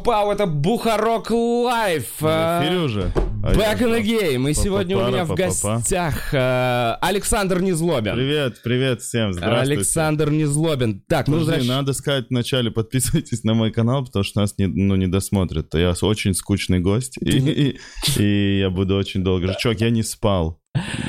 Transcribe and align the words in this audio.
Пау-пау-пау, 0.00 0.32
это 0.32 0.46
Бухарог 0.46 1.30
Live. 1.30 2.22
Уже? 2.22 3.12
А 3.42 3.54
Back 3.54 3.78
in 3.80 3.90
the 3.90 4.02
game. 4.02 4.50
И 4.50 4.54
сегодня 4.54 4.98
у 4.98 5.08
меня 5.08 5.24
в 5.24 5.34
гостях 5.34 6.34
э, 6.34 6.96
Александр 7.00 7.62
Незлобин. 7.62 8.14
Привет, 8.14 8.60
привет 8.62 9.00
всем, 9.00 9.32
здравствуйте. 9.32 9.72
Александр 9.78 10.30
Незлобин. 10.30 11.02
Так, 11.08 11.26
ну, 11.26 11.40
Подожди, 11.40 11.66
надо 11.66 11.94
сказать 11.94 12.26
вначале, 12.28 12.70
подписывайтесь 12.70 13.42
на 13.44 13.54
мой 13.54 13.70
канал, 13.72 14.04
потому 14.04 14.24
что 14.24 14.40
нас 14.40 14.54
не, 14.58 14.66
ну, 14.66 14.94
не 14.96 15.06
досмотрят. 15.06 15.72
Я 15.74 15.94
очень 16.02 16.34
скучный 16.34 16.80
гость, 16.80 17.16
и, 17.18 17.30
и- 17.38 17.78
и 18.18 18.58
я 18.58 18.68
буду 18.68 18.94
очень 18.96 19.24
долго. 19.24 19.54
Чувак, 19.58 19.80
я 19.80 19.88
не 19.88 20.02
спал 20.02 20.59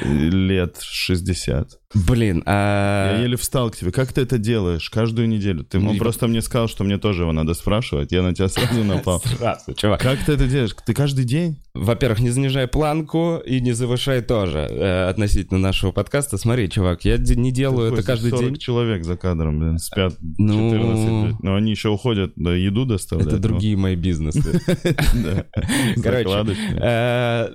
лет 0.04 0.78
60. 0.82 1.70
блин, 1.94 2.44
а, 2.46 3.16
Я 3.18 3.24
еле 3.24 3.38
встал 3.38 3.70
к 3.70 3.78
тебе. 3.78 3.92
Как 3.92 4.12
ты 4.14 4.22
это 4.22 4.38
делаешь 4.38 4.90
каждую 4.90 5.28
неделю? 5.28 5.64
Ты 5.64 5.80
Ну, 5.80 5.96
просто 5.98 6.28
мне 6.28 6.42
сказал, 6.42 6.68
что 6.68 6.84
мне 6.84 6.98
тоже 6.98 7.24
его 7.24 7.32
надо 7.32 7.54
спрашивать. 7.54 8.12
Я 8.12 8.22
на 8.22 8.34
тебя 8.34 8.48
сразу 8.48 8.84
напал. 8.84 9.22
Здравствуй, 9.26 9.76
чувак. 9.76 10.02
Как 10.02 10.20
ты 10.24 10.34
это 10.34 10.48
делаешь? 10.48 10.76
Ты 10.86 10.94
каждый 10.94 11.26
день? 11.26 11.62
Во-первых, 11.74 12.20
не 12.20 12.30
занижай 12.30 12.68
планку 12.68 13.38
и 13.46 13.62
не 13.62 13.72
завышай 13.72 14.22
тоже 14.22 14.60
э, 14.70 15.10
относительно 15.10 15.58
нашего 15.60 15.92
подкаста. 15.92 16.38
Смотри, 16.38 16.70
чувак, 16.70 17.06
я 17.06 17.18
не 17.18 17.52
делаю 17.52 17.88
это 17.88 17.98
Какой 17.98 18.08
каждый 18.08 18.32
40 18.32 18.46
день. 18.46 18.56
человек 18.58 19.06
за 19.06 19.16
кадром, 19.16 19.60
блин, 19.60 19.78
спят 19.78 20.14
Ну, 20.38 20.72
14 20.72 21.28
лет. 21.28 21.44
Но 21.44 21.56
они 21.56 21.72
еще 21.72 21.90
уходят, 21.90 22.34
да, 22.36 22.54
еду 22.54 22.86
доставлять. 22.86 23.28
Это 23.28 23.38
ну. 23.38 23.42
другие 23.42 23.78
мои 23.78 23.96
бизнесы. 23.96 24.42
Короче, 26.04 26.56
э, 26.76 27.48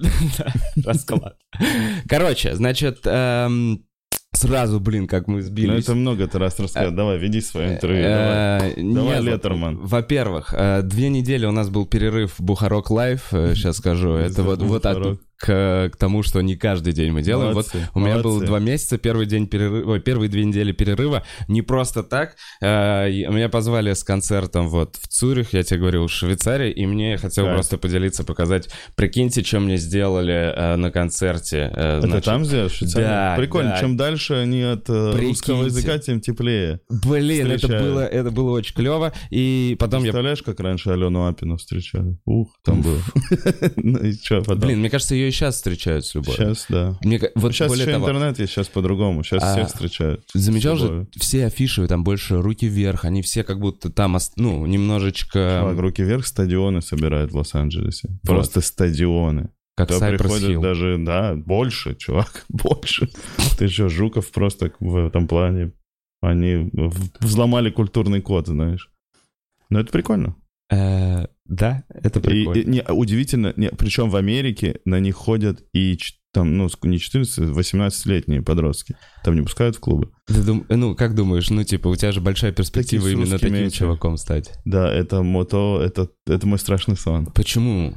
расклад. 0.84 1.36
Короче, 2.08 2.54
значит, 2.54 3.00
эм, 3.04 3.84
сразу, 4.36 4.80
блин, 4.80 5.06
как 5.06 5.26
мы 5.28 5.36
Ну, 5.36 5.42
сбились. 5.42 5.84
это 5.84 5.94
много 5.94 6.26
ты 6.26 6.38
раз 6.38 6.58
рассказал. 6.58 6.92
Давай, 6.92 7.18
веди 7.18 7.40
свое 7.40 7.74
интервью. 7.74 8.02
Давай. 8.02 8.72
Э, 8.72 8.72
Давай, 8.76 9.22
Леттерман. 9.22 9.78
Во-первых, 9.78 10.54
э, 10.56 10.82
две 10.82 11.08
недели 11.08 11.46
у 11.46 11.52
нас 11.52 11.68
был 11.68 11.86
перерыв 11.86 12.34
Бухарог 12.38 12.90
Live, 12.90 13.28
сейчас 13.30 13.76
скажу. 13.78 14.10
Это 14.14 14.42
вот, 14.42 14.86
от-. 14.86 15.18
К, 15.38 15.90
к 15.92 15.96
тому, 15.96 16.22
что 16.22 16.40
не 16.40 16.56
каждый 16.56 16.92
день 16.92 17.12
мы 17.12 17.22
делаем. 17.22 17.52
Молодцы, 17.52 17.78
вот 17.94 18.02
у 18.02 18.04
меня 18.04 18.18
было 18.18 18.44
два 18.44 18.58
месяца, 18.58 18.98
первый 18.98 19.26
день 19.26 19.46
перерыва, 19.46 19.98
первые 20.00 20.28
две 20.28 20.44
недели 20.44 20.72
перерыва. 20.72 21.24
Не 21.48 21.62
просто 21.62 22.02
так. 22.02 22.36
Э, 22.60 23.08
меня 23.08 23.48
позвали 23.48 23.92
с 23.92 24.02
концертом 24.04 24.68
вот 24.68 24.96
в 24.96 25.08
Цюрих, 25.08 25.52
я 25.52 25.62
тебе 25.62 25.80
говорил, 25.80 26.06
в 26.06 26.12
Швейцарии, 26.12 26.70
и 26.70 26.86
мне 26.86 27.12
я 27.12 27.18
хотел 27.18 27.44
Кайф. 27.44 27.56
просто 27.56 27.78
поделиться, 27.78 28.24
показать. 28.24 28.68
Прикиньте, 28.94 29.42
что 29.44 29.60
мне 29.60 29.76
сделали 29.76 30.52
э, 30.54 30.76
на 30.76 30.90
концерте. 30.90 31.70
Э, 31.74 31.98
Это 31.98 32.06
значит, 32.06 32.24
там 32.24 32.44
сделаешь? 32.44 32.72
в 32.72 32.76
Швейцарии? 32.76 33.04
Да, 33.04 33.34
Прикольно. 33.36 33.70
да. 33.70 33.80
Чем 33.80 33.96
дальше 33.96 34.34
они 34.34 34.62
от 34.62 34.88
э, 34.88 35.12
Прикиньте. 35.12 35.26
русского 35.28 35.64
языка, 35.64 35.98
тем 35.98 36.20
теплее. 36.20 36.80
Блин, 36.88 37.50
это 37.50 37.68
было, 37.68 38.00
это 38.06 38.30
было 38.30 38.50
очень 38.52 38.74
клево. 38.74 39.12
И 39.30 39.76
потом 39.78 40.00
я 40.00 40.06
Представляешь, 40.06 40.42
как 40.42 40.60
раньше 40.60 40.90
Алену 40.90 41.26
Апину 41.26 41.56
встречали? 41.56 42.16
Ух, 42.24 42.48
там 42.64 42.82
было. 42.82 43.00
Ну 43.76 43.98
и 43.98 44.12
что 44.12 44.40
потом? 44.40 44.60
Блин, 44.60 44.80
мне 44.80 44.90
кажется, 44.90 45.14
ее 45.14 45.25
и 45.26 45.30
сейчас 45.30 45.56
встречают 45.56 46.04
с 46.04 46.14
любовью. 46.14 46.54
Сейчас, 46.54 46.66
да. 46.68 46.98
Мне, 47.02 47.20
вот 47.34 47.52
Сейчас 47.52 47.74
еще 47.74 47.92
того, 47.92 48.04
интернет 48.06 48.38
есть, 48.38 48.52
сейчас 48.52 48.68
по-другому. 48.68 49.22
Сейчас 49.24 49.42
А, 49.42 49.52
всех 49.52 49.68
встречают. 49.68 50.24
замечал 50.34 50.76
же, 50.76 51.06
все 51.16 51.46
афиши, 51.46 51.86
там 51.88 52.04
больше 52.04 52.40
руки 52.40 52.66
вверх, 52.66 53.04
они 53.04 53.22
все 53.22 53.44
как 53.44 53.60
будто 53.60 53.90
там, 53.90 54.16
ну, 54.36 54.66
немножечко 54.66 55.60
Чувак, 55.62 55.78
руки 55.78 56.02
вверх 56.02 56.26
стадионы 56.26 56.82
собирают 56.82 57.32
в 57.32 57.36
Лос-Анджелесе. 57.36 58.08
Просто 58.22 58.60
стадионы. 58.60 59.50
как 59.76 59.88
Туда 59.88 60.10
Cypress 60.10 60.18
приходят 60.18 60.50
Hill. 60.50 60.62
даже, 60.62 60.98
да, 60.98 61.34
больше, 61.34 61.94
чувак, 61.94 62.44
больше. 62.48 63.08
Ты 63.58 63.68
что, 63.68 63.88
Жуков 63.88 64.30
просто 64.30 64.72
в 64.80 64.96
этом 65.06 65.28
плане, 65.28 65.72
они 66.22 66.70
взломали 67.20 67.70
культурный 67.70 68.20
код, 68.22 68.46
знаешь. 68.46 68.90
Но 69.68 69.80
это 69.80 69.90
прикольно. 69.92 70.36
Э, 70.70 71.26
да, 71.44 71.84
это 71.88 72.18
И, 72.18 72.22
прикольно. 72.22 72.60
и- 72.60 72.64
не, 72.64 72.82
удивительно, 72.82 73.52
не, 73.56 73.68
причем 73.70 74.10
в 74.10 74.16
Америке 74.16 74.80
на 74.84 74.98
них 75.00 75.14
ходят 75.14 75.62
и 75.72 75.96
там, 76.32 76.56
ну, 76.58 76.68
не 76.82 76.98
14, 76.98 77.38
18-летние 77.56 78.42
подростки. 78.42 78.96
Там 79.24 79.36
не 79.36 79.42
пускают 79.42 79.76
в 79.76 79.80
клубы. 79.80 80.10
Ты 80.26 80.42
дум- 80.42 80.66
ну, 80.68 80.94
как 80.94 81.14
думаешь, 81.14 81.48
ну, 81.48 81.64
типа, 81.64 81.88
у 81.88 81.96
тебя 81.96 82.12
же 82.12 82.20
большая 82.20 82.52
перспектива 82.52 83.04
Такие 83.04 83.16
с 83.16 83.18
именно 83.28 83.38
таким 83.38 83.54
этими. 83.54 83.68
чуваком 83.70 84.16
стать. 84.18 84.52
Да, 84.66 84.92
это 84.92 85.22
мото, 85.22 85.80
это, 85.82 86.08
это 86.26 86.46
мой 86.46 86.58
страшный 86.58 86.96
сон. 86.96 87.26
Почему? 87.26 87.94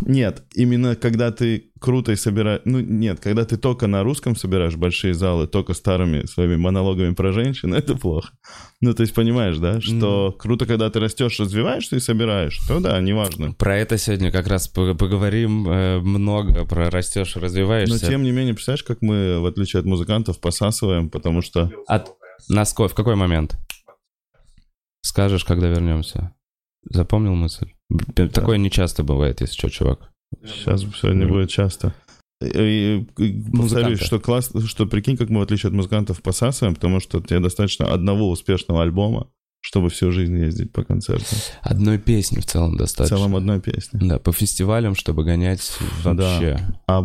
Нет, 0.00 0.42
именно 0.54 0.96
когда 0.96 1.30
ты 1.30 1.70
круто 1.80 2.12
и 2.12 2.16
собираешь... 2.16 2.62
Ну, 2.64 2.80
нет, 2.80 3.20
когда 3.20 3.44
ты 3.44 3.56
только 3.56 3.86
на 3.86 4.02
русском 4.02 4.36
собираешь 4.36 4.76
большие 4.76 5.14
залы, 5.14 5.46
только 5.46 5.74
старыми 5.74 6.26
своими 6.26 6.56
монологами 6.56 7.14
про 7.14 7.32
женщин, 7.32 7.74
это 7.74 7.94
плохо. 7.94 8.30
Ну, 8.80 8.92
то 8.94 9.02
есть 9.02 9.14
понимаешь, 9.14 9.58
да, 9.58 9.80
что 9.80 10.32
круто, 10.38 10.66
когда 10.66 10.90
ты 10.90 11.00
растешь, 11.00 11.38
развиваешься 11.40 11.96
и 11.96 12.00
собираешь, 12.00 12.58
то 12.66 12.80
да, 12.80 13.00
неважно. 13.00 13.52
Про 13.52 13.78
это 13.78 13.98
сегодня 13.98 14.30
как 14.30 14.46
раз 14.46 14.68
по- 14.68 14.94
поговорим 14.94 15.68
э, 15.68 16.00
много, 16.00 16.64
про 16.64 16.90
растешь, 16.90 17.34
Но 17.36 17.42
развиваешься. 17.42 18.06
тем 18.06 18.22
не 18.22 18.32
менее, 18.32 18.54
представляешь, 18.54 18.84
как 18.84 19.00
мы, 19.02 19.40
в 19.40 19.46
отличие 19.46 19.80
от 19.80 19.86
музыкантов, 19.86 20.40
посасываем, 20.40 21.08
потому 21.10 21.42
что... 21.42 21.70
От 21.86 22.12
носков, 22.48 22.92
в 22.92 22.94
какой 22.94 23.16
момент? 23.16 23.56
Скажешь, 25.02 25.44
когда 25.44 25.68
вернемся. 25.68 26.34
Запомнил 26.90 27.34
мысль? 27.34 27.72
Такое 28.32 28.58
не 28.58 28.70
часто 28.70 29.02
бывает, 29.04 29.40
если 29.40 29.54
что, 29.56 29.68
чувак. 29.70 30.10
Сейчас 30.44 30.82
сегодня 31.00 31.28
будет 31.28 31.50
часто. 31.50 31.94
И, 32.42 33.06
и- 33.18 33.42
повторюсь, 33.56 34.00
что 34.00 34.18
классно, 34.20 34.60
что 34.66 34.86
прикинь, 34.86 35.16
как 35.16 35.30
мы, 35.30 35.40
в 35.40 35.42
отличие 35.44 35.68
от 35.68 35.74
музыкантов, 35.74 36.20
посасываем, 36.22 36.74
потому 36.74 37.00
что 37.00 37.20
тебе 37.20 37.40
достаточно 37.40 37.92
одного 37.92 38.28
успешного 38.28 38.82
альбома, 38.82 39.28
чтобы 39.60 39.88
всю 39.88 40.10
жизнь 40.10 40.36
ездить 40.36 40.72
по 40.72 40.82
концертам. 40.84 41.38
Одной 41.62 41.98
песни 41.98 42.40
в 42.40 42.44
целом 42.46 42.74
В 42.74 42.78
достаточно. 42.78 43.16
целом 43.16 43.36
одной 43.36 43.60
песни. 43.60 43.98
Да, 44.06 44.18
по 44.18 44.32
фестивалям, 44.32 44.94
чтобы 44.94 45.24
гонять 45.24 45.72
вообще. 46.02 46.58
А 46.86 47.04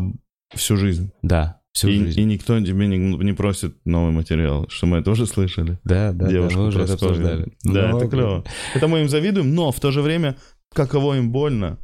всю 0.55 0.75
жизнь. 0.75 1.11
Да, 1.21 1.61
всю 1.71 1.87
и, 1.87 1.99
жизнь. 1.99 2.19
и 2.19 2.23
никто 2.25 2.59
тебе 2.59 2.87
не, 2.87 2.97
не 2.97 3.33
просит 3.33 3.77
новый 3.85 4.11
материал, 4.11 4.65
что 4.69 4.87
мы 4.87 5.01
тоже 5.03 5.25
слышали. 5.25 5.79
Да, 5.85 6.11
да, 6.11 6.25
да, 6.25 6.31
Девушку 6.31 6.59
мы 6.59 6.67
уже 6.67 6.81
это 6.81 6.93
обсуждали. 6.95 7.53
Да, 7.63 7.89
Ну, 7.91 7.97
это 7.97 8.07
клево. 8.09 8.43
Это 8.73 8.87
мы 8.89 9.01
им 9.01 9.09
завидуем, 9.09 9.53
но 9.55 9.71
в 9.71 9.79
то 9.79 9.91
же 9.91 10.01
время, 10.01 10.35
каково 10.73 11.17
им 11.17 11.31
больно. 11.31 11.77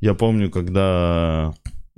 Я 0.00 0.14
помню, 0.14 0.50
когда 0.50 1.54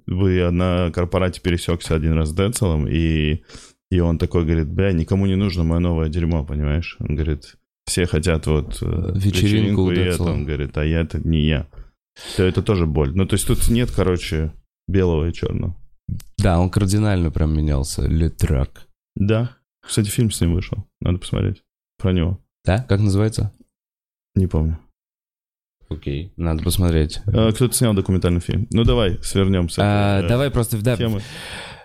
вы 0.07 0.51
на 0.51 0.91
корпорате 0.93 1.41
пересекся 1.41 1.95
один 1.95 2.13
раз 2.13 2.31
с 2.31 2.35
Децелом, 2.35 2.87
и, 2.87 3.43
и 3.91 4.01
он 4.01 4.19
такой 4.19 4.45
говорит, 4.45 4.69
бля, 4.69 4.93
никому 4.93 5.27
не 5.27 5.37
нужно 5.37 5.65
мое 5.65 5.81
новое 5.81 6.09
дерьмо, 6.09 6.45
понимаешь? 6.45 6.97
Он 7.01 7.15
говорит, 7.15 7.57
все 7.87 8.07
хотят 8.07 8.47
вот 8.47 8.79
э, 8.83 9.13
Вечеринку 9.15 9.83
у 9.83 9.91
и 9.91 9.99
это, 9.99 10.23
он 10.25 10.45
говорит, 10.45 10.77
а 10.77 10.85
я 10.85 11.01
это 11.01 11.19
не 11.27 11.47
я. 11.47 11.67
То 12.37 12.45
это 12.45 12.63
тоже 12.63 12.87
боль. 12.87 13.13
Ну, 13.15 13.27
то 13.27 13.35
есть 13.35 13.47
тут 13.47 13.69
нет, 13.69 13.91
короче, 13.91 14.53
белого 14.87 15.29
и 15.29 15.33
черного. 15.33 15.77
Да, 16.39 16.61
он 16.61 16.71
кардинально 16.71 17.31
прям 17.31 17.57
менялся. 17.57 18.07
Летрак. 18.07 18.87
Да. 19.17 19.57
Кстати, 19.85 20.09
фильм 20.09 20.31
с 20.31 20.41
ним 20.41 20.55
вышел. 20.55 20.85
Надо 21.01 21.19
посмотреть. 21.19 21.63
Про 21.99 22.13
него. 22.13 22.41
Да? 22.65 22.83
Как 22.83 23.01
называется? 23.01 23.53
Не 24.35 24.47
помню. 24.47 24.79
Окей, 25.89 26.33
надо 26.37 26.63
посмотреть. 26.63 27.21
А, 27.27 27.53
Кто-то 27.53 27.75
снял 27.75 27.95
документальный 27.95 28.41
фильм. 28.41 28.67
Ну, 28.73 28.85
давай 28.85 29.19
свернемся. 29.23 29.81
А, 29.85 30.27
давай 30.27 30.51
просто 30.51 30.83
да, 30.83 30.97
темы. 30.97 31.21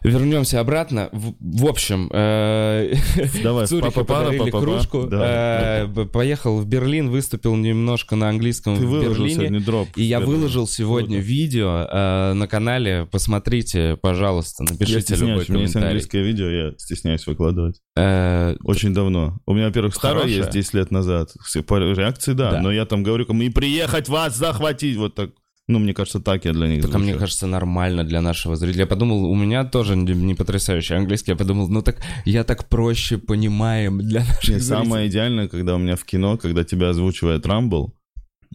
Вернемся 0.03 0.59
обратно. 0.59 1.09
В, 1.11 1.33
в 1.39 1.65
общем, 1.67 2.09
э, 2.11 2.93
Давай, 3.43 3.65
в 3.65 3.69
Цюрихе 3.69 3.91
папа-пара, 3.91 4.25
подарили 4.25 4.51
папа-па. 4.51 4.59
кружку. 4.61 5.03
Да. 5.07 5.87
э, 5.87 6.05
поехал 6.05 6.59
в 6.59 6.65
Берлин, 6.67 7.09
выступил 7.09 7.55
немножко 7.55 8.15
на 8.15 8.29
английском 8.29 8.77
Ты 8.77 8.85
в 8.85 9.01
Берлине. 9.01 9.35
сегодня 9.35 9.59
дроп. 9.61 9.87
И 9.95 10.03
я 10.03 10.17
Круто. 10.17 10.31
выложил 10.31 10.67
сегодня 10.67 11.19
видео 11.19 11.87
э, 11.89 12.33
на 12.33 12.47
канале. 12.47 13.07
Посмотрите, 13.11 13.97
пожалуйста, 14.01 14.63
Я 14.63 14.71
напишите 14.73 15.15
любой 15.15 15.43
стесняюсь, 15.43 15.49
у 15.49 15.53
меня 15.53 15.61
есть 15.61 15.73
комментарий. 15.73 15.87
английское 15.87 16.23
видео, 16.23 16.49
я 16.49 16.73
стесняюсь 16.77 17.27
выкладывать. 17.27 17.79
Э, 17.97 18.55
Очень 18.63 18.93
давно. 18.93 19.39
У 19.45 19.53
меня, 19.53 19.67
во-первых, 19.67 19.95
старое 19.95 20.25
есть 20.27 20.51
10 20.51 20.73
лет 20.73 20.91
назад. 20.91 21.29
По 21.67 21.77
реакции, 21.77 22.33
да, 22.33 22.51
Да. 22.51 22.61
но 22.61 22.71
я 22.71 22.85
там 22.85 23.03
говорю, 23.03 23.25
мы 23.29 23.49
приехать 23.51 24.07
вас 24.09 24.35
захватить, 24.35 24.95
вот 24.97 25.15
так. 25.15 25.31
Ну, 25.69 25.77
мне 25.77 25.93
кажется, 25.93 26.19
так 26.19 26.45
я 26.45 26.51
для 26.53 26.67
них 26.67 26.81
Так, 26.81 26.95
а 26.95 26.97
мне 26.97 27.09
звучу. 27.11 27.19
кажется, 27.19 27.45
нормально 27.47 28.03
для 28.03 28.21
нашего 28.21 28.55
зрителя. 28.55 28.81
Я 28.81 28.87
подумал, 28.87 29.25
у 29.25 29.35
меня 29.35 29.63
тоже 29.65 29.95
не, 29.95 30.13
не 30.13 30.33
потрясающий 30.33 30.95
английский. 30.95 31.31
Я 31.31 31.37
подумал, 31.37 31.69
ну 31.69 31.83
так 31.83 31.97
я 32.25 32.43
так 32.43 32.67
проще 32.69 33.19
понимаем 33.19 33.99
для 33.99 34.21
наших 34.21 34.43
зрителей. 34.45 34.61
самое 34.61 35.07
идеальное, 35.07 35.47
когда 35.47 35.75
у 35.75 35.77
меня 35.77 35.95
в 35.95 36.03
кино, 36.05 36.37
когда 36.37 36.63
тебя 36.63 36.89
озвучивает 36.89 37.45
Рамбл, 37.45 37.93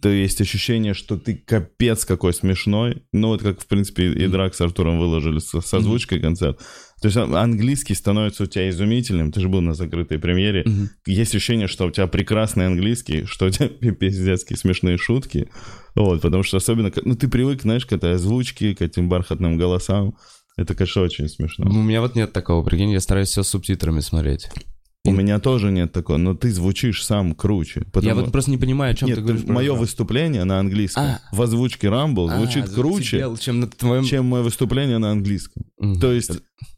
то 0.01 0.09
есть 0.09 0.41
ощущение, 0.41 0.93
что 0.93 1.17
ты 1.17 1.35
капец 1.35 2.03
какой 2.03 2.33
смешной. 2.33 3.03
Ну, 3.13 3.29
вот 3.29 3.41
как, 3.41 3.61
в 3.61 3.65
принципе, 3.67 4.11
и 4.11 4.27
Драк 4.27 4.53
с 4.53 4.59
Артуром 4.59 4.99
выложили 4.99 5.39
со- 5.39 5.61
с 5.61 5.73
озвучкой 5.73 6.19
концерт. 6.19 6.59
То 7.01 7.07
есть 7.07 7.17
английский 7.17 7.93
становится 7.93 8.43
у 8.43 8.45
тебя 8.45 8.69
изумительным. 8.69 9.31
Ты 9.31 9.41
же 9.41 9.49
был 9.49 9.61
на 9.61 9.73
закрытой 9.73 10.17
премьере. 10.17 10.63
Мгм. 10.65 10.89
Есть 11.05 11.35
ощущение, 11.35 11.67
что 11.67 11.85
у 11.87 11.91
тебя 11.91 12.07
прекрасный 12.07 12.67
английский, 12.67 13.25
что 13.25 13.45
у 13.47 13.49
тебя 13.49 13.67
пи- 13.81 13.91
пиздецкие 13.91 14.57
смешные 14.57 14.97
шутки. 14.97 15.49
Вот, 15.93 16.21
потому 16.21 16.43
что 16.43 16.57
особенно, 16.57 16.91
ну, 17.03 17.15
ты 17.15 17.27
привык, 17.27 17.61
знаешь, 17.61 17.85
к 17.85 17.93
этой 17.93 18.13
озвучке, 18.15 18.73
к 18.75 18.81
этим 18.81 19.09
бархатным 19.09 19.57
голосам. 19.57 20.15
Это, 20.57 20.73
конечно, 20.73 21.01
очень 21.01 21.27
смешно. 21.27 21.65
У 21.69 21.73
меня 21.83 21.99
вот 21.99 22.15
нет 22.15 22.31
такого, 22.31 22.63
прикинь, 22.63 22.91
я 22.91 23.01
стараюсь 23.01 23.27
все 23.29 23.43
с 23.43 23.49
субтитрами 23.49 23.99
смотреть. 23.99 24.47
У 25.05 25.11
меня 25.11 25.39
тоже 25.39 25.71
нет 25.71 25.91
такого, 25.91 26.17
но 26.17 26.33
ты 26.35 26.51
звучишь 26.51 27.03
сам 27.05 27.35
круче. 27.35 27.81
Потому... 27.91 28.07
Я 28.07 28.15
вот 28.15 28.31
просто 28.31 28.51
не 28.51 28.57
понимаю, 28.57 28.93
о 28.93 28.95
чем 28.95 29.07
Нет, 29.09 29.17
ты 29.17 29.21
говоришь. 29.23 29.43
мое 29.45 29.73
Rumble. 29.73 29.77
выступление 29.79 30.43
на 30.43 30.59
английском 30.59 31.03
А. 31.03 31.19
в 31.31 31.41
озвучке 31.41 31.87
Rumble 31.87 32.29
А, 32.29 32.37
звучит 32.37 32.69
круче, 32.69 33.03
затебел, 33.17 33.37
чем 33.37 33.59
на 33.59 33.67
твоем... 33.67 34.03
чем 34.03 34.25
мое 34.25 34.41
выступление 34.43 34.97
на 34.97 35.11
английском. 35.11 35.63
Мгм. 35.79 35.99
То 35.99 36.11
есть 36.11 36.31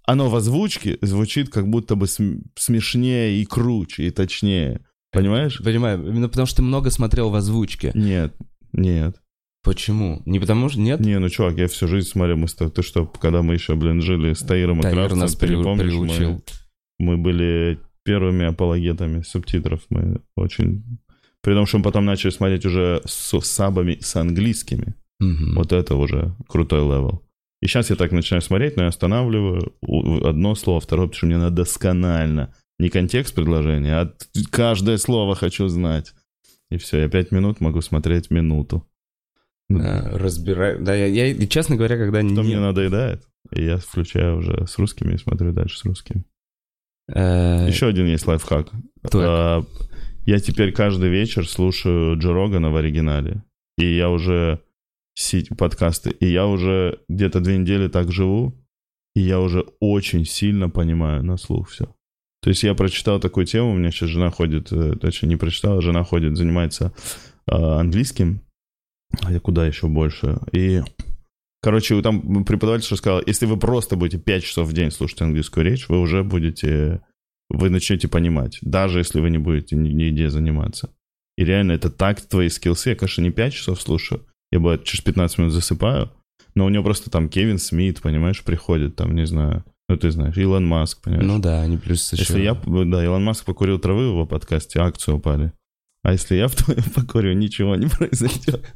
оно 0.06 0.30
в 0.30 0.36
озвучке 0.36 0.98
звучит 1.02 1.50
как 1.50 1.68
будто 1.70 1.96
бы 1.96 2.08
см- 2.08 2.44
смешнее 2.56 3.42
и 3.42 3.46
круче, 3.46 4.08
и 4.08 4.10
точнее. 4.12 4.82
Понимаешь? 5.12 5.62
Понимаю, 5.64 6.06
именно 6.06 6.28
потому 6.30 6.46
что 6.48 6.58
ты 6.58 6.62
много 6.64 6.90
смотрел 6.92 7.30
в 7.30 7.36
озвучке. 7.36 7.92
Нет, 7.96 8.36
нет. 8.74 9.16
Почему? 9.64 10.22
Не 10.26 10.40
потому 10.40 10.70
что... 10.70 10.80
Нет? 10.80 11.00
Не, 11.02 11.20
ну 11.20 11.28
чувак, 11.30 11.58
я 11.58 11.68
всю 11.68 11.88
жизнь 11.88 12.08
смотрел, 12.08 12.38
мы 12.38 12.48
с 12.48 12.54
тобой- 12.56 12.72
ты 12.72 12.84
что, 12.84 13.06
когда 13.06 13.42
мы 13.42 13.54
еще, 13.54 13.76
блин, 13.76 14.02
жили 14.02 14.34
с 14.34 14.40
Таиром 14.40 14.80
и 14.80 14.84
Кравцем, 14.84 15.20
нас 15.20 15.36
ты 15.36 15.48
не 15.48 15.54
пере- 15.56 15.64
помнишь. 15.64 15.94
Мы, 15.94 16.42
мы 17.00 17.18
были 17.18 17.80
первыми 18.08 18.46
апологетами 18.46 19.22
субтитров, 19.22 19.82
мы 19.90 20.22
очень... 20.38 21.00
При 21.42 21.54
том, 21.54 21.66
что 21.66 21.78
мы 21.78 21.84
потом 21.84 22.06
начали 22.06 22.32
смотреть 22.32 22.66
уже 22.66 23.02
с 23.06 23.40
сабами, 23.42 23.98
с 24.00 24.16
английскими. 24.16 24.96
Мгм. 25.20 25.56
Вот 25.56 25.74
это 25.74 25.96
уже 25.96 26.34
крутой 26.48 26.80
level. 26.80 27.22
И 27.62 27.68
сейчас 27.68 27.90
я 27.90 27.98
так 27.98 28.12
начинаю 28.14 28.42
смотреть, 28.42 28.78
но 28.78 28.84
я 28.84 28.90
останавливаю 28.90 29.74
одно 30.24 30.56
слово, 30.56 30.80
второе, 30.80 31.08
потому 31.08 31.18
что 31.18 31.26
мне 31.26 31.38
надо 31.38 31.56
досконально. 31.58 32.54
Не 32.80 32.90
контекст 32.90 33.36
предложения, 33.36 33.94
а 33.94 34.14
каждое 34.52 34.98
слово 34.98 35.36
хочу 35.36 35.68
знать. 35.68 36.14
И 36.72 36.78
все, 36.78 37.00
я 37.00 37.10
пять 37.10 37.32
минут 37.32 37.60
могу 37.60 37.82
смотреть 37.82 38.32
минуту. 38.32 38.88
Ну, 39.70 39.82
А, 39.84 40.18
Разбираю. 40.18 40.82
Да, 40.82 40.96
я, 40.96 41.08
я, 41.08 41.48
честно 41.48 41.76
говоря, 41.76 41.98
когда 41.98 42.22
Что 42.22 42.30
не... 42.30 42.42
мне 42.42 42.60
надоедает, 42.60 43.24
и 43.52 43.64
я 43.64 43.78
включаю 43.78 44.38
уже 44.38 44.66
с 44.66 44.78
русскими 44.78 45.16
и 45.16 45.18
смотрю 45.18 45.52
дальше 45.52 45.78
с 45.78 45.86
русскими. 45.86 46.24
Э, 47.14 47.68
Еще 47.68 47.88
один 47.88 48.08
есть 48.08 48.28
лайфхак. 48.28 48.70
Так. 49.04 49.14
А, 49.16 49.64
Я 50.26 50.40
теперь 50.40 50.72
каждый 50.72 51.10
вечер 51.10 51.48
слушаю 51.48 52.18
Джо 52.18 52.34
Рогана 52.34 52.70
в 52.70 52.76
оригинале. 52.76 53.44
И 53.78 53.86
я 53.96 54.10
уже... 54.10 54.60
подкасты. 55.58 56.12
И 56.12 56.28
я 56.28 56.46
уже 56.46 57.00
где-то 57.10 57.40
две 57.40 57.58
недели 57.58 57.88
так 57.88 58.12
живу, 58.12 58.54
и 59.16 59.22
я 59.22 59.40
уже 59.40 59.66
очень 59.80 60.26
сильно 60.26 60.70
понимаю 60.70 61.24
на 61.24 61.38
слух 61.38 61.70
все. 61.70 61.86
То 62.42 62.50
есть 62.50 62.64
я 62.64 62.76
прочитал 62.76 63.20
такую 63.20 63.46
тему, 63.46 63.72
у 63.72 63.76
меня 63.76 63.92
сейчас 63.92 64.10
жена 64.10 64.30
ходит, 64.30 64.72
э, 64.72 64.96
точнее 65.02 65.30
не 65.30 65.36
прочитала, 65.38 65.82
жена 65.82 66.04
ходит, 66.04 66.38
занимается 66.38 66.94
э, 67.48 67.56
английским, 67.56 68.42
а 69.24 69.32
я 69.32 69.40
куда 69.40 69.66
еще 69.66 69.88
больше. 69.88 70.38
И, 70.52 70.84
короче, 71.62 72.02
там 72.02 72.44
преподаватель 72.46 72.96
сказал, 72.96 73.22
если 73.26 73.46
вы 73.46 73.58
просто 73.58 73.96
будете 73.96 74.18
5 74.18 74.44
часов 74.44 74.68
в 74.68 74.74
день 74.74 74.92
слушать 74.92 75.22
английскую 75.22 75.66
речь, 75.66 75.90
вы 75.90 76.00
уже 76.00 76.24
будете, 76.24 77.02
вы 77.50 77.70
начнете 77.70 78.08
понимать, 78.08 78.58
даже 78.62 79.00
если 79.00 79.20
вы 79.20 79.30
не 79.30 79.38
будете 79.38 79.76
ни- 79.76 79.90
нигде 79.90 80.30
заниматься. 80.30 80.90
И 81.38 81.46
реально 81.46 81.74
это 81.74 81.90
так 81.90 82.20
твои 82.22 82.50
скиллсы. 82.50 82.90
Я, 82.90 82.96
конечно, 82.96 83.22
не 83.22 83.32
5 83.32 83.54
часов 83.54 83.82
слушаю, 83.82 84.26
я 84.52 84.60
бывает 84.60 84.84
через 84.84 85.04
15 85.04 85.38
минут 85.38 85.54
засыпаю, 85.54 86.12
но 86.56 86.66
у 86.66 86.70
него 86.70 86.84
просто 86.84 87.10
там 87.10 87.30
Кевин 87.30 87.60
Смит, 87.60 88.02
понимаешь, 88.02 88.44
приходит, 88.44 88.96
там, 88.96 89.14
не 89.16 89.26
знаю, 89.28 89.64
ну 89.90 89.98
ты 89.98 90.12
знаешь, 90.12 90.36
Илон 90.38 90.66
Маск, 90.68 91.02
понимаешь. 91.02 91.26
Ну 91.28 91.40
да, 91.40 91.62
они 91.62 91.78
плюс 91.78 92.12
еще... 92.12 92.24
Если 92.24 92.42
я, 92.42 92.56
да, 92.56 93.04
Илон 93.04 93.24
Маск 93.24 93.46
покурил 93.46 93.80
травы 93.80 94.08
в 94.08 94.12
его 94.14 94.26
подкасте, 94.26 94.80
акции 94.80 95.12
упали. 95.12 95.54
А 96.04 96.14
если 96.14 96.36
я 96.36 96.48
в 96.48 96.56
твоем 96.56 96.84
покурю, 96.96 97.34
ничего 97.34 97.76
не 97.76 97.88
произойдет. 97.98 98.74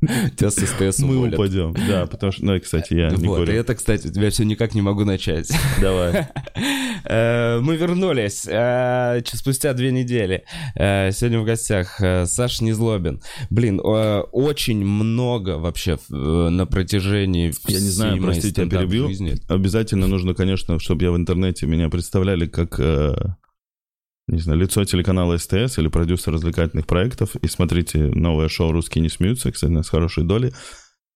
Тебя 0.36 0.50
с 0.50 0.54
СТС 0.54 1.00
Мы 1.00 1.16
уволят. 1.16 1.34
упадем. 1.34 1.74
Да, 1.88 2.06
потому 2.06 2.32
что, 2.32 2.44
ну, 2.44 2.58
кстати, 2.60 2.94
я 2.94 3.10
не 3.10 3.26
Вот, 3.26 3.48
и 3.48 3.52
это, 3.52 3.74
кстати, 3.74 4.06
у 4.06 4.10
тебя 4.10 4.30
все 4.30 4.44
никак 4.44 4.74
не 4.74 4.80
могу 4.80 5.04
начать. 5.04 5.50
Давай. 5.80 6.28
Э, 7.02 7.60
Мы 7.60 7.76
вернулись 7.76 8.46
э, 8.46 9.22
спустя 9.24 9.72
две 9.72 9.90
недели. 9.90 10.44
Э, 10.74 11.10
Сегодня 11.12 11.40
в 11.40 11.44
гостях 11.44 11.98
Саша 11.98 12.62
Незлобин. 12.62 13.22
Блин, 13.48 13.80
очень 13.82 14.84
много 14.84 15.58
вообще 15.58 15.98
на 16.10 16.66
протяжении 16.66 17.54
Я 17.66 17.80
не 17.80 17.88
знаю, 17.88 18.22
простите, 18.22 18.62
я 18.62 18.68
перебью. 18.68 19.08
Обязательно 19.48 20.06
нужно, 20.08 20.34
конечно, 20.34 20.78
чтобы 20.78 21.04
я 21.04 21.10
в 21.10 21.16
интернете 21.16 21.66
меня 21.66 21.88
представляли 21.88 22.46
как, 22.46 22.78
не 24.30 24.40
знаю, 24.40 24.58
лицо 24.60 24.84
телеканала 24.84 25.36
СТС 25.36 25.78
или 25.78 25.88
продюсер 25.88 26.32
развлекательных 26.32 26.86
проектов. 26.86 27.36
И 27.36 27.46
смотрите 27.48 27.98
новое 28.14 28.48
шоу 28.48 28.72
«Русские 28.72 29.02
не 29.02 29.08
смеются», 29.08 29.50
кстати, 29.52 29.82
с 29.82 29.88
хорошей 29.88 30.24
долей. 30.24 30.52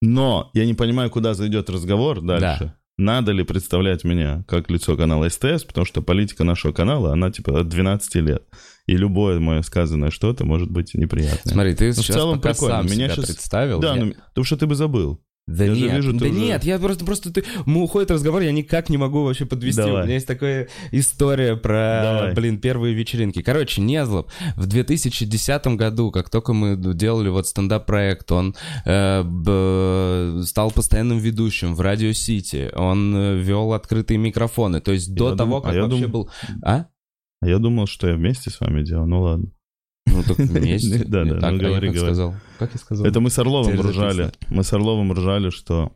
Но 0.00 0.50
я 0.54 0.66
не 0.66 0.74
понимаю, 0.74 1.10
куда 1.10 1.34
зайдет 1.34 1.70
разговор 1.70 2.20
дальше. 2.20 2.74
Надо 2.96 3.32
ли 3.32 3.42
представлять 3.42 4.04
меня 4.04 4.44
как 4.46 4.70
лицо 4.70 4.96
канала 4.96 5.28
СТС, 5.28 5.64
потому 5.64 5.84
что 5.84 6.00
политика 6.00 6.44
нашего 6.44 6.72
канала, 6.72 7.12
она 7.12 7.32
типа 7.32 7.60
от 7.60 7.68
12 7.68 8.14
лет. 8.20 8.44
И 8.86 8.96
любое 8.96 9.40
мое 9.40 9.62
сказанное 9.62 10.10
что-то 10.10 10.44
может 10.44 10.70
быть 10.70 10.94
неприятное. 10.94 11.52
Смотри, 11.52 11.74
ты 11.74 11.90
в 11.90 11.94
сейчас 11.96 12.14
целом 12.14 12.40
пока 12.40 12.50
прикольно. 12.52 12.76
сам 12.76 12.86
Меня 12.86 13.06
себя 13.06 13.14
щас- 13.16 13.24
представил. 13.26 13.80
да, 13.80 13.96
я- 13.96 14.04
ну, 14.04 14.12
потому 14.28 14.44
что 14.44 14.56
ты 14.56 14.66
бы 14.66 14.76
забыл. 14.76 15.20
Да 15.46 15.64
Я 15.66 15.74
нет, 15.74 15.96
вижу, 15.96 16.12
да 16.14 16.24
уже- 16.24 16.34
нет, 16.34 16.64
я 16.64 16.78
просто, 16.78 17.04
просто 17.04 17.30
ты, 17.30 17.44
мы 17.66 17.82
уходит 17.82 18.10
разговор, 18.10 18.40
я 18.40 18.50
никак 18.50 18.88
не 18.88 18.96
могу 18.96 19.24
вообще 19.24 19.44
подвести. 19.44 19.76
Давай. 19.82 20.00
У 20.02 20.04
меня 20.04 20.14
есть 20.14 20.26
такая 20.26 20.68
история 20.90 21.54
про, 21.54 22.00
Давай. 22.02 22.34
блин, 22.34 22.58
первые 22.58 22.94
вечеринки. 22.94 23.42
Короче, 23.42 23.82
Незлоб 23.82 24.30
в 24.56 24.66
2010 24.66 25.66
году, 25.76 26.10
как 26.10 26.30
только 26.30 26.54
мы 26.54 26.76
делали 26.94 27.28
вот 27.28 27.46
стендап-проект, 27.46 28.32
он 28.32 28.54
э, 28.86 29.22
б- 29.22 30.42
стал 30.46 30.70
постоянным 30.70 31.18
ведущим 31.18 31.74
в 31.74 31.80
Радио 31.82 32.12
Сити, 32.12 32.70
он 32.74 33.14
э, 33.14 33.36
вел 33.38 33.74
открытые 33.74 34.16
микрофоны. 34.16 34.80
То 34.80 34.92
есть 34.92 35.14
до 35.14 35.30
Я 35.32 35.36
того, 35.36 35.56
дум- 35.56 35.62
как 35.62 35.72
а 35.72 35.74
я 35.74 35.82
вообще 35.82 36.00
дум- 36.02 36.10
был... 36.10 36.30
А? 36.62 36.86
А 37.42 37.46
я 37.48 37.58
думал, 37.58 37.86
что 37.86 38.08
я 38.08 38.14
вместе 38.14 38.48
с 38.48 38.60
вами 38.60 38.82
делал, 38.82 39.06
ну 39.06 39.20
ладно. 39.20 39.48
Ну, 40.06 40.22
так 40.22 40.38
вместе. 40.38 41.04
Да, 41.06 41.24
да, 41.24 41.34
ну 41.34 41.46
а 41.46 41.52
говори, 41.52 41.90
говори. 41.90 42.34
Как 42.58 42.72
я 42.72 42.78
сказал? 42.78 43.06
Это 43.06 43.20
мы 43.20 43.30
с 43.30 43.38
Орловым 43.38 43.80
ржали. 43.80 44.32
Мы 44.48 44.62
с 44.64 44.72
Орловым 44.72 45.12
ржали, 45.12 45.50
что... 45.50 45.92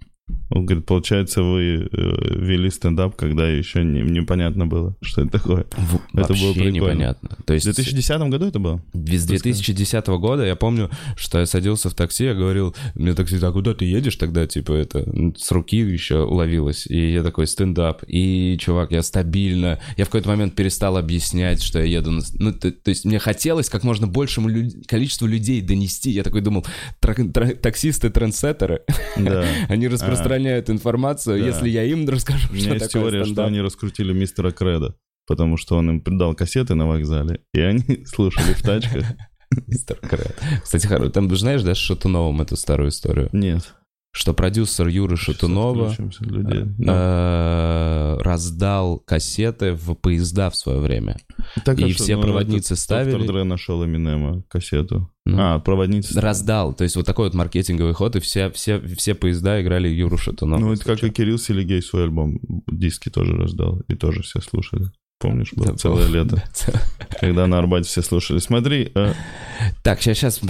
Он 0.50 0.64
говорит, 0.66 0.86
получается, 0.86 1.42
вы 1.42 1.88
э, 1.92 2.36
вели 2.36 2.70
стендап, 2.70 3.16
когда 3.16 3.46
еще 3.48 3.84
не- 3.84 4.00
непонятно 4.02 4.66
было, 4.66 4.94
что 5.02 5.22
это 5.22 5.30
такое. 5.32 5.66
В- 5.76 6.00
это 6.18 6.32
было 6.34 6.48
вообще 6.48 6.52
прикольно. 6.54 6.70
непонятно. 6.70 7.28
То 7.46 7.52
В 7.52 7.54
есть 7.54 7.64
2010 7.66 8.20
году 8.30 8.46
это 8.46 8.58
было? 8.58 8.82
С 8.94 9.24
2010 9.26 10.06
года 10.18 10.44
я 10.44 10.56
помню, 10.56 10.90
что 11.16 11.38
я 11.38 11.46
садился 11.46 11.90
в 11.90 11.94
такси, 11.94 12.24
я 12.24 12.34
говорил, 12.34 12.74
мне 12.94 13.14
такси, 13.14 13.36
а 13.42 13.52
куда 13.52 13.74
ты 13.74 13.84
едешь 13.84 14.16
тогда, 14.16 14.46
типа, 14.46 14.72
это, 14.72 15.02
ну, 15.06 15.34
с 15.36 15.50
руки 15.52 15.76
еще 15.78 16.16
ловилось, 16.16 16.86
и 16.86 17.12
я 17.12 17.22
такой, 17.22 17.46
стендап, 17.46 18.02
и, 18.06 18.56
чувак, 18.60 18.90
я 18.92 19.02
стабильно, 19.02 19.78
я 19.96 20.04
в 20.04 20.08
какой-то 20.08 20.28
момент 20.28 20.54
перестал 20.54 20.96
объяснять, 20.96 21.62
что 21.62 21.78
я 21.78 21.84
еду 21.98 22.10
на... 22.10 22.22
Ну, 22.34 22.52
то, 22.52 22.70
то 22.70 22.88
есть 22.90 23.04
мне 23.04 23.18
хотелось 23.18 23.68
как 23.68 23.84
можно 23.84 24.06
большему 24.06 24.48
лю- 24.48 24.70
количеству 24.86 25.26
людей 25.26 25.60
донести, 25.60 26.10
я 26.10 26.22
такой 26.22 26.40
думал, 26.42 26.66
тра- 27.00 27.14
тра- 27.14 27.54
таксисты-трендсеттеры, 27.54 28.80
Да. 29.16 29.44
они 29.68 29.88
распространяют 29.88 30.17
информацию, 30.70 31.38
Да. 31.40 31.46
если 31.46 31.68
я 31.68 31.84
им 31.84 32.08
расскажу, 32.08 32.48
У 32.50 32.54
меня 32.54 32.64
что 32.64 32.74
есть 32.74 32.86
такое 32.86 33.02
теория, 33.02 33.18
что 33.24 33.24
стендап. 33.32 33.46
они 33.46 33.60
раскрутили 33.60 34.12
мистера 34.12 34.50
Креда, 34.50 34.94
потому 35.26 35.56
что 35.56 35.76
он 35.76 35.90
им 35.90 36.00
придал 36.00 36.34
кассеты 36.34 36.74
на 36.74 36.86
вокзале, 36.86 37.40
и 37.54 37.60
они 37.60 38.02
слушали 38.06 38.52
в 38.54 38.62
тачках. 38.62 39.04
Мистер 39.66 39.96
Крэд. 39.96 40.36
Кстати, 40.62 40.86
хоро- 40.86 41.08
там, 41.08 41.34
знаешь, 41.34 41.62
да, 41.62 41.74
с 41.74 41.78
Шатуновым 41.78 42.42
эту 42.42 42.54
старую 42.56 42.90
историю? 42.90 43.30
Нет. 43.32 43.74
Что 44.10 44.34
продюсер 44.34 44.88
Юры 44.88 45.16
Шатунова 45.16 45.94
людей. 46.20 46.64
Ну, 46.78 46.92
э, 46.92 48.16
раздал 48.20 48.98
кассеты 48.98 49.74
в 49.74 49.94
поезда 49.94 50.50
в 50.50 50.56
свое 50.56 50.80
время. 50.80 51.18
так, 51.64 51.78
а 51.78 51.86
и 51.86 51.92
что, 51.92 52.02
все 52.02 52.16
ну, 52.16 52.22
проводницы 52.22 52.74
этот 52.74 52.78
ставили. 52.82 53.12
Доктор 53.16 53.34
Дре 53.34 53.44
нашел 53.44 53.84
Эминема 53.84 54.42
кассету. 54.48 55.10
Ну, 55.24 55.36
А, 55.40 55.58
проводница. 55.60 56.20
Раздал. 56.20 56.72
То 56.74 56.84
есть 56.84 56.96
вот 56.96 57.06
такой 57.06 57.26
вот 57.26 57.34
маркетинговый 57.34 57.92
ход, 57.92 58.16
и 58.16 58.20
все, 58.20 58.50
все, 58.50 58.80
все 58.80 59.14
поезда 59.14 59.60
играли 59.62 59.88
Юру 59.88 60.16
Шатунова. 60.16 60.58
Ну, 60.60 60.72
это 60.72 60.84
как 60.84 61.04
и 61.04 61.10
Кирилл 61.10 61.38
Селигей 61.38 61.82
свой 61.82 62.04
альбом. 62.04 62.40
Диски 62.66 63.10
тоже 63.10 63.36
раздал. 63.36 63.80
И 63.88 63.94
тоже 63.94 64.22
все 64.22 64.40
слушали. 64.40 64.86
Помнишь, 65.20 65.52
было 65.52 65.68
Да, 65.72 65.76
целое 65.76 66.06
было. 66.06 66.14
лето, 66.14 66.42
когда 67.20 67.46
на 67.46 67.58
Арбате 67.58 67.88
все 67.88 68.02
слушали. 68.02 68.38
Смотри, 68.38 68.90
э, 68.94 69.14
Так, 69.82 70.00
сейчас, 70.00 70.18
сейчас... 70.18 70.40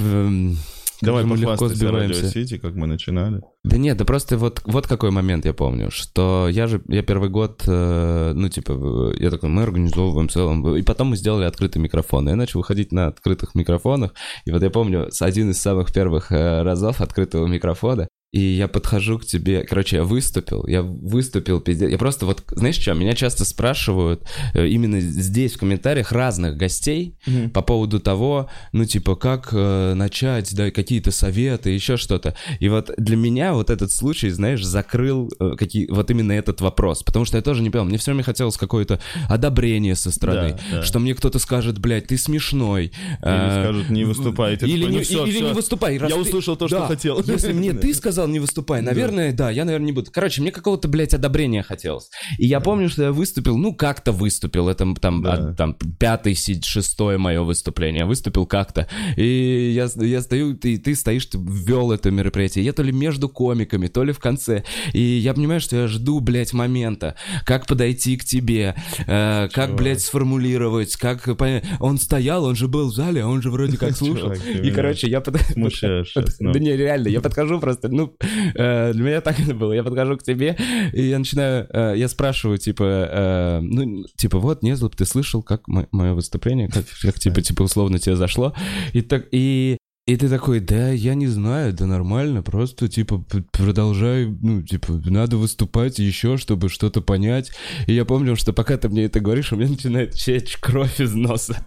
давай 1.03 1.25
мы 1.25 1.37
легко 1.37 1.53
похвастайся 1.53 1.91
Радио. 1.91 2.29
Сити, 2.29 2.59
как 2.59 2.75
мы 2.75 2.87
начинали. 2.87 3.43
Да 3.65 3.77
нет, 3.77 3.97
да 3.97 4.05
просто 4.05 4.39
вот, 4.39 4.63
вот 4.65 4.87
какой 4.87 5.11
момент 5.11 5.45
я 5.45 5.53
помню, 5.53 5.91
что 5.91 6.49
я 6.51 6.67
же, 6.67 6.83
я 6.89 7.03
первый 7.03 7.29
год, 7.29 7.65
э, 7.67 8.33
ну, 8.35 8.49
типа, 8.49 9.13
э, 9.17 9.23
я 9.23 9.31
такой, 9.31 9.49
мы 9.49 9.63
организовываем 9.63 10.29
в 10.29 10.33
целом, 10.33 10.77
и 10.77 10.83
потом 10.83 11.09
мы 11.09 11.17
сделали 11.17 11.45
открытый 11.45 11.83
микрофон, 11.83 12.29
и 12.29 12.31
я 12.31 12.37
начал 12.37 12.61
выходить 12.61 12.93
на 12.93 13.09
открытых 13.09 13.55
микрофонах, 13.55 14.15
и 14.45 14.51
вот 14.51 14.63
я 14.63 14.71
помню, 14.71 15.11
с 15.11 15.23
один 15.23 15.51
из 15.51 15.61
самых 15.61 15.93
первых 15.93 16.33
э, 16.33 16.63
разов 16.63 17.01
открытого 17.01 17.47
микрофона, 17.47 18.09
и 18.31 18.41
я 18.41 18.69
подхожу 18.69 19.19
к 19.19 19.25
тебе, 19.25 19.63
короче, 19.65 19.97
я 19.97 20.05
выступил, 20.05 20.67
я 20.67 20.83
выступил, 20.83 21.61
пиздец, 21.61 21.91
я 21.91 21.97
просто 21.97 22.27
вот, 22.27 22.45
знаешь 22.51 22.77
что, 22.79 22.93
меня 22.93 23.15
часто 23.15 23.47
спрашивают 23.47 24.23
э, 24.53 24.67
именно 24.69 25.01
здесь 25.01 25.55
в 25.55 25.59
комментариях 25.59 26.13
разных 26.13 26.59
гостей 26.59 27.17
Мгм. 27.27 27.49
по 27.51 27.63
поводу 27.63 28.01
того, 28.01 28.51
ну, 28.73 28.85
типа, 28.85 29.17
как 29.17 29.49
э, 29.53 29.95
начать, 29.95 30.55
да, 30.55 30.71
какие-то 30.71 31.11
советы, 31.11 31.71
еще 31.71 31.97
что-то. 31.97 32.35
И 32.61 32.69
вот 32.69 32.91
для 32.99 33.17
меня 33.17 33.55
вот 33.55 33.71
этот 33.71 33.91
случай, 33.93 34.29
знаешь, 34.29 34.63
закрыл 34.63 35.33
э, 35.41 35.53
какие, 35.59 35.87
вот 35.91 36.11
именно 36.11 36.33
этот 36.33 36.61
вопрос, 36.61 37.03
потому 37.03 37.25
что 37.25 37.39
я 37.39 37.43
тоже 37.43 37.63
не 37.63 37.71
понял, 37.71 37.87
мне 37.87 37.97
все 37.97 38.11
время 38.11 38.25
хотелось 38.25 38.59
какое-то 38.59 39.01
одобрение 39.31 39.95
со 39.95 40.11
стороны, 40.11 40.51
Да, 40.71 40.77
да. 40.79 40.83
что 40.83 40.99
мне 40.99 41.15
кто-то 41.15 41.39
скажет, 41.39 41.79
блядь, 41.79 42.09
ты 42.09 42.19
смешной. 42.19 42.93
Или 43.23 43.63
скажут, 43.63 43.89
не 43.89 44.05
выступай, 44.05 44.53
и 44.53 44.57
ты 44.59 44.67
Или, 44.67 44.85
такой, 44.85 45.17
ну 45.17 45.27
или 45.27 45.41
не 45.41 45.53
выступай. 45.55 45.95
Я 45.95 46.09
ты- 46.09 46.15
услышал 46.15 46.57
то, 46.57 46.69
что 46.69 46.87
хотел. 46.87 47.23
Если 47.23 47.55
мне 47.55 47.73
ты 47.73 47.95
сказал 47.95 48.18
не 48.27 48.41
выступай, 48.41 48.83
наверное, 48.83 49.33
да, 49.33 49.51
я, 49.51 49.65
наверное, 49.65 49.87
не 49.87 49.93
буду. 49.93 50.11
Короче, 50.11 50.41
мне 50.43 50.51
какого-то, 50.51 50.89
блядь, 50.89 51.15
одобрения 51.15 51.63
хотелось. 51.63 52.11
И 52.39 52.47
я 52.47 52.61
помню, 52.61 52.89
что 52.89 53.05
я 53.05 53.13
выступил, 53.13 53.57
ну, 53.57 53.75
как-то 53.75 54.13
выступил. 54.13 54.69
Это 54.69 54.95
там, 55.01 55.23
Да. 55.23 55.33
а, 55.33 55.55
там 55.55 55.75
пятое, 55.75 56.35
шестое 56.35 57.19
мое 57.19 57.43
выступление. 57.43 58.05
Выступил 58.05 58.47
как-то. 58.47 58.89
И 59.17 59.73
я, 59.75 59.89
я 60.05 60.21
стою, 60.23 60.57
ты, 60.57 60.79
ты 60.79 60.95
стоишь, 60.95 61.27
ты 61.27 61.39
ввел 61.39 61.93
это 61.93 62.11
мероприятие. 62.11 62.65
Я 62.65 62.73
то 62.73 62.83
ли 62.83 62.93
между 62.93 63.29
комиками, 63.29 63.87
то 63.89 64.03
ли 64.05 64.13
в 64.13 64.19
конце. 64.19 64.65
И 64.93 65.01
я 65.01 65.35
понимаю, 65.35 65.61
что 65.61 65.77
я 65.77 65.87
жду, 65.89 66.21
блядь, 66.21 66.53
момента. 66.53 67.15
Как 67.45 67.67
подойти 67.67 68.17
к 68.17 68.25
тебе, 68.25 68.75
э, 69.07 69.49
как, 69.53 69.75
блядь, 69.75 70.01
сформулировать, 70.01 70.97
как 70.97 71.37
понять. 71.37 71.65
Он 71.81 71.99
стоял, 71.99 72.45
он 72.45 72.57
же 72.57 72.69
был 72.69 72.91
в 72.91 72.95
зале, 72.95 73.23
а 73.23 73.27
он 73.29 73.43
же 73.43 73.51
вроде 73.51 73.77
как 73.77 73.97
слушал. 73.97 74.33
И, 74.33 74.71
короче, 74.71 75.09
я 75.09 75.21
под- 75.21 75.41
Смущаешь 75.53 76.09
сейчас. 76.11 76.37
ну. 76.41 76.53
да 76.53 76.59
не, 76.59 76.77
реально, 76.77 77.09
я 77.09 77.21
подхожу 77.21 77.61
просто, 77.61 77.89
ну, 77.89 78.08
э, 78.55 78.93
для 78.93 79.03
меня 79.03 79.21
так 79.21 79.39
это 79.41 79.55
было. 79.55 79.73
Я 79.73 79.83
подхожу 79.83 80.17
к 80.17 80.23
тебе, 80.23 80.57
и 80.93 81.03
я 81.03 81.19
начинаю, 81.19 81.67
э, 81.73 81.95
я 81.97 82.09
спрашиваю, 82.09 82.59
типа, 82.59 82.85
э, 82.85 83.61
ну, 83.63 84.05
типа, 84.17 84.39
вот, 84.39 84.63
Незлоб, 84.63 84.97
ты 84.97 85.05
слышал, 85.05 85.43
как 85.43 85.67
мое 85.69 86.15
выступление, 86.15 86.69
как, 86.69 87.19
типа, 87.19 87.43
типа, 87.43 87.63
условно 87.63 87.99
тебе 87.99 88.17
зашло? 88.17 88.55
И 88.93 89.03
так, 89.03 89.27
и... 89.33 89.77
И 90.07 90.17
ты 90.17 90.31
такой, 90.31 90.61
да, 90.61 90.89
я 90.91 91.15
не 91.15 91.27
знаю, 91.27 91.75
да 91.75 91.85
нормально, 91.85 92.43
просто, 92.43 92.89
типа, 92.89 93.23
продолжай, 93.53 94.25
ну, 94.27 94.63
типа, 94.63 95.03
надо 95.05 95.37
выступать 95.37 95.99
еще, 95.99 96.39
чтобы 96.39 96.71
что-то 96.71 97.03
понять. 97.03 97.53
И 97.87 97.93
я 97.93 98.07
помню, 98.07 98.35
что 98.35 98.55
пока 98.55 98.79
ты 98.79 98.89
мне 98.89 99.05
это 99.05 99.21
говоришь, 99.21 99.53
у 99.53 99.57
меня 99.57 99.69
начинает 99.69 100.15
течь 100.15 100.57
кровь 100.57 100.99
из 100.99 101.13
носа. 101.13 101.63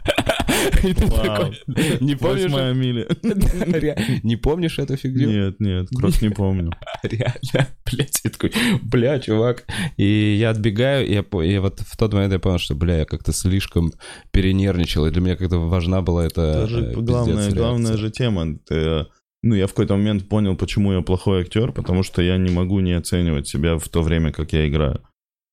И 0.83 0.93
ты 0.93 1.09
такой, 1.09 1.59
не 1.99 2.15
помнишь? 2.15 2.43
Восьмая 2.43 2.73
миля. 2.73 3.07
Не 4.23 4.35
помнишь 4.35 4.79
эту 4.79 4.95
фигню? 4.97 5.29
Нет, 5.29 5.59
нет, 5.59 5.87
кровь 5.95 6.21
не 6.21 6.29
помню. 6.29 6.71
Реально, 7.03 7.67
блядь, 7.85 8.21
я 8.23 8.29
такой, 8.29 8.51
бля, 8.81 9.19
чувак. 9.19 9.65
И 9.97 10.35
я 10.39 10.51
отбегаю, 10.51 11.07
и 11.07 11.13
я, 11.13 11.61
вот 11.61 11.79
в 11.79 11.97
тот 11.97 12.13
момент 12.13 12.33
я 12.33 12.39
понял, 12.39 12.59
что, 12.59 12.75
бля, 12.75 12.99
я 12.99 13.05
как-то 13.05 13.33
слишком 13.33 13.93
перенервничал, 14.31 15.05
и 15.05 15.11
для 15.11 15.21
меня 15.21 15.35
как-то 15.35 15.57
важна 15.57 16.01
была 16.01 16.25
эта 16.25 16.67
э, 16.69 16.93
главная, 16.95 17.51
главная 17.51 17.97
же 17.97 18.11
тема. 18.11 18.57
Ты, 18.67 19.05
ну, 19.43 19.55
я 19.55 19.67
в 19.67 19.71
какой-то 19.71 19.95
момент 19.95 20.29
понял, 20.29 20.55
почему 20.55 20.93
я 20.93 21.01
плохой 21.01 21.41
актер, 21.41 21.71
потому 21.71 22.03
что 22.03 22.21
я 22.21 22.37
не 22.37 22.51
могу 22.51 22.79
не 22.79 22.93
оценивать 22.93 23.47
себя 23.47 23.77
в 23.77 23.87
то 23.89 24.01
время, 24.01 24.31
как 24.31 24.53
я 24.53 24.67
играю. 24.67 25.01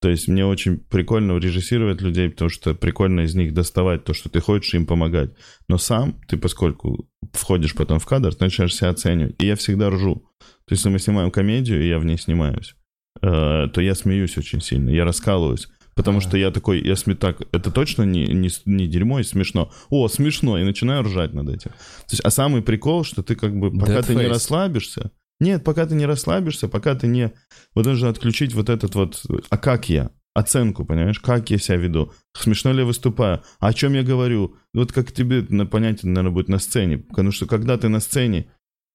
То 0.01 0.09
есть 0.09 0.29
мне 0.29 0.47
очень 0.47 0.79
прикольно 0.79 1.39
режиссировать 1.39 2.01
людей, 2.01 2.31
потому 2.31 2.51
что 2.51 2.75
прикольно 2.75 3.23
из 3.23 3.35
них 3.35 3.53
доставать 3.53 4.05
то, 4.05 4.15
что 4.15 4.29
ты 4.29 4.41
хочешь 4.41 4.75
им 4.75 4.87
помогать. 4.87 5.31
Но 5.69 5.77
сам 5.77 6.21
ты, 6.29 6.37
поскольку 6.37 7.09
входишь 7.33 7.75
потом 7.75 7.99
в 7.99 8.07
кадр, 8.07 8.35
ты 8.35 8.45
начинаешь 8.45 8.77
себя 8.77 8.91
оценивать. 8.91 9.35
И 9.43 9.47
я 9.47 9.57
всегда 9.57 9.91
ржу. 9.91 10.25
То 10.39 10.73
есть 10.75 10.85
если 10.85 10.91
мы 10.91 10.99
снимаем 11.01 11.31
комедию, 11.31 11.83
и 11.83 11.89
я 11.89 11.99
в 11.99 12.05
ней 12.05 12.17
снимаюсь, 12.17 12.77
э, 13.23 13.67
то 13.73 13.81
я 13.81 13.95
смеюсь 13.95 14.39
очень 14.39 14.61
сильно, 14.61 14.91
я 14.91 15.05
раскалываюсь. 15.05 15.69
Потому 15.99 16.21
что 16.21 16.37
я 16.37 16.53
такой, 16.53 16.81
я 16.81 16.95
сме 16.95 17.17
так, 17.17 17.41
это 17.51 17.73
точно 17.73 18.05
не, 18.05 18.25
не, 18.29 18.51
не 18.67 18.87
дерьмо 18.87 19.19
и 19.19 19.25
смешно. 19.25 19.73
О, 19.91 20.07
смешно, 20.07 20.57
и 20.57 20.63
начинаю 20.63 21.03
ржать 21.03 21.35
над 21.35 21.49
этим. 21.49 21.71
То 21.71 22.13
есть, 22.13 22.25
а 22.25 22.31
самый 22.31 22.63
прикол, 22.63 23.03
что 23.03 23.25
ты 23.25 23.35
как 23.35 23.59
бы, 23.59 23.77
пока 23.77 24.03
ты 24.03 24.15
не 24.15 24.23
Deadface. 24.23 24.29
расслабишься, 24.29 25.11
нет, 25.41 25.65
пока 25.65 25.87
ты 25.87 25.95
не 25.95 26.07
расслабишься, 26.07 26.69
пока 26.69 26.95
ты 26.95 27.07
не... 27.07 27.33
Вот 27.75 27.87
нужно 27.87 28.09
отключить 28.09 28.55
вот 28.55 28.69
этот 28.69 28.95
вот... 28.95 29.25
А 29.51 29.59
как 29.59 29.89
я? 29.89 30.11
Оценку, 30.35 30.85
понимаешь? 30.85 31.21
Как 31.21 31.51
я 31.51 31.59
себя 31.59 31.77
веду? 31.77 32.13
Смешно 32.37 32.73
ли 32.73 32.81
я 32.81 32.85
выступаю? 32.85 33.43
О 33.61 33.73
чем 33.73 33.95
я 33.95 34.03
говорю? 34.03 34.57
Вот 34.75 34.93
как 34.93 35.13
тебе 35.13 35.45
на- 35.49 35.67
понять, 35.67 36.03
наверное, 36.03 36.33
будет 36.33 36.49
на 36.49 36.59
сцене. 36.59 36.99
Потому 36.99 37.31
что 37.31 37.47
когда 37.47 37.77
ты 37.77 37.89
на 37.89 38.01
сцене, 38.01 38.51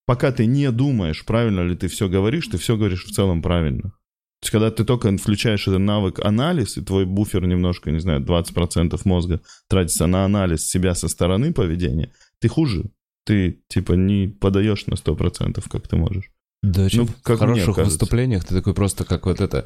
пока 0.05 0.31
ты 0.31 0.45
не 0.45 0.69
думаешь, 0.71 1.25
правильно 1.25 1.62
ли 1.62 1.75
ты 1.75 1.88
все 1.88 2.09
говоришь, 2.09 2.47
ты 2.47 2.57
все 2.57 2.75
говоришь 2.75 3.05
в 3.05 3.12
целом 3.12 3.41
правильно. 3.41 3.81
То 4.43 4.45
есть, 4.45 4.51
когда 4.51 4.71
ты 4.71 4.83
только 4.83 5.15
включаешь 5.15 5.67
этот 5.69 5.79
навык 5.79 6.19
анализ, 6.19 6.77
и 6.77 6.81
твой 6.81 7.05
буфер 7.05 7.45
немножко, 7.45 7.91
не 7.91 8.00
знаю, 8.00 8.21
20% 8.21 9.00
мозга 9.05 9.41
тратится 9.69 10.05
на 10.07 10.25
анализ 10.25 10.67
себя 10.67 10.95
со 10.95 11.07
стороны 11.07 11.53
поведения, 11.53 12.12
ты 12.39 12.50
хуже. 12.50 12.91
Ты, 13.25 13.60
типа, 13.70 13.94
не 13.94 14.27
подаешь 14.27 14.86
на 14.88 14.96
100%, 14.96 15.63
как 15.70 15.88
ты 15.88 15.96
можешь. 15.96 16.25
Да, 16.62 16.88
Ну, 16.94 17.06
в 17.06 17.22
как 17.22 17.42
мне 17.42 17.62
хороших 17.62 17.86
выступлениях 17.86 18.44
ты 18.46 18.56
такой 18.56 18.74
просто 18.74 19.03
как 19.06 19.25
вот 19.25 19.42
это... 19.42 19.65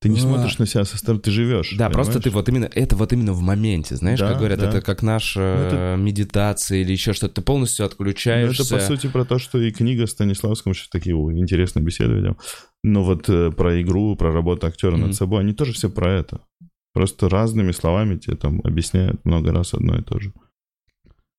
Ты 0.00 0.08
не 0.10 0.18
А. 0.18 0.22
смотришь 0.22 0.58
на 0.58 0.66
себя 0.66 0.84
со 0.84 0.98
стороны, 0.98 1.22
ты 1.22 1.30
живешь. 1.30 1.76
Да, 1.78 1.88
просто 1.88 2.14
ты 2.14 2.24
понимаешь? 2.30 2.34
вот 2.34 2.48
именно, 2.48 2.64
это 2.74 2.96
вот 2.96 3.12
именно 3.12 3.32
в 3.32 3.40
моменте, 3.40 3.96
знаешь, 3.96 4.18
Да, 4.18 4.28
как 4.30 4.38
говорят, 4.38 4.58
да. 4.58 4.68
это 4.68 4.82
как 4.82 5.02
наша 5.02 5.40
Ну, 5.40 5.46
это- 5.66 5.76
э, 5.76 5.96
медитация 5.96 6.78
или 6.78 6.92
еще 6.92 7.12
что-то, 7.14 7.36
ты 7.36 7.42
полностью 7.42 7.84
Ну, 7.84 7.86
отключаешься. 7.90 8.62
это, 8.64 8.74
по 8.74 8.80
сути, 8.80 9.06
про 9.06 9.24
то, 9.24 9.38
что 9.38 9.58
и 9.60 9.70
книга 9.70 10.06
Станиславского, 10.06 10.74
сейчас 10.74 10.88
такие 10.88 11.16
о, 11.16 11.32
интересные 11.32 11.84
беседы 11.84 12.14
ведем. 12.14 12.36
Но 12.82 13.02
вот 13.02 13.28
э, 13.30 13.50
про 13.52 13.80
игру, 13.80 14.14
про 14.16 14.32
работу 14.32 14.66
актера 14.66 14.96
Мгм. 14.96 15.06
над 15.06 15.14
собой, 15.14 15.40
они 15.40 15.52
тоже 15.54 15.72
все 15.72 15.88
про 15.88 16.12
это. 16.12 16.40
Просто 16.92 17.28
разными 17.28 17.72
словами 17.72 18.18
тебе 18.18 18.36
там 18.36 18.60
объясняют 18.64 19.24
много 19.24 19.52
раз 19.52 19.72
одно 19.74 19.96
и 19.98 20.02
то 20.02 20.18
же. 20.20 20.32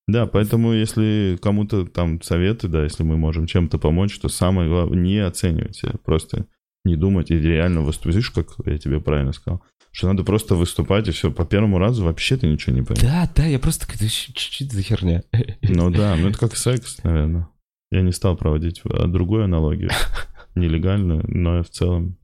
Да, 0.08 0.26
поэтому 0.26 0.72
если 0.72 1.36
кому-то 1.42 1.84
там 1.84 2.22
советы, 2.22 2.68
да, 2.68 2.84
если 2.84 3.02
мы 3.02 3.16
можем 3.16 3.46
чем-то 3.46 3.78
помочь, 3.78 4.18
то 4.20 4.28
самое 4.28 4.68
главное, 4.68 4.98
не 4.98 5.18
оценивать 5.18 5.76
себя, 5.76 5.94
просто 6.04 6.46
не 6.84 6.94
думать 6.96 7.30
и 7.32 7.38
реально 7.38 7.80
выступить. 7.80 8.14
Видишь, 8.14 8.30
как 8.30 8.48
я 8.64 8.78
тебе 8.78 9.00
правильно 9.00 9.32
сказал? 9.32 9.62
Что 9.90 10.08
надо 10.08 10.22
просто 10.24 10.54
выступать, 10.54 11.08
и 11.08 11.10
все, 11.10 11.32
по 11.32 11.44
первому 11.44 11.78
разу 11.78 12.04
вообще 12.04 12.36
ты 12.36 12.46
ничего 12.46 12.76
не 12.76 12.82
поймешь. 12.82 13.02
Да, 13.02 13.28
да, 13.34 13.46
я 13.46 13.58
просто 13.58 13.86
такой, 13.86 13.98
«Да 14.00 14.06
щ- 14.08 14.32
чуть-чуть 14.32 14.72
за 14.72 14.82
херня. 14.82 15.22
Ну 15.62 15.90
да, 15.90 16.14
ну 16.16 16.28
это 16.28 16.38
как 16.38 16.54
секс, 16.54 17.02
наверное. 17.02 17.48
Я 17.90 18.02
не 18.02 18.12
стал 18.12 18.36
проводить 18.36 18.82
а, 18.84 19.06
другую 19.08 19.44
аналогию, 19.44 19.90
нелегальную, 20.54 21.24
но 21.26 21.62
в 21.62 21.70
целом. 21.70 22.18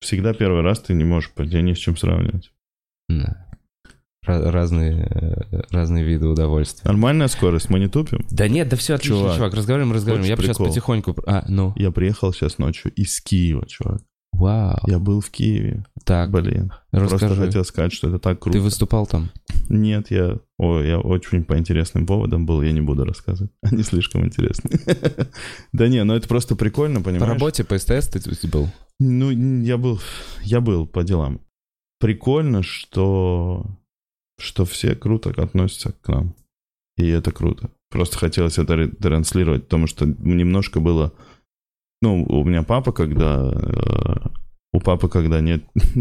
Всегда 0.00 0.32
первый 0.34 0.62
раз 0.62 0.80
ты 0.80 0.94
не 0.94 1.04
можешь, 1.04 1.32
тебя 1.34 1.62
не 1.62 1.74
с 1.74 1.78
чем 1.78 1.96
сравнивать. 1.96 2.52
Да. 3.08 3.49
Ра- 4.26 4.50
Разные, 4.50 5.06
э, 5.50 5.60
разные 5.70 6.04
виды 6.04 6.26
удовольствия. 6.26 6.82
Нормальная 6.88 7.28
скорость, 7.28 7.70
мы 7.70 7.78
не 7.80 7.88
тупим. 7.88 8.26
Да 8.30 8.48
нет, 8.48 8.68
да 8.68 8.76
все 8.76 8.94
отлично, 8.94 9.16
Чувак, 9.16 9.36
чувак, 9.36 9.54
разговариваем, 9.54 9.94
разговариваем. 9.94 10.28
Я 10.28 10.36
хочешь 10.36 10.48
сейчас 10.48 10.56
прикол? 10.58 10.68
потихоньку... 10.72 11.16
А, 11.26 11.44
ну, 11.48 11.72
Я 11.76 11.90
приехал 11.90 12.32
сейчас 12.32 12.58
ночью 12.58 12.92
из 12.92 13.18
Киева, 13.22 13.66
чувак. 13.66 14.02
вау. 14.32 14.78
Я 14.86 14.98
был 14.98 15.20
в 15.22 15.30
Киеве. 15.30 15.84
Так, 16.04 16.30
Блин. 16.30 16.70
Просто 16.90 17.14
расскажи. 17.14 17.36
хотел 17.46 17.64
сказать, 17.64 17.92
что 17.92 18.08
это 18.08 18.18
так 18.18 18.40
круто. 18.40 18.58
Ты 18.58 18.62
выступал 18.62 19.06
там? 19.06 19.30
Нет, 19.70 20.10
я... 20.10 20.36
Ой, 20.58 20.88
я 20.88 20.98
очень 20.98 21.44
по 21.44 21.56
интересным 21.56 22.04
поводам 22.06 22.44
был, 22.44 22.60
я 22.62 22.72
не 22.72 22.80
буду 22.82 23.04
рассказывать. 23.04 23.52
Они 23.62 23.82
слишком 23.82 24.24
интересны. 24.26 24.70
Да 25.72 25.88
не, 25.88 26.02
ну 26.04 26.14
это 26.14 26.28
просто 26.28 26.56
прикольно, 26.56 26.98
По 27.00 27.06
понимаешь? 27.06 27.32
работе, 27.32 27.64
по 27.64 27.78
СТС 27.78 28.08
ты 28.08 28.48
был? 28.48 28.68
Ну, 28.98 29.30
я 29.62 29.78
был, 29.78 29.98
я 30.42 30.60
был 30.60 30.86
по 30.86 31.04
делам. 31.04 31.40
Прикольно, 32.00 32.62
что, 32.62 33.64
что 34.40 34.64
все 34.64 34.94
круто 34.94 35.30
относятся 35.36 35.92
к 36.02 36.08
нам. 36.08 36.34
И 36.96 37.06
это 37.08 37.30
круто. 37.32 37.70
Просто 37.90 38.18
хотелось 38.18 38.58
это 38.58 38.88
транслировать, 38.88 39.64
потому 39.64 39.86
что 39.86 40.06
немножко 40.06 40.80
было... 40.80 41.12
Ну, 42.02 42.24
у 42.24 42.44
меня 42.44 42.62
папа, 42.62 42.92
когда... 42.92 43.50
э, 43.52 44.28
У 44.72 44.80
папы, 44.80 45.08
когда 45.08 45.40
нет... 45.40 45.64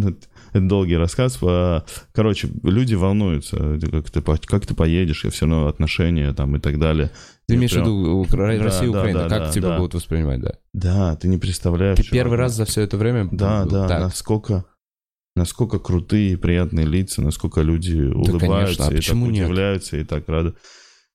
Это 0.52 0.68
долгий 0.68 0.98
рассказ. 0.98 1.38
а, 1.42 1.84
Короче, 2.14 2.50
люди 2.64 2.96
волнуются, 2.96 3.80
как 3.92 4.10
ты, 4.10 4.22
как 4.22 4.66
ты 4.66 4.76
поедешь, 4.76 5.26
и 5.26 5.30
все 5.30 5.46
равно 5.46 5.68
отношения 5.68 6.34
там 6.34 6.56
и 6.56 6.60
так 6.60 6.80
далее. 6.80 7.12
Ты 7.48 7.56
имеешь 7.56 7.74
в 7.74 7.78
виду 7.78 8.26
Россия 8.32 8.92
да, 8.92 9.00
Украина? 9.00 9.20
да, 9.24 9.30
Как 9.30 9.40
да, 9.48 9.52
тебя 9.52 9.70
да. 9.70 9.78
будут 9.78 9.94
воспринимать, 9.96 10.42
да? 10.42 10.54
Да, 10.74 11.16
ты 11.16 11.28
не 11.28 11.38
представляешь. 11.38 11.98
Ты 11.98 12.10
первый 12.10 12.38
раз 12.38 12.54
за 12.56 12.66
все 12.66 12.82
это 12.82 12.98
время 12.98 13.28
Да, 13.32 13.64
был 13.64 13.72
да, 13.72 13.88
так? 13.88 14.00
насколько, 14.02 14.66
насколько 15.40 15.80
крутые 15.80 16.34
и 16.34 16.36
приятные 16.36 16.86
лица, 16.86 17.22
насколько 17.22 17.62
люди 17.62 17.96
улыбаются 17.96 18.84
конечно, 18.84 18.88
а 18.88 18.94
и 18.94 19.02
так 19.02 19.16
нет? 19.16 19.46
удивляются 19.46 19.98
и 19.98 20.04
так 20.04 20.28
рады. 20.28 20.54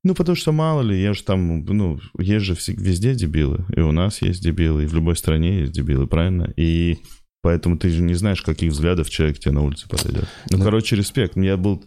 Ну, 0.02 0.14
потому 0.14 0.36
что 0.36 0.52
мало 0.52 0.82
ли, 0.82 1.00
я 1.00 1.14
же 1.14 1.22
там, 1.22 1.64
ну, 1.64 1.98
есть 2.18 2.44
же 2.44 2.56
везде 2.68 3.14
дебилы. 3.14 3.64
И 3.74 3.80
у 3.80 3.92
нас 3.92 4.20
есть 4.22 4.42
дебилы, 4.42 4.84
и 4.84 4.86
в 4.86 4.94
любой 4.94 5.16
стране 5.16 5.60
есть 5.60 5.72
дебилы, 5.72 6.06
правильно? 6.06 6.52
И 6.56 6.98
поэтому 7.42 7.78
ты 7.78 7.90
же 7.90 8.02
не 8.02 8.14
знаешь, 8.14 8.42
каких 8.42 8.72
взглядов 8.72 9.08
человек 9.08 9.38
тебе 9.38 9.52
на 9.52 9.62
улице 9.62 9.88
подойдет. 9.88 10.28
Ну, 10.50 10.58
Да. 10.58 10.64
короче, 10.64 10.96
респект. 10.96 11.36
Я 11.36 11.56
был... 11.56 11.84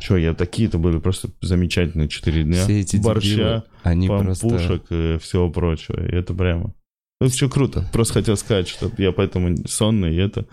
Что, 0.00 0.16
я 0.16 0.34
такие-то 0.34 0.78
были 0.78 0.98
просто 0.98 1.30
замечательные 1.40 2.08
четыре 2.08 2.44
дня. 2.44 2.64
Все 2.64 2.80
эти 2.80 2.96
Борща, 2.96 3.28
дебилы, 3.28 3.62
они 3.82 4.08
пампушек 4.08 4.84
просто... 4.86 5.14
и 5.14 5.18
всего 5.18 5.50
прочего. 5.50 6.04
И 6.06 6.12
это 6.14 6.34
прямо... 6.34 6.74
Ну, 7.20 7.28
все 7.28 7.48
круто. 7.48 7.88
Просто 7.92 8.14
хотел 8.14 8.36
сказать, 8.36 8.68
что 8.68 8.90
я 8.98 9.12
поэтому 9.12 9.56
сонный, 9.66 10.14
и 10.14 10.18
это... 10.18 10.46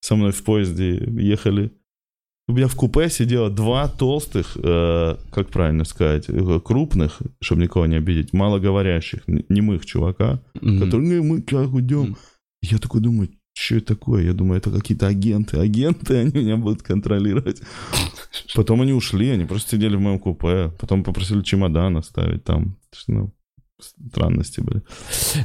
Со 0.00 0.16
мной 0.16 0.32
в 0.32 0.42
поезде 0.44 0.94
ехали. 1.18 1.72
У 2.46 2.52
меня 2.52 2.66
в 2.68 2.74
купе 2.76 3.10
сидело 3.10 3.50
два 3.50 3.88
толстых, 3.88 4.56
э, 4.62 5.16
как 5.30 5.50
правильно 5.50 5.84
сказать, 5.84 6.24
э, 6.28 6.60
крупных, 6.64 7.20
чтобы 7.40 7.62
никого 7.62 7.84
не 7.86 7.96
обидеть, 7.96 8.32
малоговорящих, 8.32 9.20
немых 9.26 9.84
чувака, 9.84 10.40
Мгм. 10.62 10.80
которые, 10.80 11.08
«Не, 11.08 11.20
мы 11.20 11.42
как 11.42 11.72
уйдем. 11.74 12.00
Мгм. 12.00 12.16
Я 12.62 12.78
такой 12.78 13.00
думаю, 13.02 13.28
что 13.52 13.76
это 13.76 13.86
такое? 13.94 14.24
Я 14.24 14.32
думаю, 14.32 14.58
это 14.58 14.70
какие-то 14.70 15.08
агенты. 15.08 15.58
Агенты, 15.58 16.16
они 16.20 16.32
меня 16.32 16.56
будут 16.56 16.82
контролировать. 16.82 17.60
Потом 18.54 18.80
они 18.80 18.92
ушли, 18.92 19.28
они 19.30 19.44
просто 19.44 19.72
сидели 19.76 19.96
в 19.96 20.00
моем 20.00 20.18
купе. 20.18 20.72
Потом 20.80 21.04
попросили 21.04 21.42
чемодан 21.42 21.96
оставить 21.96 22.44
там. 22.44 22.76
Ну, 23.08 23.30
странности 23.80 24.60
были. 24.60 24.82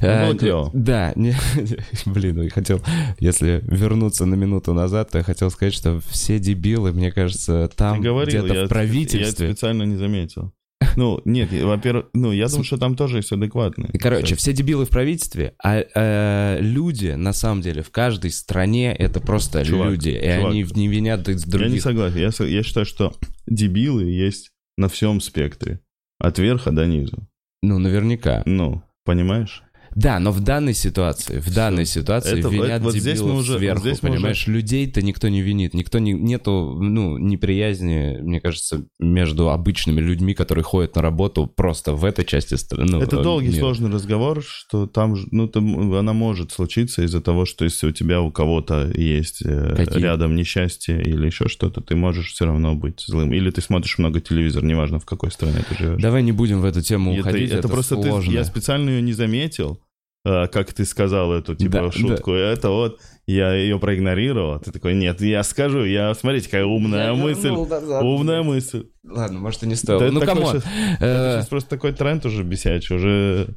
Было 0.02 0.38
клево. 0.38 0.72
Да, 0.74 1.14
не- 1.16 1.36
блин, 2.06 2.42
я 2.42 2.50
хотел, 2.50 2.82
если 3.20 3.64
вернуться 3.68 4.26
на 4.26 4.36
минуту 4.36 4.74
назад, 4.74 5.12
то 5.12 5.20
я 5.20 5.24
хотел 5.24 5.50
сказать, 5.52 5.74
что 5.74 6.00
все 6.10 6.40
дебилы, 6.40 6.92
мне 6.92 7.12
кажется, 7.12 7.70
там 7.76 8.00
где-то 8.02 8.32
я, 8.32 8.42
в 8.42 8.48
я 8.64 8.68
правительстве. 8.68 9.50
специально 9.52 9.84
не 9.84 9.96
заметил. 9.98 10.52
Ну, 10.98 11.22
нет, 11.26 11.52
я- 11.54 11.66
во-первых, 11.66 12.08
ну, 12.14 12.32
я 12.32 12.48
думаю, 12.48 12.66
что 12.66 12.78
там 12.78 12.96
тоже 12.96 13.18
есть 13.18 13.32
адекватные. 13.32 13.90
Короче, 14.00 14.36
все 14.36 14.52
дебилы 14.54 14.86
в 14.86 14.90
правительстве, 14.90 15.54
а 15.64 15.78
э, 15.96 16.58
люди, 16.62 17.10
на 17.10 17.34
самом 17.34 17.62
деле, 17.62 17.82
в 17.84 17.90
каждой 17.92 18.32
стране 18.32 18.94
это 18.94 19.22
просто 19.22 19.64
Чувак, 19.64 19.90
люди, 19.92 20.10
и 20.10 20.22
чувак. 20.36 20.52
они 20.52 20.64
не 20.76 20.88
винят 20.88 21.24
друг 21.24 21.38
Я 21.38 21.46
не 21.46 21.52
других. 21.52 21.82
согласен. 21.84 22.18
Я, 22.18 22.46
я 22.48 22.64
считаю, 22.64 22.86
что 22.86 23.14
дебилы 23.48 24.04
есть 24.12 24.52
на 24.78 24.90
всем 24.90 25.22
спектре. 25.22 25.80
От 26.20 26.38
верха 26.40 26.72
до 26.72 26.86
низу. 26.86 27.28
Ну, 27.66 27.80
наверняка. 27.80 28.44
Ну, 28.46 28.84
понимаешь? 29.06 29.63
Да, 29.96 30.20
но 30.20 30.32
в 30.32 30.40
данной 30.42 30.74
ситуации, 30.74 31.40
в 31.40 31.54
данной 31.54 31.86
ситуации 31.86 32.40
Это- 32.40 32.50
винят 32.50 32.68
это- 32.70 32.84
вот 32.84 32.94
здесь 32.96 33.20
дебилов 33.20 33.34
мы 33.34 33.40
уже- 33.40 33.58
сверху, 33.58 33.82
здесь 33.82 34.02
мы 34.04 34.10
уже- 34.10 34.18
понимаешь? 34.18 34.48
Людей-то 34.48 35.02
никто 35.02 35.30
не 35.30 35.42
винит, 35.42 35.74
никто 35.74 36.00
не, 36.00 36.14
нету, 36.14 36.78
ну, 36.82 37.18
неприязни, 37.18 38.18
мне 38.22 38.40
кажется, 38.42 38.86
между 39.00 39.50
обычными 39.50 40.00
людьми, 40.02 40.34
которые 40.34 40.64
ходят 40.64 40.96
на 40.96 41.02
работу 41.02 41.48
просто 41.48 41.94
в 41.94 42.06
этой 42.06 42.26
части 42.26 42.56
страны. 42.56 42.92
ну, 42.92 43.02
Это 43.02 43.18
э, 43.18 43.24
долгий, 43.24 43.48
мира. 43.50 43.60
сложный 43.60 43.90
разговор, 43.92 44.44
что 44.44 44.88
там, 44.88 45.16
ж- 45.16 45.26
ну, 45.32 45.48
там, 45.48 45.94
она 45.94 46.14
может 46.14 46.52
случиться 46.52 47.04
из-за 47.04 47.22
того, 47.22 47.46
что 47.46 47.66
если 47.66 47.88
у 47.88 47.92
тебя 47.92 48.22
у 48.22 48.32
кого-то 48.32 48.92
есть 48.96 49.42
э, 49.46 49.74
Какие? 49.76 50.04
рядом 50.04 50.36
несчастье 50.36 51.02
или 51.02 51.26
еще 51.28 51.48
что-то, 51.48 51.82
ты 51.82 51.96
можешь 51.96 52.32
все 52.34 52.46
равно 52.46 52.76
быть 52.76 53.04
злым. 53.08 53.34
Или 53.34 53.50
ты 53.52 53.62
смотришь 53.62 53.98
много 53.98 54.20
телевизор, 54.22 54.64
неважно, 54.64 55.00
в 55.00 55.06
какой 55.06 55.32
стране 55.32 55.64
ты 55.70 55.76
живешь. 55.76 56.02
Давай 56.02 56.24
не 56.24 56.32
будем 56.32 56.62
в 56.62 56.66
эту 56.66 56.82
тему 56.82 57.12
это, 57.14 57.22
уходить, 57.22 57.50
это 57.50 57.60
это, 57.60 57.68
просто 57.70 57.96
ты- 57.96 58.10
сложно. 58.10 58.32
я 58.32 58.44
специально 58.44 58.90
ее 58.90 59.02
не 59.02 59.14
заметил, 59.14 59.80
как 60.24 60.74
ты 60.74 60.86
сказал 60.86 61.34
эту, 61.34 61.56
типа, 61.56 61.72
Да, 61.72 61.92
шутку. 61.92 62.34
И 62.34 62.40
это 62.40 62.70
вот, 62.70 63.00
я 63.28 63.54
ее 63.54 63.78
проигнорировал. 63.80 64.60
Ты 64.60 64.72
такой, 64.72 64.94
нет, 64.96 65.20
я 65.22 65.44
скажу, 65.44 65.84
я, 65.84 66.14
смотрите, 66.14 66.46
какая 66.46 66.66
умная 66.66 67.08
Я 67.08 67.14
мысль. 67.14 67.50
вернул. 67.50 67.68
Умная 68.04 68.42
мысль. 68.44 68.86
Ладно, 69.04 69.40
может, 69.40 69.64
и 69.64 69.68
не 69.68 69.76
стоило. 69.76 70.00
Да 70.00 70.12
ну, 70.12 70.22
щас- 70.22 70.64
Это 70.64 70.66
Э, 71.02 71.36
сейчас 71.38 71.48
просто 71.48 71.70
такой 71.70 71.92
тренд 71.94 72.26
уже 72.26 72.44
бесячий, 72.44 72.96
уже... 72.96 73.56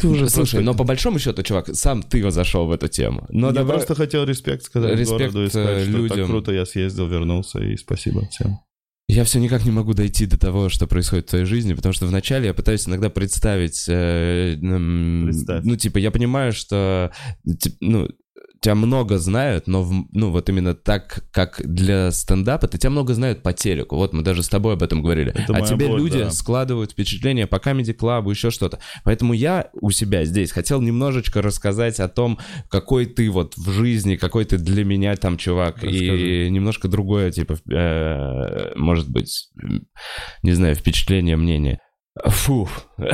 Ты 0.00 0.08
уже 0.08 0.28
Слушай, 0.28 0.56
просто- 0.56 0.60
но 0.62 0.74
по 0.74 0.84
большому 0.84 1.18
счету, 1.18 1.42
чувак, 1.42 1.68
сам 1.72 2.02
ты 2.02 2.28
зашел 2.30 2.66
в 2.66 2.72
эту 2.72 2.88
тему. 2.88 3.26
Но 3.30 3.48
я 3.48 3.52
давай- 3.52 3.76
просто 3.76 3.94
хотел 3.94 4.24
респект 4.24 4.64
сказать 4.64 4.98
Респект, 4.98 5.20
городу 5.20 5.44
и 5.44 5.48
сказать, 5.48 5.78
э, 5.82 5.82
что 5.88 5.90
людям. 5.98 6.18
так 6.18 6.26
круто 6.26 6.52
я 6.52 6.66
съездил, 6.66 7.06
вернулся, 7.06 7.60
и 7.60 7.76
спасибо 7.76 8.26
всем. 8.28 8.58
Я 9.06 9.24
все 9.24 9.38
никак 9.38 9.64
не 9.66 9.70
могу 9.70 9.92
дойти 9.92 10.24
до 10.24 10.38
того, 10.38 10.70
что 10.70 10.86
происходит 10.86 11.26
в 11.26 11.30
твоей 11.30 11.44
жизни, 11.44 11.74
потому 11.74 11.92
что 11.92 12.06
вначале 12.06 12.46
я 12.46 12.54
пытаюсь 12.54 12.88
иногда 12.88 13.10
представить, 13.10 13.84
э, 13.86 14.54
м, 14.62 15.24
Представь. 15.26 15.64
ну 15.64 15.76
типа 15.76 15.98
я 15.98 16.10
понимаю, 16.10 16.52
что 16.52 17.12
ти- 17.60 17.76
ну 17.80 18.08
тебя 18.64 18.74
много 18.74 19.18
знают, 19.18 19.66
но 19.66 19.82
в- 19.82 20.06
ну 20.12 20.30
вот 20.30 20.48
именно 20.48 20.74
так, 20.74 21.24
как 21.30 21.60
для 21.64 22.10
стендапа, 22.10 22.66
то 22.66 22.78
тебя 22.78 22.90
много 22.90 23.12
знают 23.12 23.42
по 23.42 23.52
телеку. 23.52 23.96
Вот 23.96 24.14
мы 24.14 24.22
даже 24.22 24.42
с 24.42 24.48
тобой 24.48 24.74
об 24.74 24.82
этом 24.82 25.02
говорили. 25.02 25.32
Это 25.32 25.54
а 25.54 25.60
тебе 25.60 25.86
боль, 25.86 26.00
люди 26.00 26.18
да. 26.18 26.30
складывают 26.30 26.92
впечатления 26.92 27.46
по 27.46 27.56
Comedy 27.56 27.94
Club, 27.94 28.30
еще 28.30 28.50
что-то. 28.50 28.78
Поэтому 29.04 29.34
я 29.34 29.68
у 29.74 29.90
себя 29.90 30.24
здесь 30.24 30.50
хотел 30.50 30.80
немножечко 30.80 31.42
рассказать 31.42 32.00
о 32.00 32.08
том, 32.08 32.38
какой 32.70 33.04
ты 33.04 33.30
вот 33.30 33.54
в 33.56 33.70
жизни, 33.70 34.16
какой 34.16 34.46
ты 34.46 34.56
для 34.56 34.84
меня 34.84 35.14
там 35.16 35.36
чувак, 35.36 35.84
и 35.84 35.88
Расскажи. 35.88 36.48
немножко 36.48 36.88
другое, 36.88 37.30
типа, 37.30 37.58
э, 37.70 38.72
может 38.76 39.10
быть, 39.10 39.50
не 40.42 40.52
знаю, 40.52 40.74
впечатление, 40.74 41.36
мнение. 41.36 41.80
Фу. 42.22 42.68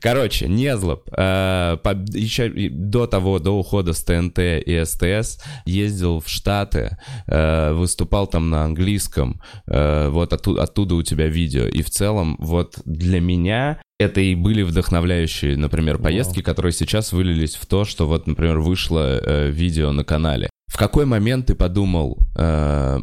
Короче, 0.00 0.48
Незлоб. 0.48 1.08
э, 1.10 1.76
по- 1.82 1.96
еще 2.16 2.48
до 2.70 3.06
того, 3.06 3.38
до 3.40 3.58
ухода 3.58 3.92
с 3.92 4.04
ТНТ 4.04 4.38
и 4.38 4.82
СТС, 4.84 5.42
ездил 5.66 6.20
в 6.20 6.28
Штаты, 6.28 6.96
э, 7.26 7.72
выступал 7.72 8.26
там 8.28 8.50
на 8.50 8.64
английском. 8.64 9.40
э, 9.66 10.08
Вот 10.10 10.32
оттуда, 10.32 10.62
оттуда 10.62 10.94
у 10.94 11.02
тебя 11.02 11.26
видео. 11.26 11.64
И 11.66 11.82
в 11.82 11.90
целом, 11.90 12.36
вот 12.38 12.78
для 12.84 13.20
меня 13.20 13.80
это 13.98 14.20
и 14.20 14.34
были 14.36 14.62
вдохновляющие, 14.62 15.56
например, 15.56 15.98
поездки, 15.98 16.40
которые 16.42 16.72
сейчас 16.72 17.12
вылились 17.12 17.56
в 17.56 17.66
то, 17.66 17.84
что 17.84 18.06
вот, 18.06 18.26
например, 18.28 18.60
вышло 18.60 19.18
э, 19.20 19.50
видео 19.50 19.90
на 19.92 20.04
канале. 20.04 20.50
В 20.72 20.76
какой 20.78 21.04
момент 21.04 21.46
ты 21.46 21.54
подумал, 21.56 22.18
э, 22.36 22.98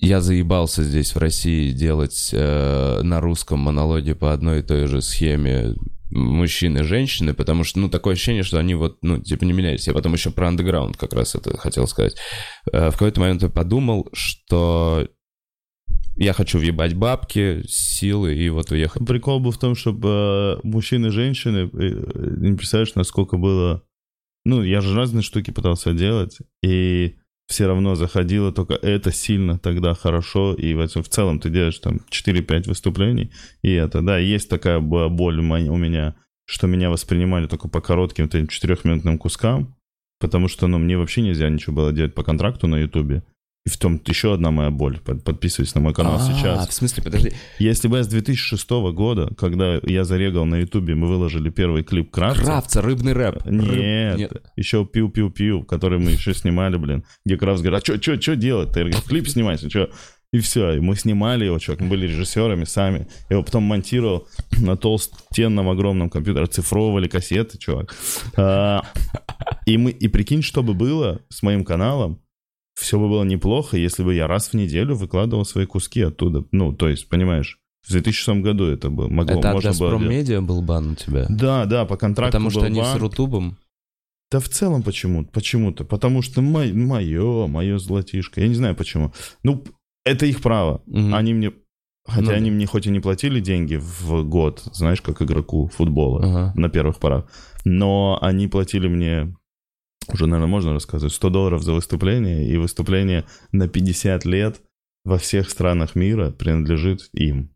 я 0.00 0.20
заебался 0.20 0.82
здесь 0.82 1.14
в 1.14 1.18
России 1.18 1.72
делать 1.72 2.30
э, 2.32 3.00
на 3.02 3.20
русском 3.20 3.60
монологе 3.60 4.14
по 4.14 4.32
одной 4.32 4.60
и 4.60 4.62
той 4.62 4.86
же 4.86 5.02
схеме 5.02 5.74
мужчины 6.10 6.78
и 6.78 6.84
женщины, 6.84 7.34
потому 7.34 7.64
что, 7.64 7.80
ну, 7.80 7.88
такое 7.88 8.14
ощущение, 8.14 8.42
что 8.42 8.58
они 8.58 8.74
вот, 8.74 8.98
ну, 9.02 9.18
типа 9.18 9.44
не 9.44 9.52
менялись. 9.52 9.86
Я 9.86 9.92
потом 9.92 10.14
еще 10.14 10.30
про 10.30 10.48
андеграунд 10.48 10.96
как 10.96 11.12
раз 11.12 11.34
это 11.34 11.56
хотел 11.58 11.86
сказать. 11.86 12.16
Э, 12.72 12.90
в 12.90 12.92
какой-то 12.92 13.20
момент 13.20 13.42
я 13.42 13.48
подумал, 13.48 14.08
что 14.12 15.08
я 16.16 16.32
хочу 16.32 16.58
въебать 16.58 16.94
бабки, 16.94 17.62
силы 17.68 18.34
и 18.34 18.48
вот 18.48 18.70
уехать. 18.70 19.06
Прикол 19.06 19.40
был 19.40 19.50
в 19.50 19.58
том, 19.58 19.74
чтобы 19.74 20.60
мужчины 20.62 21.06
и 21.06 21.10
женщины, 21.10 21.70
э, 21.72 22.36
не 22.38 22.56
представляешь, 22.56 22.94
насколько 22.94 23.36
было... 23.36 23.82
Ну, 24.44 24.62
я 24.62 24.80
же 24.80 24.96
разные 24.96 25.22
штуки 25.22 25.50
пытался 25.50 25.92
делать, 25.92 26.38
и 26.62 27.16
все 27.48 27.66
равно 27.66 27.94
заходило 27.94 28.52
только 28.52 28.74
это 28.74 29.10
сильно 29.10 29.58
тогда 29.58 29.94
хорошо, 29.94 30.54
и 30.54 30.74
в, 30.74 30.86
целом 30.86 31.40
ты 31.40 31.48
делаешь 31.48 31.78
там 31.78 32.00
4-5 32.10 32.68
выступлений, 32.68 33.32
и 33.62 33.72
это, 33.72 34.02
да, 34.02 34.18
есть 34.18 34.50
такая 34.50 34.80
бо- 34.80 35.08
боль 35.08 35.40
у 35.40 35.42
меня, 35.76 36.14
что 36.44 36.66
меня 36.66 36.90
воспринимали 36.90 37.46
только 37.46 37.68
по 37.68 37.80
коротким 37.80 38.24
вот 38.24 38.34
этим 38.34 38.48
четырехминутным 38.48 39.18
кускам, 39.18 39.74
потому 40.20 40.48
что, 40.48 40.66
ну, 40.66 40.78
мне 40.78 40.98
вообще 40.98 41.22
нельзя 41.22 41.48
ничего 41.48 41.74
было 41.74 41.92
делать 41.92 42.14
по 42.14 42.22
контракту 42.22 42.66
на 42.66 42.76
Ютубе. 42.76 43.22
И 43.66 43.70
в 43.70 43.76
том 43.76 44.00
еще 44.06 44.32
одна 44.32 44.50
моя 44.50 44.70
боль. 44.70 44.98
Под- 45.00 45.24
Подписывайтесь 45.24 45.74
на 45.74 45.80
мой 45.82 45.92
канал 45.92 46.16
А, 46.16 46.20
сейчас. 46.20 46.68
в 46.68 46.72
смысле, 46.72 47.02
подожди. 47.02 47.32
Если 47.58 47.86
бы 47.88 47.98
я 47.98 48.02
с 48.02 48.08
2006 48.08 48.70
года, 48.92 49.30
когда 49.36 49.78
я 49.82 50.04
зарегал 50.04 50.46
на 50.46 50.56
Ютубе, 50.56 50.94
мы 50.94 51.06
выложили 51.06 51.50
первый 51.50 51.82
клип 51.84 52.10
Кравца. 52.10 52.42
Кравца, 52.42 52.80
рыбный 52.80 53.12
рэп. 53.12 53.44
Нет, 53.44 54.32
Рыб- 54.32 54.40
еще 54.56 54.86
пиу-пиу-пиу, 54.90 55.64
который 55.64 55.98
мы 55.98 56.12
еще 56.12 56.32
снимали, 56.34 56.76
блин. 56.78 57.04
Где 57.26 57.36
Кравц 57.36 57.60
говорит, 57.60 57.80
а 57.82 57.84
что, 57.84 58.00
что, 58.00 58.20
что 58.20 58.36
делать? 58.36 58.72
Ты 58.72 58.80
говоришь, 58.80 59.02
клип 59.02 59.28
снимать, 59.28 59.60
что? 59.70 59.90
И 60.32 60.40
все, 60.40 60.72
и 60.74 60.80
мы 60.80 60.94
снимали 60.94 61.46
его, 61.46 61.58
чувак, 61.58 61.80
мы 61.80 61.88
были 61.88 62.06
режиссерами 62.06 62.64
сами. 62.64 63.08
Я 63.30 63.36
его 63.36 63.42
потом 63.42 63.62
монтировал 63.64 64.28
на 64.58 64.76
толстенном 64.76 65.70
огромном 65.70 66.10
компьютере, 66.10 66.44
оцифровывали 66.44 67.08
кассеты, 67.08 67.56
чувак. 67.58 67.94
А, 68.36 68.82
И 69.66 69.76
мы, 69.78 69.90
и 69.90 70.08
прикинь, 70.08 70.42
что 70.42 70.62
бы 70.62 70.74
было 70.74 71.20
с 71.30 71.42
моим 71.42 71.64
каналом, 71.64 72.20
все 72.78 72.98
бы 72.98 73.08
было 73.08 73.24
неплохо, 73.24 73.76
если 73.76 74.02
бы 74.04 74.14
я 74.14 74.26
раз 74.26 74.48
в 74.48 74.54
неделю 74.54 74.94
выкладывал 74.94 75.44
свои 75.44 75.66
куски 75.66 76.00
оттуда. 76.02 76.44
Ну, 76.52 76.72
то 76.72 76.88
есть, 76.88 77.08
понимаешь, 77.08 77.58
в 77.86 77.90
2006 77.92 78.40
году 78.42 78.66
это 78.66 78.88
было, 78.90 79.08
могло, 79.08 79.38
Это 79.40 79.48
от 79.50 79.54
можно 79.54 79.70
было 79.70 79.90
Газпром 79.90 80.02
делать. 80.02 80.16
Медиа 80.16 80.40
был 80.40 80.62
бан 80.62 80.90
у 80.90 80.94
тебя? 80.94 81.26
Да, 81.28 81.64
да, 81.64 81.84
по 81.86 81.96
контракту 81.96 82.32
Потому 82.32 82.50
что 82.50 82.60
был 82.60 82.66
они 82.66 82.80
с 82.80 82.84
бан. 82.84 82.98
Рутубом. 83.00 83.56
Да 84.30 84.40
в 84.40 84.48
целом 84.48 84.82
почему-то, 84.82 85.30
почему-то, 85.32 85.84
потому 85.84 86.20
что 86.22 86.42
мое, 86.42 86.72
мое, 86.74 87.46
мое 87.46 87.78
золотишко, 87.78 88.40
я 88.42 88.48
не 88.48 88.54
знаю 88.54 88.74
почему. 88.76 89.12
Ну, 89.42 89.64
это 90.04 90.26
их 90.26 90.42
право. 90.42 90.82
Мгм. 90.86 91.14
Они 91.14 91.32
мне, 91.34 91.52
хотя 92.06 92.20
Ну 92.22 92.28
да. 92.28 92.34
они 92.34 92.50
мне 92.50 92.66
хоть 92.66 92.86
и 92.86 92.90
не 92.90 93.00
платили 93.00 93.40
деньги 93.40 93.76
в 93.76 94.22
год, 94.24 94.62
знаешь, 94.72 95.00
как 95.00 95.22
игроку 95.22 95.68
футбола 95.68 96.20
Ага. 96.22 96.52
на 96.54 96.68
первых 96.68 96.98
порах, 97.00 97.24
но 97.64 98.18
они 98.20 98.48
платили 98.48 98.86
мне, 98.86 99.34
уже, 100.12 100.26
наверное, 100.26 100.50
можно 100.50 100.72
рассказывать, 100.72 101.12
100 101.14 101.30
долларов 101.30 101.62
за 101.62 101.72
выступление, 101.72 102.48
и 102.48 102.56
выступление 102.56 103.24
на 103.52 103.68
50 103.68 104.24
лет 104.24 104.60
во 105.04 105.18
всех 105.18 105.50
странах 105.50 105.94
мира 105.94 106.30
принадлежит 106.30 107.08
им. 107.12 107.50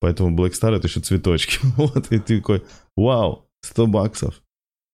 Поэтому 0.00 0.36
Black 0.36 0.52
Star 0.52 0.74
это 0.76 0.88
еще 0.88 1.00
цветочки. 1.00 1.58
Вот, 1.76 2.10
и 2.12 2.18
ты 2.18 2.38
такой, 2.38 2.62
вау, 2.96 3.48
100 3.62 3.86
баксов. 3.86 4.42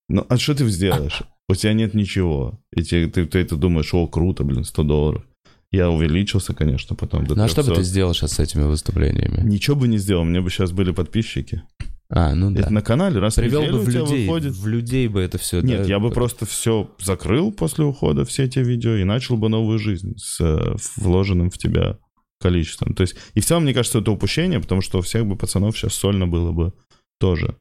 Ну, 0.08 0.26
а 0.28 0.36
что 0.36 0.54
ты 0.54 0.68
сделаешь? 0.68 1.22
У 1.48 1.54
тебя 1.54 1.72
нет 1.74 1.94
ничего. 1.94 2.60
И 2.72 2.82
тебе- 2.82 3.06
ты, 3.08 3.24
ты 3.26 3.38
это 3.38 3.56
думаешь, 3.56 3.94
о, 3.94 4.06
круто, 4.08 4.44
блин, 4.44 4.64
100 4.64 4.82
долларов. 4.82 5.24
Я 5.72 5.90
увеличился, 5.90 6.54
конечно, 6.54 6.96
потом 6.96 7.24
Ну 7.24 7.42
а 7.42 7.48
что 7.48 7.62
бы 7.62 7.66
300. 7.68 7.74
ты 7.74 7.82
сделал 7.82 8.14
сейчас 8.14 8.32
с 8.32 8.38
этими 8.40 8.62
выступлениями? 8.62 9.42
Ничего 9.48 9.76
бы 9.76 9.88
не 9.88 9.98
сделал, 9.98 10.24
мне 10.24 10.40
бы 10.40 10.50
сейчас 10.50 10.72
были 10.72 10.92
подписчики. 10.92 11.62
А, 12.08 12.34
ну 12.34 12.50
да. 12.50 12.60
Это 12.60 12.72
на 12.72 12.82
канале 12.82 13.18
раз 13.18 13.34
Привел 13.34 13.62
в 13.62 13.70
бы 13.72 13.78
в 13.78 13.88
у 13.88 13.90
тебя 13.90 14.00
людей, 14.00 14.26
выходит. 14.26 14.54
в 14.54 14.66
людей 14.66 15.08
бы 15.08 15.20
это 15.20 15.38
все. 15.38 15.60
Нет, 15.60 15.86
я 15.86 15.98
бы 15.98 16.10
просто 16.10 16.46
все 16.46 16.90
закрыл 16.98 17.52
после 17.52 17.84
ухода, 17.84 18.24
все 18.24 18.44
эти 18.44 18.60
видео, 18.60 18.94
и 18.94 19.04
начал 19.04 19.36
бы 19.36 19.48
новую 19.48 19.78
жизнь 19.78 20.14
с 20.16 20.40
э, 20.40 20.76
вложенным 20.96 21.50
в 21.50 21.58
тебя 21.58 21.98
количеством. 22.40 22.94
То 22.94 23.02
есть, 23.02 23.16
и 23.34 23.40
в 23.40 23.46
целом, 23.46 23.64
мне 23.64 23.74
кажется, 23.74 23.98
это 23.98 24.12
упущение, 24.12 24.60
потому 24.60 24.82
что 24.82 24.98
у 24.98 25.02
всех 25.02 25.26
бы 25.26 25.36
пацанов 25.36 25.76
сейчас 25.76 25.94
сольно 25.94 26.28
было 26.28 26.52
бы 26.52 26.74
тоже 27.18 27.56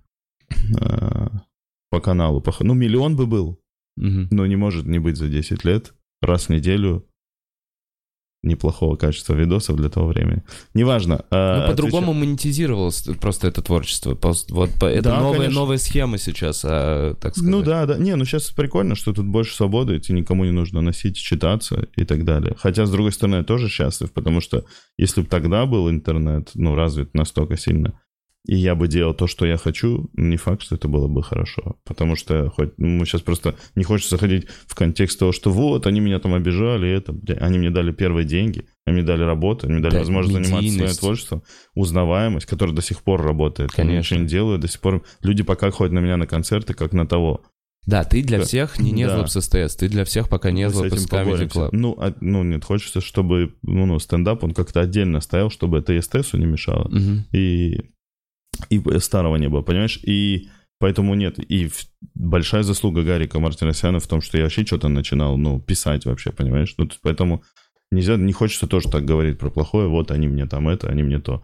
э, 0.79 1.27
по 1.89 1.99
каналу. 1.99 2.41
По 2.41 2.53
Ну, 2.59 2.73
миллион 2.73 3.15
бы 3.15 3.25
был, 3.25 3.59
но 3.95 4.45
не 4.45 4.57
может 4.57 4.85
не 4.85 4.99
быть 4.99 5.17
за 5.17 5.27
10 5.27 5.63
лет 5.63 5.93
раз 6.21 6.45
в 6.45 6.49
неделю 6.49 7.07
неплохого 8.45 8.95
качества 8.95 9.33
видосов 9.33 9.75
для 9.75 9.89
того 9.89 10.07
времени. 10.07 10.43
Неважно. 10.73 11.25
э, 11.31 11.59
Ну, 11.61 11.67
по-другому 11.67 12.13
монетизировалось 12.13 13.07
просто 13.19 13.47
это 13.47 13.61
творчество. 13.61 14.17
Вот 14.21 14.69
это 14.83 15.01
Да, 15.01 15.19
новая, 15.19 15.37
конечно. 15.39 15.59
новая 15.59 15.77
схема 15.77 16.17
сейчас, 16.17 16.61
а, 16.63 17.15
так 17.15 17.33
сказать. 17.33 17.51
Ну 17.51 17.61
да, 17.61 17.85
да. 17.85 17.97
Не, 17.97 18.15
ну 18.15 18.25
сейчас 18.25 18.49
прикольно, 18.51 18.95
что 18.95 19.13
тут 19.13 19.25
больше 19.25 19.55
свободы, 19.55 19.97
и 19.97 19.99
тебе 19.99 20.19
никому 20.19 20.45
не 20.45 20.51
нужно 20.51 20.81
носить, 20.81 21.17
читаться 21.17 21.87
и 21.95 22.05
так 22.05 22.23
далее. 22.25 22.55
Хотя, 22.57 22.85
с 22.85 22.91
другой 22.91 23.11
стороны, 23.11 23.37
я 23.37 23.43
тоже 23.43 23.69
счастлив, 23.69 24.11
потому 24.11 24.41
что 24.41 24.65
если 24.97 25.21
бы 25.21 25.27
тогда 25.27 25.65
был 25.65 25.89
интернет, 25.89 26.51
ну, 26.53 26.75
развит 26.75 27.13
настолько 27.13 27.57
сильно, 27.57 27.99
и 28.47 28.55
я 28.55 28.75
бы 28.75 28.87
делал 28.87 29.13
то, 29.13 29.27
что 29.27 29.45
я 29.45 29.57
хочу, 29.57 30.09
не 30.13 30.37
факт, 30.37 30.61
что 30.63 30.75
это 30.75 30.87
было 30.87 31.07
бы 31.07 31.23
хорошо. 31.23 31.77
Потому 31.85 32.15
что 32.15 32.49
хоть 32.49 32.73
ну, 32.77 33.03
сейчас 33.05 33.21
просто 33.21 33.55
не 33.75 33.83
хочется 33.83 34.15
заходить 34.15 34.47
в 34.67 34.75
контекст 34.75 35.19
того, 35.19 35.31
что 35.31 35.51
вот, 35.51 35.87
они 35.87 35.99
меня 35.99 36.19
там 36.19 36.33
обижали, 36.33 36.89
это, 36.89 37.15
они 37.39 37.57
мне 37.59 37.69
дали 37.69 37.91
первые 37.91 38.25
деньги, 38.25 38.67
они 38.85 38.97
мне 38.97 39.05
дали 39.05 39.23
работу, 39.23 39.65
они 39.67 39.73
мне 39.75 39.83
дали 39.83 39.93
Да, 39.93 39.99
возможность 39.99 40.47
заниматься 40.47 40.71
своим 40.77 40.95
творчеством, 40.95 41.43
узнаваемость, 41.75 42.45
которая 42.45 42.75
до 42.75 42.81
сих 42.81 43.01
пор 43.03 43.21
работает. 43.21 43.71
Я 43.71 43.75
Конечно. 43.83 43.99
ничего 44.15 44.19
не 44.21 44.27
делаю, 44.27 44.57
до 44.59 44.67
сих 44.67 44.79
пор 44.81 45.03
люди 45.21 45.43
пока 45.43 45.71
ходят 45.71 45.93
на 45.93 45.99
меня 45.99 46.17
на 46.17 46.27
концерты, 46.27 46.73
как 46.73 46.93
на 46.93 47.07
того. 47.07 47.41
Да, 47.85 48.03
ты 48.03 48.23
для 48.23 48.39
Да. 48.39 48.45
всех 48.45 48.79
не 48.79 48.91
Да. 48.91 48.97
Незлоп 48.97 49.29
с 49.29 49.41
СТС, 49.41 49.75
ты 49.75 49.87
для 49.87 50.05
всех 50.05 50.27
пока 50.27 50.49
этим 50.49 50.71
с 50.71 51.07
Comedy. 51.07 51.47
Club. 51.47 51.69
Ну, 51.71 51.95
а- 51.99 52.15
ну, 52.19 52.43
нет, 52.43 52.63
хочется, 52.63 52.99
чтобы 52.99 53.53
ну, 53.61 53.85
ну, 53.85 53.99
стендап, 53.99 54.43
он 54.43 54.53
как-то 54.53 54.81
отдельно 54.81 55.21
стоял, 55.21 55.51
чтобы 55.51 55.77
это 55.79 55.99
СТСу 56.01 56.37
не 56.37 56.45
мешало. 56.45 56.87
Мгм. 56.89 57.25
И, 57.31 57.81
и 58.69 58.81
старого 58.99 59.35
не 59.37 59.49
было, 59.49 59.61
понимаешь? 59.61 59.99
И 60.03 60.49
поэтому 60.79 61.15
нет. 61.15 61.39
И 61.39 61.69
большая 62.13 62.63
заслуга 62.63 63.03
Гарика 63.03 63.39
Мартиросяна 63.39 63.99
в 63.99 64.07
том, 64.07 64.21
что 64.21 64.37
я 64.37 64.43
вообще 64.43 64.65
что-то 64.65 64.87
начинал, 64.87 65.37
ну, 65.37 65.59
писать 65.59 66.05
вообще, 66.05 66.31
понимаешь? 66.31 66.73
Ну, 66.77 66.89
поэтому 67.01 67.43
нельзя, 67.91 68.17
не 68.17 68.33
хочется 68.33 68.67
тоже 68.67 68.89
так 68.89 69.05
говорить 69.05 69.39
про 69.39 69.49
плохое, 69.49 69.87
вот 69.87 70.11
они 70.11 70.27
мне 70.27 70.45
там 70.45 70.67
это, 70.67 70.89
они 70.89 71.03
мне 71.03 71.19
то. 71.19 71.43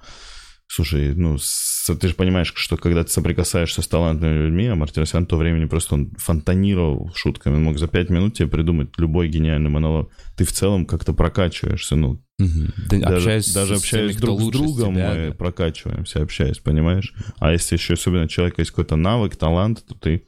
Слушай, 0.67 1.13
ну, 1.15 1.38
с- 1.38 1.93
ты 2.00 2.08
же 2.08 2.13
понимаешь, 2.15 2.54
что 2.56 2.78
когда 2.78 3.04
ты 3.04 3.10
соприкасаешься 3.10 3.82
с 3.82 3.88
талантливыми 3.89 4.45
людьми, 4.45 4.67
а 4.67 4.76
Мартиросян 4.76 5.26
то 5.26 5.36
времени 5.36 5.65
просто 5.65 5.95
он 5.95 6.12
фонтанировал 6.17 7.12
шутками, 7.13 7.56
он 7.56 7.63
мог 7.63 7.78
за 7.78 7.88
пять 7.89 8.10
минут 8.10 8.36
тебе 8.36 8.47
придумать 8.47 8.97
любой 8.97 9.28
гениальный 9.28 9.69
монолог. 9.69 10.12
Ты 10.38 10.45
в 10.45 10.54
целом 10.54 10.86
как-то 10.86 11.13
прокачиваешься, 11.13 11.97
ну, 11.97 12.24
Мгм. 12.42 12.74
Да, 12.90 13.00
даже, 13.00 13.16
общаюсь 13.16 13.54
даже 13.54 13.76
общаясь 13.76 14.16
теми, 14.16 14.22
друг 14.22 14.42
с 14.42 14.48
другом, 14.48 14.96
тебя, 14.96 15.14
мы 15.14 15.28
да. 15.28 15.34
прокачиваемся, 15.34 16.22
общаясь, 16.22 16.60
понимаешь? 16.60 17.14
А 17.40 17.52
если 17.52 17.76
еще 17.76 17.94
особенно 17.94 18.24
у 18.24 18.28
человека 18.28 18.62
есть 18.62 18.72
какой-то 18.72 18.96
навык, 18.96 19.36
талант, 19.36 19.84
то 19.88 19.96
ты, 19.96 20.24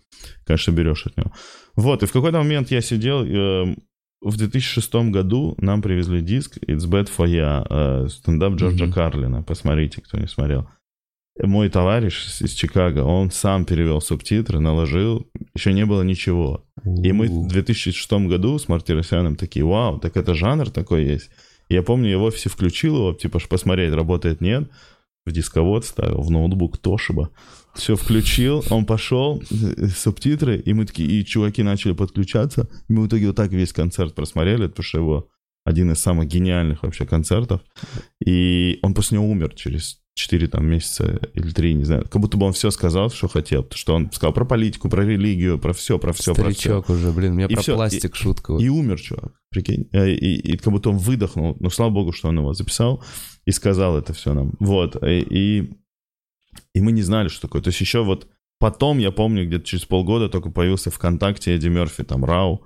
конечно, 0.45 0.71
берешь 0.71 1.05
от 1.05 1.17
него. 1.17 1.31
Вот, 1.75 2.03
и 2.03 2.05
в 2.05 2.11
какой-то 2.11 2.37
момент 2.37 2.71
я 2.71 2.81
сидел, 2.81 3.23
э, 3.23 3.75
в 4.21 4.37
2006 4.37 5.11
году 5.11 5.55
нам 5.57 5.81
привезли 5.81 6.21
диск 6.21 6.57
It's 6.67 6.87
Bad 6.87 7.09
For 7.15 7.27
Ya, 7.27 7.65
э, 7.69 8.07
стендап 8.09 8.53
Джорджа 8.53 8.85
Мгм. 8.85 8.93
Карлина, 8.93 9.43
посмотрите, 9.43 10.01
кто 10.01 10.17
не 10.17 10.27
смотрел. 10.27 10.67
Мой 11.41 11.69
товарищ 11.69 12.41
из 12.41 12.51
Чикаго, 12.51 12.99
он 12.99 13.31
сам 13.31 13.65
перевел 13.65 14.01
субтитры, 14.01 14.59
наложил, 14.59 15.27
еще 15.55 15.73
не 15.73 15.83
было 15.85 16.03
ничего. 16.03 16.63
И 16.85 17.11
мы 17.11 17.27
в 17.27 17.47
2006 17.47 18.27
году 18.27 18.59
с 18.59 18.67
Мартиросяном 18.67 19.35
такие, 19.35 19.65
вау, 19.65 19.99
так 19.99 20.15
это 20.15 20.35
жанр 20.35 20.69
такой 20.69 21.05
есть. 21.05 21.31
Я 21.73 21.81
помню, 21.81 22.09
я 22.09 22.17
в 22.19 22.23
офисе 22.23 22.49
включил 22.49 22.95
его, 22.97 23.13
типа, 23.13 23.39
посмотреть, 23.49 23.93
работает, 23.93 24.41
нет. 24.41 24.69
В 25.25 25.31
дисковод 25.31 25.85
ставил, 25.85 26.21
в 26.21 26.29
ноутбук 26.29 26.77
Тошиба. 26.77 27.31
Все 27.73 27.95
включил, 27.95 28.63
он 28.69 28.85
пошел, 28.85 29.41
э, 29.49 29.87
субтитры, 29.87 30.59
и 30.59 30.73
мы 30.73 30.85
такие, 30.85 31.09
и 31.09 31.25
чуваки 31.25 31.63
начали 31.63 31.93
подключаться. 31.93 32.69
И 32.87 32.93
мы 32.93 33.03
в 33.03 33.07
итоге 33.07 33.27
вот 33.27 33.37
так 33.37 33.51
весь 33.51 33.73
концерт 33.73 34.13
просмотрели, 34.13 34.67
потому 34.67 34.83
что 34.83 34.97
его 34.99 35.29
один 35.65 35.91
из 35.91 35.99
самых 35.99 36.27
гениальных 36.27 36.83
вообще 36.83 37.07
концертов. 37.07 37.61
И 38.23 38.77
он 38.83 38.93
после 38.93 39.17
него 39.17 39.27
умер 39.27 39.55
через 39.55 40.02
4 40.15 40.47
там, 40.47 40.65
месяца 40.67 41.19
или 41.33 41.51
3, 41.51 41.73
не 41.73 41.83
знаю. 41.85 42.03
Как 42.03 42.21
будто 42.21 42.37
бы 42.37 42.45
он 42.45 42.53
все 42.53 42.69
сказал, 42.69 43.09
что 43.09 43.27
хотел. 43.27 43.63
Потому 43.63 43.77
что 43.77 43.95
он 43.95 44.11
сказал 44.11 44.33
про 44.33 44.45
политику, 44.45 44.89
про 44.89 45.03
религию, 45.03 45.57
про 45.57 45.73
все, 45.73 45.97
про 45.97 46.13
все, 46.13 46.35
про 46.35 46.49
все. 46.51 46.53
Старичок 46.53 46.89
уже, 46.89 47.11
блин, 47.11 47.31
у 47.31 47.35
меня 47.35 47.47
И 47.47 47.53
про 47.55 47.61
всё, 47.61 47.75
пластик 47.75 48.15
шутка. 48.15 48.51
вот. 48.53 48.61
И 48.61 48.69
умер 48.69 48.99
чувак, 49.01 49.33
прикинь. 49.49 49.87
Э, 49.91 50.09
И, 50.11 50.35
и 50.35 50.57
как 50.57 50.71
будто 50.71 50.89
он 50.91 50.97
выдохнул. 50.97 51.57
Ну, 51.59 51.69
слава 51.69 51.89
богу, 51.89 52.11
что 52.11 52.27
он 52.29 52.37
его 52.37 52.53
записал 52.53 53.03
и 53.45 53.51
сказал 53.51 53.97
это 53.97 54.13
все 54.13 54.33
нам. 54.33 54.53
Вот. 54.59 55.01
И, 55.03 55.19
и, 55.29 55.73
и 56.75 56.81
мы 56.81 56.91
не 56.91 57.01
знали, 57.01 57.27
что 57.29 57.41
такое. 57.41 57.61
То 57.63 57.69
есть 57.69 57.81
еще 57.81 58.03
вот 58.03 58.27
потом, 58.59 58.99
я 58.99 59.11
помню, 59.11 59.47
где-то 59.47 59.65
через 59.65 59.85
полгода 59.85 60.29
только 60.29 60.51
появился 60.51 60.91
ВКонтакте 60.91 61.55
Эдди 61.55 61.69
Мерфи, 61.69 62.03
там, 62.03 62.23
Рау 62.23 62.65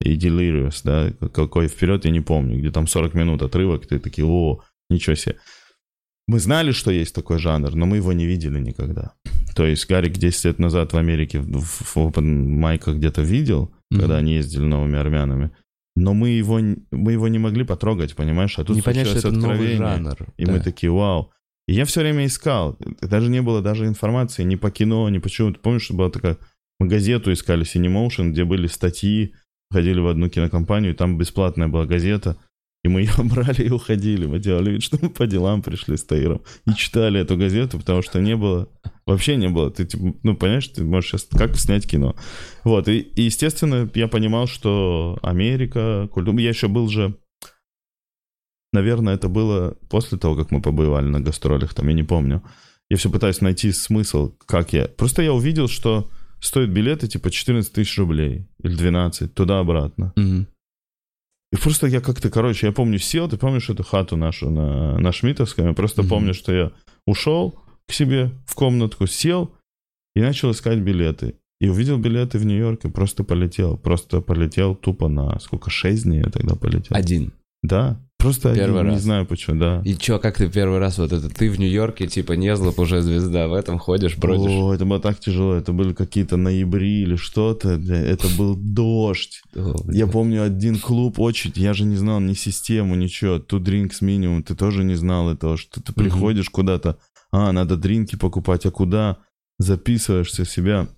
и 0.00 0.16
Delirious, 0.16 0.80
да, 0.84 1.12
какой 1.28 1.68
вперед, 1.68 2.04
я 2.04 2.10
не 2.10 2.20
помню, 2.20 2.58
где 2.58 2.70
там 2.70 2.86
40 2.86 3.14
минут 3.14 3.42
отрывок, 3.42 3.86
ты 3.86 3.98
такие, 3.98 4.26
о, 4.26 4.60
ничего 4.90 5.16
себе. 5.16 5.36
Мы 6.28 6.38
знали, 6.40 6.72
что 6.72 6.90
есть 6.90 7.14
такой 7.14 7.38
жанр, 7.38 7.74
но 7.74 7.86
мы 7.86 7.96
его 7.96 8.12
не 8.12 8.26
видели 8.26 8.60
никогда. 8.60 9.12
То 9.56 9.66
есть 9.66 9.88
Гарик 9.88 10.12
10 10.12 10.44
лет 10.44 10.58
назад 10.58 10.92
в 10.92 10.96
Америке 10.96 11.40
в, 11.40 11.64
в, 11.64 11.96
open 11.96 12.48
майках 12.48 12.96
где-то 12.96 13.22
видел, 13.22 13.72
Мгм. 13.90 14.00
когда 14.00 14.18
они 14.18 14.34
ездили 14.34 14.64
новыми 14.64 14.98
армянами. 14.98 15.50
Но 15.96 16.14
мы 16.14 16.28
его, 16.28 16.60
мы 16.90 17.12
его 17.12 17.28
не 17.28 17.38
могли 17.38 17.64
потрогать, 17.64 18.14
понимаешь? 18.14 18.58
А 18.58 18.64
тут 18.64 18.76
не 18.76 18.82
понять, 18.82 19.08
что 19.08 19.18
это 19.18 19.32
новый 19.32 19.76
жанр. 19.76 20.16
И 20.36 20.44
да. 20.44 20.52
мы 20.52 20.60
такие, 20.60 20.92
вау. 20.92 21.32
И 21.66 21.74
я 21.74 21.84
все 21.84 22.00
время 22.00 22.26
искал. 22.26 22.78
Даже 23.00 23.30
не 23.30 23.42
было 23.42 23.62
даже 23.62 23.86
информации 23.86 24.44
ни 24.44 24.56
по 24.56 24.70
кино, 24.70 25.08
ни 25.08 25.18
почему. 25.18 25.52
Ты 25.52 25.58
помнишь, 25.60 25.82
что 25.82 25.94
была 25.94 26.10
такая... 26.10 26.36
Мы 26.78 26.86
газету 26.86 27.32
искали, 27.32 27.64
Cinemotion, 27.64 28.30
где 28.30 28.44
были 28.44 28.68
статьи. 28.68 29.34
Ходили 29.70 30.00
в 30.00 30.06
одну 30.06 30.28
кинокомпанию, 30.28 30.92
и 30.92 30.96
там 30.96 31.18
бесплатная 31.18 31.68
была 31.68 31.84
газета. 31.84 32.36
И 32.84 32.88
мы 32.88 33.00
ее 33.02 33.12
брали 33.24 33.64
и 33.64 33.70
уходили. 33.70 34.26
Мы 34.26 34.38
делали 34.38 34.70
вид, 34.72 34.82
что 34.82 34.98
мы 35.00 35.10
по 35.10 35.26
делам 35.26 35.62
пришли 35.62 35.96
с 35.96 36.04
Таиром. 36.04 36.42
И 36.66 36.74
читали 36.74 37.20
эту 37.20 37.36
газету, 37.36 37.78
потому 37.78 38.02
что 38.02 38.20
не 38.20 38.36
было... 38.36 38.68
Вообще 39.06 39.36
не 39.36 39.48
было. 39.48 39.70
Ты, 39.70 39.86
типа, 39.86 40.14
ну, 40.22 40.36
понимаешь, 40.36 40.68
ты 40.68 40.84
можешь 40.84 41.10
сейчас... 41.10 41.24
Как 41.30 41.56
снять 41.56 41.86
кино? 41.88 42.14
Вот. 42.64 42.88
И, 42.88 42.98
и, 42.98 43.22
естественно, 43.22 43.90
я 43.94 44.06
понимал, 44.06 44.46
что 44.46 45.18
Америка... 45.22 46.08
культура- 46.12 46.40
Я 46.40 46.50
еще 46.50 46.68
был 46.68 46.88
же... 46.88 47.16
Наверное, 48.72 49.14
это 49.14 49.28
было 49.28 49.76
после 49.88 50.18
того, 50.18 50.36
как 50.36 50.50
мы 50.50 50.60
побывали 50.60 51.06
на 51.06 51.20
гастролях, 51.20 51.72
там, 51.74 51.88
я 51.88 51.94
не 51.94 52.02
помню. 52.02 52.42
Я 52.90 52.96
все 52.96 53.10
пытаюсь 53.10 53.40
найти 53.40 53.72
смысл, 53.72 54.34
как 54.46 54.72
я... 54.72 54.86
Просто 54.88 55.22
я 55.22 55.32
увидел, 55.32 55.68
что 55.68 56.10
стоят 56.40 56.70
билеты 56.70 57.08
типа 57.08 57.30
14 57.30 57.72
тысяч 57.72 57.98
рублей 57.98 58.46
или 58.62 58.74
12, 58.76 59.34
туда-обратно. 59.34 60.12
Мгм. 60.16 60.46
И 61.52 61.56
просто 61.56 61.86
я 61.86 62.00
как-то, 62.00 62.30
короче, 62.30 62.66
я 62.66 62.72
помню, 62.72 62.98
сел, 62.98 63.28
ты 63.28 63.36
помнишь 63.38 63.70
эту 63.70 63.82
хату 63.82 64.16
нашу 64.16 64.50
на, 64.50 64.98
на 64.98 65.12
Шмитовском? 65.12 65.66
Я 65.68 65.72
просто 65.72 66.02
Мгм. 66.02 66.08
помню, 66.10 66.34
что 66.34 66.52
я 66.52 66.72
ушел 67.06 67.58
к 67.86 67.92
себе 67.92 68.30
в 68.46 68.54
комнатку, 68.54 69.06
сел 69.06 69.54
и 70.14 70.20
начал 70.20 70.50
искать 70.50 70.78
билеты. 70.78 71.36
И 71.60 71.68
увидел 71.68 71.98
билеты 71.98 72.38
в 72.38 72.44
Нью-Йорк 72.46 72.84
и 72.84 72.90
просто 72.90 73.24
полетел. 73.24 73.76
Просто 73.76 74.20
полетел 74.20 74.74
тупо 74.76 75.08
на 75.08 75.40
сколько, 75.40 75.70
6 75.70 76.04
дней 76.04 76.18
я 76.18 76.30
тогда 76.30 76.54
полетел. 76.54 76.96
Один. 76.96 77.32
Да, 77.62 78.00
просто 78.18 78.54
Первый 78.54 78.80
один, 78.80 78.90
не 78.90 78.96
раз. 78.96 79.02
знаю 79.02 79.26
почему, 79.26 79.58
да. 79.58 79.82
И 79.84 79.94
чё, 79.94 80.18
как 80.18 80.36
ты 80.36 80.50
первый 80.50 80.78
раз 80.78 80.98
вот 80.98 81.12
это, 81.12 81.28
ты 81.28 81.50
в 81.50 81.58
Нью-Йорке, 81.58 82.06
типа, 82.06 82.32
Незлоп 82.32 82.78
уже 82.78 83.00
звезда, 83.00 83.48
в 83.48 83.54
этом 83.54 83.78
ходишь, 83.78 84.16
бродишь. 84.16 84.50
О, 84.50 84.74
это 84.74 84.84
было 84.84 85.00
так 85.00 85.20
тяжело. 85.20 85.54
Это 85.54 85.72
были 85.72 85.94
какие-то 85.94 86.36
ноябри 86.36 87.02
или 87.02 87.16
что-то. 87.16 87.70
Это 87.70 88.28
был 88.36 88.56
дождь. 88.56 89.42
Я 89.88 90.06
помню 90.06 90.42
один 90.42 90.78
клуб, 90.78 91.18
очень, 91.18 91.52
я 91.54 91.72
же 91.72 91.84
не 91.84 91.96
знал 91.96 92.20
ни 92.20 92.34
систему, 92.34 92.94
ничего. 92.96 93.36
Two 93.36 93.60
drinks 93.60 93.96
минимум, 94.00 94.42
ты 94.42 94.54
тоже 94.54 94.84
не 94.84 94.94
знал 94.94 95.30
этого, 95.30 95.56
что 95.56 95.82
ты 95.82 95.92
приходишь 95.92 96.50
куда-то, 96.50 96.98
а, 97.30 97.52
надо 97.52 97.76
дринки 97.76 98.16
покупать, 98.16 98.66
а 98.66 98.70
куда? 98.70 99.18
Записываешься 99.58 100.44
себя. 100.44 100.88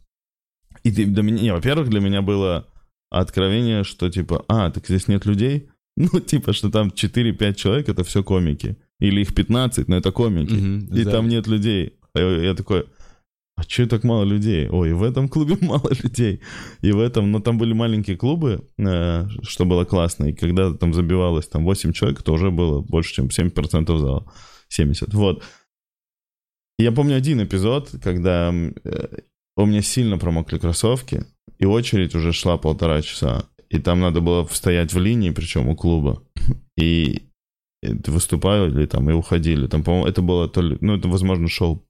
И 0.83 0.93
ты, 0.93 1.05
для 1.05 1.23
меня, 1.23 1.43
не, 1.43 1.53
во-первых, 1.53 1.89
для 1.89 2.01
меня 2.01 2.23
было 2.23 2.67
откровение, 3.11 3.85
что 3.85 4.09
типа, 4.09 4.45
а, 4.49 4.71
так 4.71 4.87
здесь 4.87 5.09
нет 5.09 5.27
людей? 5.27 5.69
Ну, 6.13 6.21
типа, 6.21 6.53
что 6.53 6.71
там 6.71 6.89
4-5 6.89 7.55
человек, 7.55 7.89
это 7.89 8.05
все 8.05 8.23
комики. 8.23 8.77
Или 9.01 9.21
их 9.21 9.35
15, 9.35 9.89
но 9.89 9.97
это 9.97 10.13
комики. 10.13 10.53
Мгм, 10.53 10.95
И 10.95 11.05
да. 11.05 11.11
там 11.11 11.29
нет 11.29 11.47
людей. 11.47 11.95
А 12.15 12.21
Я, 12.21 12.49
я 12.49 12.55
такой, 12.55 12.85
а 13.61 13.65
че 13.65 13.87
так 13.87 14.05
мало 14.05 14.25
людей? 14.25 14.69
Ой, 14.71 14.93
в 14.93 15.03
этом 15.03 15.29
клубе 15.29 15.57
мало 15.61 15.91
людей. 16.03 16.41
И 16.81 16.93
в 16.93 16.99
этом, 16.99 17.31
но 17.31 17.41
там 17.41 17.59
были 17.59 17.75
маленькие 17.75 18.17
клубы, 18.17 18.65
э, 18.79 19.29
что 19.43 19.65
было 19.65 19.85
классно. 19.85 20.31
И 20.31 20.33
когда 20.33 20.73
там 20.73 20.95
забивалось 20.95 21.49
там 21.49 21.65
8 21.65 21.93
человек, 21.93 22.23
то 22.23 22.33
уже 22.33 22.51
было 22.51 22.81
больше, 22.81 23.15
чем 23.15 23.27
7% 23.27 23.99
зала. 23.99 24.33
70. 24.69 25.13
Вот. 25.15 25.43
Я 26.79 26.93
помню 26.93 27.17
один 27.17 27.43
эпизод, 27.43 27.91
когда 28.03 28.51
э, 28.53 29.19
у 29.57 29.67
меня 29.67 29.83
сильно 29.83 30.17
промокли 30.19 30.59
кроссовки, 30.59 31.25
и 31.59 31.67
очередь 31.67 32.15
уже 32.15 32.33
шла 32.33 32.57
полтора 32.57 33.03
часа. 33.03 33.45
И 33.71 33.79
там 33.79 34.01
надо 34.01 34.21
было 34.21 34.47
стоять 34.51 34.93
в 34.93 34.99
линии, 34.99 35.31
причем 35.31 35.69
у 35.69 35.77
клуба. 35.77 36.23
И 36.77 37.23
выступали 37.83 38.87
там 38.87 39.09
и 39.11 39.13
уходили. 39.13 39.67
Там, 39.67 39.83
по-моему, 39.83 40.07
это 40.07 40.23
было 40.23 40.49
то 40.49 40.61
ли... 40.61 40.77
Ну, 40.81 40.97
это, 40.97 41.09
возможно, 41.09 41.49
шоу 41.49 41.87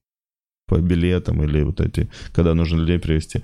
по 0.67 0.79
билетам 0.79 1.43
или 1.43 1.63
вот 1.63 1.81
эти, 1.81 2.09
когда 2.33 2.53
нужно 2.53 2.77
людей 2.77 2.99
привести. 2.99 3.43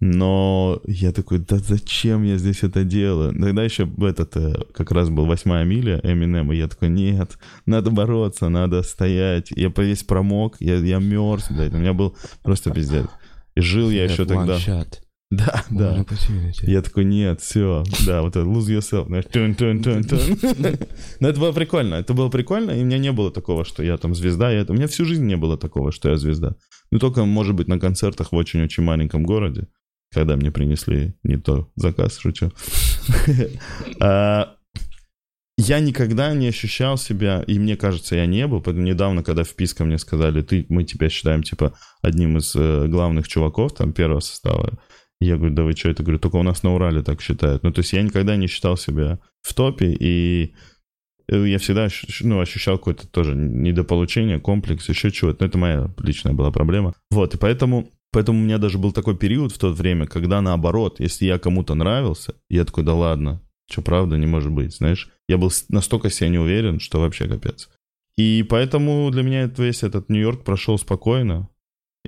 Но 0.00 0.80
я 0.86 1.12
такой, 1.12 1.38
да 1.38 1.56
зачем 1.56 2.22
я 2.22 2.36
здесь 2.36 2.62
это 2.62 2.84
делаю? 2.84 3.32
Тогда 3.32 3.64
еще 3.64 3.90
этот, 4.00 4.36
э, 4.36 4.54
как 4.72 4.92
раз 4.92 5.08
был 5.08 5.26
восьмая 5.26 5.64
миля 5.64 5.98
Eminem, 6.04 6.54
и 6.54 6.58
я 6.58 6.68
такой, 6.68 6.88
нет, 6.88 7.36
надо 7.66 7.90
бороться, 7.90 8.48
надо 8.48 8.82
стоять. 8.82 9.50
Я 9.50 9.72
весь 9.76 10.04
промок, 10.04 10.56
я, 10.60 10.76
я 10.76 10.98
мерз, 10.98 11.50
блядь, 11.50 11.74
у 11.74 11.78
меня 11.78 11.94
был 11.94 12.16
просто 12.42 12.70
пиздец. 12.70 13.06
И 13.56 13.60
жил 13.60 13.90
я 13.90 14.04
еще 14.04 14.24
тогда... 14.24 14.56
Shot. 14.56 15.00
Да, 15.30 15.62
да. 15.68 16.06
Я 16.62 16.80
такой, 16.80 17.04
нет, 17.04 17.42
все, 17.42 17.84
да, 18.06 18.22
вот 18.22 18.36
это 18.36 18.46
lose 18.46 18.78
yourself, 18.78 19.08
знаешь, 19.08 19.26
тун 19.30 19.54
тун 19.54 19.82
тун 19.82 20.02
тун 20.02 20.20
Но 21.20 21.28
это 21.28 21.38
было 21.38 21.52
прикольно, 21.52 21.96
это 21.96 22.14
было 22.14 22.30
прикольно, 22.30 22.70
и 22.70 22.80
у 22.80 22.86
меня 22.86 22.96
не 22.96 23.12
было 23.12 23.30
такого, 23.30 23.66
что 23.66 23.82
я 23.82 23.98
там 23.98 24.14
звезда, 24.14 24.50
я 24.50 24.64
у 24.66 24.72
меня 24.72 24.86
всю 24.86 25.04
жизнь 25.04 25.26
не 25.26 25.36
было 25.36 25.58
такого, 25.58 25.92
что 25.92 26.08
я 26.08 26.16
звезда. 26.16 26.56
Ну, 26.90 26.98
только, 26.98 27.26
может 27.26 27.54
быть, 27.54 27.68
на 27.68 27.78
концертах 27.78 28.32
в 28.32 28.36
очень-очень 28.36 28.82
маленьком 28.82 29.24
городе, 29.24 29.68
когда 30.14 30.36
мне 30.36 30.50
принесли 30.50 31.14
не 31.22 31.36
то 31.36 31.70
заказ, 31.76 32.18
шучу. 32.18 32.50
А, 34.00 34.54
я 35.60 35.80
никогда 35.80 36.32
не 36.34 36.46
ощущал 36.46 36.96
себя, 36.96 37.42
и 37.44 37.58
мне 37.58 37.76
кажется, 37.76 38.14
я 38.14 38.26
не 38.26 38.46
был, 38.46 38.62
поэтому 38.62 38.86
недавно, 38.86 39.24
когда 39.24 39.42
в 39.42 39.52
Писко 39.54 39.84
мне 39.84 39.98
сказали, 39.98 40.40
ты, 40.40 40.64
мы 40.68 40.84
тебя 40.84 41.08
считаем, 41.08 41.42
типа, 41.42 41.76
одним 42.00 42.38
из 42.38 42.54
э, 42.54 42.86
главных 42.86 43.26
чуваков 43.26 43.74
там 43.74 43.92
первого 43.92 44.20
состава, 44.20 44.78
я 45.20 45.36
говорю, 45.36 45.54
да 45.54 45.64
вы 45.64 45.72
что, 45.72 45.90
это 45.90 46.02
говорю, 46.02 46.18
только 46.18 46.36
у 46.36 46.42
нас 46.42 46.62
на 46.62 46.74
Урале 46.74 47.02
так 47.02 47.20
считают. 47.20 47.62
Ну, 47.62 47.72
то 47.72 47.80
есть 47.80 47.92
я 47.92 48.02
никогда 48.02 48.36
не 48.36 48.46
считал 48.46 48.76
себя 48.76 49.18
в 49.42 49.52
топе, 49.54 49.96
и 49.98 50.54
э, 51.28 51.48
я 51.48 51.58
всегда 51.58 51.88
ну, 52.20 52.40
ощущал 52.40 52.78
какое-то 52.78 53.08
тоже 53.08 53.34
недополучение, 53.34 54.38
комплекс, 54.38 54.88
еще 54.88 55.10
чего-то. 55.10 55.38
Но 55.40 55.48
это 55.48 55.58
моя 55.58 55.94
личная 55.98 56.34
была 56.34 56.52
проблема. 56.52 56.94
Вот, 57.10 57.34
и 57.34 57.38
поэтому, 57.38 57.90
поэтому 58.12 58.38
у 58.38 58.42
меня 58.42 58.58
даже 58.58 58.78
был 58.78 58.92
такой 58.92 59.16
период 59.16 59.52
в 59.52 59.58
то 59.58 59.72
время, 59.72 60.06
когда 60.06 60.40
наоборот, 60.40 61.00
если 61.00 61.26
я 61.26 61.38
кому-то 61.38 61.74
нравился, 61.74 62.34
я 62.48 62.64
такой, 62.64 62.84
да 62.84 62.94
ладно, 62.94 63.42
что 63.68 63.82
правда 63.82 64.16
не 64.16 64.26
может 64.26 64.52
быть, 64.52 64.74
знаешь. 64.74 65.10
Я 65.28 65.36
был 65.36 65.50
настолько 65.68 66.10
себя 66.10 66.28
не 66.28 66.38
уверен, 66.38 66.78
что 66.78 67.00
вообще 67.00 67.26
капец. 67.26 67.68
И 68.16 68.44
поэтому 68.48 69.10
для 69.10 69.22
меня 69.22 69.50
весь 69.56 69.82
этот 69.82 70.08
Нью-Йорк 70.08 70.44
прошел 70.44 70.78
спокойно. 70.78 71.48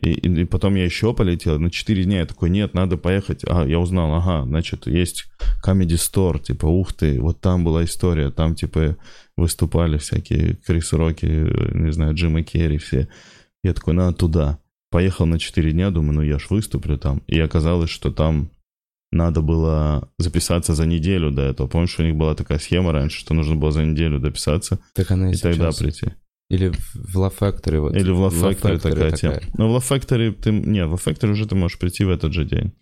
И, 0.01 0.13
и, 0.13 0.43
и 0.43 0.45
потом 0.45 0.77
я 0.77 0.85
еще 0.85 1.13
полетел. 1.15 1.59
На 1.59 1.71
4 1.71 2.05
дня 2.05 2.21
я 2.21 2.27
такой, 2.27 2.51
нет, 2.51 2.75
надо 2.75 2.97
поехать. 2.97 3.43
А, 3.47 3.67
я 3.67 3.79
узнал, 3.79 4.15
ага, 4.15 4.47
значит, 4.47 4.87
есть 4.87 5.27
Comedy 5.65 5.97
Store, 5.97 6.41
типа, 6.41 6.67
ух 6.67 6.93
ты, 6.93 7.21
вот 7.21 7.41
там 7.41 7.65
была 7.65 7.85
история, 7.85 8.31
там, 8.31 8.55
типа, 8.55 8.97
выступали 9.37 9.99
всякие 9.99 10.55
Крис 10.55 10.93
Роки, 10.93 11.27
не 11.27 11.93
знаю, 11.93 12.15
Джим 12.15 12.39
и 12.39 12.43
Керри 12.43 12.79
все. 12.79 13.09
Я 13.63 13.75
такой, 13.75 13.95
надо 13.95 14.17
туда. 14.17 14.59
Поехал 14.91 15.27
на 15.27 15.39
4 15.39 15.71
дня, 15.73 15.91
думаю, 15.91 16.15
ну 16.15 16.23
я 16.23 16.39
ж 16.39 16.47
выступлю 16.51 16.99
там. 16.99 17.23
И 17.27 17.39
оказалось, 17.39 17.91
что 17.91 18.11
там 18.11 18.51
надо 19.13 19.41
было 19.41 20.09
записаться 20.19 20.75
за 20.75 20.87
неделю 20.87 21.31
до 21.31 21.43
этого. 21.43 21.67
Помнишь, 21.67 21.99
у 21.99 22.03
них 22.03 22.15
была 22.15 22.35
такая 22.35 22.59
схема 22.59 22.93
раньше, 22.93 23.19
что 23.19 23.35
нужно 23.35 23.57
было 23.57 23.73
за 23.73 23.85
неделю 23.85 24.21
дописаться 24.21 24.79
так 24.95 25.11
она 25.11 25.31
и, 25.31 25.35
и 25.35 25.37
тогда 25.37 25.71
прийти. 25.73 26.13
Или 26.51 26.73
в 26.95 27.17
Love 27.17 27.39
Factory. 27.39 27.79
Вот. 27.79 27.97
Или 27.97 28.11
в 28.11 28.21
Love 28.21 28.31
Factory, 28.31 28.51
Factory 28.51 28.79
такая, 28.79 29.11
такая 29.11 29.13
тема. 29.13 29.41
Но 29.57 29.73
в 29.73 29.77
Love 29.77 29.89
Factory 29.89 30.33
ты... 30.33 30.51
Нет, 30.51 30.89
в 30.89 30.95
Love 30.95 31.05
Factory 31.05 31.31
уже 31.31 31.47
ты 31.47 31.55
можешь 31.55 31.79
прийти 31.79 32.05
в 32.05 32.11
этот 32.11 32.33
же 32.33 32.45
день. 32.45 32.73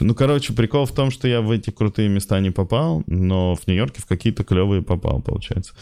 Ну, 0.00 0.14
короче, 0.14 0.52
прикол 0.52 0.86
в 0.86 0.92
том, 0.92 1.10
что 1.10 1.28
я 1.28 1.42
в 1.42 1.50
эти 1.50 1.70
крутые 1.70 2.08
места 2.08 2.40
не 2.40 2.50
попал, 2.50 3.04
но 3.06 3.54
в 3.54 3.68
Нью-Йорке 3.68 4.02
в 4.02 4.06
какие-то 4.06 4.42
клевые 4.42 4.82
попал, 4.82 5.22
получается. 5.22 5.74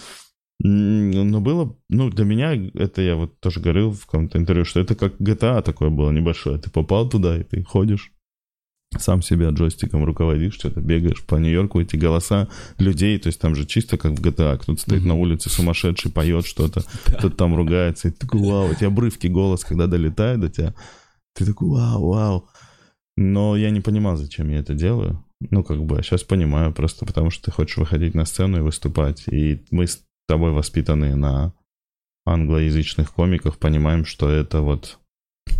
Но 0.60 1.40
было, 1.40 1.76
ну, 1.88 2.10
для 2.10 2.24
меня, 2.24 2.54
это 2.74 3.00
я 3.00 3.16
вот 3.16 3.40
тоже 3.40 3.60
говорил 3.60 3.92
в 3.92 4.04
каком-то 4.06 4.38
интервью, 4.38 4.64
что 4.64 4.80
это 4.80 4.94
как 4.94 5.20
GTA 5.20 5.62
такое 5.62 5.90
было 5.90 6.10
небольшое. 6.10 6.58
Ты 6.58 6.70
попал 6.70 7.08
туда, 7.08 7.38
и 7.38 7.44
ты 7.44 7.62
ходишь, 7.62 8.12
сам 8.98 9.22
себя 9.22 9.50
джойстиком 9.50 10.04
руководишь, 10.04 10.54
что-то 10.54 10.80
бегаешь 10.80 11.22
по 11.24 11.36
Нью-Йорку, 11.36 11.80
эти 11.80 11.96
голоса 11.96 12.48
людей, 12.78 13.18
то 13.18 13.28
есть 13.28 13.40
там 13.40 13.54
же 13.54 13.66
чисто 13.66 13.96
как 13.98 14.12
в 14.12 14.22
GTA, 14.22 14.58
кто-то 14.58 14.80
стоит 14.80 15.02
mm-hmm. 15.02 15.06
на 15.06 15.14
улице 15.14 15.50
сумасшедший, 15.50 16.10
поет 16.10 16.46
что-то, 16.46 16.82
кто-то 17.04 17.30
там 17.30 17.54
ругается, 17.54 18.08
и 18.08 18.10
ты 18.10 18.18
такой, 18.20 18.40
вау, 18.40 18.70
у 18.70 18.74
тебя 18.74 18.88
обрывки 18.88 19.26
голос, 19.26 19.64
когда 19.64 19.86
долетает 19.86 20.40
до 20.40 20.48
тебя, 20.48 20.74
ты 21.34 21.44
такой, 21.44 21.68
вау, 21.68 22.08
вау. 22.08 22.48
Но 23.16 23.56
я 23.56 23.70
не 23.70 23.80
понимал, 23.80 24.16
зачем 24.16 24.48
я 24.48 24.58
это 24.58 24.74
делаю. 24.74 25.24
Ну, 25.50 25.62
как 25.62 25.82
бы, 25.84 26.02
сейчас 26.02 26.22
понимаю, 26.22 26.72
просто 26.72 27.06
потому 27.06 27.30
что 27.30 27.44
ты 27.44 27.50
хочешь 27.50 27.76
выходить 27.76 28.14
на 28.14 28.24
сцену 28.24 28.58
и 28.58 28.62
выступать. 28.62 29.24
И 29.28 29.64
мы 29.70 29.86
с 29.86 30.02
тобой 30.26 30.52
воспитаны 30.52 31.14
на 31.14 31.52
англоязычных 32.26 33.12
комиках, 33.12 33.58
понимаем, 33.58 34.04
что 34.04 34.30
это 34.30 34.62
вот, 34.62 34.98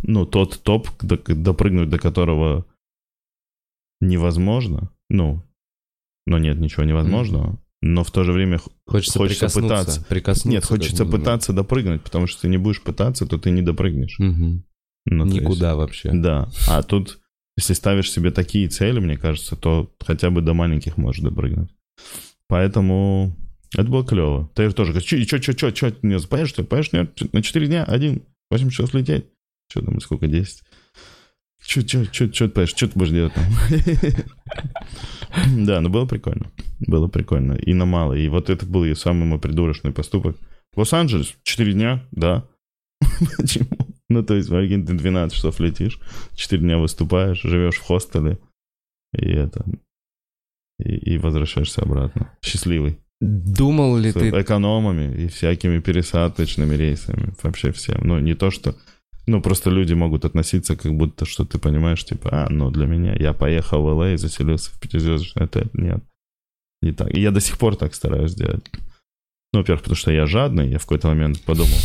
ну, 0.02 0.24
тот 0.26 0.62
топ, 0.62 0.88
допрыгнуть 1.02 1.90
до 1.90 1.98
которого 1.98 2.64
невозможно, 4.08 4.90
ну, 5.08 5.42
но 6.26 6.38
нет 6.38 6.58
ничего 6.58 6.84
невозможного, 6.84 7.60
но 7.82 8.02
в 8.02 8.10
то 8.10 8.24
же 8.24 8.32
время 8.32 8.60
хочется, 8.86 9.18
хочется 9.18 9.48
пытаться. 9.48 10.04
Прикоснуться 10.08 10.48
нет, 10.48 10.64
хочется 10.64 11.04
пытаться 11.04 11.52
допрыгнуть, 11.52 12.02
потому 12.02 12.26
что 12.26 12.42
ты 12.42 12.48
не 12.48 12.56
будешь 12.56 12.82
пытаться, 12.82 13.26
то 13.26 13.38
ты 13.38 13.50
не 13.50 13.62
допрыгнешь. 13.62 14.18
Mm-hmm. 14.20 14.62
Ну, 15.06 15.24
Никуда 15.26 15.68
есть, 15.68 15.76
вообще. 15.76 16.10
Да, 16.12 16.48
а 16.68 16.82
тут, 16.82 17.20
если 17.56 17.74
ставишь 17.74 18.10
себе 18.10 18.30
такие 18.30 18.68
цели, 18.68 19.00
мне 19.00 19.18
кажется, 19.18 19.54
то 19.56 19.92
хотя 20.00 20.30
бы 20.30 20.40
до 20.40 20.54
маленьких 20.54 20.96
можешь 20.96 21.22
допрыгнуть. 21.22 21.74
Поэтому 22.48 23.36
это 23.76 23.88
было 23.90 24.04
клево. 24.04 24.50
Ты 24.54 24.70
тоже 24.70 24.92
говоришь, 24.92 25.08
что, 25.26 25.42
что, 25.42 25.52
что, 25.52 25.74
что, 25.74 25.94
не 26.02 26.18
поешь, 26.20 26.48
что, 26.48 26.64
поешь, 26.64 26.92
нет, 26.92 27.20
на 27.32 27.42
4 27.42 27.66
дня, 27.66 27.84
один, 27.84 28.22
8 28.50 28.70
часов 28.70 28.94
лететь. 28.94 29.26
Что 29.68 29.82
там, 29.82 30.00
сколько, 30.00 30.26
10? 30.26 30.62
Че, 31.64 31.82
ты 31.82 32.48
поешь, 32.48 32.70
что 32.70 32.88
ты 32.88 32.98
будешь 32.98 33.10
делать 33.10 33.34
там? 33.34 33.44
Да, 35.66 35.80
ну 35.80 35.88
было 35.88 36.06
прикольно. 36.06 36.52
Было 36.86 37.08
прикольно. 37.08 37.54
И 37.54 37.74
на 37.74 37.86
мало. 37.86 38.12
И 38.12 38.28
вот 38.28 38.50
это 38.50 38.66
был 38.66 38.84
и 38.84 38.94
самый 38.94 39.24
мой 39.24 39.40
придурочный 39.40 39.90
поступок. 39.90 40.36
Лос-Анджелес, 40.76 41.34
4 41.42 41.72
дня, 41.72 42.06
да. 42.12 42.46
Почему? 43.36 43.94
Ну, 44.08 44.22
то 44.22 44.34
есть, 44.34 44.50
Аргентине 44.50 44.86
ты 44.86 44.94
12 44.94 45.36
часов 45.36 45.60
летишь, 45.60 45.98
4 46.34 46.62
дня 46.62 46.78
выступаешь, 46.78 47.42
живешь 47.42 47.76
в 47.76 47.82
хостеле, 47.82 48.38
и 49.16 49.28
это... 49.28 49.64
И, 50.78 51.14
и 51.14 51.18
возвращаешься 51.18 51.82
обратно. 51.82 52.30
Счастливый. 52.42 52.98
Думал 53.20 53.96
ли 53.96 54.10
С 54.10 54.14
ты... 54.14 54.30
экономами 54.30 55.22
и 55.22 55.28
всякими 55.28 55.78
пересадочными 55.78 56.74
рейсами. 56.74 57.32
Вообще 57.42 57.72
всем. 57.72 58.00
Ну, 58.02 58.18
не 58.18 58.34
то, 58.34 58.50
что 58.50 58.74
ну, 59.26 59.40
просто 59.40 59.70
люди 59.70 59.94
могут 59.94 60.24
относиться, 60.24 60.76
как 60.76 60.92
будто, 60.94 61.24
что 61.24 61.44
ты 61.44 61.58
понимаешь, 61.58 62.04
типа, 62.04 62.28
а, 62.32 62.50
ну, 62.50 62.70
для 62.70 62.86
меня, 62.86 63.14
я 63.14 63.32
поехал 63.32 63.82
в 63.82 63.86
ЛА 63.86 64.12
и 64.12 64.16
заселился 64.16 64.70
в 64.70 64.80
пятизвездочный 64.80 65.44
отель. 65.44 65.70
Нет, 65.72 66.02
не 66.82 66.92
так. 66.92 67.14
И 67.16 67.20
я 67.20 67.30
до 67.30 67.40
сих 67.40 67.58
пор 67.58 67.76
так 67.76 67.94
стараюсь 67.94 68.32
сделать. 68.32 68.64
Ну, 69.52 69.60
во-первых, 69.60 69.82
потому 69.82 69.96
что 69.96 70.12
я 70.12 70.26
жадный, 70.26 70.68
я 70.68 70.78
в 70.78 70.82
какой-то 70.82 71.08
момент 71.08 71.40
подумал, 71.42 71.78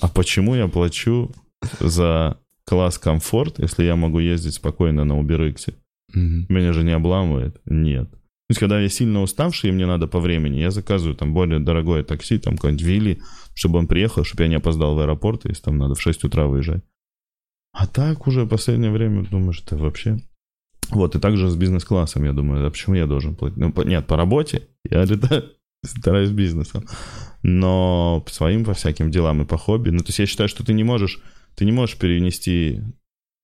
а 0.00 0.08
почему 0.08 0.54
я 0.54 0.68
плачу 0.68 1.34
за 1.80 2.38
класс 2.64 2.98
комфорт, 2.98 3.58
если 3.58 3.84
я 3.84 3.96
могу 3.96 4.20
ездить 4.20 4.54
спокойно 4.54 5.04
на? 5.04 5.14
Mm-hmm. 5.14 6.46
Меня 6.48 6.72
же 6.72 6.84
не 6.84 6.92
обламывает? 6.92 7.60
Нет 7.64 8.08
есть, 8.52 8.60
когда 8.60 8.80
я 8.80 8.88
сильно 8.88 9.22
уставший, 9.22 9.70
и 9.70 9.72
мне 9.72 9.86
надо 9.86 10.06
по 10.06 10.20
времени, 10.20 10.58
я 10.58 10.70
заказываю 10.70 11.16
там 11.16 11.34
более 11.34 11.58
дорогое 11.58 12.04
такси, 12.04 12.38
там 12.38 12.56
какой-нибудь 12.56 12.84
Вилли, 12.84 13.18
чтобы 13.54 13.78
он 13.78 13.86
приехал, 13.86 14.24
чтобы 14.24 14.44
я 14.44 14.48
не 14.48 14.56
опоздал 14.56 14.94
в 14.94 15.00
аэропорт, 15.00 15.44
если 15.44 15.62
там 15.62 15.78
надо 15.78 15.94
в 15.94 16.00
6 16.00 16.24
утра 16.24 16.46
выезжать. 16.46 16.82
А 17.72 17.86
так 17.86 18.26
уже 18.26 18.44
в 18.44 18.48
последнее 18.48 18.90
время 18.90 19.24
думаешь, 19.24 19.62
это 19.64 19.76
вообще... 19.76 20.18
Вот, 20.90 21.14
и 21.14 21.20
также 21.20 21.48
с 21.48 21.56
бизнес-классом, 21.56 22.24
я 22.24 22.32
думаю, 22.32 22.66
а 22.66 22.70
почему 22.70 22.94
я 22.94 23.06
должен 23.06 23.34
платить? 23.34 23.56
Ну, 23.56 23.72
по, 23.72 23.82
нет, 23.82 24.06
по 24.06 24.16
работе 24.16 24.68
я 24.88 25.04
летаю, 25.04 25.44
стараюсь 25.84 26.30
бизнесом. 26.30 26.84
Но 27.42 28.22
по 28.26 28.30
своим, 28.32 28.64
по 28.64 28.74
всяким 28.74 29.10
делам 29.10 29.42
и 29.42 29.46
по 29.46 29.56
хобби. 29.56 29.90
Ну, 29.90 30.00
то 30.00 30.08
есть 30.08 30.18
я 30.18 30.26
считаю, 30.26 30.48
что 30.48 30.64
ты 30.64 30.74
не 30.74 30.84
можешь, 30.84 31.20
ты 31.54 31.64
не 31.64 31.72
можешь 31.72 31.96
перенести 31.96 32.82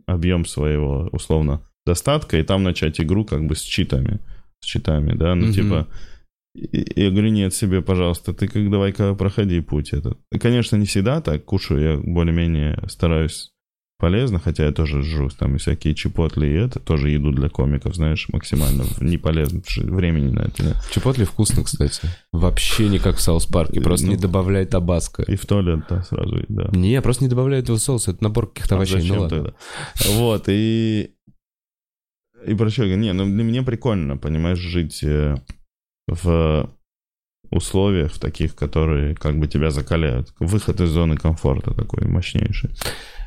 объем 0.07 0.45
своего, 0.47 1.09
условно, 1.13 1.63
достатка 1.87 2.39
и 2.39 2.43
там 2.43 2.63
начать 2.63 3.01
игру 3.01 3.25
как 3.25 3.47
бы 3.47 3.57
с 3.57 3.63
читами 3.63 4.21
с 4.61 4.67
читами, 4.67 5.15
да, 5.15 5.35
ну, 5.35 5.47
угу. 5.47 5.53
типа, 5.53 5.87
я 6.97 7.11
говорю, 7.11 7.31
нет, 7.31 7.55
себе, 7.55 7.83
пожалуйста, 7.83 8.35
ты 8.35 8.49
как 8.49 8.71
давай-ка 8.71 9.15
проходи 9.15 9.61
путь 9.61 9.93
этот. 9.93 10.19
Конечно, 10.41 10.77
не 10.77 10.87
всегда 10.87 11.21
так 11.21 11.45
кушаю, 11.45 11.81
я 11.81 11.97
более-менее 11.97 12.83
стараюсь 12.89 13.51
полезно, 13.99 14.39
хотя 14.39 14.67
я 14.67 14.73
тоже 14.73 15.03
жру 15.03 15.29
там 15.31 15.57
и 15.57 15.59
всякие 15.59 15.95
Chipotle, 15.95 16.47
и 16.47 16.53
это 16.53 16.79
тоже 16.79 17.11
еду 17.11 17.33
для 17.33 17.49
комиков, 17.49 17.97
знаешь, 17.97 18.29
максимально 18.29 18.85
не 19.01 19.19
полезно, 19.19 19.61
потому 19.61 19.87
что 19.87 19.95
времени 19.95 20.31
на 20.31 20.43
это 20.43 20.63
нет. 20.63 20.77
Chipotle 20.93 21.25
вкусно, 21.25 21.65
кстати. 21.65 22.03
Вообще 22.33 22.89
не 22.89 23.01
как 23.01 23.17
в 23.17 23.21
South 23.21 23.47
Park 23.47 23.69
е, 23.69 23.81
просто 23.81 24.07
Ну, 24.07 24.13
не 24.13 24.19
добавляй 24.19 24.67
табаско. 24.67 25.23
И 25.25 25.37
в 25.37 25.45
туалет, 25.47 25.81
да, 25.91 26.03
сразу, 26.05 26.45
да. 26.49 26.71
Не, 26.73 27.03
просто 27.03 27.25
не 27.25 27.31
добавляй 27.31 27.61
этого 27.61 27.77
соуса, 27.77 28.13
это 28.13 28.23
набор 28.23 28.47
каких-то 28.49 28.77
А 28.77 28.79
овощей. 28.79 29.03
ну 29.03 29.21
ладно. 29.21 29.29
тогда? 29.29 29.55
Вот, 30.13 30.45
и... 30.49 31.11
И 32.47 32.55
проще 32.55 32.83
говоря, 32.83 32.97
не, 32.97 33.13
ну 33.13 33.27
для 33.27 33.43
меня 33.43 33.65
прикольно, 33.65 34.17
понимаешь, 34.17 34.61
жить 34.61 35.03
э, 35.03 35.35
в 36.09 36.71
условиях 37.51 38.13
в 38.13 38.19
таких, 38.19 38.55
которые 38.55 39.15
как 39.15 39.39
бы 39.39 39.47
тебя 39.47 39.71
закаляют. 39.71 40.33
Выход 40.39 40.81
из 40.81 40.91
зоны 40.91 41.17
комфорта 41.17 41.73
такой 41.73 42.07
мощнейший. 42.07 42.71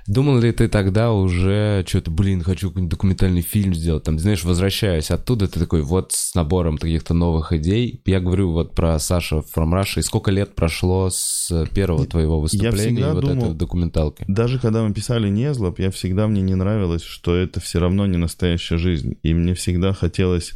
Думал 0.07 0.39
ли 0.39 0.51
ты 0.51 0.67
тогда 0.67 1.11
уже 1.11 1.85
что-то, 1.87 2.09
блин, 2.09 2.41
хочу 2.41 2.69
какой-нибудь 2.69 2.91
документальный 2.91 3.41
фильм 3.41 3.73
сделать, 3.73 4.03
там, 4.03 4.17
знаешь, 4.17 4.43
возвращаясь 4.43 5.11
оттуда, 5.11 5.47
ты 5.47 5.59
такой, 5.59 5.83
вот 5.83 6.11
с 6.11 6.33
набором 6.33 6.77
каких-то 6.77 7.13
новых 7.13 7.53
идей. 7.53 8.01
Я 8.05 8.19
говорю 8.19 8.51
вот 8.51 8.73
про 8.73 8.97
Саша 8.97 9.37
from 9.37 9.79
Russia, 9.79 9.99
и 9.99 10.01
сколько 10.01 10.31
лет 10.31 10.55
прошло 10.55 11.09
с 11.11 11.67
первого 11.73 12.05
твоего 12.07 12.41
выступления 12.41 13.01
и 13.01 13.13
вот 13.13 13.21
думал- 13.21 13.45
этой 13.45 13.53
документалки? 13.53 14.25
Даже 14.27 14.59
когда 14.59 14.83
мы 14.83 14.93
писали 14.93 15.29
«Незлоб», 15.29 15.79
я 15.79 15.91
всегда, 15.91 16.27
мне 16.27 16.41
не 16.41 16.55
нравилось, 16.55 17.03
что 17.03 17.35
это 17.35 17.59
все 17.59 17.79
равно 17.79 18.07
не 18.07 18.17
настоящая 18.17 18.77
жизнь. 18.77 19.17
И 19.21 19.33
мне 19.33 19.53
всегда 19.53 19.93
хотелось... 19.93 20.53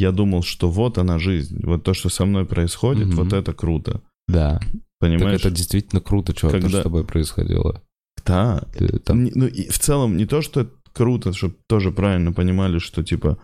Я 0.00 0.12
думал, 0.12 0.42
что 0.42 0.70
вот 0.70 0.96
она 0.98 1.18
жизнь. 1.18 1.60
Вот 1.62 1.84
то, 1.84 1.92
что 1.94 2.08
со 2.08 2.24
мной 2.24 2.46
происходит, 2.46 3.08
Мгм. 3.08 3.16
вот 3.16 3.32
это 3.34 3.52
круто. 3.52 4.00
Да, 4.28 4.58
так 4.58 4.70
Понимаешь? 4.98 5.40
это 5.40 5.50
действительно 5.50 6.00
круто, 6.00 6.32
чувак, 6.32 6.52
то, 6.54 6.60
Когда- 6.60 6.68
что 6.68 6.80
с 6.80 6.82
тобой 6.84 7.04
происходило. 7.04 7.82
Да, 8.26 8.62
Ты 8.78 8.98
там- 8.98 9.24
ну, 9.34 9.46
и 9.46 9.68
в 9.68 9.78
целом 9.78 10.16
не 10.16 10.26
то, 10.26 10.40
что 10.42 10.60
это 10.60 10.70
круто, 10.94 11.32
чтобы 11.32 11.54
тоже 11.68 11.90
правильно 11.92 12.32
понимали, 12.32 12.78
что 12.78 13.02
типа 13.02 13.36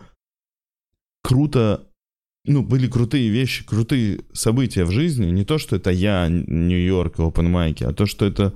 круто, 1.23 1.87
ну, 2.45 2.63
были 2.63 2.87
крутые 2.87 3.29
вещи, 3.29 3.65
крутые 3.65 4.19
события 4.33 4.85
в 4.85 4.91
жизни, 4.91 5.31
не 5.31 5.45
то, 5.45 5.57
что 5.59 5.75
это 5.75 5.91
я, 5.91 6.27
Нью-Йорк, 6.29 7.19
Open 7.19 7.51
Mic, 7.51 7.83
а 7.83 7.93
то, 7.93 8.05
что 8.07 8.25
это 8.25 8.53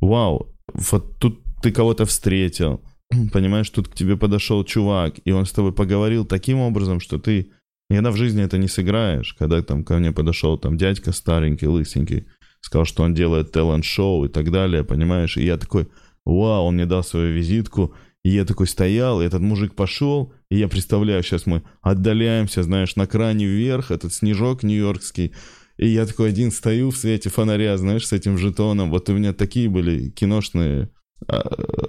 вау, 0.00 0.54
вот 0.74 1.18
тут 1.18 1.40
ты 1.62 1.72
кого-то 1.72 2.04
встретил, 2.04 2.80
понимаешь, 3.32 3.70
тут 3.70 3.88
к 3.88 3.94
тебе 3.94 4.16
подошел 4.16 4.64
чувак, 4.64 5.14
и 5.24 5.32
он 5.32 5.46
с 5.46 5.52
тобой 5.52 5.72
поговорил 5.72 6.24
таким 6.24 6.58
образом, 6.58 7.00
что 7.00 7.18
ты 7.18 7.50
никогда 7.90 8.10
в 8.10 8.16
жизни 8.16 8.42
это 8.42 8.58
не 8.58 8.68
сыграешь, 8.68 9.34
когда 9.34 9.62
там 9.62 9.84
ко 9.84 9.98
мне 9.98 10.12
подошел 10.12 10.58
там 10.58 10.76
дядька 10.76 11.12
старенький, 11.12 11.66
лысенький, 11.66 12.26
сказал, 12.60 12.84
что 12.84 13.02
он 13.02 13.14
делает 13.14 13.52
талант-шоу 13.52 14.24
и 14.24 14.28
так 14.28 14.50
далее, 14.50 14.84
понимаешь? 14.84 15.36
И 15.36 15.44
я 15.44 15.56
такой, 15.56 15.88
вау, 16.24 16.64
он 16.64 16.74
мне 16.74 16.86
дал 16.86 17.04
свою 17.04 17.34
визитку, 17.34 17.94
и 18.24 18.30
я 18.30 18.44
такой 18.44 18.66
стоял, 18.66 19.20
и 19.20 19.26
этот 19.26 19.42
мужик 19.42 19.74
пошел, 19.74 20.32
и 20.50 20.56
я 20.56 20.68
представляю, 20.68 21.22
сейчас 21.22 21.44
мы 21.44 21.62
отдаляемся, 21.82 22.62
знаешь, 22.62 22.96
на 22.96 23.06
кране 23.06 23.46
вверх, 23.46 23.90
этот 23.90 24.14
снежок 24.14 24.62
нью-йоркский, 24.62 25.34
и 25.76 25.88
я 25.88 26.06
такой 26.06 26.30
один 26.30 26.50
стою 26.50 26.90
в 26.90 26.96
свете 26.96 27.28
фонаря, 27.28 27.76
знаешь, 27.76 28.06
с 28.06 28.12
этим 28.12 28.38
жетоном. 28.38 28.90
Вот 28.90 29.08
у 29.08 29.12
меня 29.12 29.32
такие 29.32 29.68
были 29.68 30.10
киношные 30.10 30.88
а, 31.28 31.40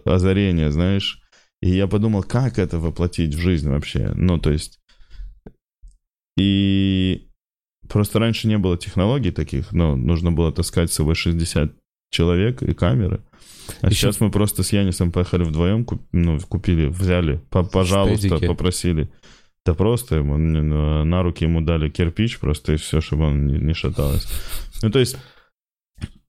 озарения, 0.05 0.69
знаешь. 0.71 1.21
И 1.61 1.69
я 1.69 1.88
подумал, 1.88 2.23
как 2.23 2.59
это 2.59 2.79
воплотить 2.79 3.33
в 3.35 3.39
жизнь 3.39 3.69
вообще. 3.69 4.11
Ну, 4.15 4.38
то 4.39 4.51
есть... 4.51 4.79
И 6.38 7.27
просто 7.88 8.19
раньше 8.19 8.47
не 8.47 8.57
было 8.57 8.77
технологий 8.77 9.31
таких, 9.31 9.71
но 9.71 9.95
нужно 9.95 10.31
было 10.31 10.51
таскать 10.51 10.91
с 10.91 10.95
собой 10.95 11.15
60 11.15 11.71
человек 12.11 12.61
и 12.61 12.73
камеры. 12.73 13.21
А 13.81 13.88
Ещё- 13.89 13.95
сейчас 14.11 14.19
мы 14.19 14.29
просто 14.31 14.63
с 14.63 14.73
Янисом 14.73 15.11
поехали 15.11 15.43
вдвоем, 15.43 15.85
куп- 15.85 16.05
ну, 16.11 16.39
купили, 16.39 16.88
взяли, 16.88 17.41
по- 17.49 17.63
пожалуйста, 17.63 18.27
Стедики. 18.27 18.47
попросили. 18.47 19.09
Да 19.65 19.73
просто 19.73 20.17
ему 20.17 20.38
на 20.38 21.23
руки 21.23 21.45
ему 21.45 21.61
дали 21.61 21.89
кирпич 21.89 22.38
просто 22.38 22.73
и 22.73 22.77
все, 22.77 23.01
чтобы 23.01 23.23
он 23.25 23.47
не, 23.47 23.57
не 23.57 23.73
шаталось. 23.73 24.27
Ну, 24.83 24.91
то 24.91 24.99
есть, 24.99 25.17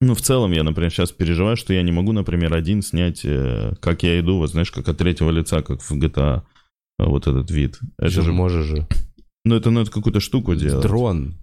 ну, 0.01 0.15
в 0.15 0.21
целом 0.21 0.53
я, 0.53 0.63
например, 0.63 0.91
сейчас 0.91 1.13
переживаю, 1.13 1.57
что 1.57 1.73
я 1.73 1.83
не 1.83 1.93
могу, 1.93 2.13
например, 2.13 2.55
один 2.55 2.83
снять, 2.83 3.23
э, 3.25 3.75
как 3.81 4.03
я 4.03 4.21
иду, 4.21 4.39
вот 4.39 4.51
знаешь, 4.51 4.71
как 4.71 4.89
от 4.89 4.99
третьего 4.99 5.31
лица, 5.31 5.63
как 5.63 5.81
в 5.81 5.93
GTA, 5.93 6.43
э, 6.99 7.05
вот 7.05 7.27
этот 7.27 7.51
вид. 7.51 7.79
Это 7.99 8.11
Же 8.11 8.23
же, 8.23 8.33
можешь 8.33 8.67
же. 8.67 8.87
ну, 9.45 9.55
это 9.57 9.71
надо 9.71 9.91
какую-то 9.91 10.21
штуку 10.21 10.55
делать. 10.55 10.83
Дрон 10.83 11.37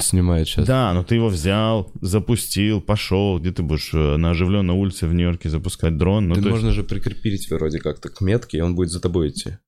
снимает 0.00 0.48
сейчас. 0.48 0.66
Да, 0.66 0.92
но 0.92 1.04
ты 1.04 1.14
его 1.14 1.28
взял, 1.28 1.92
запустил, 2.00 2.80
пошел. 2.80 3.38
Где 3.38 3.52
ты 3.52 3.62
будешь 3.62 3.90
э, 3.94 4.16
на 4.16 4.30
оживленной 4.30 4.74
улице 4.74 5.06
в 5.06 5.14
Нью-Йорке 5.14 5.48
запускать 5.48 5.96
дрон? 5.96 6.28
Ну, 6.28 6.34
Ты 6.34 6.40
есть 6.40 6.50
можно 6.50 6.72
же 6.72 6.82
прикрепить 6.82 7.48
вроде 7.50 7.78
как-то 7.78 8.08
к 8.08 8.20
метке, 8.20 8.58
и 8.58 8.60
он 8.60 8.74
будет 8.74 8.90
за 8.90 9.00
тобой 9.00 9.28
идти. 9.28 9.58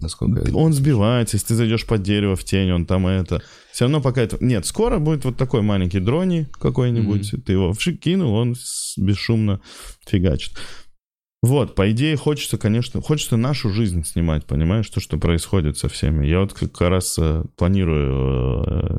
Насколько 0.00 0.54
Он 0.54 0.72
сбивается, 0.72 1.36
если 1.36 1.48
ты 1.48 1.54
зайдешь 1.54 1.86
под 1.86 2.02
дерево 2.02 2.36
в 2.36 2.44
тень, 2.44 2.70
он 2.70 2.86
там 2.86 3.06
это. 3.06 3.42
Все 3.72 3.84
равно 3.84 4.00
пока 4.00 4.22
это... 4.22 4.36
Нет, 4.40 4.66
скоро 4.66 4.98
будет 4.98 5.24
вот 5.24 5.36
такой 5.36 5.62
маленький 5.62 6.00
дрони 6.00 6.48
какой-нибудь. 6.60 7.34
Ты 7.44 7.52
его 7.52 7.72
вшик 7.72 8.00
кинул, 8.00 8.34
он 8.34 8.54
бесшумно 8.96 9.60
фигачит. 10.06 10.52
Вот, 11.42 11.74
по 11.74 11.90
идее, 11.90 12.16
хочется, 12.16 12.56
конечно, 12.56 13.00
хочется 13.02 13.36
нашу 13.36 13.70
жизнь 13.70 14.04
снимать, 14.04 14.46
понимаешь, 14.46 14.88
то, 14.88 15.00
что 15.00 15.18
происходит 15.18 15.76
со 15.76 15.88
всеми. 15.88 16.24
Я 16.24 16.38
вот 16.40 16.52
как 16.52 16.80
раз 16.82 17.18
э, 17.18 17.42
планирую 17.56 18.64
э, 18.64 18.98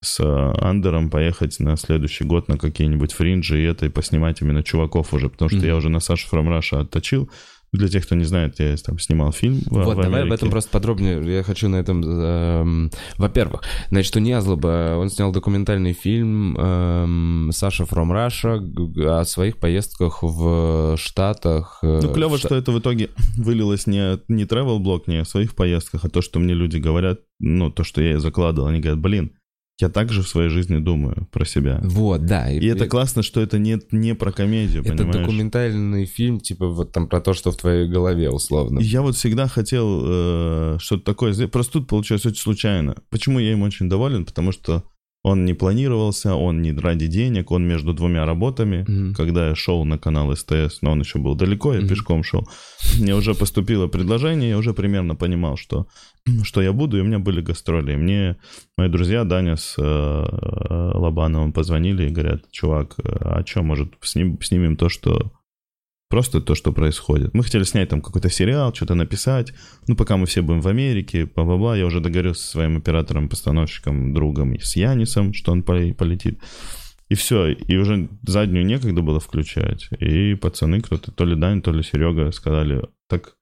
с 0.00 0.20
Андером 0.60 1.10
поехать 1.10 1.58
на 1.58 1.76
следующий 1.76 2.22
год 2.22 2.46
на 2.46 2.56
какие-нибудь 2.56 3.12
фринджи 3.12 3.60
и 3.60 3.64
это, 3.64 3.86
и 3.86 3.88
поснимать 3.88 4.40
именно 4.42 4.62
чуваков 4.62 5.12
уже, 5.12 5.28
потому 5.28 5.48
что 5.48 5.58
Мгм. 5.58 5.66
я 5.66 5.76
уже 5.76 5.88
на 5.88 5.98
Сашу 5.98 6.28
From 6.30 6.56
Russia 6.56 6.82
отточил. 6.82 7.28
Для 7.76 7.88
тех, 7.88 8.04
кто 8.06 8.14
не 8.14 8.24
знает, 8.24 8.58
я 8.58 8.74
там 8.76 8.98
снимал 8.98 9.32
фильм 9.32 9.60
в, 9.66 9.84
Вот, 9.84 9.96
в 9.96 10.02
давай 10.02 10.22
об 10.22 10.32
этом 10.32 10.50
просто 10.50 10.70
подробнее. 10.70 11.22
Я 11.36 11.42
хочу 11.42 11.68
на 11.68 11.76
этом... 11.76 12.02
эм, 12.04 12.90
Во-первых, 13.18 13.62
значит, 13.90 14.16
у 14.16 14.20
Незлоба 14.20 14.96
он 14.98 15.10
снял 15.10 15.32
документальный 15.32 15.92
фильм 15.92 16.56
эм, 16.56 17.50
«Саша 17.52 17.84
from 17.84 18.10
Russia» 18.10 19.20
о 19.20 19.24
своих 19.24 19.58
поездках 19.58 20.22
в 20.22 20.96
Штатах. 20.96 21.78
э, 21.82 22.00
Ну, 22.02 22.12
клево, 22.12 22.38
что 22.38 22.54
это 22.54 22.72
в 22.72 22.78
итоге 22.78 23.10
вылилось 23.36 23.86
не, 23.86 24.18
не 24.28 24.44
travel 24.44 24.78
блог 24.78 25.06
не 25.06 25.18
о 25.18 25.24
своих 25.24 25.54
поездках, 25.54 26.04
а 26.04 26.08
то, 26.08 26.22
что 26.22 26.38
мне 26.38 26.54
люди 26.54 26.78
говорят, 26.78 27.20
ну, 27.38 27.70
то, 27.70 27.84
что 27.84 28.00
я 28.00 28.18
закладывал. 28.18 28.68
Они 28.68 28.80
говорят, 28.80 29.00
блин, 29.00 29.32
я 29.78 29.90
также 29.90 30.22
в 30.22 30.28
своей 30.28 30.48
жизни 30.48 30.78
думаю 30.78 31.28
про 31.30 31.44
себя. 31.44 31.80
Вот, 31.82 32.24
да. 32.24 32.50
И 32.50 32.64
это 32.66 32.86
классно, 32.88 33.22
что 33.22 33.40
это 33.42 33.58
не, 33.58 33.78
не 33.90 34.14
про 34.14 34.32
комедию, 34.32 34.82
Это 34.82 34.96
понимаешь? 34.96 35.16
документальный 35.18 36.06
фильм, 36.06 36.40
типа 36.40 36.68
вот 36.68 36.92
там 36.92 37.08
про 37.08 37.20
то, 37.20 37.34
что 37.34 37.50
в 37.50 37.56
твоей 37.56 37.86
голове, 37.86 38.30
условно. 38.30 38.78
И 38.78 38.84
Я 38.84 39.02
вот 39.02 39.16
всегда 39.16 39.48
хотел 39.48 40.02
э, 40.04 40.76
что-то 40.80 41.04
такое. 41.04 41.34
Просто 41.48 41.74
тут 41.74 41.88
получилось 41.88 42.24
очень 42.24 42.40
случайно. 42.40 42.96
Почему 43.10 43.38
я 43.38 43.52
им 43.52 43.62
очень 43.62 43.88
доволен? 43.88 44.24
Потому 44.24 44.50
что 44.52 44.82
он 45.26 45.44
не 45.44 45.54
планировался, 45.54 46.34
он 46.36 46.62
не 46.62 46.72
ради 46.72 47.08
денег, 47.08 47.50
он 47.50 47.66
между 47.66 47.92
двумя 47.92 48.24
работами. 48.26 48.84
Мгм. 48.88 49.14
Когда 49.14 49.48
я 49.48 49.54
шел 49.56 49.84
на 49.84 49.98
канал 49.98 50.36
СТС, 50.36 50.82
но 50.82 50.92
он 50.92 51.00
еще 51.00 51.18
был 51.18 51.34
далеко, 51.34 51.74
я 51.74 51.80
Мгм. 51.80 51.88
пешком 51.88 52.22
шел. 52.22 52.48
Мне 53.00 53.14
уже 53.14 53.34
поступило 53.34 53.88
предложение, 53.88 54.50
я 54.50 54.58
уже 54.58 54.72
примерно 54.72 55.16
понимал, 55.16 55.56
что, 55.56 55.86
что 56.44 56.62
я 56.62 56.72
буду, 56.72 56.96
и 56.96 57.00
у 57.00 57.04
меня 57.04 57.18
были 57.18 57.40
гастроли. 57.40 57.92
И 57.92 57.96
мне 57.96 58.36
мои 58.78 58.88
друзья 58.88 59.24
Даня 59.24 59.56
с 59.56 59.74
э, 59.78 60.26
Лобановым 60.94 61.52
позвонили 61.52 62.04
и 62.08 62.12
говорят, 62.12 62.42
чувак, 62.52 62.94
э, 62.98 63.02
а 63.20 63.42
что, 63.44 63.62
может, 63.62 63.88
сним- 64.02 64.38
снимем 64.42 64.76
то, 64.76 64.88
что 64.88 65.32
Просто 66.08 66.40
то, 66.40 66.54
что 66.54 66.72
происходит. 66.72 67.34
Мы 67.34 67.42
хотели 67.42 67.64
снять 67.64 67.88
там 67.88 68.00
какой-то 68.00 68.30
сериал, 68.30 68.72
что-то 68.72 68.94
написать. 68.94 69.52
Ну, 69.88 69.96
пока 69.96 70.16
мы 70.16 70.26
все 70.26 70.40
будем 70.40 70.60
в 70.60 70.68
Америке, 70.68 71.26
бла-бла-бла. 71.26 71.76
Я 71.76 71.86
уже 71.86 72.00
договорился 72.00 72.42
со 72.42 72.50
своим 72.52 72.76
оператором, 72.76 73.28
постановщиком, 73.28 74.14
другом, 74.14 74.54
и 74.54 74.60
с 74.60 74.76
Янисом, 74.76 75.32
что 75.32 75.52
он 75.52 75.62
поле- 75.62 75.94
полетит. 75.94 76.38
И 77.08 77.14
все. 77.14 77.48
И 77.48 77.76
уже 77.76 78.08
заднюю 78.26 78.64
некогда 78.66 79.02
было 79.02 79.18
включать. 79.18 79.88
И 79.98 80.34
пацаны, 80.34 80.80
кто-то, 80.80 81.10
то 81.10 81.24
ли 81.24 81.34
Дань, 81.34 81.60
то 81.60 81.72
ли 81.72 81.82
Серега, 81.82 82.30
сказали, 82.30 82.82
так 83.08 83.34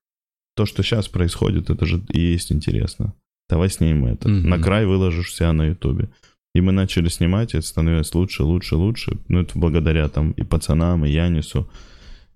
то, 0.56 0.64
что 0.64 0.82
сейчас 0.82 1.08
происходит, 1.08 1.68
это 1.68 1.84
же 1.84 2.02
и 2.10 2.20
есть 2.20 2.52
интересно. 2.52 3.14
Давай 3.48 3.68
снимем 3.68 4.06
это. 4.06 4.28
Мгм. 4.28 4.48
На 4.48 4.58
край 4.58 4.86
выложишь 4.86 5.34
себя 5.34 5.52
на 5.52 5.66
Ютубе. 5.66 6.08
И 6.54 6.60
мы 6.60 6.72
начали 6.72 7.08
снимать, 7.08 7.52
и 7.52 7.58
это 7.58 7.66
становилось 7.66 8.14
лучше, 8.14 8.44
лучше, 8.44 8.76
лучше. 8.76 9.18
Ну, 9.28 9.40
это 9.40 9.58
благодаря 9.58 10.08
там 10.08 10.30
и 10.32 10.44
пацанам, 10.44 11.04
и 11.04 11.10
Янису, 11.10 11.68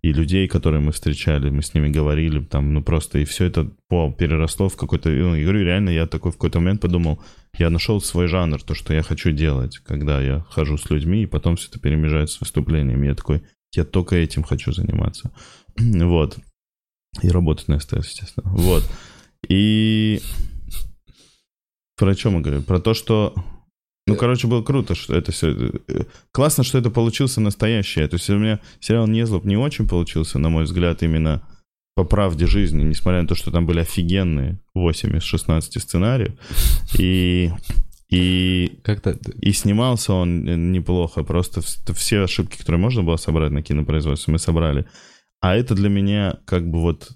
и 0.02 0.12
людей, 0.12 0.46
которые 0.46 0.80
мы 0.80 0.92
встречали, 0.92 1.50
мы 1.50 1.62
с 1.62 1.74
ними 1.74 1.88
говорили, 1.88 2.44
там, 2.44 2.72
ну, 2.72 2.82
просто, 2.82 3.18
и 3.18 3.24
все 3.24 3.46
это 3.46 3.70
по, 3.88 4.12
переросло 4.12 4.68
в 4.68 4.76
какой-то, 4.76 5.08
ну, 5.08 5.34
я 5.34 5.42
говорю, 5.42 5.64
реально, 5.64 5.90
я 5.90 6.06
такой 6.06 6.30
в 6.30 6.34
какой-то 6.34 6.60
момент 6.60 6.80
подумал, 6.80 7.20
я 7.56 7.68
нашел 7.70 8.00
свой 8.00 8.28
жанр, 8.28 8.62
то, 8.62 8.74
что 8.74 8.94
я 8.94 9.02
хочу 9.02 9.32
делать, 9.32 9.78
когда 9.78 10.20
я 10.20 10.46
хожу 10.50 10.78
с 10.78 10.88
людьми, 10.90 11.22
и 11.22 11.26
потом 11.26 11.56
все 11.56 11.68
это 11.68 11.80
перемежается 11.80 12.36
с 12.36 12.40
выступлениями. 12.40 13.06
Я 13.06 13.14
такой, 13.14 13.42
я 13.74 13.84
только 13.84 14.16
этим 14.16 14.42
хочу 14.44 14.72
заниматься. 14.72 15.32
Вот. 15.78 16.38
И 17.22 17.28
работать 17.30 17.68
на 17.68 17.80
СТС, 17.80 18.06
естественно. 18.06 18.50
Вот. 18.50 18.84
И 19.48 20.20
про 21.96 22.14
что 22.14 22.30
мы 22.30 22.42
говорим? 22.42 22.62
Про 22.62 22.80
то, 22.80 22.94
что 22.94 23.34
Ну, 24.08 24.16
короче, 24.16 24.46
было 24.46 24.62
круто, 24.62 24.94
что 24.94 25.14
это 25.14 25.32
все... 25.32 25.54
Классно, 26.32 26.64
что 26.64 26.78
это 26.78 26.90
получился 26.90 27.40
настоящее. 27.40 28.08
То 28.08 28.16
есть 28.16 28.28
у 28.30 28.38
меня 28.38 28.60
сериал 28.80 29.06
«Незлоб» 29.06 29.44
не 29.44 29.56
очень 29.56 29.88
получился, 29.88 30.38
на 30.38 30.48
мой 30.48 30.64
взгляд, 30.64 31.02
именно 31.02 31.42
по 31.94 32.04
правде 32.04 32.46
жизни, 32.46 32.82
несмотря 32.82 33.22
на 33.22 33.28
то, 33.28 33.34
что 33.34 33.50
там 33.50 33.66
были 33.66 33.80
офигенные 33.80 34.60
8 34.74 35.16
из 35.16 35.22
16 35.24 35.82
сценариев. 35.82 36.34
И 36.98 37.50
и, 38.08 38.80
Как-то... 38.84 39.18
и 39.40 39.52
снимался 39.52 40.14
он 40.14 40.72
неплохо, 40.72 41.24
просто 41.24 41.60
все 41.92 42.22
ошибки, 42.22 42.56
которые 42.56 42.80
можно 42.80 43.02
было 43.02 43.16
собрать 43.16 43.50
на 43.50 43.62
кинопроизводстве, 43.62 44.32
мы 44.32 44.38
собрали. 44.38 44.86
А 45.40 45.54
это 45.54 45.74
для 45.74 45.88
меня 45.88 46.38
как 46.46 46.68
бы 46.68 46.80
вот 46.80 47.10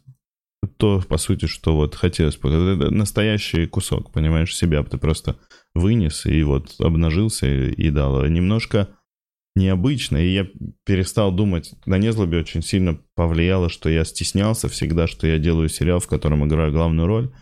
то, 0.77 1.03
по 1.09 1.17
сути, 1.17 1.47
что 1.47 1.75
вот 1.75 1.95
хотелось 1.95 2.37
бы. 2.37 2.51
Это 2.51 2.91
настоящий 2.91 3.67
кусок, 3.67 4.13
понимаешь, 4.13 4.55
себя. 4.55 4.83
Ты 4.85 4.99
просто 4.99 5.37
вынес 5.75 6.27
и 6.27 6.43
вот 6.43 6.75
обнажился 6.79 7.47
и, 7.47 7.91
дал. 7.91 8.25
Немножко 8.27 8.89
необычно, 9.55 10.17
и 10.17 10.33
я 10.33 10.47
перестал 10.85 11.33
думать, 11.33 11.75
на 11.87 11.99
незлобе 11.99 12.39
очень 12.39 12.63
сильно 12.63 12.99
повлияло, 13.15 13.69
что 13.69 13.89
я 13.89 14.05
стеснялся 14.05 14.69
всегда, 14.69 15.07
что 15.07 15.27
я 15.27 15.39
делаю 15.39 15.69
сериал, 15.69 16.01
в 16.01 16.09
котором 16.09 16.47
играю 16.47 16.73
главную 16.73 17.07
роль, 17.07 17.33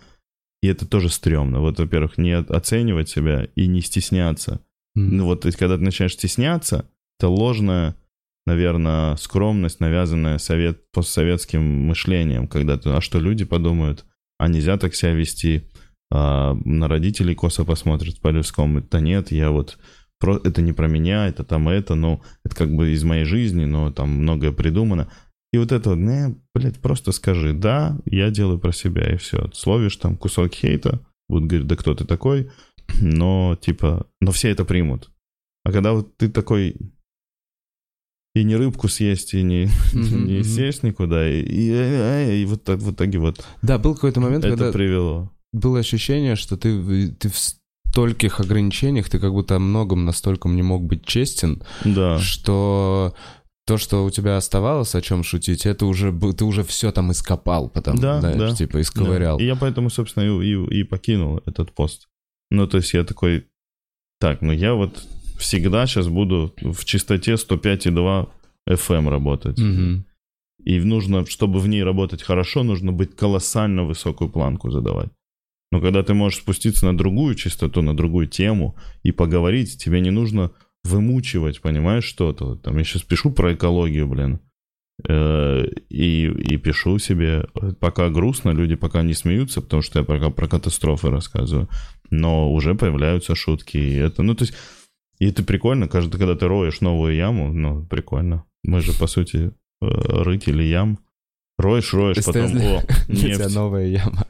и 0.62 0.68
это 0.68 0.86
тоже 0.86 1.08
стрёмно. 1.08 1.60
Вот, 1.60 1.78
во-первых, 1.78 2.18
не 2.18 2.36
оценивать 2.36 3.08
себя 3.08 3.48
и 3.54 3.66
не 3.66 3.80
стесняться. 3.80 4.60
Mm. 4.98 5.02
Ну 5.02 5.24
вот, 5.24 5.42
когда 5.42 5.76
ты 5.76 5.82
начинаешь 5.82 6.14
стесняться, 6.14 6.90
это 7.18 7.28
ложная, 7.28 7.96
наверное, 8.46 9.16
скромность, 9.16 9.80
навязанная 9.80 10.38
совет, 10.38 10.90
постсоветским 10.90 11.62
мышлением, 11.62 12.48
когда 12.48 12.76
ты, 12.76 12.90
а 12.90 13.00
что 13.00 13.20
люди 13.20 13.44
подумают, 13.44 14.04
а 14.38 14.48
нельзя 14.48 14.76
так 14.76 14.94
себя 14.94 15.12
вести, 15.12 15.68
а, 16.10 16.54
на 16.64 16.88
родителей 16.88 17.34
косо 17.34 17.64
посмотрят 17.64 18.20
по 18.20 18.28
людскому. 18.28 18.82
Да 18.82 19.00
нет, 19.00 19.30
я 19.30 19.50
вот 19.50 19.78
про, 20.18 20.36
это 20.36 20.60
не 20.60 20.72
про 20.72 20.86
меня, 20.86 21.28
это 21.28 21.44
там 21.44 21.68
это, 21.68 21.94
ну, 21.94 22.22
это 22.44 22.54
как 22.54 22.74
бы 22.74 22.90
из 22.90 23.04
моей 23.04 23.24
жизни, 23.24 23.64
но 23.64 23.90
там 23.90 24.10
многое 24.10 24.52
придумано. 24.52 25.10
И 25.52 25.58
вот 25.58 25.72
это 25.72 25.90
вот, 25.90 25.98
не, 25.98 26.36
блядь, 26.54 26.78
просто 26.78 27.10
скажи, 27.12 27.52
да, 27.52 27.98
я 28.04 28.30
делаю 28.30 28.58
про 28.58 28.72
себя, 28.72 29.12
и 29.12 29.16
все. 29.16 29.50
Словишь 29.52 29.96
там 29.96 30.16
кусок 30.16 30.54
хейта, 30.54 31.00
будут 31.28 31.48
говорить, 31.48 31.66
да 31.66 31.76
кто 31.76 31.94
ты 31.94 32.04
такой, 32.04 32.50
но 33.00 33.56
типа, 33.60 34.06
но 34.20 34.30
все 34.32 34.50
это 34.50 34.64
примут. 34.64 35.10
А 35.64 35.72
когда 35.72 35.92
вот 35.92 36.16
ты 36.16 36.28
такой, 36.28 36.76
и 38.34 38.44
не 38.44 38.56
рыбку 38.56 38.88
съесть, 38.88 39.34
и 39.34 39.42
не, 39.42 39.64
mm-hmm. 39.92 40.24
не 40.24 40.44
сесть 40.44 40.82
никуда, 40.82 41.28
и, 41.28 41.40
и, 41.40 42.42
и 42.42 42.44
вот 42.44 42.62
так 42.64 42.78
в 42.78 42.92
итоге 42.92 43.18
вот... 43.18 43.44
Да, 43.62 43.78
был 43.78 43.94
какой-то 43.94 44.20
момент, 44.20 44.44
это 44.44 44.56
когда... 44.56 44.72
привело. 44.72 45.32
Было 45.52 45.80
ощущение, 45.80 46.36
что 46.36 46.56
ты, 46.56 47.08
ты 47.08 47.28
в 47.28 47.36
стольких 47.90 48.40
ограничениях, 48.40 49.08
ты 49.08 49.18
как 49.18 49.32
будто 49.32 49.56
о 49.56 49.58
многом 49.58 50.04
настолько 50.04 50.48
не 50.48 50.62
мог 50.62 50.84
быть 50.84 51.04
честен, 51.04 51.62
да. 51.84 52.18
что 52.18 53.14
то, 53.66 53.78
что 53.78 54.04
у 54.04 54.10
тебя 54.10 54.36
оставалось, 54.36 54.94
о 54.94 55.00
чем 55.00 55.22
шутить, 55.22 55.66
это 55.66 55.86
уже 55.86 56.12
ты 56.32 56.44
уже 56.44 56.64
все 56.64 56.92
там 56.92 57.12
ископал, 57.12 57.68
потом, 57.68 57.98
да, 57.98 58.20
знаешь, 58.20 58.38
да, 58.38 58.54
типа 58.54 58.80
исковырял. 58.80 59.38
Да. 59.38 59.44
И 59.44 59.46
я 59.46 59.56
поэтому, 59.56 59.90
собственно, 59.90 60.24
и, 60.24 60.54
и, 60.54 60.80
и 60.80 60.84
покинул 60.84 61.40
этот 61.46 61.72
пост. 61.72 62.08
Ну, 62.50 62.66
то 62.66 62.78
есть 62.78 62.94
я 62.94 63.04
такой, 63.04 63.46
так, 64.18 64.42
ну 64.42 64.52
я 64.52 64.74
вот 64.74 65.06
всегда 65.38 65.86
сейчас 65.86 66.08
буду 66.08 66.54
в 66.60 66.84
чистоте 66.84 67.34
105,2 67.34 68.28
FM 68.68 69.08
работать. 69.08 69.58
Угу. 69.58 70.04
И 70.64 70.80
нужно, 70.80 71.24
чтобы 71.26 71.60
в 71.60 71.68
ней 71.68 71.82
работать 71.82 72.22
хорошо, 72.22 72.62
нужно 72.62 72.92
быть 72.92 73.16
колоссально 73.16 73.84
высокую 73.84 74.30
планку 74.30 74.70
задавать. 74.70 75.10
Но 75.72 75.80
когда 75.80 76.02
ты 76.02 76.14
можешь 76.14 76.40
спуститься 76.40 76.86
на 76.86 76.96
другую 76.96 77.34
частоту, 77.34 77.82
на 77.82 77.96
другую 77.96 78.26
тему 78.26 78.76
и 79.02 79.12
поговорить, 79.12 79.82
тебе 79.82 80.00
не 80.00 80.10
нужно 80.10 80.50
вымучивать, 80.84 81.60
понимаешь, 81.60 82.04
что-то. 82.04 82.56
Там 82.56 82.78
я 82.78 82.84
сейчас 82.84 83.02
пишу 83.02 83.30
про 83.30 83.54
экологию, 83.54 84.08
блин. 84.08 84.40
Э, 85.08 85.64
и, 85.88 86.26
и 86.26 86.56
пишу 86.56 86.98
себе, 86.98 87.46
пока 87.80 88.08
грустно, 88.10 88.50
люди 88.50 88.74
пока 88.74 89.02
не 89.02 89.14
смеются, 89.14 89.60
потому 89.60 89.82
что 89.82 90.00
я 90.00 90.04
пока 90.04 90.30
про 90.30 90.48
катастрофы 90.48 91.10
рассказываю, 91.10 91.68
но 92.10 92.52
уже 92.52 92.74
появляются 92.74 93.34
шутки, 93.34 93.76
и 93.78 93.94
это, 93.94 94.22
ну, 94.22 94.34
то 94.34 94.44
есть, 94.44 94.54
и 95.18 95.26
это 95.28 95.42
прикольно, 95.42 95.88
каждый, 95.88 96.18
когда 96.18 96.34
ты 96.34 96.48
роешь 96.48 96.80
новую 96.80 97.14
яму, 97.14 97.52
ну, 97.52 97.86
прикольно. 97.86 98.44
Мы 98.62 98.80
же, 98.80 98.92
по 98.92 99.06
сути, 99.06 99.52
э, 99.80 99.86
рытели 99.86 100.64
ям. 100.64 100.98
Роешь, 101.58 101.92
роешь, 101.92 102.24
потом, 102.24 102.56
о, 102.56 102.82
нефть. 103.08 103.54
новая 103.54 103.86
яма. 103.86 104.26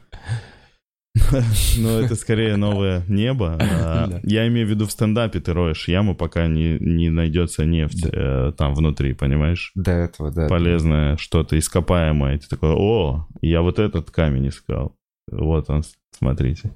Ну, 1.77 1.99
это 1.99 2.15
скорее 2.15 2.55
новое 2.55 3.03
небо. 3.07 3.57
А, 3.83 4.09
я 4.23 4.47
имею 4.47 4.67
в 4.67 4.69
виду 4.69 4.85
в 4.85 4.91
стендапе 4.91 5.39
ты 5.39 5.53
роешь 5.53 5.87
яму, 5.87 6.15
пока 6.15 6.47
не, 6.47 6.77
не 6.79 7.09
найдется 7.09 7.65
нефть 7.65 8.05
э, 8.05 8.53
там 8.57 8.73
внутри, 8.73 9.13
понимаешь? 9.13 9.71
До 9.75 9.91
этого, 9.91 10.31
да. 10.31 10.47
Полезное 10.47 11.17
что-то 11.17 11.57
ископаемое. 11.57 12.37
ты 12.37 12.47
такой, 12.47 12.71
о, 12.71 13.27
я 13.41 13.61
вот 13.61 13.79
этот 13.79 14.11
камень 14.11 14.49
искал. 14.49 14.95
Вот 15.29 15.69
он, 15.69 15.83
смотрите. 16.17 16.73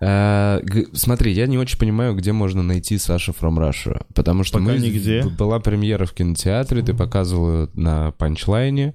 А, 0.00 0.62
смотри, 0.92 1.32
я 1.32 1.46
не 1.46 1.58
очень 1.58 1.78
понимаю, 1.78 2.14
где 2.14 2.32
можно 2.32 2.62
найти 2.62 2.98
Саша 2.98 3.32
from 3.32 3.58
Russia, 3.58 4.06
потому 4.14 4.44
что 4.44 4.58
Пока 4.58 4.72
мы 4.72 4.78
нигде. 4.78 5.24
была 5.24 5.58
премьера 5.58 6.06
в 6.06 6.12
кинотеатре, 6.12 6.82
ты 6.82 6.94
показывал 6.94 7.68
на 7.74 8.12
панчлайне, 8.12 8.94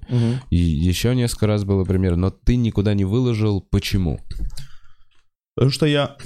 и 0.50 0.56
еще 0.56 1.14
несколько 1.14 1.46
раз 1.46 1.64
была 1.64 1.84
премьера, 1.84 2.16
но 2.16 2.30
ты 2.30 2.56
никуда 2.56 2.94
не 2.94 3.04
выложил. 3.04 3.60
Почему? 3.60 4.18
Потому 5.54 5.70
что 5.70 5.86
я 5.86 6.16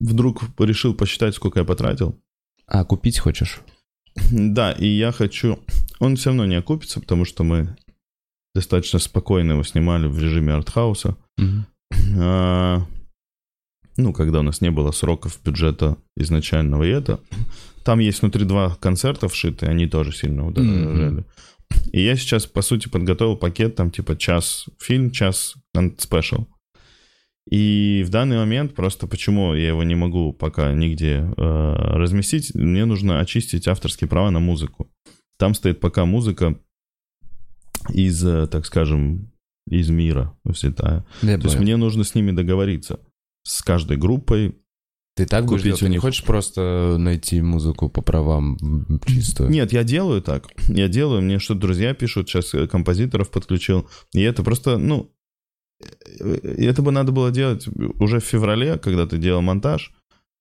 вдруг 0.00 0.42
решил 0.58 0.94
посчитать, 0.94 1.34
сколько 1.34 1.60
я 1.60 1.64
потратил. 1.64 2.18
А 2.66 2.84
купить 2.84 3.18
хочешь? 3.18 3.60
Да, 4.30 4.72
и 4.72 4.86
я 4.86 5.12
хочу... 5.12 5.58
Он 5.98 6.16
все 6.16 6.30
равно 6.30 6.46
не 6.46 6.54
окупится, 6.56 7.00
потому 7.00 7.24
что 7.24 7.44
мы 7.44 7.76
достаточно 8.54 8.98
спокойно 8.98 9.52
его 9.52 9.62
снимали 9.62 10.06
в 10.06 10.18
режиме 10.18 10.54
артхауса. 10.54 11.16
А, 12.16 12.82
ну, 14.00 14.12
когда 14.12 14.40
у 14.40 14.42
нас 14.42 14.60
не 14.60 14.70
было 14.70 14.90
сроков 14.92 15.38
бюджета 15.44 15.96
изначального, 16.16 16.84
и 16.84 16.88
это. 16.90 17.20
Там 17.84 17.98
есть 17.98 18.22
внутри 18.22 18.44
два 18.44 18.76
концерта 18.76 19.28
вшиты, 19.28 19.66
они 19.66 19.86
тоже 19.86 20.12
сильно 20.12 20.46
удорожали. 20.46 21.20
Mm-hmm. 21.20 21.90
И 21.92 22.02
я 22.02 22.16
сейчас, 22.16 22.46
по 22.46 22.62
сути, 22.62 22.88
подготовил 22.88 23.36
пакет, 23.36 23.76
там, 23.76 23.90
типа, 23.90 24.16
час 24.16 24.66
фильм, 24.78 25.10
час 25.10 25.54
спешл. 25.98 26.46
И 27.50 28.04
в 28.06 28.10
данный 28.10 28.36
момент 28.36 28.74
просто 28.74 29.06
почему 29.06 29.54
я 29.54 29.68
его 29.68 29.82
не 29.82 29.94
могу 29.94 30.32
пока 30.32 30.72
нигде 30.72 31.32
э, 31.36 31.74
разместить, 31.96 32.54
мне 32.54 32.84
нужно 32.84 33.18
очистить 33.18 33.66
авторские 33.66 34.08
права 34.08 34.30
на 34.30 34.38
музыку. 34.40 34.88
Там 35.36 35.54
стоит 35.54 35.80
пока 35.80 36.04
музыка 36.04 36.58
из, 37.88 38.24
э, 38.24 38.46
так 38.46 38.66
скажем, 38.66 39.32
из 39.68 39.88
мира 39.88 40.36
взятая. 40.44 41.04
То 41.38 41.48
есть 41.48 41.58
мне 41.58 41.76
нужно 41.76 42.04
с 42.04 42.14
ними 42.14 42.30
договориться 42.30 43.00
с 43.42 43.62
каждой 43.62 43.96
группой. 43.96 44.56
Ты 45.16 45.26
так 45.26 45.46
будешь 45.46 45.62
делать? 45.62 45.80
Ты 45.80 45.88
не 45.88 45.98
хочешь 45.98 46.24
просто 46.24 46.96
найти 46.98 47.42
музыку 47.42 47.88
по 47.88 48.00
правам 48.00 48.56
чистую? 49.06 49.50
Нет, 49.50 49.72
я 49.72 49.84
делаю 49.84 50.22
так. 50.22 50.46
Я 50.68 50.88
делаю, 50.88 51.20
мне 51.20 51.38
что 51.38 51.54
друзья 51.54 51.94
пишут, 51.94 52.28
сейчас 52.28 52.54
э, 52.54 52.66
композиторов 52.66 53.30
подключил. 53.30 53.88
И 54.14 54.22
это 54.22 54.42
просто, 54.42 54.78
ну, 54.78 55.10
э, 56.20 56.38
это 56.58 56.82
бы 56.82 56.92
надо 56.92 57.12
было 57.12 57.30
делать 57.30 57.68
уже 57.98 58.20
в 58.20 58.24
феврале, 58.24 58.78
когда 58.78 59.06
ты 59.06 59.18
делал 59.18 59.42
монтаж. 59.42 59.92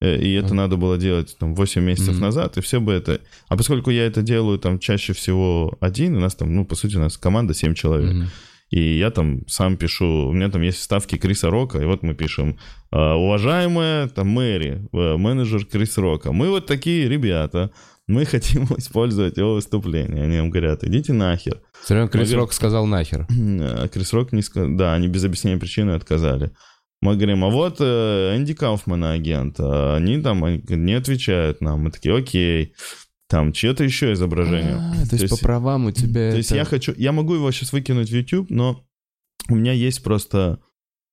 Э, 0.02 0.16
и 0.18 0.32
это 0.34 0.50
mm-hmm. 0.50 0.54
надо 0.54 0.78
было 0.78 0.98
делать 0.98 1.36
там 1.38 1.56
8 1.56 1.84
месяцев 1.84 2.16
mm-hmm. 2.16 2.20
назад, 2.20 2.58
и 2.58 2.62
все 2.62 2.80
бы 2.80 2.94
это... 2.94 3.20
А 3.48 3.58
поскольку 3.58 3.90
я 3.90 4.06
это 4.06 4.22
делаю 4.22 4.60
там 4.60 4.80
чаще 4.80 5.14
всего 5.14 5.78
один, 5.82 6.16
у 6.16 6.20
нас 6.20 6.36
там, 6.36 6.56
ну, 6.56 6.66
по 6.66 6.76
сути, 6.76 6.96
у 6.96 7.00
нас 7.00 7.18
команда 7.18 7.54
7 7.54 7.74
человек. 7.74 8.14
Mm-hmm. 8.14 8.28
И 8.70 8.98
я 8.98 9.10
там 9.10 9.48
сам 9.48 9.78
пишу, 9.78 10.28
у 10.28 10.32
меня 10.32 10.50
там 10.50 10.62
есть 10.62 10.78
вставки 10.78 11.18
Криса 11.18 11.50
Рока, 11.50 11.80
и 11.80 11.86
вот 11.86 12.04
мы 12.04 12.14
пишем, 12.14 12.58
«А, 12.92 13.16
уважаемая 13.16 14.08
там 14.08 14.28
Мэри, 14.28 14.88
э, 14.94 15.18
менеджер 15.18 15.66
Крис 15.66 15.98
Рока, 15.98 16.32
мы 16.32 16.50
вот 16.50 16.68
такие 16.68 17.10
ребята, 17.10 17.72
мы 18.08 18.26
хотим 18.26 18.64
использовать 18.78 19.38
его 19.38 19.56
выступление. 19.56 20.24
Они 20.24 20.38
нам 20.38 20.50
говорят, 20.50 20.84
идите 20.84 21.14
нахер. 21.14 21.62
Все 21.84 21.96
равно 21.96 22.10
Крис 22.10 22.34
Рок 22.34 22.54
сказал 22.54 22.86
нахер. 22.86 23.28
А 23.30 23.88
Крис 23.88 24.14
Рок 24.14 24.34
не 24.34 24.42
сказал, 24.42 24.76
да, 24.76 24.94
они 24.94 25.08
без 25.08 25.24
объяснения 25.24 25.60
причины 25.60 25.92
отказали. 25.92 26.52
Мы 27.02 27.16
говорим, 27.16 27.46
а 27.46 27.50
вот 27.50 27.78
э, 27.80 28.36
Энди 28.36 28.54
Кауфмана 28.54 29.14
агент, 29.14 29.56
а 29.60 29.96
они 29.96 30.22
там 30.22 30.44
не 30.68 30.94
отвечают 30.94 31.62
нам. 31.62 31.84
Мы 31.84 31.92
такие, 31.92 32.16
окей 32.16 32.74
там 33.30 33.54
чье-то 33.54 33.84
еще 33.84 34.14
изображение. 34.14 34.76
А, 34.76 34.92
то, 35.04 35.10
то 35.10 35.16
есть, 35.16 35.24
есть 35.24 35.30
по 35.30 35.46
правам 35.46 35.86
у 35.86 35.92
тебя. 35.92 36.14
То 36.14 36.20
это... 36.30 36.38
есть 36.38 36.52
я 36.52 36.66
хочу, 36.66 36.94
я 36.98 37.12
могу 37.12 37.36
его 37.36 37.52
сейчас 37.52 37.72
выкинуть 37.72 38.10
в 38.10 38.16
YouTube, 38.16 38.50
но 38.50 38.84
у 39.50 39.56
меня 39.56 39.72
есть 39.72 40.04
просто 40.04 40.60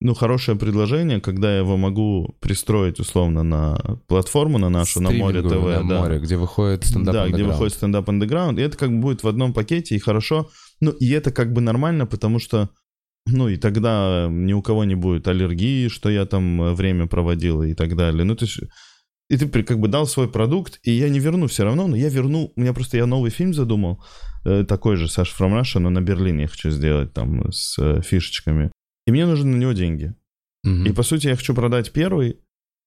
ну, 0.00 0.14
хорошее 0.14 0.58
предложение, 0.58 1.20
когда 1.20 1.52
я 1.52 1.58
его 1.58 1.76
могу 1.76 2.36
пристроить 2.40 3.00
условно 3.00 3.42
на 3.42 3.78
платформу 4.08 4.58
на 4.58 4.68
нашу, 4.68 5.00
на 5.00 5.10
Море 5.10 5.42
ТВ. 5.42 5.52
На 5.52 5.88
да. 5.88 6.00
Море, 6.00 6.18
где 6.18 6.36
выходит 6.36 6.84
стендап 6.84 7.14
Да, 7.14 7.28
где 7.28 7.44
выходит 7.44 7.74
стендап 7.74 8.08
андеграунд. 8.08 8.58
И 8.58 8.62
это 8.62 8.76
как 8.76 8.90
бы 8.90 8.98
будет 8.98 9.22
в 9.22 9.28
одном 9.28 9.52
пакете, 9.52 9.94
и 9.94 9.98
хорошо. 9.98 10.50
Ну, 10.80 10.90
и 10.90 11.10
это 11.10 11.30
как 11.30 11.52
бы 11.52 11.60
нормально, 11.60 12.06
потому 12.06 12.38
что, 12.38 12.70
ну, 13.26 13.48
и 13.48 13.56
тогда 13.56 14.28
ни 14.30 14.52
у 14.52 14.60
кого 14.60 14.84
не 14.84 14.94
будет 14.94 15.28
аллергии, 15.28 15.88
что 15.88 16.10
я 16.10 16.26
там 16.26 16.74
время 16.74 17.06
проводил 17.06 17.62
и 17.62 17.72
так 17.72 17.96
далее. 17.96 18.24
Ну, 18.24 18.36
то 18.36 18.44
есть 18.44 18.60
и 19.28 19.36
ты 19.36 19.62
как 19.62 19.78
бы 19.78 19.88
дал 19.88 20.06
свой 20.06 20.28
продукт, 20.28 20.78
и 20.82 20.92
я 20.92 21.08
не 21.08 21.18
верну 21.18 21.46
все 21.46 21.64
равно, 21.64 21.86
но 21.88 21.96
я 21.96 22.08
верну, 22.08 22.52
у 22.54 22.60
меня 22.60 22.72
просто, 22.72 22.96
я 22.96 23.06
новый 23.06 23.30
фильм 23.30 23.54
задумал, 23.54 24.02
э, 24.44 24.64
такой 24.64 24.96
же, 24.96 25.08
Саша 25.08 25.34
From 25.36 25.60
Russia, 25.60 25.78
но 25.80 25.90
на 25.90 26.00
Берлине 26.00 26.42
я 26.42 26.48
хочу 26.48 26.70
сделать 26.70 27.12
там 27.12 27.50
с 27.50 27.76
э, 27.78 28.02
фишечками. 28.02 28.70
И 29.06 29.10
мне 29.12 29.26
нужны 29.26 29.50
на 29.56 29.60
него 29.60 29.72
деньги. 29.72 30.14
Мгм. 30.64 30.86
И, 30.86 30.92
по 30.92 31.02
сути, 31.02 31.28
я 31.28 31.36
хочу 31.36 31.54
продать 31.54 31.92
первый 31.92 32.38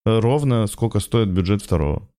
э, 0.06 0.20
ровно 0.20 0.68
сколько 0.68 1.00
стоит 1.00 1.30
бюджет 1.30 1.62
второго. 1.62 2.10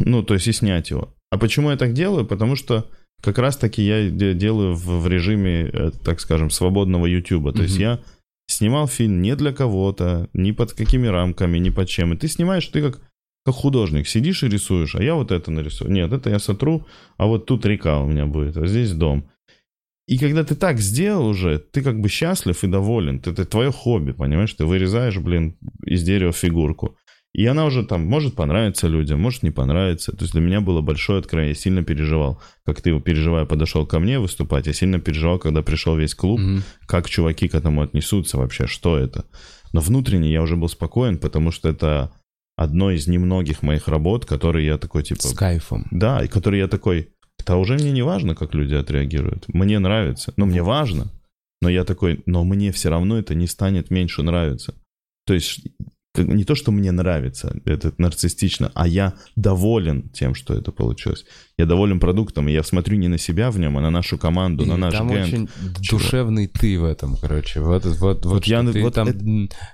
Ну, 0.00 0.22
то 0.22 0.34
есть 0.34 0.46
и 0.48 0.52
снять 0.52 0.90
его. 0.90 1.14
А 1.30 1.38
почему 1.38 1.70
я 1.70 1.76
так 1.76 1.92
делаю? 1.92 2.26
Потому 2.26 2.56
что 2.56 2.86
как 3.22 3.38
раз-таки 3.38 3.82
я 3.82 4.08
де- 4.10 4.34
делаю 4.34 4.74
в, 4.74 5.00
в 5.02 5.08
режиме, 5.08 5.68
э, 5.72 5.90
так 6.04 6.20
скажем, 6.20 6.50
свободного 6.50 7.06
YouTube. 7.06 7.54
То 7.54 7.62
есть 7.62 7.74
Мгм. 7.74 7.82
я 7.82 8.00
снимал 8.48 8.88
фильм 8.88 9.22
не 9.22 9.36
для 9.36 9.52
кого-то, 9.52 10.28
ни 10.32 10.52
под 10.52 10.72
какими 10.72 11.06
рамками, 11.08 11.58
ни 11.58 11.70
под 11.70 11.88
чем. 11.88 12.14
И 12.14 12.16
ты 12.16 12.28
снимаешь, 12.28 12.66
ты 12.66 12.82
как, 12.82 13.00
как 13.50 13.60
художник, 13.60 14.06
сидишь 14.06 14.42
и 14.42 14.48
рисуешь, 14.48 14.94
а 14.94 15.02
я 15.02 15.14
вот 15.14 15.32
это 15.32 15.50
нарисую. 15.50 15.90
Нет, 15.90 16.12
это 16.12 16.30
я 16.30 16.38
сотру, 16.38 16.86
а 17.16 17.26
вот 17.26 17.46
тут 17.46 17.66
река 17.66 18.00
у 18.00 18.06
меня 18.06 18.26
будет, 18.26 18.56
а 18.56 18.66
здесь 18.66 18.92
дом. 18.92 19.28
И 20.06 20.18
когда 20.18 20.42
ты 20.42 20.54
так 20.54 20.78
сделал 20.80 21.28
уже, 21.28 21.58
ты 21.58 21.82
как 21.82 22.00
бы 22.00 22.08
счастлив 22.08 22.64
и 22.64 22.66
доволен. 22.66 23.22
Это 23.24 23.44
твое 23.44 23.70
хобби, 23.70 24.12
понимаешь? 24.12 24.52
Ты 24.54 24.64
вырезаешь, 24.64 25.18
блин, 25.18 25.56
из 25.86 26.02
дерева 26.02 26.32
фигурку. 26.32 26.96
И 27.32 27.46
она 27.46 27.64
уже 27.64 27.84
там 27.84 28.06
может 28.06 28.34
понравиться 28.34 28.88
людям, 28.88 29.20
может 29.20 29.44
не 29.44 29.52
понравиться. 29.52 30.10
То 30.10 30.22
есть 30.22 30.32
для 30.32 30.40
меня 30.40 30.60
было 30.60 30.80
большое 30.80 31.20
откровение. 31.20 31.54
Я 31.54 31.60
сильно 31.60 31.84
переживал. 31.84 32.42
Как 32.66 32.80
ты, 32.80 32.98
переживая, 32.98 33.44
подошел 33.44 33.86
ко 33.86 34.00
мне 34.00 34.18
выступать. 34.18 34.66
Я 34.66 34.72
сильно 34.72 34.98
переживал, 34.98 35.38
когда 35.38 35.62
пришел 35.62 35.96
весь 35.96 36.16
клуб. 36.16 36.40
Мгм. 36.40 36.62
Как 36.86 37.08
чуваки 37.08 37.46
к 37.46 37.54
этому 37.54 37.82
отнесутся 37.82 38.36
вообще, 38.36 38.66
что 38.66 38.98
это. 38.98 39.26
Но 39.72 39.80
внутренне 39.80 40.32
я 40.32 40.42
уже 40.42 40.56
был 40.56 40.68
спокоен, 40.68 41.18
потому 41.18 41.52
что 41.52 41.68
это 41.68 42.10
одно 42.60 42.90
из 42.90 43.06
немногих 43.06 43.62
моих 43.62 43.88
работ, 43.88 44.26
которые 44.26 44.66
я 44.66 44.76
такой, 44.76 45.02
типа... 45.02 45.22
С 45.22 45.32
кайфом. 45.32 45.86
Да, 45.90 46.22
и 46.22 46.28
который 46.28 46.58
я 46.58 46.68
такой, 46.68 47.08
да 47.46 47.56
уже 47.56 47.74
мне 47.74 47.90
не 47.90 48.02
важно, 48.02 48.34
как 48.34 48.54
люди 48.54 48.74
отреагируют. 48.74 49.48
Мне 49.48 49.78
нравится. 49.78 50.34
Ну, 50.36 50.44
мне 50.44 50.62
важно. 50.62 51.10
Но 51.62 51.70
я 51.70 51.84
такой, 51.84 52.22
но 52.26 52.44
мне 52.44 52.70
все 52.70 52.90
равно 52.90 53.18
это 53.18 53.34
не 53.34 53.46
станет 53.46 53.90
меньше 53.90 54.22
нравиться. 54.22 54.74
То 55.24 55.32
есть 55.32 55.68
как- 56.12 56.26
не 56.26 56.44
то, 56.44 56.54
что 56.54 56.72
мне 56.72 56.90
нравится, 56.92 57.56
это 57.64 57.92
нарциссично, 57.98 58.72
а 58.74 58.86
я 58.88 59.14
доволен 59.36 60.08
тем, 60.10 60.34
что 60.34 60.54
это 60.54 60.72
получилось. 60.72 61.24
Я 61.56 61.66
доволен 61.66 62.00
продуктом, 62.00 62.48
и 62.48 62.52
я 62.52 62.62
смотрю 62.64 62.96
не 62.96 63.08
на 63.08 63.18
себя 63.18 63.50
в 63.50 63.58
нем, 63.58 63.76
а 63.78 63.80
на 63.80 63.90
нашу 63.90 64.18
команду, 64.18 64.64
И 64.64 64.66
на 64.66 64.76
наш 64.76 64.92
там 64.94 65.08
генд. 65.08 65.26
очень 65.26 65.48
душевный 65.88 66.46
ты 66.48 66.78
в 66.80 66.84
этом, 66.84 67.16
короче. 67.16 67.60
Вот, 67.60 67.84
вот, 67.84 67.98
вот, 68.00 68.24
Вот 68.26 68.44
я 68.46 68.62
ты 68.64 68.82
вот 68.82 68.94
там 68.94 69.08
это- 69.08 69.24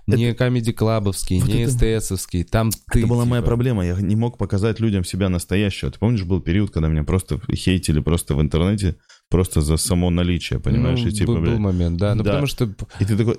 не 0.07 0.35
комеди 0.35 0.73
клабовский, 0.73 1.41
вот 1.41 1.49
не 1.49 1.63
это- 1.63 1.73
СТСовский, 2.01 2.45
там 2.45 2.71
ты. 2.93 2.99
Это 3.01 3.09
была 3.09 3.25
моя 3.25 3.41
типа. 3.41 3.47
проблема. 3.49 3.87
Я 3.87 3.95
не 4.01 4.17
мог 4.17 4.37
показать 4.37 4.79
людям 4.81 5.05
себя 5.05 5.29
настоящего. 5.29 5.91
Ты 5.91 5.99
помнишь, 5.99 6.25
был 6.25 6.41
период, 6.41 6.71
когда 6.71 6.89
меня 6.89 7.05
просто 7.05 7.41
хейтили 7.55 8.01
просто 8.01 8.35
в 8.35 8.43
интернете, 8.43 8.97
просто 9.31 9.61
за 9.61 9.77
само 9.77 10.11
наличие, 10.11 10.61
понимаешь? 10.61 11.01
Ну, 11.03 11.09
и 11.09 11.13
типа, 11.13 11.33
был, 11.35 11.43
был 11.43 11.59
момент, 11.59 11.97
да. 11.99 12.15
Ну, 12.15 12.23
Да. 12.23 12.31
потому 12.31 12.47
что 12.47 12.65
И 13.01 13.05
ты 13.05 13.17
такой, 13.17 13.37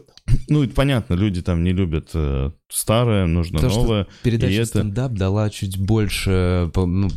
ну, 0.50 0.64
это 0.64 0.74
понятно, 0.74 1.14
люди 1.14 1.42
там 1.42 1.64
не 1.64 1.72
любят 1.72 2.10
э, 2.14 2.52
старое, 2.70 3.26
нужно 3.26 3.56
Потому 3.60 3.72
что 3.72 3.82
новое. 3.84 4.08
передача 4.24 4.52
и 4.54 4.58
это- 4.58 4.66
стендап 4.66 5.14
дала 5.14 5.50
чуть 5.50 5.78
больше, 5.80 6.70
ну, 6.76 7.08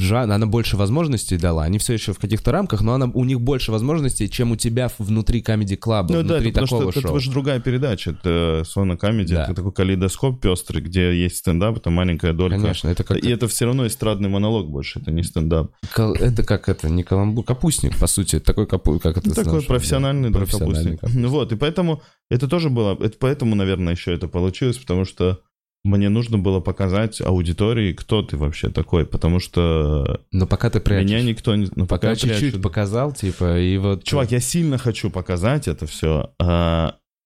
жан- 0.00 0.32
она 0.32 0.46
больше 0.46 0.76
возможностей 0.76 1.36
дала. 1.36 1.62
Они 1.64 1.78
все 1.78 1.92
еще 1.92 2.12
в 2.12 2.18
каких-то 2.18 2.50
рамках, 2.50 2.80
но 2.82 2.94
она, 2.94 3.06
у 3.14 3.24
них 3.24 3.40
больше 3.40 3.70
возможностей, 3.70 4.28
чем 4.28 4.50
у 4.50 4.56
тебя 4.56 4.90
внутри 4.98 5.40
Comedy 5.40 5.76
Club 5.76 6.00
а, 6.00 6.12
Ну 6.12 6.22
да, 6.22 6.34
внутри 6.34 6.50
это 6.50 6.60
потому 6.62 6.66
такого 6.80 6.90
что 6.92 7.00
это, 7.00 7.08
шоу. 7.08 7.20
же 7.20 7.30
другая 7.30 7.60
передача, 7.60 8.10
это 8.10 8.62
зона 8.66 8.96
Comedy, 8.96 9.34
Да. 9.34 9.44
это 9.44 9.54
такой 9.54 9.72
калейдоскоп 9.72 10.40
пестрый, 10.40 10.82
где 10.82 11.14
есть 11.16 11.36
стендап, 11.36 11.76
это 11.76 11.90
маленькая 11.90 12.32
долька. 12.32 12.58
Конечно, 12.60 12.88
это 12.88 13.04
как 13.04 13.18
И 13.24 13.28
это 13.30 13.46
все 13.46 13.66
равно 13.66 13.86
эстрадный 13.86 14.28
монолог 14.28 14.68
больше, 14.68 14.98
это 14.98 15.12
не 15.12 15.22
стендап. 15.22 15.70
кал- 15.92 16.14
это 16.14 16.42
как 16.42 16.68
это 16.68 16.88
не 16.90 17.04
каламбур, 17.04 17.44
капустник 17.44 17.83
по 17.90 18.06
сути, 18.06 18.40
такой 18.40 18.66
капу, 18.66 18.98
как 18.98 19.18
это 19.18 19.30
такой 19.30 19.44
знаешь, 19.44 19.66
профессиональный, 19.66 20.30
да, 20.30 20.38
профессиональный 20.38 20.96
капустник. 20.96 21.22
Ну 21.22 21.28
вот, 21.28 21.52
и 21.52 21.56
поэтому 21.56 22.02
это 22.30 22.48
тоже 22.48 22.70
было, 22.70 22.96
это 23.00 23.16
поэтому, 23.18 23.54
наверное, 23.54 23.94
еще 23.94 24.14
это 24.14 24.28
получилось, 24.28 24.78
потому 24.78 25.04
что 25.04 25.40
мне 25.84 26.08
нужно 26.08 26.38
было 26.38 26.60
показать 26.60 27.20
аудитории, 27.20 27.92
кто 27.92 28.22
ты 28.22 28.38
вообще 28.38 28.70
такой, 28.70 29.04
потому 29.04 29.38
что 29.38 30.22
Но 30.32 30.46
пока 30.46 30.70
ты 30.70 30.80
прячешь. 30.80 31.10
меня 31.10 31.22
никто 31.22 31.54
не... 31.54 31.68
Ну, 31.76 31.86
Пока 31.86 32.10
я 32.10 32.16
чуть-чуть 32.16 32.62
показал, 32.62 33.12
типа, 33.12 33.60
и 33.60 33.76
вот... 33.76 34.02
Чувак, 34.04 34.32
я 34.32 34.40
сильно 34.40 34.78
хочу 34.78 35.10
показать 35.10 35.68
это 35.68 35.86
все, 35.86 36.30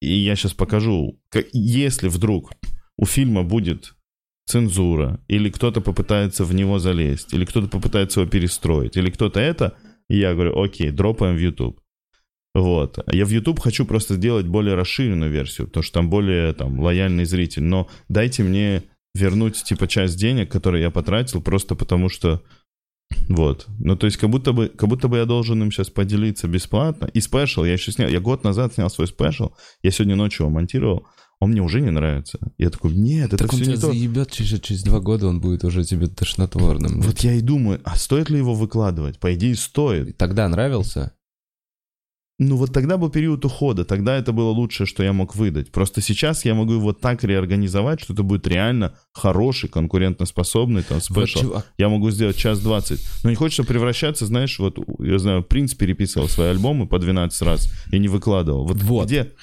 и 0.01 0.13
я 0.13 0.35
сейчас 0.35 0.53
покажу. 0.53 1.19
Если 1.53 2.09
вдруг 2.09 2.51
у 2.97 3.05
фильма 3.05 3.43
будет 3.43 3.95
цензура, 4.45 5.21
или 5.27 5.49
кто-то 5.49 5.79
попытается 5.79 6.43
в 6.43 6.53
него 6.53 6.79
залезть, 6.79 7.33
или 7.33 7.45
кто-то 7.45 7.67
попытается 7.67 8.19
его 8.19 8.29
перестроить, 8.29 8.97
или 8.97 9.09
кто-то 9.09 9.39
это, 9.39 9.75
я 10.17 10.33
говорю, 10.33 10.61
окей, 10.61 10.91
дропаем 10.91 11.35
в 11.35 11.39
YouTube. 11.39 11.79
Вот. 12.55 12.99
Я 13.11 13.25
в 13.25 13.29
YouTube 13.29 13.59
хочу 13.59 13.85
просто 13.85 14.15
сделать 14.15 14.47
более 14.47 14.75
расширенную 14.75 15.31
версию, 15.31 15.67
потому 15.67 15.83
что 15.83 15.93
там 15.93 16.09
более 16.09 16.53
там 16.53 16.79
лояльный 16.79 17.25
зритель. 17.25 17.63
Но 17.63 17.87
дайте 18.07 18.43
мне 18.43 18.83
вернуть 19.13 19.63
типа 19.63 19.87
часть 19.87 20.17
денег, 20.17 20.51
которые 20.51 20.83
я 20.83 20.91
потратил, 20.91 21.41
просто 21.41 21.75
потому 21.75 22.09
что 22.09 22.41
вот. 23.27 23.67
Ну, 23.79 23.95
то 23.95 24.05
есть, 24.05 24.17
как 24.17 24.29
будто 24.29 24.53
бы, 24.53 24.69
как 24.69 24.89
будто 24.89 25.07
бы 25.07 25.17
я 25.17 25.25
должен 25.25 25.61
им 25.61 25.71
сейчас 25.71 25.89
поделиться 25.89 26.47
бесплатно. 26.47 27.09
И 27.13 27.21
special, 27.21 27.63
я 27.63 27.73
еще 27.73 27.91
снял, 27.91 28.09
я 28.09 28.19
год 28.19 28.43
назад 28.43 28.73
снял 28.73 28.89
свой 28.89 29.07
special, 29.07 29.51
я 29.81 29.91
сегодня 29.91 30.15
ночью 30.15 30.45
его 30.45 30.53
монтировал, 30.53 31.07
он 31.39 31.51
мне 31.51 31.61
уже 31.61 31.79
не 31.81 31.89
нравится. 31.91 32.37
Я 32.57 32.69
такой, 32.69 32.91
нет, 32.93 33.27
это 33.33 33.37
Так 33.37 33.53
он 33.53 33.59
все 33.59 33.65
тебя 33.65 33.75
не 33.75 33.81
то. 33.81 33.87
заебет 33.87 34.31
через, 34.31 34.59
через 34.59 34.83
два 34.83 34.99
года, 34.99 35.27
он 35.27 35.39
будет 35.39 35.63
уже 35.63 35.83
тебе 35.85 36.07
тошнотворным. 36.07 37.01
Вот 37.01 37.19
я 37.21 37.33
и 37.33 37.41
думаю, 37.41 37.79
а 37.85 37.95
стоит 37.95 38.29
ли 38.29 38.37
его 38.37 38.53
выкладывать? 38.53 39.19
По 39.19 39.33
идее, 39.33 39.55
стоит. 39.55 40.17
Тогда 40.17 40.47
нравился? 40.49 41.13
Ну, 42.41 42.55
вот 42.55 42.71
тогда 42.71 42.95
был 42.95 43.09
период 43.09 43.43
ухода, 43.43 43.83
тогда 43.83 44.15
это 44.15 44.31
было 44.31 44.51
лучшее, 44.51 44.87
что 44.87 45.03
я 45.03 45.11
мог 45.11 45.35
выдать. 45.35 45.73
Просто 45.73 45.99
сейчас 45.99 46.45
я 46.45 46.55
могу 46.55 46.71
его 46.71 46.93
так 46.93 47.21
реорганизовать, 47.25 47.99
что 47.99 48.13
это 48.13 48.23
будет 48.23 48.47
реально 48.47 48.95
хороший, 49.11 49.67
конкурентоспособный 49.67 50.83
там 50.83 50.99
Вот, 51.09 51.25
special. 51.27 51.41
чувак, 51.41 51.67
Я 51.77 51.89
могу 51.89 52.09
сделать 52.11 52.37
час 52.37 52.61
двадцать. 52.61 53.01
Но 53.25 53.29
не 53.29 53.35
хочется 53.35 53.65
превращаться, 53.65 54.25
знаешь, 54.25 54.57
вот, 54.57 54.77
я 54.99 55.19
знаю, 55.19 55.43
Принц 55.43 55.73
переписывал 55.73 56.29
свои 56.29 56.47
альбомы 56.47 56.87
по 56.87 56.97
12 56.97 57.41
раз 57.41 57.69
и 57.91 57.99
не 57.99 58.07
выкладывал. 58.07 58.65
Вот, 58.65 58.77
Вот. 58.83 59.07
где, 59.07 59.33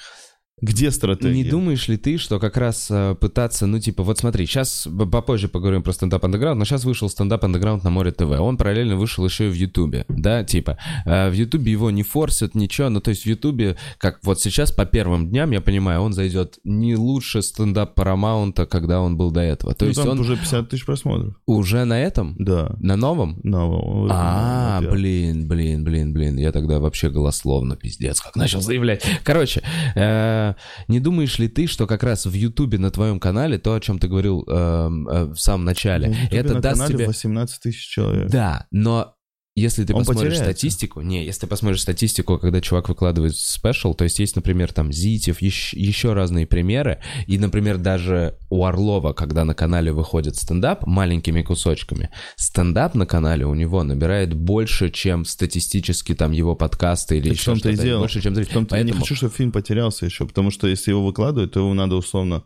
где 0.59 0.89
стратегия? 0.91 1.33
Не 1.35 1.43
думаешь 1.43 1.87
ли 1.87 1.97
ты, 1.97 2.17
что 2.17 2.39
как 2.39 2.57
раз 2.57 2.87
э, 2.89 3.15
пытаться, 3.19 3.67
ну, 3.67 3.79
типа, 3.79 4.01
вот 4.03 4.17
смотри, 4.17 4.45
сейчас 4.47 4.87
попозже 5.11 5.47
поговорим 5.49 5.83
про 5.83 5.93
стендап 5.93 6.25
андеграунд, 6.25 6.57
но 6.57 6.65
сейчас 6.65 6.83
вышел 6.83 7.09
стендап 7.09 7.43
андеграунд 7.45 7.83
на 7.83 7.91
Море 7.91 8.11
ТВ. 8.11 8.23
Он 8.39 8.57
параллельно 8.57 8.95
вышел 8.95 9.23
еще 9.25 9.47
и 9.47 9.49
в 9.51 9.53
Ютубе, 9.53 10.05
да, 10.07 10.43
типа. 10.43 10.77
э, 11.05 11.29
в 11.29 11.33
Ютубе 11.33 11.71
его 11.71 11.91
не 11.91 12.01
форсят, 12.03 12.55
ничего, 12.55 12.89
ну, 12.89 13.01
то 13.01 13.09
есть 13.11 13.23
в 13.23 13.25
Ютубе, 13.27 13.77
как 13.99 14.19
вот 14.23 14.39
сейчас 14.41 14.71
по 14.71 14.85
первым 14.85 15.29
дням, 15.29 15.51
я 15.51 15.61
понимаю, 15.61 16.01
он 16.01 16.13
зайдет 16.13 16.57
не 16.63 16.95
лучше 16.95 17.41
стендап 17.43 17.93
Парамаунта, 17.93 18.65
когда 18.65 18.99
он 19.01 19.15
был 19.15 19.29
до 19.31 19.41
этого. 19.41 19.75
То 19.75 19.85
Ну, 19.85 19.89
есть 19.89 19.99
он 20.05 20.19
уже 20.19 20.37
50 20.37 20.69
тысяч 20.69 20.85
просмотров. 20.85 21.35
уже 21.45 21.85
на 21.85 22.01
этом? 22.01 22.35
Да. 22.39 22.75
На 22.79 22.95
новом? 22.95 23.39
No, 23.43 24.07
А, 24.09 24.81
блин, 24.81 25.47
блин, 25.47 25.83
блин, 25.83 26.13
блин, 26.13 26.37
я 26.37 26.51
тогда 26.51 26.79
вообще 26.79 27.09
голословно, 27.11 27.75
пиздец, 27.75 28.21
как 28.21 28.35
начал 28.35 28.61
заявлять. 28.61 29.05
Короче, 29.23 29.61
э, 29.95 30.46
не 30.87 30.99
думаешь 30.99 31.37
ли 31.39 31.47
ты, 31.47 31.67
что 31.67 31.87
как 31.87 32.03
раз 32.03 32.25
в 32.25 32.33
Ютубе 32.33 32.77
на 32.77 32.91
твоем 32.91 33.19
канале, 33.19 33.57
то, 33.57 33.73
о 33.73 33.79
чем 33.79 33.99
ты 33.99 34.07
говорил 34.07 34.43
э, 34.47 34.51
э, 34.51 35.25
в 35.25 35.37
самом 35.37 35.65
начале, 35.65 36.15
это 36.31 36.55
на 36.55 36.61
даст 36.61 36.79
канале 36.79 36.95
тебе... 36.95 37.07
18 37.07 37.61
тысяч 37.61 37.87
человек. 37.87 38.29
Да, 38.29 38.67
но 38.71 39.16
если 39.61 39.83
ты 39.83 39.93
Он 39.93 39.99
посмотришь 39.99 40.33
потеряется. 40.33 40.43
статистику, 40.59 41.01
не, 41.01 41.25
если 41.25 41.41
ты 41.41 41.47
посмотришь 41.47 41.81
статистику, 41.81 42.37
когда 42.37 42.61
чувак 42.61 42.89
выкладывает 42.89 43.35
спешл, 43.35 43.93
то 43.93 44.03
есть 44.03 44.19
есть, 44.19 44.35
например, 44.35 44.71
там 44.71 44.91
Зитев, 44.93 45.41
еще, 45.41 45.77
еще 45.79 46.13
разные 46.13 46.45
примеры, 46.45 46.99
и, 47.25 47.37
например, 47.39 47.77
даже 47.77 48.35
у 48.49 48.65
Орлова, 48.65 49.13
когда 49.13 49.45
на 49.45 49.53
канале 49.55 49.91
выходит 49.91 50.35
стендап 50.35 50.85
маленькими 50.85 51.41
кусочками, 51.41 52.09
стендап 52.35 52.93
на 52.95 53.05
канале 53.05 53.45
у 53.45 53.53
него 53.55 53.83
набирает 53.83 54.33
больше, 54.33 54.89
чем 54.91 55.25
статистически 55.25 56.13
там 56.13 56.31
его 56.31 56.55
подкасты 56.55 57.17
или 57.17 57.29
Так 57.29 57.37
еще 57.37 57.55
что-то, 57.55 57.73
дело. 57.73 57.99
больше, 57.99 58.21
чем 58.21 58.35
зрителей. 58.35 58.53
том-то 58.53 58.75
я 58.75 58.83
не 58.83 58.87
Поэтому- 58.91 59.03
хочу, 59.03 59.15
чтобы 59.15 59.33
фильм 59.33 59.51
потерялся 59.51 60.05
еще, 60.05 60.25
потому 60.27 60.51
что 60.51 60.67
если 60.67 60.91
его 60.91 61.05
выкладывать, 61.05 61.51
то 61.53 61.59
его 61.61 61.73
надо 61.73 61.95
условно, 61.95 62.43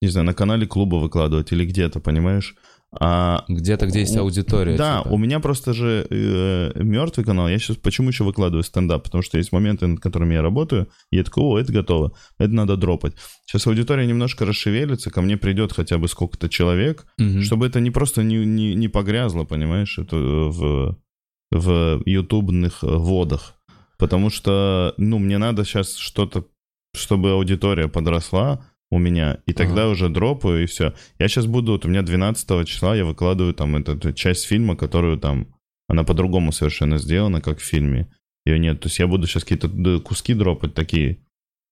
не 0.00 0.08
знаю, 0.08 0.26
на 0.26 0.34
канале 0.34 0.66
клуба 0.66 0.96
выкладывать 0.96 1.52
или 1.52 1.64
где-то, 1.66 2.00
понимаешь? 2.00 2.54
А 3.00 3.44
Где-то, 3.48 3.86
где 3.86 4.00
есть 4.00 4.16
аудитория. 4.16 4.76
Да, 4.76 5.02
типа. 5.02 5.12
у 5.12 5.18
меня 5.18 5.40
просто 5.40 5.72
же 5.72 6.06
мертвый 6.74 7.24
канал. 7.24 7.48
Я 7.48 7.58
сейчас 7.58 7.76
почему 7.76 8.08
еще 8.08 8.24
выкладываю 8.24 8.62
стендап? 8.62 9.04
Потому 9.04 9.22
что 9.22 9.38
есть 9.38 9.52
моменты, 9.52 9.86
над 9.86 10.00
которыми 10.00 10.34
я 10.34 10.42
работаю, 10.42 10.88
и 11.10 11.16
я 11.16 11.24
такой, 11.24 11.42
о, 11.44 11.58
это 11.58 11.72
готово, 11.72 12.12
это 12.38 12.52
надо 12.52 12.76
дропать. 12.76 13.14
Сейчас 13.46 13.66
аудитория 13.66 14.06
немножко 14.06 14.44
расшевелится, 14.44 15.10
ко 15.10 15.22
мне 15.22 15.36
придет 15.36 15.72
хотя 15.72 15.98
бы 15.98 16.08
сколько-то 16.08 16.48
человек, 16.48 17.06
Мгм. 17.18 17.42
чтобы 17.42 17.66
это 17.66 17.80
не 17.80 17.90
просто 17.90 18.22
не, 18.22 18.44
не, 18.44 18.74
не 18.74 18.88
погрязло, 18.88 19.44
понимаешь, 19.44 19.98
это 19.98 20.16
в, 20.16 20.96
в 21.50 22.02
ютубных 22.06 22.82
э, 22.82 22.86
водах. 22.86 23.54
Потому 23.98 24.30
что, 24.30 24.94
ну, 24.96 25.18
мне 25.18 25.38
надо 25.38 25.64
сейчас 25.64 25.96
что-то, 25.96 26.46
чтобы 26.94 27.32
аудитория 27.32 27.88
подросла, 27.88 28.64
у 28.94 28.98
меня, 28.98 29.38
и 29.44 29.52
тогда 29.52 29.88
уже 29.88 30.08
дропаю, 30.08 30.62
и 30.62 30.66
все. 30.66 30.94
Я 31.18 31.28
сейчас 31.28 31.46
буду, 31.46 31.72
вот 31.72 31.84
у 31.84 31.88
меня 31.88 32.02
12 32.02 32.66
числа 32.66 32.94
я 32.94 33.04
выкладываю 33.04 33.52
там 33.52 33.74
эту, 33.74 33.96
эту 33.96 34.12
часть 34.12 34.46
фильма, 34.46 34.76
которую 34.76 35.18
там, 35.18 35.48
она 35.88 36.04
по-другому 36.04 36.52
совершенно 36.52 36.98
сделана, 36.98 37.40
как 37.40 37.58
в 37.58 37.64
фильме. 37.64 38.08
Ее 38.46 38.58
нет. 38.58 38.80
То 38.80 38.86
есть 38.86 38.98
я 39.00 39.08
буду 39.08 39.26
сейчас 39.26 39.42
какие-то 39.42 40.00
куски 40.00 40.34
дропать 40.34 40.74
такие, 40.74 41.18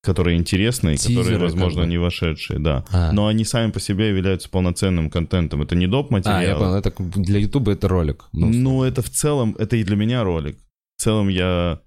которые 0.01 0.37
интересные, 0.37 0.97
которые, 0.97 1.23
Тизеры, 1.23 1.39
возможно, 1.39 1.81
как 1.81 1.87
бы. 1.87 1.91
не 1.91 1.97
вошедшие, 1.97 2.59
да. 2.59 2.83
А. 2.91 3.13
Но 3.13 3.27
они 3.27 3.45
сами 3.45 3.71
по 3.71 3.79
себе 3.79 4.09
являются 4.09 4.49
полноценным 4.49 5.09
контентом. 5.09 5.61
Это 5.61 5.75
не 5.75 5.87
доп. 5.87 6.07
А, 6.09 6.13
материал. 6.13 6.41
я 6.41 6.55
понял, 6.57 6.75
это 6.75 6.93
для 6.99 7.39
Ютуба 7.39 7.71
это 7.71 7.87
ролик. 7.87 8.25
Ну, 8.33 8.47
Ну, 8.47 8.83
это 8.83 9.01
в 9.01 9.09
целом, 9.09 9.55
это 9.57 9.77
и 9.77 9.83
для 9.85 9.95
меня 9.95 10.25
ролик. 10.25 10.57
В 10.97 11.01
целом 11.01 11.29
я 11.29 11.79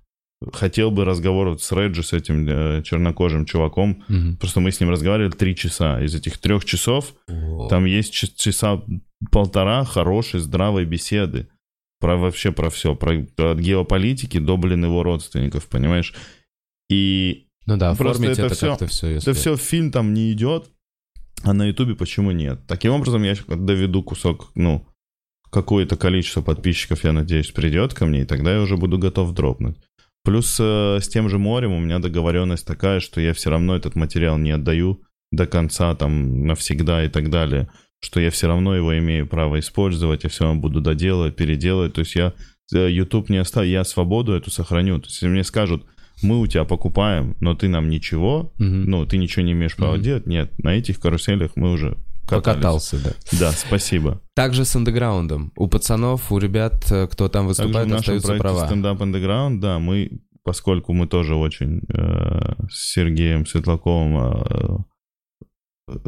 хотел 0.53 0.90
бы 0.90 1.05
разговор 1.05 1.49
вот 1.49 1.62
с 1.62 1.72
Реджи, 1.72 2.03
с 2.03 2.12
этим 2.12 2.47
э, 2.49 2.82
чернокожим 2.82 3.44
чуваком. 3.44 4.05
мгм. 4.09 4.36
Просто 4.36 4.61
мы 4.61 4.72
с 4.72 4.80
ним 4.80 4.90
разговаривали 4.90 5.30
три 5.30 5.55
часа. 5.55 6.03
Из 6.03 6.14
этих 6.14 6.38
трех 6.38 6.64
часов 6.64 7.14
О. 7.28 7.68
там 7.68 7.84
есть 7.84 8.12
часа 8.12 8.82
полтора 9.30 9.84
хорошей, 9.84 10.40
здравой 10.40 10.84
беседы. 10.84 11.49
Про 12.01 12.16
вообще 12.16 12.53
про 12.53 12.70
все. 12.70 12.94
Про, 12.94 13.26
от 13.36 13.59
геополитики 13.59 14.38
до, 14.38 14.57
блин, 14.57 14.84
его 14.84 15.03
родственников, 15.03 15.66
понимаешь? 15.68 16.14
И 16.90 17.47
Ну 17.66 17.76
да, 17.76 17.94
просто 17.94 18.26
это 18.26 18.47
это, 18.47 18.57
как-то 18.57 18.86
все. 18.86 19.09
это 19.09 19.32
все 19.32 19.57
в 19.57 19.61
фильм 19.61 19.90
там 19.90 20.12
не 20.12 20.32
идет, 20.32 20.70
а 21.42 21.53
на 21.53 21.66
Ютубе 21.66 21.94
почему 21.94 22.30
нет? 22.30 22.61
Таким 22.66 22.92
образом, 22.92 23.22
я 23.22 23.34
доведу 23.49 24.03
кусок, 24.03 24.51
ну, 24.55 24.86
какое-то 25.51 25.97
количество 25.97 26.42
подписчиков, 26.42 27.05
я 27.05 27.12
надеюсь, 27.12 27.51
придет 27.51 27.94
ко 27.94 28.07
мне, 28.07 28.22
и 28.22 28.24
тогда 28.24 28.55
я 28.55 28.61
уже 28.61 28.76
буду 28.76 28.99
готов 28.99 29.32
дропнуть. 29.32 29.76
Плюс 30.27 30.57
э, 30.59 30.99
с 31.01 31.09
тем 31.09 31.29
же 31.29 31.39
морем 31.39 31.72
у 31.72 31.79
меня 31.79 32.01
договоренность 32.01 32.66
такая, 32.66 32.99
что 32.99 33.20
я 33.20 33.33
все 33.33 33.49
равно 33.49 33.77
этот 33.77 33.95
материал 33.95 34.37
не 34.39 34.51
отдаю 34.51 35.01
до 35.31 35.47
конца, 35.47 35.95
там, 35.95 36.45
навсегда 36.47 37.05
и 37.05 37.09
так 37.09 37.31
далее, 37.31 37.68
что 38.01 38.18
я 38.18 38.31
все 38.31 38.49
равно 38.49 38.74
его 38.74 38.99
имею 38.99 39.29
право 39.29 39.61
использовать, 39.61 40.24
я 40.24 40.29
все 40.31 40.43
равно 40.45 40.61
буду 40.61 40.81
доделывать, 40.81 41.37
переделывать. 41.37 41.93
То 41.95 42.01
есть 42.01 42.16
я 42.16 42.33
э, 42.74 42.91
YouTube 42.91 43.29
не 43.31 43.37
оставлю, 43.39 43.70
я 43.70 43.85
свободу 43.85 44.33
эту 44.33 44.51
сохраню. 44.51 44.99
То 44.99 45.07
есть 45.07 45.22
если 45.22 45.29
мне 45.29 45.45
скажут, 45.45 45.87
мы 46.22 46.41
у 46.41 46.47
тебя 46.49 46.64
покупаем, 46.64 47.37
но 47.41 47.55
ты 47.55 47.68
нам 47.68 47.89
ничего, 47.89 48.53
Мгм. 48.59 48.85
ну, 48.91 49.07
ты 49.07 49.18
ничего 49.18 49.45
не 49.45 49.53
имеешь 49.53 49.77
права 49.77 49.95
Мгм. 49.95 50.03
делать. 50.03 50.27
Нет, 50.27 50.51
на 50.59 50.74
этих 50.74 50.99
каруселях 50.99 51.53
мы 51.55 51.70
уже 51.70 51.97
катались. 52.27 52.57
Покатался, 52.57 52.99
да. 53.05 53.12
Да, 53.39 53.53
спасибо. 53.53 54.20
Также 54.35 54.64
с 54.64 54.74
андеграундом. 54.77 55.53
У 55.57 55.68
пацанов, 55.68 56.31
у 56.33 56.39
ребят, 56.39 56.91
э, 56.91 57.07
кто 57.07 57.29
там 57.29 57.47
Также 57.47 57.62
в 57.62 57.66
выступает, 57.66 57.89
нашем 57.89 58.01
остаются 58.01 58.29
проекте 58.29 58.43
права. 58.43 58.72
Up 58.72 58.99
Underground, 58.99 59.61
да, 59.61 59.79
мы, 59.79 60.20
поскольку 60.43 60.93
мы 60.93 61.07
тоже 61.07 61.35
очень 61.35 61.83
э, 61.89 62.55
с 62.70 62.93
Сергеем 62.93 63.47
Светлаковым 63.47 64.16
э, 64.18 64.79
э, 65.89 65.99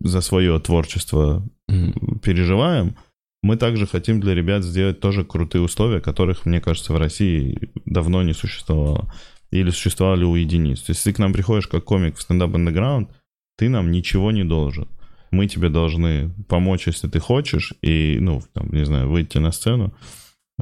за 0.00 0.20
свое 0.20 0.58
творчество 0.60 1.48
Мгм. 1.68 2.18
переживаем, 2.18 2.96
мы 3.42 3.56
также 3.56 3.86
хотим 3.86 4.20
для 4.20 4.34
ребят 4.34 4.64
сделать 4.64 5.00
тоже 5.00 5.24
крутые 5.24 5.62
условия, 5.62 6.00
которых, 6.00 6.44
мне 6.44 6.60
кажется, 6.60 6.92
в 6.92 6.98
России 6.98 7.70
давно 7.86 8.22
не 8.22 8.34
существовало. 8.34 9.12
Или 9.50 9.70
существовали 9.70 10.24
у 10.24 10.34
единиц. 10.34 10.80
То 10.82 10.90
есть, 10.90 11.00
если 11.00 11.10
ты 11.10 11.16
к 11.16 11.18
нам 11.18 11.32
приходишь 11.32 11.66
как 11.66 11.84
комик 11.84 12.16
в 12.16 12.22
стендап 12.22 12.50
underground, 12.50 13.08
ты 13.56 13.68
нам 13.68 13.90
ничего 13.90 14.30
не 14.30 14.44
должен. 14.44 14.88
Мы 15.30 15.46
тебе 15.46 15.68
должны 15.68 16.30
помочь, 16.48 16.86
если 16.86 17.08
ты 17.08 17.20
хочешь, 17.20 17.72
и, 17.82 18.18
ну, 18.20 18.42
там, 18.52 18.70
не 18.72 18.84
знаю, 18.84 19.08
выйти 19.08 19.38
на 19.38 19.52
сцену. 19.52 19.94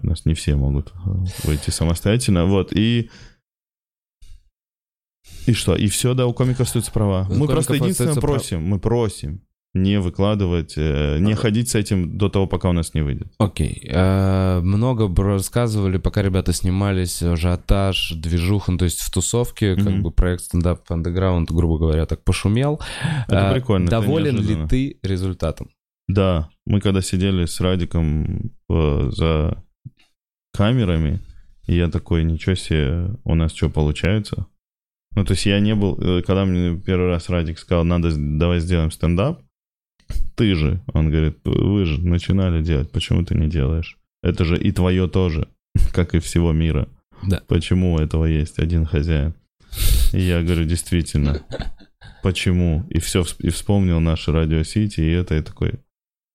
У 0.01 0.07
нас 0.07 0.27
не 0.27 0.35
все 0.35 0.55
могут 0.57 0.93
э, 0.93 1.45
выйти 1.45 1.71
самостоятельно. 1.71 2.45
Вот, 2.45 2.73
и... 2.73 3.11
И 5.47 5.53
что? 5.53 5.75
И 5.75 5.89
все, 5.89 6.14
да, 6.14 6.27
у 6.27 6.35
комика 6.35 6.62
остаются 6.62 6.93
права. 6.93 7.27
У 7.29 7.35
мы 7.35 7.47
просто 7.47 7.69
комиков 7.69 7.87
единственное 7.87 8.14
прав- 8.14 8.35
просим, 8.35 8.62
мы 8.62 8.79
просим 8.79 9.43
не 9.75 10.01
выкладывать, 10.01 10.75
э, 10.77 11.19
не 11.21 11.35
ходить 11.35 11.69
с 11.69 11.75
этим 11.75 12.16
до 12.19 12.29
того, 12.29 12.47
пока 12.47 12.71
у 12.71 12.73
нас 12.73 12.95
не 12.95 13.03
выйдет. 13.03 13.33
Окей. 13.39 13.87
Э, 13.91 14.61
Много 14.62 15.09
рассказывали, 15.23 15.99
пока 15.99 16.23
ребята 16.23 16.53
снимались, 16.53 17.23
ажиотаж, 17.23 18.12
движуха, 18.16 18.73
ну, 18.73 18.79
то 18.79 18.85
есть 18.87 19.01
в 19.03 19.11
тусовке, 19.12 19.77
как 19.77 19.85
Мгм. 19.85 20.03
бы 20.03 20.11
проект 20.11 20.45
стендап 20.45 20.91
андеграунд, 20.91 21.51
грубо 21.51 21.79
говоря, 21.79 22.07
так 22.07 22.25
пошумел. 22.25 22.81
Это 23.29 23.51
Э, 23.51 23.53
прикольно, 23.55 23.85
это 23.85 24.01
Доволен 24.01 24.35
ли 24.37 24.41
неожиданно. 24.41 24.69
ты 24.69 24.99
результатом? 25.03 25.69
Да, 26.09 26.49
мы 26.66 26.81
когда 26.81 27.03
сидели 27.03 27.45
с 27.45 27.61
Радиком 27.61 28.53
э, 28.71 29.11
за 29.12 29.62
камерами, 30.55 31.21
и 31.66 31.77
я 31.77 31.89
такой, 31.89 32.25
ничего 32.25 32.55
себе, 32.55 33.11
у 33.25 33.35
нас 33.35 33.53
что 33.55 33.69
получается? 33.69 34.47
Ну, 35.14 35.25
то 35.25 35.33
есть 35.35 35.47
я 35.47 35.61
не 35.61 35.75
был, 35.75 35.97
когда 36.23 36.45
мне 36.45 36.77
первый 36.81 37.09
раз 37.09 37.29
Радик 37.29 37.59
сказал, 37.59 37.85
надо, 37.85 38.11
давай 38.16 38.61
сделаем 38.61 38.91
стендап, 38.91 39.43
ты 40.35 40.55
же, 40.55 40.81
он 40.93 41.11
говорит, 41.11 41.39
вы 41.45 41.85
же 41.85 42.01
начинали 42.01 42.63
делать, 42.63 42.91
почему 42.91 43.25
ты 43.25 43.35
не 43.35 43.49
делаешь? 43.49 43.99
Это 44.23 44.45
же 44.45 44.59
и 44.59 44.73
твое 44.73 45.09
тоже, 45.09 45.49
как 45.93 46.15
и 46.15 46.21
всего 46.21 46.53
мира. 46.53 46.89
Да. 47.27 47.43
Почему 47.49 47.95
у 47.95 47.99
этого 47.99 48.25
есть 48.25 48.59
один 48.59 48.85
хозяин? 48.85 49.35
И 50.13 50.21
я 50.21 50.43
говорю, 50.43 50.65
действительно, 50.65 51.43
почему? 52.23 52.85
И 52.91 53.01
все, 53.01 53.25
и 53.39 53.51
вспомнил 53.51 54.01
наши 54.01 54.33
Радио 54.33 54.63
Сити, 54.63 55.01
и 55.01 55.11
это, 55.11 55.37
и 55.37 55.43
такой, 55.43 55.75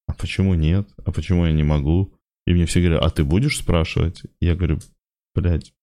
а 0.08 0.14
почему 0.14 0.54
нет? 0.54 0.88
А 1.06 1.12
почему 1.12 1.46
я 1.46 1.54
не 1.54 1.64
могу? 1.64 2.14
И 2.46 2.54
мне 2.54 2.66
все 2.66 2.82
говорят, 2.82 3.04
а 3.04 3.10
ты 3.10 3.24
будешь 3.24 3.58
спрашивать? 3.58 4.24
Я 4.40 4.56
говорю, 4.56 4.80
блядь, 5.34 5.74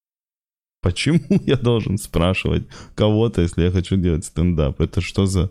почему 0.82 1.20
я 1.46 1.56
должен 1.56 1.98
спрашивать 1.98 2.68
кого-то, 2.94 3.42
если 3.42 3.62
я 3.62 3.70
хочу 3.70 3.96
делать 3.96 4.24
стендап? 4.24 4.80
Это 4.80 5.00
что 5.00 5.26
за... 5.26 5.50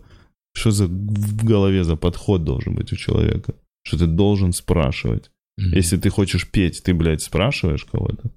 Что 0.54 0.70
за 0.70 0.86
в 0.86 1.44
голове 1.44 1.84
за 1.84 1.96
подход 1.96 2.44
должен 2.44 2.74
быть 2.74 2.92
у 2.92 2.96
человека? 2.96 3.54
Что 3.86 3.98
ты 3.98 4.06
должен 4.06 4.52
спрашивать? 4.52 5.30
Мгм. 5.56 5.72
Если 5.74 5.96
ты 5.96 6.10
хочешь 6.10 6.50
петь, 6.50 6.82
ты, 6.82 6.94
блядь, 6.94 7.22
спрашиваешь 7.22 7.84
кого-то? 7.84 8.30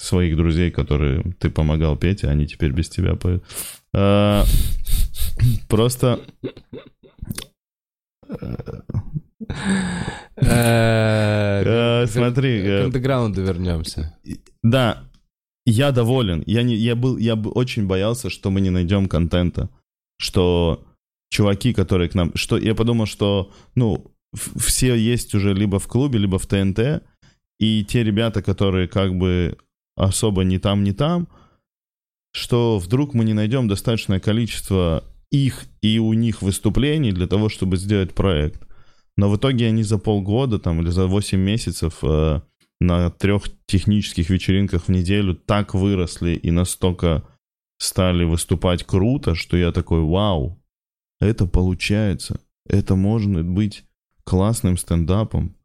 Своих 0.00 0.36
друзей, 0.36 0.70
которые 0.70 1.22
ты 1.40 1.50
помогал 1.50 1.96
петь, 1.96 2.24
а 2.24 2.30
они 2.30 2.46
теперь 2.46 2.70
без 2.72 2.88
тебя 2.88 3.14
поют. 3.16 3.42
А, 3.92 4.44
Просто... 5.68 6.20
Э, 10.36 11.62
Э, 12.00 12.06
Смотри, 12.06 12.62
К 12.62 12.66
э, 12.66 12.84
андеграунду 12.84 13.42
вернемся. 13.42 14.16
да, 14.62 15.04
я 15.66 15.90
доволен. 15.92 16.42
Я, 16.46 16.62
не, 16.62 16.76
я, 16.76 16.94
был, 16.94 17.16
я 17.18 17.34
очень 17.34 17.86
боялся, 17.86 18.30
что 18.30 18.50
мы 18.50 18.60
не 18.60 18.70
найдем 18.70 19.08
контента. 19.08 19.68
Что 20.20 20.84
чуваки, 21.30 21.72
которые 21.72 22.08
к 22.08 22.14
нам... 22.14 22.32
Что, 22.34 22.58
я 22.58 22.74
подумал, 22.74 23.06
что, 23.06 23.52
ну, 23.74 24.12
все 24.34 24.94
есть 24.94 25.34
уже 25.34 25.54
либо 25.54 25.78
в 25.78 25.86
клубе, 25.86 26.18
либо 26.18 26.38
в 26.38 26.46
ТНТ, 26.46 27.02
и 27.58 27.84
те 27.84 28.04
ребята, 28.04 28.42
которые 28.42 28.88
как 28.88 29.16
бы 29.16 29.56
особо 29.96 30.44
не 30.44 30.58
там, 30.58 30.84
не 30.84 30.92
там, 30.92 31.28
что 32.32 32.78
вдруг 32.78 33.14
мы 33.14 33.24
не 33.24 33.34
найдем 33.34 33.68
достаточное 33.68 34.20
количество 34.20 35.04
их 35.30 35.66
и 35.82 35.98
у 35.98 36.12
них 36.12 36.42
выступлений 36.42 37.12
для 37.12 37.26
того, 37.26 37.48
чтобы 37.48 37.76
сделать 37.76 38.14
проект. 38.14 38.62
Но 39.16 39.28
в 39.28 39.36
итоге 39.36 39.66
они 39.66 39.82
за 39.82 39.98
полгода 39.98 40.58
там 40.58 40.80
или 40.80 40.90
за 40.90 41.06
8 41.06 41.38
месяцев 41.38 41.98
э, 42.02 42.40
на 42.80 43.10
трех 43.10 43.44
технических 43.66 44.30
вечеринках 44.30 44.84
в 44.84 44.88
неделю 44.90 45.34
так 45.34 45.74
выросли 45.74 46.30
и 46.34 46.50
настолько 46.50 47.24
стали 47.78 48.24
выступать 48.24 48.84
круто, 48.84 49.34
что 49.34 49.56
я 49.56 49.72
такой, 49.72 50.00
вау, 50.00 50.57
это 51.20 51.46
получается. 51.46 52.40
Это 52.68 52.96
может 52.96 53.44
быть 53.44 53.84
классным 54.24 54.76
стендапом. 54.76 55.56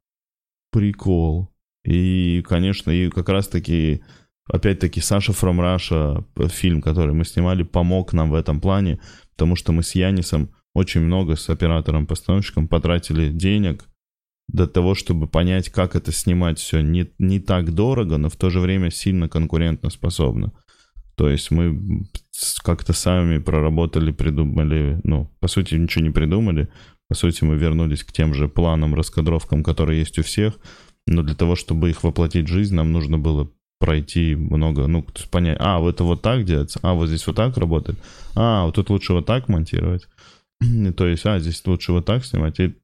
Прикол. 0.71 1.49
И, 1.83 2.41
конечно, 2.47 2.91
и 2.91 3.09
как 3.09 3.29
раз-таки, 3.29 4.01
опять-таки, 4.47 5.01
Саша 5.01 5.33
From 5.33 5.59
Russia, 5.59 6.25
фильм, 6.49 6.81
который 6.81 7.13
мы 7.13 7.25
снимали, 7.25 7.63
помог 7.63 8.13
нам 8.13 8.31
в 8.31 8.35
этом 8.35 8.61
плане, 8.61 8.99
потому 9.31 9.55
что 9.55 9.71
мы 9.73 9.83
с 9.83 9.95
Янисом 9.95 10.53
очень 10.73 11.01
много 11.01 11.35
с 11.35 11.49
оператором-постановщиком 11.49 12.67
потратили 12.67 13.29
денег 13.29 13.85
для 14.47 14.67
того, 14.67 14.95
чтобы 14.95 15.27
понять, 15.27 15.69
как 15.69 15.95
это 15.95 16.11
снимать 16.11 16.59
все 16.59 16.81
не, 16.81 17.11
не 17.19 17.39
так 17.39 17.73
дорого, 17.73 18.17
но 18.17 18.29
в 18.29 18.35
то 18.35 18.49
же 18.49 18.59
время 18.59 18.91
сильно 18.91 19.29
конкурентно 19.29 19.89
способно. 19.89 20.53
То 21.15 21.29
есть 21.29 21.51
мы 21.51 22.07
как-то 22.63 22.93
сами 22.93 23.37
проработали, 23.37 24.11
придумали, 24.11 24.99
ну, 25.03 25.29
по 25.39 25.47
сути, 25.47 25.75
ничего 25.75 26.03
не 26.03 26.11
придумали. 26.11 26.69
По 27.07 27.15
сути, 27.15 27.43
мы 27.43 27.55
вернулись 27.55 28.03
к 28.03 28.11
тем 28.11 28.33
же 28.33 28.47
планам, 28.47 28.95
раскадровкам, 28.95 29.63
которые 29.63 29.99
есть 29.99 30.17
у 30.17 30.23
всех. 30.23 30.59
Но 31.05 31.21
для 31.21 31.35
того, 31.35 31.55
чтобы 31.55 31.89
их 31.89 32.03
воплотить 32.03 32.45
в 32.45 32.51
жизнь, 32.51 32.73
нам 32.75 32.91
нужно 32.91 33.19
было 33.19 33.49
пройти 33.79 34.35
много, 34.35 34.87
ну, 34.87 35.05
понять, 35.29 35.57
а, 35.59 35.85
это 35.85 36.05
вот 36.05 36.21
так 36.21 36.45
делается, 36.45 36.79
а, 36.83 36.93
вот 36.93 37.07
здесь 37.07 37.27
вот 37.27 37.35
так 37.35 37.57
работает, 37.57 37.99
а, 38.33 38.63
вот 38.65 38.75
тут 38.75 38.89
лучше 38.89 39.11
вот 39.11 39.25
так 39.25 39.49
монтировать. 39.49 40.07
То 40.95 41.05
есть, 41.05 41.25
а, 41.25 41.37
здесь 41.39 41.61
лучше 41.65 41.91
вот 41.91 42.05
так 42.05 42.23
снимать. 42.23 42.59
И... 42.61 42.75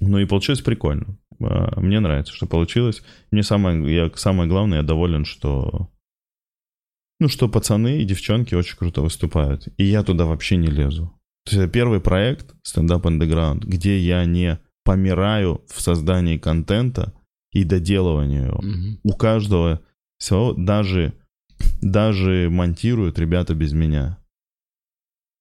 Ну 0.00 0.18
и 0.18 0.24
получилось 0.24 0.62
прикольно. 0.62 1.18
А, 1.40 1.78
Мне 1.78 2.00
нравится, 2.00 2.32
что 2.32 2.46
получилось. 2.46 3.02
Мне 3.30 3.42
самое, 3.42 3.94
я, 3.94 4.10
самое 4.14 4.48
главное, 4.48 4.78
я 4.78 4.82
доволен, 4.82 5.26
что 5.26 5.90
ну, 7.20 7.28
что 7.28 7.48
пацаны 7.48 7.98
и 7.98 8.04
девчонки 8.04 8.54
очень 8.54 8.76
круто 8.76 9.02
выступают. 9.02 9.68
И 9.76 9.84
я 9.84 10.02
туда 10.02 10.24
вообще 10.24 10.56
не 10.56 10.68
лезу. 10.68 11.12
То 11.44 11.52
есть 11.52 11.64
это 11.64 11.72
первый 11.72 12.00
проект 12.00 12.54
Stand 12.66 12.88
Up 12.88 13.02
Underground, 13.02 13.60
где 13.66 13.98
я 13.98 14.24
не 14.24 14.58
помираю 14.84 15.64
в 15.68 15.80
создании 15.80 16.38
контента 16.38 17.12
и 17.52 17.64
доделыванию 17.64 18.46
его. 18.46 18.60
Мгм. 18.62 19.00
У 19.02 19.12
каждого 19.12 19.80
всего, 20.18 20.52
даже, 20.54 21.14
даже 21.80 22.48
монтируют 22.50 23.18
ребята 23.18 23.54
без 23.54 23.72
меня. 23.72 24.18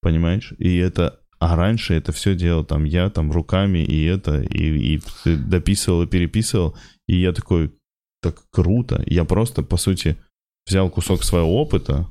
Понимаешь? 0.02 0.54
И 0.58 0.78
это... 0.78 1.20
А 1.40 1.56
раньше 1.56 1.96
это 1.96 2.12
все 2.12 2.36
делал 2.36 2.64
там 2.64 2.84
я, 2.84 3.10
там 3.10 3.32
руками, 3.32 3.80
и 3.80 4.04
это, 4.04 4.44
и, 4.44 4.98
и 4.98 5.02
дописывал, 5.26 6.04
и 6.04 6.08
переписывал. 6.08 6.78
И 7.08 7.20
я 7.20 7.34
такой, 7.34 7.74
так 8.22 8.44
круто. 8.52 9.02
Я 9.08 9.26
просто, 9.26 9.64
по 9.64 9.78
сути, 9.78 10.18
взял 10.66 10.90
кусок 10.90 11.24
своего 11.24 11.62
опыта, 11.62 12.08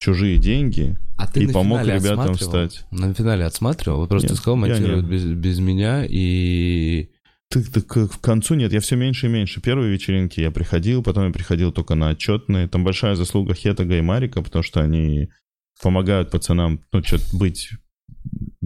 чужие 0.00 0.38
деньги, 0.38 0.96
А 1.16 1.26
ты 1.26 1.44
и 1.44 1.52
помог 1.52 1.82
ребятам 1.84 2.34
встать. 2.34 2.84
На 2.90 3.12
финале 3.12 3.44
отсматривал? 3.44 4.00
Вот 4.00 4.08
просто 4.08 4.30
Нет, 4.30 4.38
сказал, 4.38 4.56
монтируют 4.56 5.06
без, 5.06 5.24
без 5.24 5.58
меня, 5.58 6.04
и... 6.08 7.10
Ты, 7.50 7.64
ты 7.64 7.80
к, 7.80 8.08
к 8.08 8.20
концу 8.20 8.54
нет, 8.54 8.72
я 8.74 8.80
все 8.80 8.94
меньше 8.96 9.26
и 9.26 9.30
меньше. 9.30 9.62
Первые 9.62 9.90
вечеринки 9.90 10.38
я 10.38 10.50
приходил, 10.50 11.02
потом 11.02 11.28
я 11.28 11.32
приходил 11.32 11.72
только 11.72 11.94
на 11.94 12.10
отчетные. 12.10 12.68
Там 12.68 12.84
большая 12.84 13.14
заслуга 13.14 13.54
Хетага 13.54 13.96
и 13.96 14.02
Марика, 14.02 14.42
потому 14.42 14.62
что 14.62 14.80
они 14.80 15.30
помогают 15.82 16.30
пацанам, 16.30 16.84
ну, 16.92 17.02
что 17.02 17.18
быть 17.32 17.70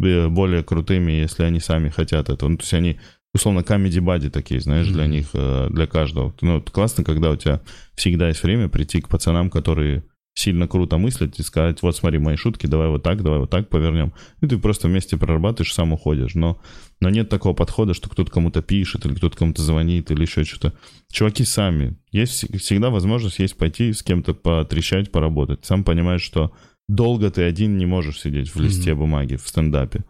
э, 0.03 0.28
более 0.28 0.64
крутыми, 0.64 1.12
если 1.12 1.45
они 1.45 1.61
сами 1.61 1.91
хотят 1.91 2.28
этого. 2.28 2.49
Ну, 2.49 2.57
то 2.57 2.62
есть 2.64 2.74
они, 2.74 2.99
условно, 3.35 3.62
камеди 3.62 3.99
бади 3.99 4.30
такие, 4.30 4.61
знаешь, 4.61 4.89
для 4.89 5.07
них, 5.07 5.28
э, 5.33 5.68
для 5.70 5.87
каждого. 5.87 6.35
Ну, 6.41 6.59
это 6.59 6.70
классно, 6.70 7.05
когда 7.05 7.30
у 7.30 7.37
тебя 7.37 7.61
всегда 7.95 8.28
есть 8.28 8.43
время 8.43 8.68
прийти 8.68 9.01
к 9.01 9.09
пацанам, 9.09 9.51
которые 9.51 10.05
сильно 10.35 10.66
круто 10.66 10.97
мыслят 10.97 11.39
и 11.39 11.43
сказать, 11.43 11.83
вот 11.83 11.95
смотри, 11.95 12.18
мои 12.18 12.37
шутки, 12.37 12.66
давай 12.66 12.89
вот 12.89 13.03
так, 13.03 13.22
давай 13.22 13.41
вот 13.41 13.51
так 13.51 13.68
повернем. 13.68 14.12
И 14.41 14.47
ты 14.47 14.57
просто 14.59 14.89
вместе 14.89 15.16
прорабатываешь, 15.16 15.74
сам 15.74 15.93
уходишь. 15.93 16.35
Но, 16.35 16.61
но 17.01 17.11
нет 17.11 17.28
такого 17.28 17.53
подхода, 17.55 17.93
что 17.93 18.09
кто-то 18.09 18.30
кому-то 18.30 18.62
пишет, 18.62 19.05
или 19.05 19.14
кто-то 19.14 19.37
кому-то 19.37 19.62
звонит, 19.62 20.11
или 20.11 20.22
еще 20.22 20.45
что-то. 20.45 20.72
Чуваки 21.11 21.45
сами. 21.45 21.99
Есть 22.12 22.45
вс- 22.45 22.59
всегда 22.59 22.89
возможность 22.89 23.39
есть 23.41 23.57
пойти 23.57 23.93
с 23.93 24.03
кем-то 24.03 24.33
потрещать, 24.33 25.12
поработать. 25.12 25.64
Сам 25.64 25.85
понимаешь, 25.85 26.22
что 26.22 26.53
долго 26.89 27.30
ты 27.30 27.43
один 27.43 27.76
не 27.76 27.85
можешь 27.87 28.20
сидеть 28.20 28.55
в 28.55 28.61
листе 28.61 28.95
бумаги 28.95 29.37
в 29.37 29.47
стендапе. 29.47 30.05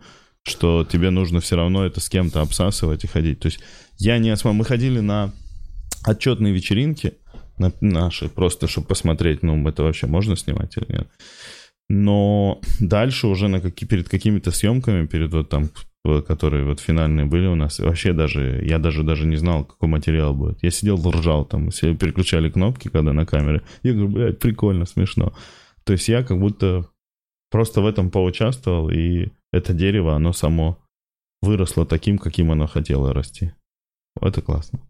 Что 0.45 0.85
тебе 0.85 1.11
нужно 1.11 1.41
все 1.41 1.57
равно 1.57 1.85
это 1.85 2.01
с 2.01 2.09
кем-то 2.09 2.41
обсасывать 2.41 3.05
и 3.05 3.09
ходить. 3.09 3.41
То 3.41 3.47
есть 3.47 3.61
я 3.99 4.19
не 4.19 4.31
осма... 4.31 4.53
Мы 4.53 4.65
ходили 4.65 5.01
на 5.01 5.33
отчетные 6.05 6.53
вечеринки, 6.53 7.15
на 7.59 7.73
наши, 7.81 8.29
просто 8.29 8.67
чтобы 8.67 8.89
посмотреть, 8.89 9.43
ну, 9.43 9.69
это 9.69 9.83
вообще 9.83 10.07
можно 10.07 10.37
снимать 10.37 10.77
или 10.77 10.87
нет. 10.89 11.09
Но 11.89 12.61
дальше 12.81 13.27
уже 13.27 13.49
на 13.49 13.61
какие, 13.61 13.89
перед 13.89 14.09
какими-то 14.09 14.51
съемками, 14.51 15.07
перед 15.07 15.33
вот 15.33 15.49
там, 15.49 15.71
которые 16.27 16.65
вот 16.65 16.81
финальные 16.81 17.27
были 17.27 17.47
у 17.47 17.55
нас, 17.55 17.79
вообще 17.79 18.13
даже, 18.13 18.65
я 18.65 18.79
даже, 18.79 19.03
даже 19.03 19.27
не 19.27 19.37
знал, 19.37 19.65
какой 19.65 19.89
материал 19.89 20.35
будет. 20.35 20.63
Я 20.63 20.71
сидел, 20.71 20.99
ржал 21.11 21.45
там, 21.45 21.71
все 21.71 21.95
переключали 21.95 22.51
кнопки, 22.51 22.89
когда 22.89 23.13
на 23.13 23.27
камере. 23.27 23.63
Я 23.83 23.93
говорю, 23.93 24.09
блядь, 24.09 24.39
прикольно, 24.39 24.87
смешно. 24.87 25.35
То 25.85 25.93
есть 25.93 26.09
я 26.09 26.23
как 26.23 26.39
будто 26.39 26.89
просто 27.51 27.81
в 27.81 27.87
этом 27.87 28.11
поучаствовал, 28.11 28.91
и 28.91 29.29
это 29.53 29.73
дерево, 29.73 30.15
оно 30.17 30.33
само 30.33 30.79
выросло 31.43 31.85
таким, 31.87 32.19
каким 32.19 32.51
оно 32.53 32.67
хотело 32.67 33.13
расти. 33.13 33.53
Это 34.21 34.41
классно. 34.43 34.81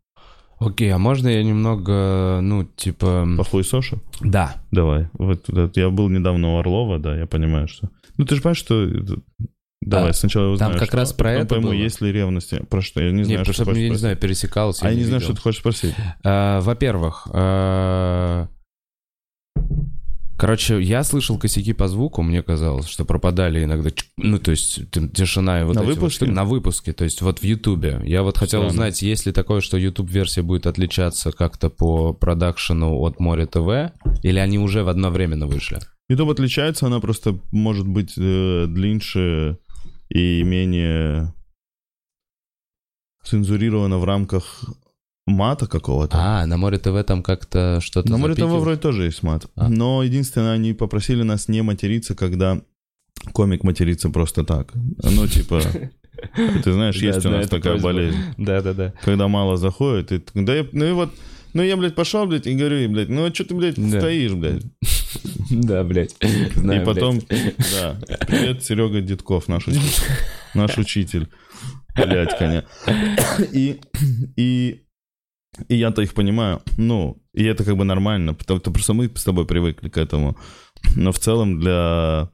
Окей, 0.58 0.90
а 0.92 0.98
можно 0.98 1.28
я 1.28 1.42
немного, 1.42 2.38
ну, 2.42 2.64
типа... 2.64 3.26
Похуесоша? 3.36 3.98
Да. 4.20 4.56
Давай. 4.70 5.08
Вот, 5.14 5.48
вот 5.48 5.76
я 5.76 5.90
был 5.90 6.08
недавно 6.08 6.54
у 6.54 6.58
Орлова, 6.58 6.98
да, 7.00 7.16
я 7.18 7.26
понимаю, 7.26 7.66
что... 7.66 7.88
Ну, 8.16 8.24
ты 8.26 8.36
же 8.36 8.42
понимаешь, 8.42 8.58
что... 8.58 8.84
это- 8.84 9.16
Давай, 9.84 10.10
Да. 10.10 10.12
сначала 10.12 10.44
я 10.44 10.50
узнаю, 10.52 10.70
Там 10.72 10.78
как 10.78 10.88
что, 10.90 10.96
раз 10.98 11.10
а 11.12 11.16
про 11.16 11.24
потом 11.30 11.40
это 11.42 11.48
пойму, 11.56 11.66
было. 11.70 11.72
есть 11.72 12.00
ли 12.00 12.12
ревность. 12.12 12.54
Про 12.68 12.80
что? 12.82 13.00
Я 13.02 13.10
не 13.10 13.18
Не, 13.18 13.24
знаю, 13.24 13.44
просто 13.44 13.64
что 13.64 13.72
ты 13.72 13.78
я 13.80 13.82
не 13.82 13.88
хочешь 13.88 14.00
знаю, 14.00 14.16
спросить. 14.16 14.20
пересекался. 14.40 14.86
А 14.86 14.90
я 14.90 14.94
не 14.96 15.02
знаю, 15.02 15.20
видел. 15.20 15.26
что 15.26 15.34
ты 15.34 15.42
хочешь 15.42 15.60
спросить. 15.60 15.94
А, 16.22 16.60
Во-первых, 16.60 17.26
а, 17.32 18.46
короче, 20.42 20.82
я 20.82 21.04
слышал 21.04 21.38
косяки 21.38 21.72
по 21.72 21.86
звуку, 21.86 22.20
мне 22.22 22.42
казалось, 22.42 22.88
что 22.88 23.04
пропадали 23.04 23.62
иногда, 23.62 23.90
ну, 24.16 24.40
то 24.40 24.50
есть 24.50 24.90
тишина 25.12 25.60
и 25.60 25.64
вот 25.64 25.76
На 25.76 25.80
эти 25.82 25.86
вот 25.86 25.94
выпуске? 25.94 26.16
штуки. 26.16 26.30
на 26.30 26.44
выпуске, 26.44 26.92
то 26.92 27.04
есть 27.04 27.22
вот 27.22 27.38
в 27.38 27.44
Ютубе. 27.44 28.00
Я 28.04 28.24
вот 28.24 28.38
хотел 28.38 28.62
Странно. 28.62 28.66
узнать, 28.66 29.02
есть 29.02 29.24
ли 29.24 29.30
такое, 29.30 29.60
что 29.60 29.76
YouTube-версия 29.76 30.42
будет 30.42 30.66
отличаться 30.66 31.30
как-то 31.30 31.70
по 31.70 32.12
продакшену 32.12 32.98
от 32.98 33.20
Море 33.20 33.46
ТВ, 33.46 33.92
или 34.24 34.40
они 34.40 34.58
уже 34.58 34.82
в 34.82 34.88
одновременно 34.88 35.46
вышли? 35.46 35.78
YouTube 36.08 36.30
отличается, 36.30 36.86
она 36.86 36.98
просто 36.98 37.38
может 37.52 37.86
быть 37.86 38.14
э, 38.18 38.66
длиннее 38.66 39.58
и 40.08 40.42
менее 40.42 41.32
цензурирована 43.24 43.98
в 43.98 44.04
рамках 44.04 44.64
мата 45.26 45.66
какого-то. 45.66 46.16
А, 46.18 46.46
на 46.46 46.56
Море 46.56 46.78
ТВ 46.78 47.04
там 47.06 47.22
как-то 47.22 47.80
что-то 47.80 48.10
На 48.10 48.18
море 48.18 48.34
ТВ 48.34 48.42
вроде 48.44 48.80
тоже 48.80 49.04
есть 49.04 49.22
мат. 49.22 49.46
А. 49.56 49.68
Но 49.68 50.02
единственное, 50.02 50.52
они 50.52 50.72
попросили 50.72 51.22
нас 51.22 51.48
не 51.48 51.62
материться, 51.62 52.14
когда 52.14 52.60
комик 53.32 53.62
матерится 53.62 54.10
просто 54.10 54.44
так. 54.44 54.72
Ну, 54.74 55.26
типа, 55.26 55.60
ты 56.64 56.72
знаешь, 56.72 56.98
Да, 56.98 57.06
есть 57.06 57.18
у 57.20 57.30
да, 57.30 57.36
нас 57.38 57.48
такая 57.48 57.78
болезнь. 57.78 58.18
Да-да-да. 58.36 58.92
Когда 59.04 59.28
мало 59.28 59.56
заходит, 59.56 60.12
и 60.12 60.20
да 60.42 60.54
я, 60.54 60.66
ну 60.72 60.84
и 60.84 60.92
вот, 60.92 61.10
ну 61.52 61.62
я, 61.62 61.76
блядь, 61.76 61.94
пошел, 61.94 62.26
блядь, 62.26 62.46
и 62.46 62.54
говорю, 62.54 62.88
блядь, 62.90 63.08
ну 63.08 63.24
а 63.24 63.32
что 63.32 63.44
ты, 63.44 63.54
блядь, 63.54 63.76
Да. 63.76 64.00
стоишь, 64.00 64.32
блядь? 64.32 64.62
Да, 65.50 65.84
блядь. 65.84 66.16
И 66.20 66.84
потом, 66.84 67.20
да, 67.28 67.96
привет, 68.26 68.64
Серега 68.64 69.00
Дедков, 69.00 69.48
наш 69.48 69.68
учитель. 69.68 70.02
Наш 70.54 70.78
учитель. 70.78 71.28
Блядь, 71.94 72.36
коня. 72.38 72.64
И, 73.52 73.78
и, 74.36 74.82
и 75.68 75.76
я-то 75.76 76.02
их 76.02 76.14
понимаю. 76.14 76.62
Ну, 76.78 77.22
и 77.34 77.44
это 77.44 77.64
как 77.64 77.76
бы 77.76 77.84
нормально, 77.84 78.34
потому 78.34 78.60
что 78.60 78.70
просто 78.70 78.94
мы 78.94 79.10
с 79.14 79.24
тобой 79.24 79.46
привыкли 79.46 79.88
к 79.88 79.98
этому. 79.98 80.36
Но 80.96 81.12
в 81.12 81.18
целом 81.18 81.60
для... 81.60 82.30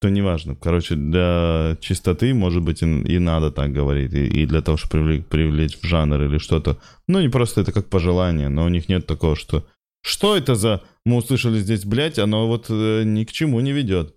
То 0.00 0.10
неважно. 0.10 0.56
Короче, 0.56 0.94
для 0.94 1.76
чистоты, 1.80 2.34
может 2.34 2.62
быть, 2.62 2.82
и, 2.82 2.86
и 2.86 3.18
надо 3.18 3.50
так 3.50 3.72
говорить. 3.72 4.12
И, 4.12 4.26
и 4.26 4.46
для 4.46 4.60
того, 4.60 4.76
чтобы 4.76 5.04
привлечь, 5.04 5.24
привлечь 5.26 5.78
в 5.80 5.86
жанр 5.86 6.22
или 6.22 6.38
что-то. 6.38 6.78
Ну, 7.08 7.20
не 7.20 7.28
просто 7.28 7.62
это 7.62 7.72
как 7.72 7.88
пожелание, 7.88 8.48
но 8.48 8.64
у 8.64 8.68
них 8.68 8.88
нет 8.88 9.06
такого, 9.06 9.36
что... 9.36 9.64
Что 10.02 10.36
это 10.36 10.54
за... 10.54 10.82
Мы 11.04 11.16
услышали 11.16 11.58
здесь, 11.58 11.84
блядь, 11.84 12.18
оно 12.18 12.46
вот 12.46 12.66
э, 12.68 13.02
ни 13.04 13.24
к 13.24 13.32
чему 13.32 13.60
не 13.60 13.72
ведет. 13.72 14.14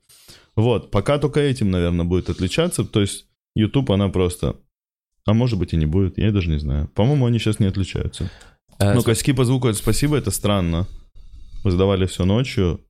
Вот, 0.56 0.92
пока 0.92 1.18
только 1.18 1.40
этим, 1.40 1.72
наверное, 1.72 2.06
будет 2.06 2.30
отличаться. 2.30 2.84
То 2.84 3.02
есть 3.02 3.28
YouTube, 3.56 3.92
она 3.92 4.10
просто... 4.10 4.58
А 5.30 5.34
может 5.34 5.60
быть 5.60 5.74
и 5.74 5.78
не 5.78 5.86
будет, 5.86 6.18
я 6.18 6.32
даже 6.32 6.50
не 6.50 6.58
знаю. 6.58 6.88
По-моему, 6.96 7.28
они 7.28 7.38
сейчас 7.38 7.60
не 7.60 7.68
отличаются. 7.68 8.30
А, 8.80 8.94
Ну, 8.96 9.04
косяки 9.04 9.34
по 9.34 9.46
звуку, 9.46 9.68
это 9.68 9.78
спасибо, 9.78 10.18
это 10.18 10.32
странно. 10.32 10.88
Вы 11.64 11.72
сдавали 11.72 12.06
все 12.08 12.26
ночью. 12.26 12.82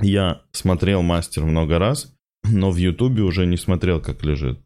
Я 0.00 0.40
смотрел 0.52 1.02
мастер 1.02 1.44
много 1.44 1.78
раз, 1.78 2.12
но 2.42 2.70
в 2.70 2.76
Ютубе 2.76 3.22
уже 3.22 3.46
не 3.46 3.56
смотрел, 3.56 4.00
как 4.00 4.24
лежит. 4.24 4.58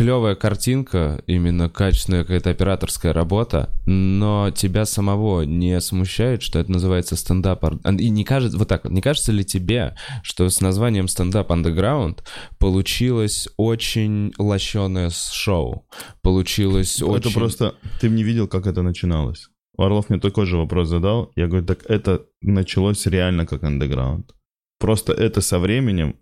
Клевая 0.00 0.34
картинка, 0.34 1.22
именно 1.26 1.68
качественная 1.68 2.22
какая-то 2.22 2.48
операторская 2.48 3.12
работа, 3.12 3.68
но 3.84 4.50
тебя 4.50 4.86
самого 4.86 5.42
не 5.42 5.78
смущает, 5.82 6.40
что 6.40 6.58
это 6.58 6.72
называется 6.72 7.16
стендап? 7.16 7.62
И 7.84 8.08
не 8.08 8.24
кажется, 8.24 8.56
вот 8.56 8.66
так, 8.66 8.86
не 8.86 9.02
кажется 9.02 9.30
ли 9.30 9.44
тебе, 9.44 9.94
что 10.22 10.48
с 10.48 10.62
названием 10.62 11.06
стендап 11.06 11.50
underground 11.50 12.20
получилось 12.58 13.50
очень 13.58 14.32
лощеное 14.38 15.10
шоу? 15.10 15.86
Получилось 16.22 17.02
очень... 17.02 17.28
Это 17.28 17.38
просто... 17.38 17.74
Ты 18.00 18.08
не 18.08 18.22
видел, 18.22 18.48
как 18.48 18.66
это 18.66 18.80
начиналось. 18.80 19.50
Орлов 19.76 20.08
мне 20.08 20.18
такой 20.18 20.46
же 20.46 20.56
вопрос 20.56 20.88
задал. 20.88 21.30
Я 21.36 21.46
говорю, 21.46 21.66
так 21.66 21.84
это 21.90 22.24
началось 22.40 23.04
реально 23.04 23.44
как 23.44 23.64
андеграунд. 23.64 24.34
Просто 24.78 25.12
это 25.12 25.42
со 25.42 25.58
временем, 25.58 26.16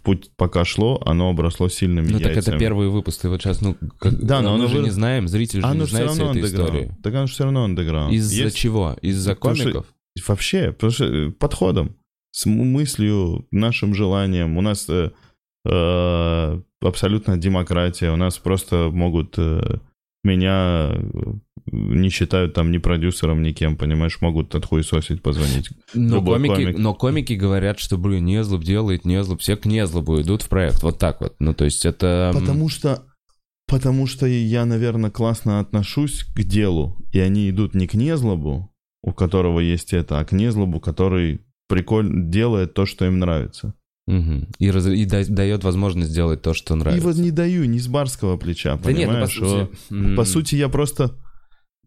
путь 0.00 0.30
пока 0.36 0.64
шло, 0.64 1.00
оно 1.06 1.30
обросло 1.30 1.68
сильными 1.68 2.06
Ну 2.08 2.18
так 2.18 2.28
это 2.32 2.34
яйцами. 2.36 2.58
первый 2.58 2.88
выпуск, 2.88 3.20
ты 3.22 3.28
вот 3.28 3.40
сейчас, 3.40 3.60
ну, 3.60 3.76
как- 3.98 4.18
Да, 4.20 4.40
но 4.42 4.50
мы 4.50 4.54
оно 4.56 4.68
же 4.68 4.78
вы- 4.78 4.84
не 4.84 4.90
знаем, 4.90 5.28
зритель 5.28 5.60
же 5.60 5.66
Оно 5.66 5.82
не 5.84 5.86
знает 5.88 6.10
этой 6.10 6.42
истории. 6.42 6.92
Так 7.02 7.14
оно 7.14 7.26
все 7.26 7.44
равно 7.44 7.64
андеграунд. 7.64 8.12
Из-за 8.12 8.44
Есть- 8.44 8.56
чего? 8.56 8.96
Из-за 9.02 9.34
Потому 9.34 9.54
что- 9.54 9.64
комиков? 9.64 9.86
Вообще, 10.26 10.72
потому 10.72 10.90
что 10.92 11.04
э, 11.04 11.30
подходом, 11.30 11.96
с 12.32 12.46
мыслью, 12.46 13.46
нашим 13.50 13.94
желанием. 13.94 14.56
У 14.58 14.60
нас 14.60 14.86
э, 14.88 15.10
э, 15.66 16.60
абсолютно 16.80 17.36
демократия. 17.36 18.10
У 18.12 18.16
нас 18.16 18.38
просто 18.38 18.90
могут 18.92 19.34
э, 19.38 19.78
меня 20.24 20.90
э, 20.94 21.00
не 21.70 22.08
считают 22.10 22.54
там 22.54 22.70
ни 22.70 22.78
продюсером, 22.78 23.42
ни 23.42 23.52
кем, 23.52 23.76
понимаешь, 23.76 24.18
могут 24.20 24.54
отхуесосить, 24.54 25.22
позвонить. 25.22 25.70
Но 25.94 26.16
Любой 26.16 26.36
комики, 26.38 26.54
комик. 26.64 26.78
но 26.78 26.94
комики 26.94 27.32
говорят, 27.32 27.78
что, 27.78 27.98
блин, 27.98 28.24
Незлоб 28.24 28.62
делает 28.62 29.04
Незлоб, 29.04 29.40
все 29.40 29.56
к 29.56 29.66
Незлобу 29.66 30.20
идут 30.20 30.42
в 30.42 30.48
проект, 30.48 30.82
вот 30.82 30.98
так 30.98 31.20
вот. 31.20 31.34
Ну, 31.38 31.54
то 31.54 31.64
есть 31.64 31.84
это... 31.84 32.30
Потому 32.34 32.68
что, 32.68 33.04
потому 33.66 34.06
что 34.06 34.26
я, 34.26 34.64
наверное, 34.64 35.10
классно 35.10 35.60
отношусь 35.60 36.24
к 36.34 36.42
делу, 36.42 36.96
и 37.12 37.18
они 37.18 37.50
идут 37.50 37.74
не 37.74 37.86
к 37.86 37.94
незлобу, 37.94 38.70
у 39.02 39.12
которого 39.12 39.60
есть 39.60 39.92
это, 39.92 40.20
а 40.20 40.24
к 40.24 40.32
незлобу, 40.32 40.78
который 40.80 41.40
прикольно 41.68 42.30
делает 42.30 42.74
то, 42.74 42.86
что 42.86 43.06
им 43.06 43.18
нравится. 43.18 43.74
Мгм. 44.06 44.46
И, 44.60 44.70
раз- 44.70 44.86
и 44.86 45.04
да- 45.04 45.24
дает 45.26 45.64
возможность 45.64 46.10
сделать 46.12 46.40
то, 46.40 46.54
что 46.54 46.74
И 46.74 46.78
нравится. 46.78 47.06
вот 47.08 47.16
не 47.16 47.32
даю 47.32 47.64
ни 47.64 47.78
с 47.78 47.88
барского 47.88 48.36
плеча, 48.36 48.76
да 48.76 48.92
нет, 48.92 49.08
ну, 49.10 49.14
по 49.20 49.26
понимаешь? 49.26 49.34
сути... 49.34 49.68
м, 49.90 50.14
По 50.16 50.24
сути, 50.24 50.54
я 50.54 50.68
просто... 50.68 51.16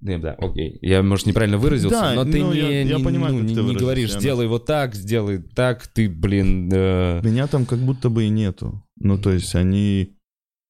Не, 0.01 0.17
да, 0.17 0.33
окей. 0.33 0.77
Я, 0.81 1.03
может, 1.03 1.25
неправильно 1.25 1.57
выразился, 1.57 1.99
Да, 1.99 2.13
но 2.13 2.23
ты 2.23 2.39
ну, 2.41 2.53
не, 2.53 2.59
я- 2.59 2.81
я 2.83 2.97
не- 2.97 3.03
понимаю, 3.03 3.33
ну, 3.35 3.41
не- 3.41 3.53
не 3.53 3.75
говоришь, 3.75 4.11
я 4.11 4.19
сделай 4.19 4.47
вот 4.47 4.65
так, 4.65 4.95
сделай 4.95 5.39
так, 5.39 5.87
ты, 5.87 6.09
блин... 6.09 6.69
э, 6.71 7.21
Меня 7.23 7.47
там 7.47 7.65
как 7.65 7.79
будто 7.79 8.09
бы 8.09 8.23
и 8.25 8.29
нету. 8.29 8.83
Ну, 8.97 9.17
то 9.17 9.31
есть 9.31 9.53
они 9.55 10.15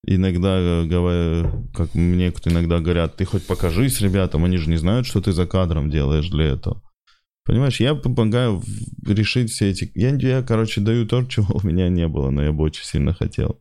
иногда 0.05 0.57
э, 0.57 0.85
говорят, 0.85 1.53
как 1.73 1.93
мне 1.93 2.31
кто 2.31 2.49
иногда 2.49 2.79
говорят, 2.79 3.17
ты 3.17 3.25
хоть 3.25 3.45
покажись 3.45 4.01
ребятам, 4.01 4.45
они 4.45 4.57
же 4.57 4.69
не 4.69 4.77
знают, 4.77 5.05
что 5.05 5.21
ты 5.21 5.31
за 5.31 5.45
кадром 5.45 5.89
делаешь 5.89 6.29
для 6.29 6.45
этого. 6.45 6.81
Понимаешь, 7.45 7.79
я 7.79 7.95
помогаю 7.95 8.61
решить 9.05 9.51
все 9.51 9.69
эти... 9.71 9.91
Я, 9.95 10.15
я, 10.15 10.43
короче, 10.43 10.81
даю 10.81 11.05
то, 11.07 11.23
чего 11.23 11.59
у 11.63 11.67
меня 11.67 11.89
не 11.89 12.07
было, 12.07 12.29
но 12.29 12.43
я 12.43 12.51
бы 12.51 12.63
очень 12.63 12.83
сильно 12.83 13.13
хотел. 13.13 13.59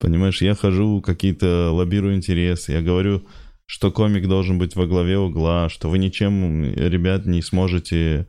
Понимаешь, 0.00 0.42
я 0.42 0.54
хожу, 0.56 1.00
какие-то 1.00 1.70
лоббирую 1.72 2.16
интересы, 2.16 2.72
я 2.72 2.82
говорю, 2.82 3.22
что 3.66 3.90
комик 3.90 4.28
должен 4.28 4.58
быть 4.58 4.76
во 4.76 4.86
главе 4.86 5.18
угла, 5.18 5.68
что 5.68 5.88
вы 5.88 5.98
ничем, 5.98 6.64
ребят, 6.74 7.26
не 7.26 7.42
сможете 7.42 8.26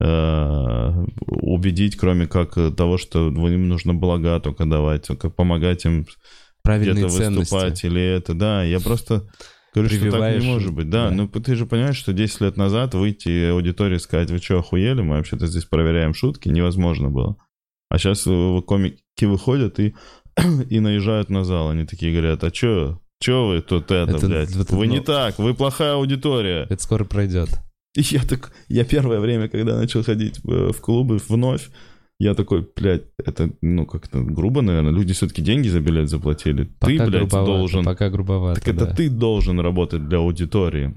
э, 0.00 1.04
убедить, 1.26 1.96
кроме 1.96 2.26
как 2.26 2.58
э, 2.58 2.70
того, 2.70 2.98
что 2.98 3.28
им 3.28 3.68
нужно 3.68 3.94
блага 3.94 4.40
только 4.40 4.66
давать, 4.66 5.06
только 5.06 5.30
помогать 5.30 5.84
им 5.84 6.06
где-то 6.64 7.08
выступать 7.08 7.84
или 7.84 8.00
это, 8.00 8.34
да, 8.34 8.62
я 8.64 8.80
просто 8.80 9.28
говорю, 9.74 9.90
что 9.90 10.10
так 10.10 10.40
не 10.40 10.46
может 10.46 10.72
быть, 10.72 10.90
да, 10.90 11.08
да. 11.08 11.14
ну 11.14 11.28
ты 11.28 11.54
же 11.54 11.66
понимаешь, 11.66 11.96
что 11.96 12.12
10 12.12 12.40
лет 12.40 12.56
назад 12.56 12.94
выйти 12.94 13.50
аудитории 13.50 13.96
и 13.96 14.00
сказать, 14.00 14.30
вы 14.30 14.38
что, 14.38 14.58
охуели, 14.58 15.00
мы 15.02 15.16
вообще-то 15.16 15.46
здесь 15.46 15.64
проверяем 15.64 16.14
шутки, 16.14 16.48
невозможно 16.48 17.10
было. 17.10 17.36
А 17.88 17.98
сейчас 17.98 18.24
комики 18.66 19.24
выходят 19.24 19.78
и, 19.78 19.94
и 20.70 20.80
наезжают 20.80 21.28
на 21.28 21.44
зал, 21.44 21.70
они 21.70 21.84
такие 21.84 22.12
говорят, 22.12 22.42
а 22.44 22.50
чё, 22.50 23.01
чё 23.22 23.46
вы 23.46 23.62
тут 23.62 23.90
это, 23.90 24.16
Это- 24.16 24.26
блядь, 24.26 24.56
это- 24.56 24.76
вы 24.76 24.86
не 24.86 24.98
ну- 24.98 25.04
так, 25.04 25.38
вы 25.38 25.54
плохая 25.54 25.94
аудитория. 25.94 26.66
Это 26.68 26.82
скоро 26.82 27.04
пройдет. 27.04 27.48
И 27.94 28.00
я 28.10 28.22
так, 28.22 28.52
я 28.68 28.84
первое 28.84 29.20
время, 29.20 29.48
когда 29.48 29.76
начал 29.76 30.02
ходить 30.02 30.40
в, 30.44 30.72
в 30.72 30.80
клубы 30.80 31.18
вновь, 31.28 31.70
я 32.18 32.34
такой, 32.34 32.66
блядь, 32.76 33.02
это, 33.24 33.50
ну, 33.62 33.84
как-то 33.86 34.20
грубо, 34.20 34.62
наверное. 34.62 34.92
Люди 34.92 35.12
все-таки 35.12 35.42
деньги 35.42 35.68
за 35.68 35.80
билет 35.80 36.08
заплатили. 36.08 36.64
Пока 36.78 37.04
ты, 37.06 37.10
блядь, 37.10 37.28
должен... 37.30 37.84
Пока 37.84 38.10
грубовато, 38.10 38.60
Так 38.60 38.68
это 38.74 38.86
да. 38.86 38.94
ты 38.94 39.08
должен 39.10 39.58
работать 39.58 40.08
для 40.08 40.18
аудитории. 40.18 40.96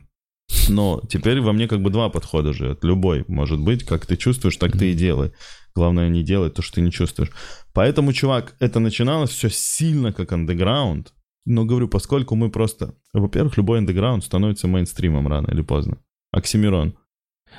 Но 0.69 1.01
теперь 1.09 1.41
во 1.41 1.51
мне 1.53 1.67
как 1.67 1.81
бы 1.81 1.89
два 1.89 2.09
подхода 2.09 2.53
живет. 2.53 2.83
Любой 2.83 3.25
может 3.27 3.59
быть. 3.59 3.83
Как 3.83 4.05
ты 4.05 4.17
чувствуешь, 4.17 4.57
так 4.57 4.77
ты 4.77 4.91
и 4.91 4.93
делай. 4.93 5.31
Главное 5.75 6.09
не 6.09 6.23
делать 6.23 6.53
то, 6.53 6.61
что 6.61 6.75
ты 6.75 6.81
не 6.81 6.91
чувствуешь. 6.91 7.31
Поэтому, 7.73 8.13
чувак, 8.13 8.55
это 8.59 8.79
начиналось 8.79 9.31
все 9.31 9.49
сильно 9.49 10.13
как 10.13 10.31
андеграунд. 10.31 11.11
Но 11.45 11.65
говорю, 11.65 11.87
поскольку 11.87 12.35
мы 12.35 12.49
просто... 12.49 12.95
Во-первых, 13.13 13.57
любой 13.57 13.77
андеграунд 13.79 14.23
становится 14.23 14.67
мейнстримом 14.67 15.27
рано 15.27 15.47
или 15.51 15.61
поздно. 15.61 15.97
Оксимирон. 16.31 16.95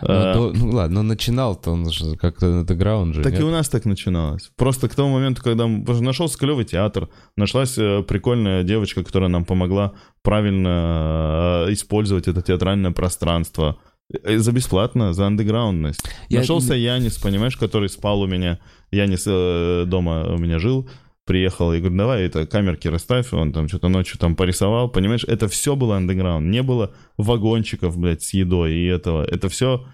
Ну, 0.02 0.08
А, 0.10 0.34
то- 0.34 0.52
ну 0.52 0.70
ладно, 0.72 0.96
но 0.96 1.08
начинал-то 1.08 1.70
он 1.70 1.90
же 1.90 2.16
как-то 2.16 2.58
андеграунд 2.60 3.14
же. 3.14 3.22
Так 3.22 3.32
нет? 3.32 3.40
и 3.40 3.44
у 3.44 3.50
нас 3.50 3.68
так 3.68 3.84
начиналось. 3.86 4.50
Просто 4.56 4.88
к 4.88 4.94
тому 4.94 5.14
моменту, 5.14 5.42
когда 5.42 5.66
нашелся 5.66 6.36
клевый 6.38 6.64
театр, 6.64 7.08
нашлась 7.36 7.78
э, 7.78 8.02
прикольная 8.02 8.62
девочка, 8.64 9.02
которая 9.04 9.30
нам 9.30 9.44
помогла 9.44 9.92
правильно 10.22 11.64
э, 11.68 11.72
использовать 11.72 12.28
это 12.28 12.42
театральное 12.42 12.90
пространство. 12.90 13.78
За 14.24 14.52
бесплатно, 14.52 15.12
за 15.14 15.26
андеграундность. 15.26 16.04
Я- 16.28 16.40
Нашелся 16.40 16.74
Янис, 16.74 17.18
понимаешь, 17.18 17.56
который 17.56 17.88
спал 17.88 18.20
у 18.20 18.26
меня. 18.26 18.58
Янис 18.90 19.24
э, 19.26 19.84
дома 19.86 20.26
у 20.28 20.38
меня 20.38 20.58
жил. 20.58 20.88
Приехал 21.26 21.72
и 21.72 21.80
говорю, 21.80 21.96
давай 21.96 22.22
это 22.22 22.46
камерки 22.46 22.86
расставь, 22.86 23.32
он 23.32 23.52
там 23.52 23.68
что-то 23.68 23.88
ночью 23.88 24.16
там 24.18 24.36
порисовал, 24.36 24.88
понимаешь, 24.88 25.24
это 25.24 25.48
все 25.48 25.74
было 25.74 25.96
андеграунд, 25.96 26.46
не 26.46 26.62
было 26.62 26.94
вагончиков, 27.16 27.98
блядь, 27.98 28.22
с 28.22 28.32
едой 28.32 28.74
и 28.74 28.86
этого, 28.86 29.24
это 29.24 29.48
все, 29.48 29.84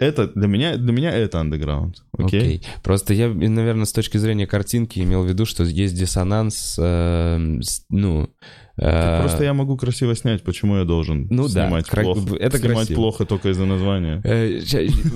это 0.00 0.26
для 0.34 0.48
меня, 0.48 0.76
для 0.76 0.92
меня 0.92 1.10
это 1.12 1.38
андеграунд, 1.40 2.02
окей? 2.18 2.40
Окей. 2.40 2.62
Просто 2.82 3.14
я, 3.14 3.28
наверное, 3.28 3.84
с 3.84 3.92
точки 3.92 4.16
зрения 4.18 4.46
картинки 4.46 4.98
имел 4.98 5.22
в 5.24 5.28
виду, 5.28 5.44
что 5.46 5.62
есть 5.64 5.94
диссонанс, 5.94 6.76
э, 6.78 7.58
с- 7.60 7.84
ну... 7.90 8.28
Так 8.76 9.18
э, 9.18 9.20
Просто 9.20 9.44
я 9.44 9.52
могу 9.52 9.76
красиво 9.76 10.16
снять, 10.16 10.42
почему 10.42 10.76
я 10.78 10.84
должен 10.84 11.26
Ну 11.28 11.48
да, 11.48 11.66
снимать 11.66 11.86
кра- 11.86 12.02
плохо. 12.02 12.34
это 12.36 12.56
снимать 12.56 12.76
красиво. 12.78 12.96
плохо 12.96 13.26
только 13.26 13.50
из-за 13.50 13.66
названия. 13.66 14.22
э, 14.24 14.60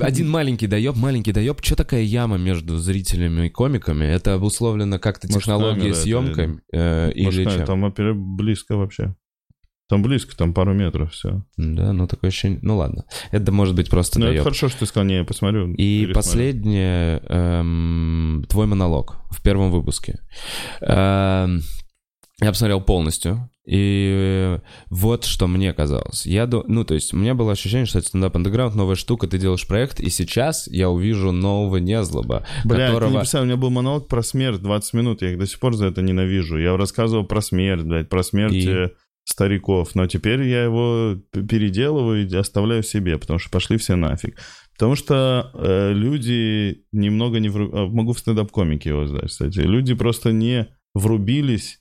Один 0.02 0.28
маленький 0.28 0.66
доеб, 0.66 0.96
маленький 0.96 1.32
доеб. 1.32 1.60
Что 1.64 1.74
такая 1.76 2.02
яма 2.02 2.36
между 2.36 2.76
зрителями 2.76 3.46
и 3.46 3.50
комиками? 3.50 4.04
Это 4.04 4.34
обусловлено 4.34 4.98
как-то 4.98 5.28
технологией 5.28 5.94
э, 6.72 7.12
или 7.14 7.24
Может, 7.24 7.54
чем? 7.54 7.64
там 7.64 7.84
близко 8.14 8.76
вообще. 8.76 9.14
Там 9.88 10.02
близко, 10.02 10.34
там 10.36 10.54
пару 10.54 10.72
метров, 10.72 11.12
все. 11.12 11.42
Да, 11.56 11.92
ну 11.92 12.06
такое 12.06 12.28
ощущение... 12.28 12.58
Ну 12.62 12.76
ладно. 12.76 13.04
Это 13.30 13.52
может 13.52 13.74
быть 13.74 13.90
просто 13.90 14.18
Ну, 14.18 14.26
это 14.26 14.42
хорошо, 14.42 14.68
что 14.68 14.80
ты 14.80 14.86
сказал, 14.86 15.06
не, 15.06 15.16
я 15.16 15.24
посмотрю. 15.24 15.72
И 15.74 16.10
последнее, 16.14 17.20
эм, 17.28 18.46
твой 18.48 18.66
монолог 18.66 19.16
в 19.30 19.42
первом 19.42 19.70
выпуске. 19.70 20.20
Эм, 20.80 21.60
я 22.40 22.48
посмотрел 22.48 22.80
полностью, 22.80 23.50
и 23.66 24.58
вот 24.90 25.24
что 25.24 25.46
мне 25.46 25.72
казалось. 25.72 26.26
Я, 26.26 26.46
ну, 26.46 26.84
то 26.84 26.94
есть, 26.94 27.14
у 27.14 27.16
меня 27.16 27.34
было 27.34 27.52
ощущение, 27.52 27.86
что 27.86 27.98
это 27.98 28.08
стендап 28.08 28.36
андеграунд, 28.36 28.74
новая 28.74 28.96
штука, 28.96 29.26
ты 29.26 29.38
делаешь 29.38 29.66
проект, 29.66 30.00
и 30.00 30.10
сейчас 30.10 30.66
я 30.66 30.90
увижу 30.90 31.30
нового 31.30 31.76
Незлоба, 31.76 32.44
Бля, 32.64 32.76
ты 32.76 32.82
не 32.82 32.88
которого... 32.88 33.18
представляешь, 33.18 33.44
у 33.44 33.52
меня 33.52 33.60
был 33.60 33.70
монолог 33.70 34.08
про 34.08 34.22
смерть 34.22 34.60
20 34.60 34.94
минут, 34.94 35.22
я 35.22 35.32
их 35.32 35.38
до 35.38 35.46
сих 35.46 35.60
пор 35.60 35.76
за 35.76 35.86
это 35.86 36.02
ненавижу. 36.02 36.58
Я 36.58 36.76
рассказывал 36.76 37.24
про 37.24 37.40
смерть, 37.40 37.84
блядь, 37.84 38.08
про 38.08 38.22
смерть 38.22 38.54
И? 38.54 38.88
Стариков, 39.24 39.94
но 39.94 40.06
теперь 40.06 40.42
я 40.42 40.64
его 40.64 41.16
переделываю 41.32 42.28
и 42.28 42.36
оставляю 42.36 42.82
себе, 42.82 43.18
потому 43.18 43.38
что 43.38 43.50
пошли 43.50 43.78
все 43.78 43.96
нафиг. 43.96 44.38
Потому 44.74 44.96
что 44.96 45.50
э, 45.54 45.92
люди 45.92 46.84
немного 46.92 47.38
не... 47.38 47.48
Вру... 47.48 47.70
а, 47.72 47.86
Могу 47.86 48.12
в 48.12 48.18
стендап-комике 48.18 48.90
его 48.90 49.06
сдать, 49.06 49.28
кстати. 49.28 49.60
Люди 49.60 49.94
просто 49.94 50.32
не 50.32 50.68
врубились... 50.94 51.80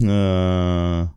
э, 0.00 0.02
То 0.02 1.12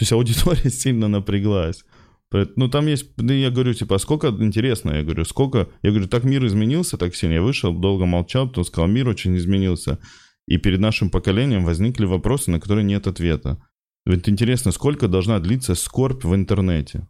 есть 0.00 0.12
аудитория 0.12 0.70
сильно 0.70 1.08
напряглась. 1.08 1.84
Ну, 2.30 2.68
там 2.68 2.86
есть, 2.86 3.16
да 3.16 3.32
я 3.32 3.50
говорю, 3.50 3.72
типа, 3.72 3.96
а 3.96 3.98
сколько, 3.98 4.28
интересно, 4.28 4.90
я 4.90 5.02
говорю, 5.02 5.24
сколько, 5.24 5.68
я 5.82 5.90
говорю, 5.90 6.08
так 6.08 6.24
мир 6.24 6.46
изменился 6.46 6.98
так 6.98 7.16
сильно, 7.16 7.34
я 7.34 7.42
вышел, 7.42 7.72
долго 7.72 8.04
молчал, 8.04 8.48
потом 8.48 8.64
сказал, 8.64 8.86
мир 8.86 9.08
очень 9.08 9.34
изменился, 9.38 9.98
и 10.46 10.58
перед 10.58 10.78
нашим 10.78 11.08
поколением 11.08 11.64
возникли 11.64 12.04
вопросы, 12.04 12.50
на 12.50 12.60
которые 12.60 12.84
нет 12.84 13.06
ответа. 13.06 13.58
Вот 14.06 14.28
интересно, 14.28 14.72
сколько 14.72 15.08
должна 15.08 15.38
длиться 15.38 15.74
скорбь 15.74 16.24
в 16.24 16.34
интернете? 16.34 17.08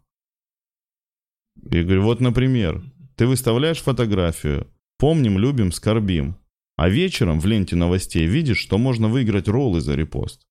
Я 1.71 1.83
говорю, 1.83 2.03
вот, 2.03 2.19
например, 2.19 2.83
ты 3.15 3.27
выставляешь 3.27 3.81
фотографию, 3.81 4.67
помним, 4.97 5.37
любим, 5.37 5.71
скорбим, 5.71 6.37
а 6.77 6.89
вечером 6.89 7.39
в 7.39 7.45
ленте 7.45 7.75
новостей 7.75 8.25
видишь, 8.25 8.59
что 8.59 8.77
можно 8.77 9.07
выиграть 9.07 9.47
роллы 9.47 9.81
за 9.81 9.95
репост. 9.95 10.47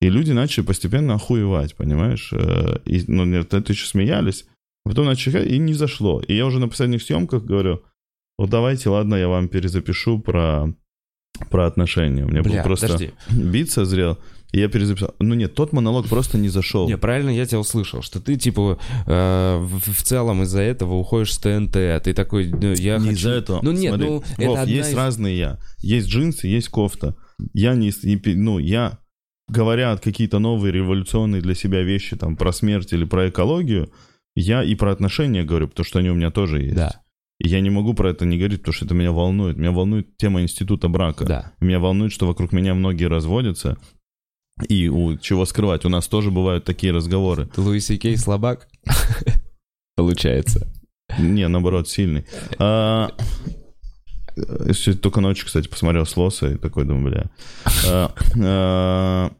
И 0.00 0.08
люди 0.08 0.32
начали 0.32 0.64
постепенно 0.64 1.14
охуевать, 1.14 1.76
понимаешь? 1.76 2.32
Э, 2.32 2.78
И, 2.86 3.04
ну, 3.06 3.24
нет, 3.24 3.52
это 3.52 3.72
еще 3.72 3.86
смеялись. 3.86 4.46
А 4.84 4.90
потом 4.90 5.06
начали, 5.06 5.46
и 5.46 5.58
не 5.58 5.74
зашло. 5.74 6.22
И 6.22 6.34
я 6.34 6.46
уже 6.46 6.58
на 6.58 6.68
последних 6.68 7.02
съемках 7.02 7.44
говорю, 7.44 7.82
вот 8.38 8.48
давайте, 8.48 8.88
ладно, 8.88 9.14
я 9.14 9.28
вам 9.28 9.48
перезапишу 9.48 10.18
про, 10.18 10.74
про 11.50 11.66
отношения. 11.66 12.24
У 12.24 12.28
меня 12.28 12.42
Бля, 12.42 12.56
был 12.56 12.62
просто 12.64 12.86
подожди. 12.86 13.12
бит 13.30 13.70
созрел, 13.70 14.18
и 14.52 14.58
я 14.60 14.68
перезаписал. 14.68 15.14
Ну 15.20 15.34
нет, 15.34 15.54
тот 15.54 15.72
монолог 15.72 16.08
просто 16.08 16.38
не 16.38 16.48
зашел. 16.48 16.88
Не, 16.88 16.96
правильно 16.98 17.30
я 17.30 17.46
тебя 17.46 17.60
услышал, 17.60 18.02
что 18.02 18.20
ты, 18.20 18.36
типа, 18.36 18.78
э, 19.06 19.58
в, 19.58 19.92
в 19.92 20.02
целом 20.02 20.42
из-за 20.42 20.60
этого 20.60 20.94
уходишь 20.94 21.34
с 21.34 21.38
ТНТ, 21.38 21.72
ты 21.72 22.12
такой, 22.14 22.48
ну, 22.50 22.72
я 22.72 22.98
не 22.98 23.10
хочу... 23.10 23.12
из-за 23.18 23.30
этого. 23.30 23.60
Ну 23.62 23.72
нет, 23.72 23.94
Смотри, 23.94 24.08
ну, 24.08 24.22
это 24.38 24.46
Вов, 24.48 24.58
одна 24.58 24.72
есть 24.74 24.90
из- 24.90 24.96
разные 24.96 25.38
я. 25.38 25.58
Есть 25.78 26.08
джинсы, 26.08 26.46
есть 26.48 26.68
кофта. 26.68 27.14
Я 27.54 27.74
не, 27.74 27.92
ну, 28.34 28.58
я, 28.58 28.98
говоря 29.48 29.96
какие-то 29.96 30.38
новые 30.38 30.72
революционные 30.72 31.40
для 31.42 31.54
себя 31.54 31.82
вещи, 31.82 32.16
там, 32.16 32.36
про 32.36 32.52
смерть 32.52 32.92
или 32.92 33.04
про 33.04 33.28
экологию, 33.28 33.90
я 34.34 34.62
и 34.62 34.74
про 34.74 34.92
отношения 34.92 35.42
говорю, 35.44 35.68
потому 35.68 35.84
что 35.84 35.98
они 35.98 36.10
у 36.10 36.14
меня 36.14 36.30
тоже 36.30 36.62
есть. 36.62 36.76
Да, 36.76 37.00
И 37.38 37.48
я 37.48 37.60
не 37.60 37.70
могу 37.70 37.94
про 37.94 38.10
это 38.10 38.24
не 38.26 38.36
говорить, 38.38 38.60
потому 38.60 38.74
что 38.74 38.84
это 38.86 38.94
меня 38.94 39.12
волнует. 39.12 39.56
Меня 39.56 39.72
волнует 39.72 40.16
тема 40.16 40.42
института 40.42 40.88
брака. 40.88 41.24
да. 41.24 41.52
Меня 41.60 41.78
волнует, 41.80 42.12
что 42.12 42.26
вокруг 42.26 42.52
меня 42.52 42.74
многие 42.74 43.06
разводятся. 43.06 43.76
И 44.68 44.88
у 44.88 45.16
чего 45.16 45.46
скрывать, 45.46 45.84
у 45.84 45.88
нас 45.88 46.06
тоже 46.06 46.30
бывают 46.30 46.64
такие 46.64 46.92
разговоры. 46.92 47.48
Луи 47.56 47.80
Кей 47.80 48.16
слабак, 48.16 48.68
получается. 49.96 50.66
Не, 51.18 51.48
наоборот, 51.48 51.88
сильный. 51.88 52.24
А, 52.58 53.10
только 55.00 55.20
ночью, 55.20 55.46
кстати, 55.46 55.68
посмотрел 55.68 56.06
Слоса 56.06 56.52
и 56.52 56.56
такой 56.56 56.84
думаю, 56.84 57.10
бля. 57.10 57.30
А, 57.86 58.14
а, 58.42 59.32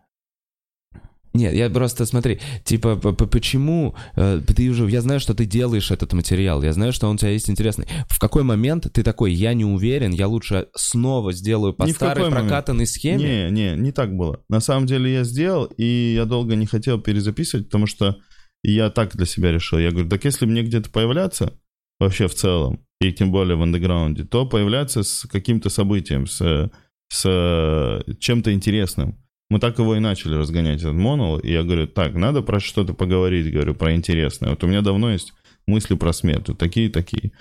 Нет, 1.33 1.55
я 1.55 1.71
просто 1.71 2.07
смотри, 2.07 2.41
типа, 2.65 2.97
почему 2.97 3.95
э, 4.17 4.41
ты 4.47 4.69
уже, 4.69 4.89
я 4.91 5.01
знаю, 5.01 5.21
что 5.21 5.33
ты 5.33 5.45
делаешь 5.45 5.91
этот 5.93 6.13
материал, 6.13 6.63
я 6.63 6.73
знаю, 6.73 6.93
что 6.93 7.07
он 7.09 7.15
у 7.15 7.19
тебя 7.19 7.31
есть 7.31 7.49
интересный. 7.49 7.87
В 8.09 8.19
какой 8.19 8.43
момент 8.43 8.89
ты 8.93 9.03
такой, 9.05 9.33
я 9.33 9.55
не 9.55 9.65
уверен, 9.65 10.11
я 10.11 10.27
лучше 10.27 10.67
снова 10.75 11.33
сделаю 11.33 11.73
по 11.73 11.87
в 11.87 11.91
старой 11.91 12.31
момент. 12.31 12.49
прокатанной 12.49 12.87
схеме? 12.87 13.49
Не, 13.49 13.51
не, 13.51 13.77
не 13.77 13.93
так 13.93 14.17
было. 14.17 14.43
На 14.49 14.61
самом 14.61 14.87
деле 14.87 15.13
я 15.13 15.25
сделал, 15.25 15.67
и 15.77 16.15
я 16.17 16.25
долго 16.25 16.57
не 16.57 16.67
хотел 16.67 17.01
перезаписывать, 17.01 17.67
потому 17.67 17.87
что 17.87 18.17
я 18.65 18.91
так 18.91 19.17
для 19.17 19.27
себя 19.27 19.53
решил. 19.53 19.79
Я 19.79 19.91
говорю, 19.91 20.09
так 20.09 20.25
если 20.25 20.47
мне 20.47 20.63
где-то 20.63 20.91
появляться, 20.91 21.53
вообще 22.01 22.27
в 22.27 22.35
целом, 22.35 22.85
и 23.01 23.13
тем 23.13 23.31
более 23.31 23.57
в 23.57 23.63
андеграунде, 23.63 24.25
то 24.25 24.47
появляться 24.47 25.03
с 25.05 25.27
каким-то 25.31 25.71
событием, 25.71 26.27
с, 26.27 26.71
с 27.09 28.05
чем-то 28.19 28.53
интересным. 28.53 29.17
Мы 29.51 29.59
так 29.59 29.79
его 29.79 29.97
и 29.97 30.01
начали 30.01 30.37
разгонять, 30.37 30.81
этот 30.81 30.95
монол, 30.95 31.39
и 31.39 31.51
я 31.51 31.63
говорю, 31.65 31.89
так, 31.89 32.15
надо 32.15 32.41
про 32.41 32.61
что-то 32.61 32.95
поговорить, 32.95 33.53
говорю, 33.53 33.75
про 33.75 33.95
интересное. 33.95 34.51
Вот 34.51 34.63
у 34.63 34.69
меня 34.69 34.81
давно 34.81 35.11
есть 35.11 35.35
мысли 35.67 35.95
про 35.97 36.13
смерть, 36.13 36.49
вот 36.49 36.59
такие-такие. 36.59 37.33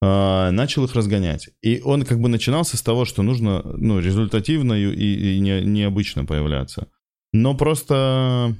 А, 0.00 0.50
начал 0.52 0.84
их 0.84 0.94
разгонять. 0.94 1.50
И 1.60 1.80
он 1.84 2.04
как 2.04 2.20
бы 2.20 2.28
начинался 2.28 2.76
с 2.76 2.82
того, 2.82 3.04
что 3.04 3.22
нужно, 3.22 3.62
ну, 3.64 3.98
результативно 3.98 4.74
и, 4.74 5.36
и 5.36 5.40
не, 5.40 5.62
необычно 5.62 6.24
появляться. 6.24 6.88
Но 7.32 7.54
просто 7.56 8.54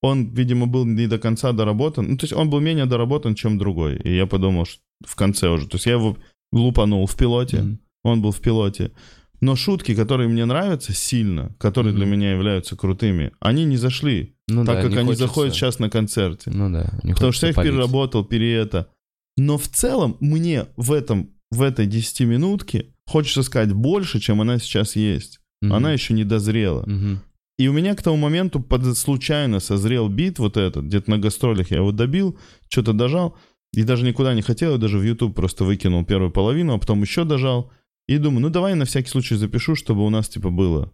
он, 0.00 0.30
видимо, 0.32 0.66
был 0.66 0.84
не 0.84 1.08
до 1.08 1.18
конца 1.18 1.52
доработан. 1.52 2.10
Ну, 2.10 2.16
то 2.16 2.24
есть 2.24 2.32
он 2.32 2.48
был 2.48 2.60
менее 2.60 2.86
доработан, 2.86 3.34
чем 3.34 3.58
другой. 3.58 3.96
И 3.96 4.14
я 4.14 4.26
подумал, 4.26 4.66
что 4.66 4.80
в 5.04 5.16
конце 5.16 5.48
уже. 5.48 5.66
То 5.66 5.76
есть 5.76 5.86
я 5.86 5.94
его 5.94 6.16
лупанул 6.52 7.06
в 7.06 7.16
пилоте, 7.16 7.62
Мгм. 7.62 7.80
он 8.04 8.22
был 8.22 8.30
в 8.30 8.40
пилоте. 8.40 8.92
Но 9.40 9.54
шутки, 9.56 9.94
которые 9.94 10.28
мне 10.28 10.44
нравятся 10.44 10.92
сильно, 10.92 11.54
которые 11.58 11.94
для 11.94 12.06
Мгм. 12.06 12.12
меня 12.16 12.32
являются 12.32 12.76
крутыми, 12.76 13.30
они 13.40 13.64
не 13.64 13.76
зашли, 13.76 14.34
Ну 14.48 14.64
так 14.64 14.76
да, 14.76 14.82
как 14.88 14.92
они 14.98 15.06
хочется. 15.08 15.26
заходят 15.26 15.54
сейчас 15.54 15.78
на 15.78 15.88
концерте. 15.90 16.50
Ну 16.52 16.70
да, 16.72 16.90
Потому 17.14 17.32
что 17.32 17.46
я 17.46 17.50
их 17.50 17.56
палить. 17.56 17.70
переработал, 17.70 18.24
пере 18.24 18.54
это. 18.54 18.88
Но 19.36 19.56
в 19.56 19.68
целом 19.68 20.16
мне 20.20 20.66
в 20.76 20.90
этом, 20.92 21.30
в 21.52 21.62
этой 21.62 21.86
10-минутке 21.86 22.86
хочется 23.06 23.42
сказать 23.42 23.72
больше, 23.72 24.18
чем 24.20 24.40
она 24.40 24.58
сейчас 24.58 24.96
есть. 24.96 25.38
Мгм. 25.62 25.72
Она 25.72 25.92
еще 25.92 26.14
не 26.14 26.24
дозрела. 26.24 26.82
Мгм. 26.86 27.20
И 27.58 27.68
у 27.68 27.72
меня 27.72 27.94
к 27.94 28.02
тому 28.02 28.16
моменту 28.16 28.60
под, 28.60 28.96
случайно 28.96 29.60
созрел 29.60 30.08
бит 30.08 30.38
вот 30.38 30.56
этот, 30.56 30.84
где-то 30.84 31.10
на 31.10 31.18
гастролях 31.18 31.70
я 31.70 31.78
его 31.78 31.90
добил, 31.92 32.38
что-то 32.68 32.92
дожал, 32.92 33.36
и 33.72 33.82
даже 33.82 34.04
никуда 34.04 34.34
не 34.34 34.42
хотел, 34.42 34.72
я 34.72 34.78
даже 34.78 34.98
в 34.98 35.02
YouTube 35.04 35.34
просто 35.34 35.64
выкинул 35.64 36.04
первую 36.04 36.30
половину, 36.30 36.74
а 36.74 36.78
потом 36.78 37.02
еще 37.02 37.24
дожал. 37.24 37.70
И 38.08 38.18
думаю, 38.18 38.40
ну 38.40 38.50
давай 38.50 38.74
на 38.74 38.84
всякий 38.84 39.08
случай 39.08 39.36
запишу, 39.36 39.74
чтобы 39.74 40.04
у 40.04 40.10
нас 40.10 40.28
типа 40.28 40.50
было. 40.50 40.92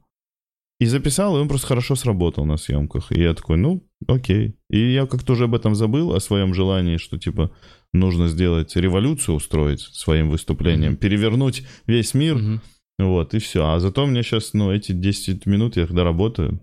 И 0.80 0.86
записал, 0.86 1.36
и 1.36 1.40
он 1.40 1.48
просто 1.48 1.68
хорошо 1.68 1.94
сработал 1.94 2.44
на 2.44 2.56
съемках. 2.56 3.12
И 3.12 3.20
я 3.22 3.32
такой, 3.34 3.56
ну, 3.56 3.86
окей. 4.08 4.56
И 4.68 4.92
я 4.92 5.06
как-то 5.06 5.32
уже 5.32 5.44
об 5.44 5.54
этом 5.54 5.76
забыл, 5.76 6.12
о 6.12 6.20
своем 6.20 6.52
желании, 6.52 6.96
что 6.96 7.16
типа 7.16 7.52
нужно 7.92 8.28
сделать 8.28 8.74
революцию, 8.74 9.36
устроить 9.36 9.80
своим 9.80 10.30
выступлением, 10.30 10.96
перевернуть 10.96 11.64
весь 11.86 12.12
мир. 12.12 12.34
Мгм. 12.34 12.60
Вот, 12.98 13.34
и 13.34 13.38
все. 13.38 13.64
А 13.66 13.78
зато 13.78 14.04
мне 14.06 14.22
сейчас, 14.22 14.52
ну, 14.52 14.72
эти 14.72 14.92
10 14.92 15.46
минут 15.46 15.76
я 15.76 15.84
их 15.84 15.92
доработаю. 15.92 16.60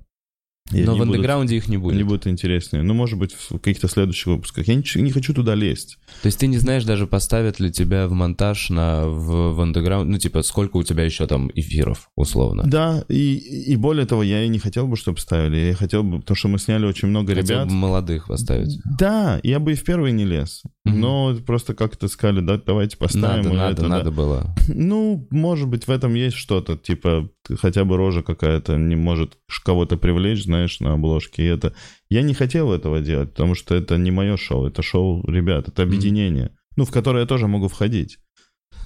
И 0.74 0.84
Но 0.84 0.96
в 0.96 0.98
будут- 1.00 1.16
андеграунде 1.16 1.56
их 1.58 1.68
не 1.68 1.78
будет. 1.78 1.94
Они 1.96 2.04
будут 2.04 2.28
интереснее. 2.28 2.84
Ну, 2.84 2.94
может 2.94 3.18
быть, 3.20 3.34
в 3.34 3.58
каких-то 3.60 3.88
следующих 3.88 4.28
выпусках. 4.28 4.68
Я 4.68 4.76
не, 4.76 4.84
не 5.02 5.12
хочу 5.12 5.34
туда 5.34 5.56
лезть. 5.56 5.98
То 6.22 6.28
есть 6.28 6.40
ты 6.40 6.48
не 6.48 6.58
знаешь 6.58 6.84
даже, 6.84 7.08
поставят 7.08 7.60
ли 7.60 7.72
тебя 7.72 8.08
в 8.08 8.12
монтаж 8.14 8.70
на, 8.70 9.06
в, 9.08 9.54
в 9.54 9.62
андеграунд, 9.62 10.10
ну 10.10 10.18
типа 10.18 10.42
сколько 10.44 10.78
у 10.78 10.84
тебя 10.84 11.04
еще 11.04 11.28
там 11.28 11.52
эфиров, 11.56 12.10
условно. 12.16 12.64
Да, 12.66 13.04
и, 13.10 13.36
и 13.36 13.76
более 13.76 14.06
того, 14.06 14.24
я 14.24 14.44
и 14.44 14.48
не 14.48 14.60
хотел 14.60 14.88
бы, 14.88 14.96
чтобы 14.98 15.20
ставили. 15.20 15.58
Я 15.58 15.74
хотел 15.74 16.04
бы, 16.04 16.20
потому 16.20 16.36
что 16.36 16.48
мы 16.48 16.60
сняли 16.60 16.86
очень 16.86 17.08
много 17.08 17.34
Хотел 17.36 17.58
ребят. 17.58 17.68
бы 17.68 17.74
молодых 17.74 18.28
поставить. 18.28 18.80
Да, 19.00 19.40
я 19.44 19.60
бы 19.60 19.74
и 19.74 19.76
в 19.76 19.84
первый 19.84 20.12
не 20.12 20.26
лез. 20.26 20.62
Мгм. 20.86 21.00
Но 21.00 21.36
просто 21.46 21.74
как-то 21.74 22.08
сказали, 22.08 22.40
да, 22.42 22.62
давайте 22.64 22.98
поставим. 22.98 23.44
Надо, 23.46 23.56
надо, 23.56 23.72
это, 23.74 23.82
да. 23.82 23.88
надо 23.88 24.12
было. 24.12 24.56
Ну, 24.68 25.28
может 25.32 25.68
быть, 25.68 25.88
в 25.88 25.92
этом 25.92 26.14
есть 26.14 26.36
что-то, 26.38 26.78
типа, 26.78 27.30
хотя 27.60 27.84
бы 27.84 27.98
рожа 27.98 28.22
какая-то 28.22 28.78
не 28.78 28.96
может 28.96 29.38
кого-то 29.64 29.98
привлечь, 29.98 30.44
знаешь, 30.44 30.61
на 30.80 30.94
обложке. 30.94 31.44
И 31.44 31.48
это... 31.48 31.74
Я 32.10 32.22
не 32.22 32.34
хотел 32.34 32.72
этого 32.72 33.02
делать, 33.02 33.32
потому 33.32 33.56
что 33.56 33.76
это 33.76 33.98
не 33.98 34.12
мое 34.12 34.38
шоу, 34.38 34.68
это 34.68 34.82
шоу 34.82 35.24
ребят, 35.30 35.68
это 35.68 35.84
объединение, 35.84 36.52
ну, 36.76 36.86
в 36.86 36.92
которое 36.92 37.22
я 37.22 37.26
тоже 37.26 37.48
могу 37.48 37.68
входить. 37.68 38.18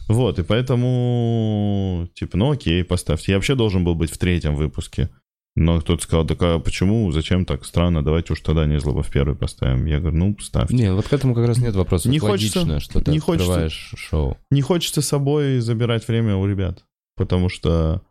Вот, 0.07 0.38
и 0.39 0.43
поэтому, 0.43 2.07
типа, 2.13 2.38
ну 2.38 2.51
окей, 2.51 2.84
поставьте. 2.84 3.32
Я 3.32 3.38
вообще 3.38 3.55
должен 3.55 3.84
был 3.84 3.95
быть 3.95 4.11
в 4.11 4.17
третьем 4.17 4.55
выпуске. 4.55 5.09
Но 5.57 5.80
кто-то 5.80 6.03
сказал, 6.03 6.28
так 6.28 6.41
а 6.41 6.59
почему, 6.59 7.09
зачем 7.11 7.45
так 7.45 7.63
странно, 7.63 8.03
давайте 8.03 8.34
уж 8.34 8.41
тогда 8.41 8.65
не 8.65 8.78
злоба 8.78 9.03
в 9.03 9.09
первый 9.09 9.38
поставим. 9.38 9.86
Я 9.86 9.99
говорю, 10.01 10.17
ну, 10.17 10.38
ставьте. 10.39 10.76
Не, 10.76 10.93
вот 10.93 11.07
к 11.07 11.13
этому 11.13 11.34
как 11.34 11.47
раз 11.47 11.59
нет 11.59 11.76
вопросов. 11.76 12.11
Не 12.11 12.19
хочется- 12.19 12.59
Логично, 12.59 12.80
что 12.82 12.99
ты 12.99 13.11
не 13.11 13.19
хочется. 13.19 13.69
шоу. 13.69 14.38
не 14.51 14.61
хочется 14.61 15.01
собой 15.01 15.59
забирать 15.59 16.05
время 16.07 16.36
у 16.36 16.45
ребят, 16.45 16.84
потому 17.15 17.47
что 17.47 18.01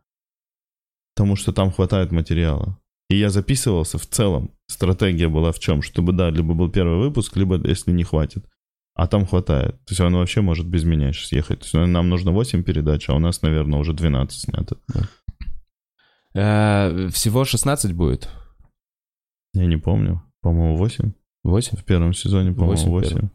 потому 1.14 1.36
что 1.36 1.52
там 1.52 1.70
хватает 1.70 2.12
материала. 2.12 2.78
И 3.10 3.16
я 3.16 3.30
записывался 3.30 3.98
в 3.98 4.06
целом. 4.06 4.50
Стратегия 4.66 5.28
была 5.28 5.52
в 5.52 5.58
чем? 5.58 5.82
Чтобы, 5.82 6.12
да, 6.12 6.30
либо 6.30 6.54
был 6.54 6.70
первый 6.70 6.98
выпуск, 6.98 7.36
либо 7.36 7.56
если 7.68 7.92
не 7.92 8.04
хватит. 8.04 8.46
А 8.94 9.06
там 9.06 9.26
хватает. 9.26 9.72
То 9.84 9.90
есть 9.90 10.00
он 10.00 10.14
вообще 10.14 10.40
может 10.40 10.66
без 10.66 10.84
меня 10.84 11.12
сейчас 11.12 11.32
ехать. 11.32 11.60
То 11.60 11.64
есть 11.64 11.74
нам 11.92 12.08
нужно 12.08 12.30
8 12.30 12.62
передач, 12.62 13.08
а 13.08 13.14
у 13.14 13.18
нас, 13.18 13.42
наверное, 13.42 13.78
уже 13.78 13.92
12 13.92 14.40
снято. 14.40 14.78
Э, 16.34 17.08
всего 17.08 17.44
16 17.44 17.92
будет. 17.92 18.28
Я 19.52 19.66
не 19.66 19.76
помню. 19.76 20.22
По-моему, 20.40 20.76
8. 20.76 21.12
8? 21.44 21.76
В 21.76 21.84
первом 21.84 22.14
сезоне, 22.14 22.52
по-моему, 22.52 22.90
Восемь 22.90 23.18
8. 23.18 23.28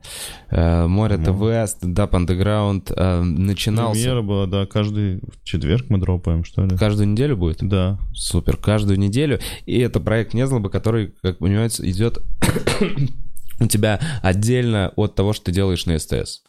Э, 0.49 0.87
Море. 0.87 1.17
ТВ, 1.17 1.71
стендап 1.71 2.15
андеграунд 2.15 2.91
э, 2.95 3.21
начинался. 3.21 4.01
Премьера 4.01 4.21
была, 4.23 4.47
да, 4.47 4.65
каждый 4.65 5.21
четверг 5.43 5.85
мы 5.89 5.99
дропаем, 5.99 6.43
что 6.43 6.65
ли? 6.65 6.75
Каждую 6.75 7.09
неделю 7.09 7.37
будет? 7.37 7.59
Да. 7.61 7.99
Супер, 8.13 8.57
каждую 8.57 8.97
неделю. 8.97 9.39
И 9.67 9.77
это 9.77 9.99
проект 9.99 10.33
Незлоба, 10.33 10.69
который, 10.69 11.13
как 11.21 11.37
понимаете, 11.37 11.87
идет 11.87 12.17
у 13.59 13.67
тебя 13.67 13.99
отдельно 14.23 14.91
от 14.95 15.13
того, 15.13 15.33
что 15.33 15.45
ты 15.45 15.51
делаешь 15.51 15.85
на 15.85 15.99
СТС. 15.99 16.41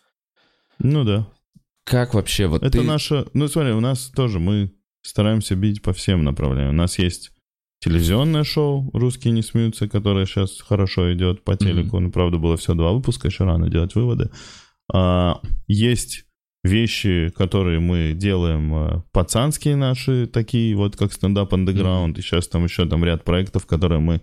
Ну 0.78 1.04
да. 1.04 1.28
Как 1.84 2.14
вообще 2.14 2.46
вот 2.46 2.62
Это 2.62 2.78
ты... 2.78 2.82
наша... 2.82 3.26
Ну, 3.34 3.48
смотри, 3.48 3.72
у 3.72 3.80
нас 3.80 4.11
тоже 4.14 4.38
мы 4.38 4.72
стараемся 5.02 5.56
бить 5.56 5.82
по 5.82 5.92
всем 5.92 6.24
направлениям. 6.24 6.70
У 6.70 6.78
нас 6.78 6.98
есть 6.98 7.32
телевизионное 7.81 8.45
шоу 8.45 8.91
«Русские 8.93 9.33
не 9.33 9.43
смеются», 9.43 9.89
которое 9.89 10.26
сейчас 10.26 10.61
хорошо 10.61 11.12
идет 11.12 11.45
по 11.45 11.57
телеку. 11.57 11.99
Ну, 11.99 12.11
правда, 12.11 12.39
было 12.39 12.57
всего 12.57 12.74
два 12.74 12.93
выпуска, 12.93 13.28
еще 13.28 13.45
рано 13.45 13.68
делать 13.68 13.95
выводы. 13.95 14.31
А, 14.93 15.41
есть 15.66 16.24
вещи, 16.62 17.33
которые 17.35 17.81
мы 17.81 18.12
делаем 18.14 18.74
а, 18.74 19.05
пацанские 19.12 19.76
наши, 19.76 20.26
такие 20.26 20.76
вот 20.76 20.97
как 20.97 21.12
стендап 21.12 21.55
андеграунд. 21.55 22.18
И 22.18 22.22
сейчас 22.22 22.49
там 22.49 22.64
еще 22.64 22.87
там 22.87 23.05
ряд 23.05 23.24
проектов, 23.24 23.66
которые 23.66 24.01
мы 24.01 24.20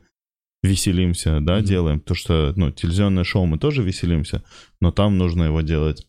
веселимся, 0.64 1.40
да, 1.42 1.58
Мгм. 1.58 1.66
делаем. 1.66 2.00
То, 2.00 2.14
что, 2.14 2.54
ну, 2.56 2.72
телевизионное 2.72 3.24
шоу 3.24 3.46
мы 3.46 3.58
тоже 3.58 3.84
веселимся, 3.84 4.44
но 4.82 4.92
там 4.92 5.18
нужно 5.18 5.44
его 5.44 5.62
делать 5.62 6.06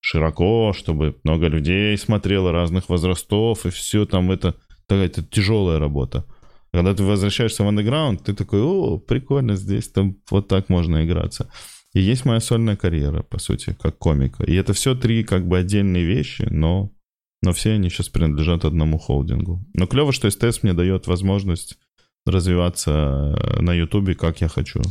широко, 0.00 0.72
чтобы 0.74 1.16
много 1.24 1.48
людей 1.48 1.96
смотрело 1.98 2.52
разных 2.52 2.88
возрастов, 2.88 3.66
и 3.66 3.70
все 3.70 4.06
там 4.06 4.30
это, 4.30 4.54
такая 4.86 5.06
это 5.06 5.22
тяжелая 5.22 5.78
работа. 5.78 6.24
Когда 6.76 6.94
ты 6.94 7.04
возвращаешься 7.04 7.64
в 7.64 7.68
андеграунд, 7.68 8.22
ты 8.22 8.34
такой, 8.34 8.60
о, 8.60 8.98
прикольно, 8.98 9.56
здесь 9.56 9.88
там 9.88 10.18
вот 10.30 10.46
так 10.46 10.68
можно 10.68 11.06
играться. 11.06 11.48
И 11.94 12.02
есть 12.02 12.26
моя 12.26 12.38
сольная 12.38 12.76
карьера, 12.76 13.22
по 13.22 13.38
сути, 13.38 13.74
как 13.80 13.96
комика. 13.96 14.44
И 14.44 14.54
это 14.54 14.74
все 14.74 14.94
три 14.94 15.24
как 15.24 15.48
бы 15.48 15.56
отдельные 15.56 16.04
вещи, 16.04 16.46
но, 16.50 16.92
но 17.42 17.54
все 17.54 17.72
они 17.72 17.88
сейчас 17.88 18.10
принадлежат 18.10 18.66
одному 18.66 18.98
холдингу. 18.98 19.64
Но 19.72 19.86
клево, 19.86 20.12
что 20.12 20.30
СТС 20.30 20.62
мне 20.62 20.74
дает 20.74 21.06
возможность 21.06 21.78
развиваться 22.26 23.38
на 23.58 23.72
Ютубе, 23.72 24.14
как 24.14 24.42
я 24.42 24.48
хочу. 24.48 24.82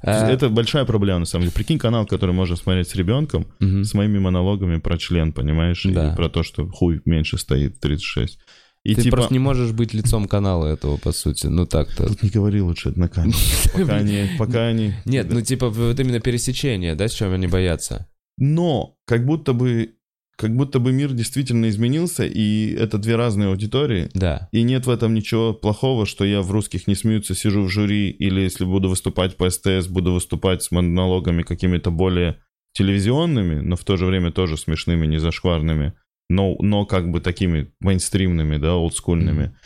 Э, 0.00 0.30
Это 0.30 0.48
большая 0.48 0.86
проблема, 0.86 1.18
на 1.18 1.26
самом 1.26 1.42
деле. 1.42 1.52
Прикинь, 1.52 1.78
канал, 1.78 2.06
который 2.06 2.34
можно 2.34 2.56
смотреть 2.56 2.88
с 2.88 2.94
ребенком, 2.94 3.48
мгм. 3.60 3.84
с 3.84 3.92
моими 3.92 4.18
монологами 4.18 4.78
про 4.78 4.96
член, 4.96 5.34
понимаешь? 5.34 5.82
Да. 5.84 6.10
И 6.10 6.16
про 6.16 6.30
то, 6.30 6.42
что 6.42 6.66
хуй 6.68 7.02
меньше 7.04 7.36
стоит 7.36 7.76
в 7.76 7.80
36. 7.80 8.38
И 8.84 8.94
Ты 8.94 9.02
типа... 9.02 9.16
просто 9.16 9.32
не 9.32 9.38
можешь 9.38 9.72
быть 9.72 9.92
лицом 9.92 10.26
канала 10.26 10.66
этого, 10.66 10.96
по 10.96 11.12
сути. 11.12 11.46
Ну 11.46 11.66
так-то. 11.66 12.06
Тут 12.06 12.22
не 12.22 12.30
говори 12.30 12.60
лучше 12.60 12.90
это 12.90 13.00
на 13.00 13.08
камеру. 13.08 13.36
Пока 13.74 13.96
они... 13.96 14.26
Пока 14.38 14.66
они... 14.66 14.94
Нет, 15.04 15.28
ну 15.30 15.40
типа 15.42 15.68
вот 15.68 15.98
именно 16.00 16.20
пересечение, 16.20 16.94
да, 16.94 17.08
с 17.08 17.12
чем 17.12 17.32
они 17.32 17.46
боятся. 17.46 18.08
Но 18.38 18.96
как 19.06 19.24
будто 19.26 19.52
бы... 19.52 19.94
Как 20.36 20.54
будто 20.54 20.78
бы 20.78 20.92
мир 20.92 21.12
действительно 21.14 21.68
изменился, 21.68 22.24
и 22.24 22.72
это 22.72 22.98
две 22.98 23.16
разные 23.16 23.48
аудитории. 23.48 24.08
Да. 24.14 24.48
И 24.52 24.62
нет 24.62 24.86
в 24.86 24.90
этом 24.90 25.12
ничего 25.12 25.52
плохого, 25.52 26.06
что 26.06 26.24
я 26.24 26.42
в 26.42 26.52
«Русских 26.52 26.86
не 26.86 26.94
смеются» 26.94 27.34
сижу 27.34 27.64
в 27.64 27.68
жюри, 27.68 28.10
или 28.10 28.42
если 28.42 28.64
буду 28.64 28.88
выступать 28.88 29.36
по 29.36 29.50
СТС, 29.50 29.88
буду 29.88 30.12
выступать 30.12 30.62
с 30.62 30.70
монологами 30.70 31.42
какими-то 31.42 31.90
более 31.90 32.36
телевизионными, 32.72 33.60
но 33.60 33.74
в 33.74 33.82
то 33.82 33.96
же 33.96 34.06
время 34.06 34.30
тоже 34.30 34.56
смешными, 34.56 35.06
не 35.06 35.18
зашкварными, 35.18 35.94
но, 36.28 36.56
но 36.60 36.86
как 36.86 37.10
бы 37.10 37.20
такими 37.20 37.72
мейнстримными, 37.80 38.58
да, 38.58 38.74
олдскульными. 38.76 39.56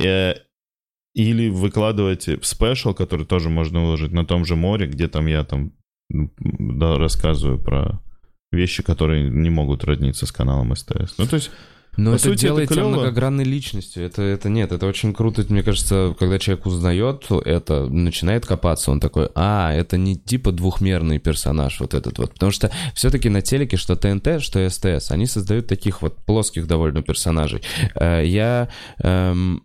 Э, 0.00 0.34
Или 1.14 1.48
выкладывать 1.48 2.28
спешл, 2.42 2.94
который 2.94 3.26
тоже 3.26 3.48
можно 3.48 3.80
выложить 3.80 4.12
на 4.12 4.24
том 4.24 4.44
же 4.44 4.56
море, 4.56 4.86
где 4.86 5.08
там 5.08 5.26
я 5.26 5.44
там 5.44 5.72
да, 6.10 6.96
рассказываю 6.96 7.58
про 7.58 8.00
вещи, 8.52 8.82
которые 8.82 9.28
не 9.28 9.50
могут 9.50 9.84
родниться 9.84 10.26
с 10.26 10.32
каналом 10.32 10.74
СТС. 10.74 11.18
Ну, 11.18 11.26
то 11.26 11.36
есть 11.36 11.50
но 11.98 12.12
По 12.12 12.14
это 12.14 12.24
сути, 12.24 12.40
делает 12.42 12.66
это 12.66 12.74
тебя 12.74 12.84
клёво. 12.84 12.96
многогранной 13.00 13.44
личностью. 13.44 14.04
Это, 14.04 14.22
это 14.22 14.48
нет, 14.48 14.70
это 14.72 14.86
очень 14.86 15.12
круто. 15.12 15.44
Мне 15.48 15.62
кажется, 15.64 16.14
когда 16.18 16.38
человек 16.38 16.64
узнает 16.66 17.26
это, 17.44 17.86
начинает 17.88 18.46
копаться, 18.46 18.90
он 18.92 19.00
такой, 19.00 19.28
а, 19.34 19.72
это 19.74 19.96
не 19.96 20.16
типа 20.16 20.52
двухмерный 20.52 21.18
персонаж 21.18 21.80
вот 21.80 21.94
этот 21.94 22.18
вот. 22.18 22.32
Потому 22.34 22.52
что 22.52 22.70
все-таки 22.94 23.28
на 23.28 23.42
телеке, 23.42 23.76
что 23.76 23.96
ТНТ, 23.96 24.40
что 24.40 24.66
СТС, 24.70 25.10
они 25.10 25.26
создают 25.26 25.66
таких 25.66 26.00
вот 26.00 26.16
плоских 26.24 26.68
довольно 26.68 27.02
персонажей. 27.02 27.62
Э, 27.94 28.22
Я... 28.24 28.68
эм, 29.02 29.62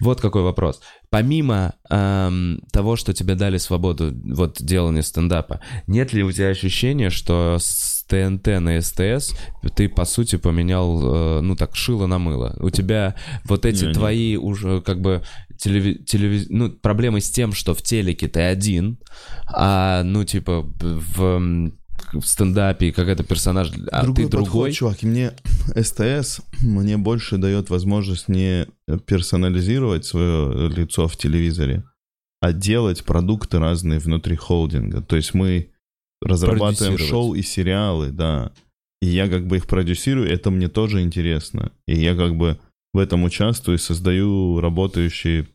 Вот 0.00 0.20
какой 0.20 0.42
вопрос. 0.42 0.80
Помимо 1.10 1.74
эм, 1.90 2.60
того, 2.72 2.96
что 2.96 3.14
тебе 3.14 3.36
дали 3.36 3.58
свободу 3.58 4.12
вот 4.34 4.56
делания 4.60 5.02
стендапа, 5.02 5.60
нет 5.86 6.12
ли 6.12 6.24
у 6.24 6.32
тебя 6.32 6.48
ощущения, 6.48 7.10
что 7.10 7.58
ТНТ 8.06 8.46
на 8.60 8.80
СТС 8.80 9.34
ты, 9.74 9.88
по 9.88 10.04
сути, 10.04 10.36
поменял, 10.36 11.38
э, 11.38 11.40
ну, 11.40 11.56
так, 11.56 11.74
шило 11.76 12.06
на 12.06 12.18
мыло? 12.18 12.56
У 12.60 12.70
тебя 12.70 13.14
вот 13.44 13.64
эти 13.66 13.82
Не, 13.82 13.88
не. 13.88 13.94
твои 13.94 14.36
уже, 14.36 14.80
как 14.82 15.00
бы, 15.00 15.22
телеви- 15.56 16.04
телевиз- 16.04 16.46
ну, 16.48 16.70
проблемы 16.70 17.20
с 17.20 17.30
тем, 17.30 17.52
что 17.52 17.74
в 17.74 17.82
телеке 17.82 18.28
ты 18.28 18.40
один, 18.40 18.98
а, 19.46 20.02
ну, 20.04 20.24
типа, 20.24 20.62
в, 20.80 21.70
в 22.12 22.22
стендапе 22.26 22.92
какой-то 22.92 23.24
персонаж, 23.24 23.70
а 23.90 24.02
другой 24.02 24.24
ты 24.24 24.30
другой. 24.30 24.44
подход, 24.46 24.72
чувак. 24.72 25.02
И 25.02 25.06
мне 25.06 25.32
СТС 25.74 26.40
мне 26.62 26.96
больше 26.96 27.38
дает 27.38 27.70
возможность 27.70 28.28
не 28.28 28.66
персонализировать 29.06 30.04
свое 30.04 30.68
лицо 30.68 31.08
в 31.08 31.16
телевизоре, 31.16 31.84
а 32.40 32.52
делать 32.52 33.04
продукты 33.04 33.58
разные 33.58 33.98
внутри 33.98 34.36
холдинга. 34.36 35.00
То 35.00 35.16
есть 35.16 35.34
мы 35.34 35.70
разрабатываем 36.24 36.98
шоу 36.98 37.34
и 37.34 37.42
сериалы, 37.42 38.10
да. 38.10 38.52
И 39.02 39.06
я 39.06 39.28
как 39.28 39.46
бы 39.46 39.56
их 39.56 39.66
продюсирую, 39.66 40.28
это 40.30 40.50
мне 40.50 40.68
тоже 40.68 41.02
интересно. 41.02 41.72
И 41.86 41.94
я 42.00 42.14
как 42.16 42.36
бы 42.36 42.58
в 42.92 42.98
этом 42.98 43.24
участвую 43.24 43.76
и 43.76 43.80
создаю 43.80 44.60
работающие 44.60 45.46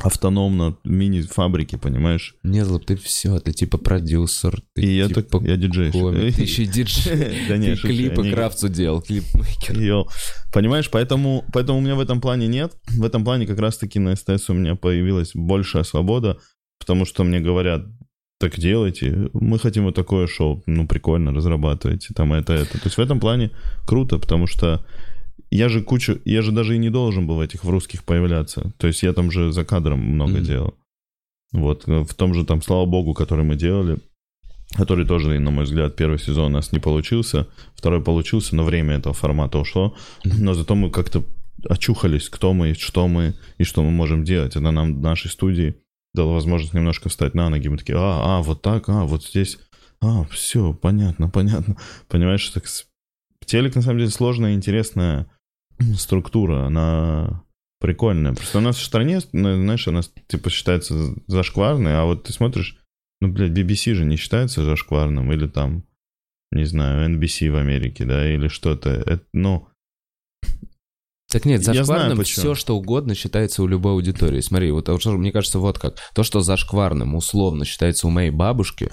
автономно 0.00 0.76
мини-фабрики, 0.84 1.76
понимаешь? 1.76 2.34
Нет, 2.42 2.66
Злоб, 2.66 2.84
ты 2.84 2.96
все, 2.96 3.38
ты 3.40 3.52
типа 3.52 3.78
продюсер, 3.78 4.60
ты 4.74 4.82
И 4.82 4.96
я 4.96 5.08
типа 5.08 5.22
так, 5.22 5.42
я 5.42 5.56
диджей. 5.56 5.90
комик, 5.90 6.34
ты 6.36 6.42
еще 6.48 6.64
и 6.64 6.66
диджей. 6.66 7.46
Да 7.48 7.56
не, 7.56 7.68
Ты 7.70 7.76
шучу, 7.76 7.88
клипы 7.88 8.20
я 8.22 8.28
не- 8.28 8.30
Кравцу 8.34 8.68
делал, 8.68 9.00
клипмейкер. 9.00 10.04
Понимаешь, 10.52 10.90
поэтому, 10.90 11.44
поэтому 11.52 11.78
у 11.78 11.80
меня 11.80 11.94
в 11.94 12.00
этом 12.00 12.20
плане 12.20 12.46
нет. 12.46 12.74
В 12.88 13.04
этом 13.04 13.24
плане 13.24 13.46
как 13.46 13.58
раз-таки 13.58 13.98
на 13.98 14.14
СТС 14.16 14.50
у 14.50 14.54
меня 14.54 14.74
появилась 14.74 15.30
большая 15.34 15.82
свобода, 15.82 16.38
потому 16.78 17.06
что 17.06 17.24
мне 17.24 17.40
говорят, 17.40 17.86
так 18.38 18.58
делайте, 18.58 19.30
мы 19.32 19.58
хотим 19.58 19.84
вот 19.84 19.94
такое 19.94 20.26
шоу, 20.26 20.62
ну 20.66 20.86
прикольно, 20.86 21.32
разрабатывайте, 21.32 22.12
там 22.14 22.32
это, 22.32 22.52
это. 22.52 22.72
То 22.72 22.84
есть 22.84 22.96
в 22.96 23.00
этом 23.00 23.18
плане 23.20 23.50
круто, 23.86 24.18
потому 24.18 24.46
что 24.46 24.84
я 25.50 25.68
же 25.68 25.82
кучу, 25.82 26.20
я 26.24 26.42
же 26.42 26.52
даже 26.52 26.74
и 26.74 26.78
не 26.78 26.90
должен 26.90 27.26
был 27.26 27.36
в 27.36 27.40
этих 27.40 27.64
в 27.64 27.70
русских 27.70 28.04
появляться. 28.04 28.72
То 28.78 28.86
есть 28.88 29.02
я 29.02 29.12
там 29.12 29.30
же 29.30 29.52
за 29.52 29.64
кадром 29.64 30.00
много 30.00 30.32
Мгм. 30.34 30.44
делал. 30.44 30.74
Вот, 31.52 31.88
э, 31.88 32.04
в 32.04 32.14
том 32.14 32.34
же 32.34 32.44
там, 32.44 32.60
слава 32.62 32.84
богу, 32.84 33.14
который 33.14 33.44
мы 33.44 33.56
делали, 33.56 33.98
который 34.76 35.06
тоже, 35.06 35.38
на 35.38 35.50
мой 35.50 35.64
взгляд, 35.64 35.96
первый 35.96 36.18
сезон 36.18 36.46
у 36.46 36.54
нас 36.56 36.72
не 36.72 36.80
получился, 36.80 37.46
второй 37.74 38.02
получился, 38.02 38.56
но 38.56 38.64
время 38.64 38.96
этого 38.96 39.14
формата 39.14 39.58
ушло. 39.58 39.94
Но 40.24 40.54
зато 40.54 40.74
мы 40.74 40.90
как-то 40.90 41.22
очухались, 41.68 42.28
кто 42.28 42.52
мы, 42.52 42.74
что 42.74 43.08
мы 43.08 43.34
и 43.58 43.64
что 43.64 43.82
мы 43.82 43.90
можем 43.90 44.24
делать. 44.24 44.56
Это 44.56 44.70
нам 44.70 45.00
нашей 45.00 45.30
студии 45.30 45.76
дало 46.16 46.34
возможность 46.34 46.74
немножко 46.74 47.08
встать 47.08 47.34
на 47.34 47.48
ноги. 47.48 47.68
Мы 47.68 47.78
такие, 47.78 47.96
а, 47.96 48.38
а, 48.38 48.42
вот 48.42 48.62
так, 48.62 48.88
а, 48.88 49.04
вот 49.04 49.24
здесь, 49.24 49.58
а, 50.00 50.24
все, 50.24 50.74
понятно, 50.74 51.28
понятно. 51.28 51.76
Понимаешь, 52.08 52.48
так 52.48 52.64
телек 53.44 53.76
на 53.76 53.82
самом 53.82 53.98
деле 53.98 54.10
сложная 54.10 54.54
интересная 54.54 55.30
структура, 55.96 56.66
она 56.66 57.44
прикольная. 57.78 58.34
Просто 58.34 58.58
у 58.58 58.62
нас 58.62 58.76
в 58.76 58.84
стране, 58.84 59.20
знаешь, 59.20 59.86
она 59.86 60.00
типа 60.26 60.50
считается 60.50 61.14
зашкварной, 61.26 61.96
а 61.96 62.04
вот 62.04 62.24
ты 62.24 62.32
смотришь, 62.32 62.78
ну, 63.20 63.28
блядь, 63.28 63.52
BBC 63.52 63.94
же 63.94 64.04
не 64.04 64.16
считается 64.16 64.64
зашкварным, 64.64 65.32
или 65.32 65.46
там, 65.46 65.84
не 66.50 66.64
знаю, 66.64 67.08
NBC 67.10 67.50
в 67.50 67.56
Америке, 67.56 68.04
да, 68.04 68.28
или 68.28 68.48
что-то. 68.48 68.90
Это, 68.90 69.24
ну, 69.32 69.68
Так 71.30 71.44
нет, 71.44 71.64
зашкварным 71.64 72.22
все, 72.22 72.54
что 72.54 72.76
угодно 72.76 73.16
считается 73.16 73.62
у 73.62 73.66
любой 73.66 73.92
аудитории. 73.92 74.40
Смотри, 74.40 74.70
вот 74.70 74.88
а 74.88 74.96
мне 75.10 75.32
кажется, 75.32 75.58
вот 75.58 75.78
как. 75.78 75.96
То, 76.14 76.22
что 76.22 76.40
зашкварным 76.40 77.16
условно 77.16 77.64
считается 77.64 78.06
у 78.06 78.10
моей 78.10 78.30
бабушки, 78.30 78.90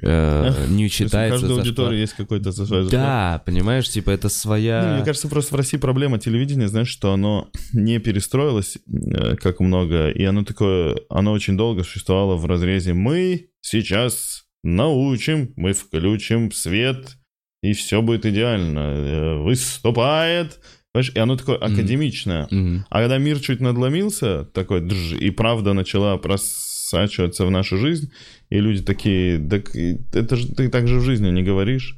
э, 0.00 0.66
не 0.68 0.84
есть 0.84 0.94
у 0.94 1.04
считается 1.04 1.40
каждой 1.40 1.56
зашквар- 1.56 1.58
аудитории 1.58 1.98
есть 1.98 2.12
какой-то 2.12 2.52
зашквар. 2.52 2.86
Да, 2.86 3.42
понимаешь, 3.44 3.88
типа 3.88 4.10
это 4.10 4.26
Ну, 4.26 4.30
своя... 4.30 4.94
мне 4.94 5.04
кажется, 5.04 5.26
просто 5.26 5.54
в 5.54 5.56
России 5.56 5.76
проблема 5.76 6.20
телевидения, 6.20 6.68
знаешь, 6.68 6.88
что 6.88 7.12
оно 7.12 7.48
не 7.72 7.98
перестроилось, 7.98 8.78
э, 8.86 9.34
как 9.34 9.58
много, 9.58 10.08
и 10.10 10.22
оно 10.24 10.44
такое, 10.44 10.96
оно 11.08 11.32
очень 11.32 11.56
долго 11.56 11.82
существовало 11.82 12.36
в 12.36 12.46
разрезе 12.46 12.94
«мы 12.94 13.48
сейчас 13.60 14.44
научим, 14.62 15.52
мы 15.56 15.72
включим 15.72 16.52
свет, 16.52 17.16
и 17.60 17.72
все 17.72 18.02
будет 18.02 18.24
идеально, 18.24 18.78
Э, 18.78 19.34
выступает», 19.42 20.60
Понимаешь, 20.92 21.12
и 21.14 21.18
оно 21.18 21.36
такое 21.36 21.56
академичное. 21.56 22.48
Мгм. 22.50 22.84
А 22.90 23.00
когда 23.00 23.16
мир 23.18 23.40
чуть 23.40 23.60
надломился, 23.60 24.44
такой, 24.44 24.80
«Дж», 24.86 25.14
и 25.18 25.30
правда 25.30 25.72
начала 25.72 26.18
просачиваться 26.18 27.46
в 27.46 27.50
нашу 27.50 27.78
жизнь, 27.78 28.12
и 28.50 28.60
люди 28.60 28.82
такие, 28.82 29.38
так 29.38 29.74
это 29.74 30.36
же 30.36 30.48
ты 30.54 30.68
так 30.68 30.86
же 30.88 30.98
в 30.98 31.02
жизни 31.02 31.30
не 31.30 31.42
говоришь. 31.42 31.96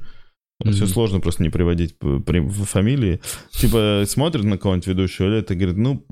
Все 0.63 0.85
Мгм. 0.85 0.87
сложно 0.87 1.19
просто 1.19 1.43
не 1.43 1.49
приводить 1.49 1.97
при- 1.99 2.39
в 2.39 2.63
фамилии. 2.63 3.19
Типа 3.51 4.05
смотрит 4.07 4.45
на 4.45 4.57
кого-нибудь 4.57 4.87
ведущего 4.87 5.27
лет 5.27 5.51
и 5.51 5.55
говорит, 5.55 5.75
ну, 5.77 6.05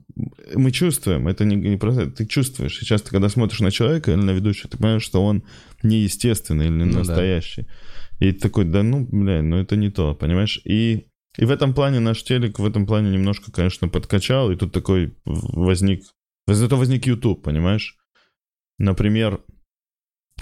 мы 0.54 0.72
чувствуем, 0.72 1.30
это 1.30 1.46
не, 1.46 1.56
не 1.56 1.78
просто, 1.78 2.12
ты 2.12 2.26
чувствуешь. 2.26 2.78
Сейчас 2.78 3.02
ты, 3.04 3.12
когда 3.12 3.30
смотришь 3.30 3.62
на 3.62 3.72
человека 3.72 4.12
или 4.12 4.20
на 4.20 4.32
ведущего, 4.32 4.70
ты 4.70 4.78
понимаешь, 4.78 5.04
что 5.04 5.24
он 5.24 5.44
неестественный 5.82 6.66
или 6.66 6.74
не 6.74 6.84
Ну 6.84 6.92
да. 6.92 7.00
настоящий. 7.00 7.68
И 8.20 8.34
ты 8.34 8.40
такой, 8.42 8.66
да 8.66 8.84
ну, 8.84 9.08
бля, 9.10 9.42
ну 9.42 9.56
это 9.56 9.78
не 9.78 9.90
то, 9.90 10.14
понимаешь? 10.14 10.60
И, 10.66 11.06
и 11.38 11.46
в 11.46 11.52
этом 11.52 11.74
плане 11.74 12.00
наш 12.00 12.24
телек 12.24 12.60
в 12.60 12.66
этом 12.66 12.86
плане 12.86 13.12
немножко, 13.12 13.52
конечно, 13.52 13.90
подкачал, 13.90 14.52
и 14.52 14.56
тут 14.56 14.72
такой 14.72 15.16
возник, 15.26 16.04
зато 16.48 16.78
возник 16.78 17.08
YouTube, 17.08 17.44
понимаешь? 17.44 17.98
Например, 18.78 19.42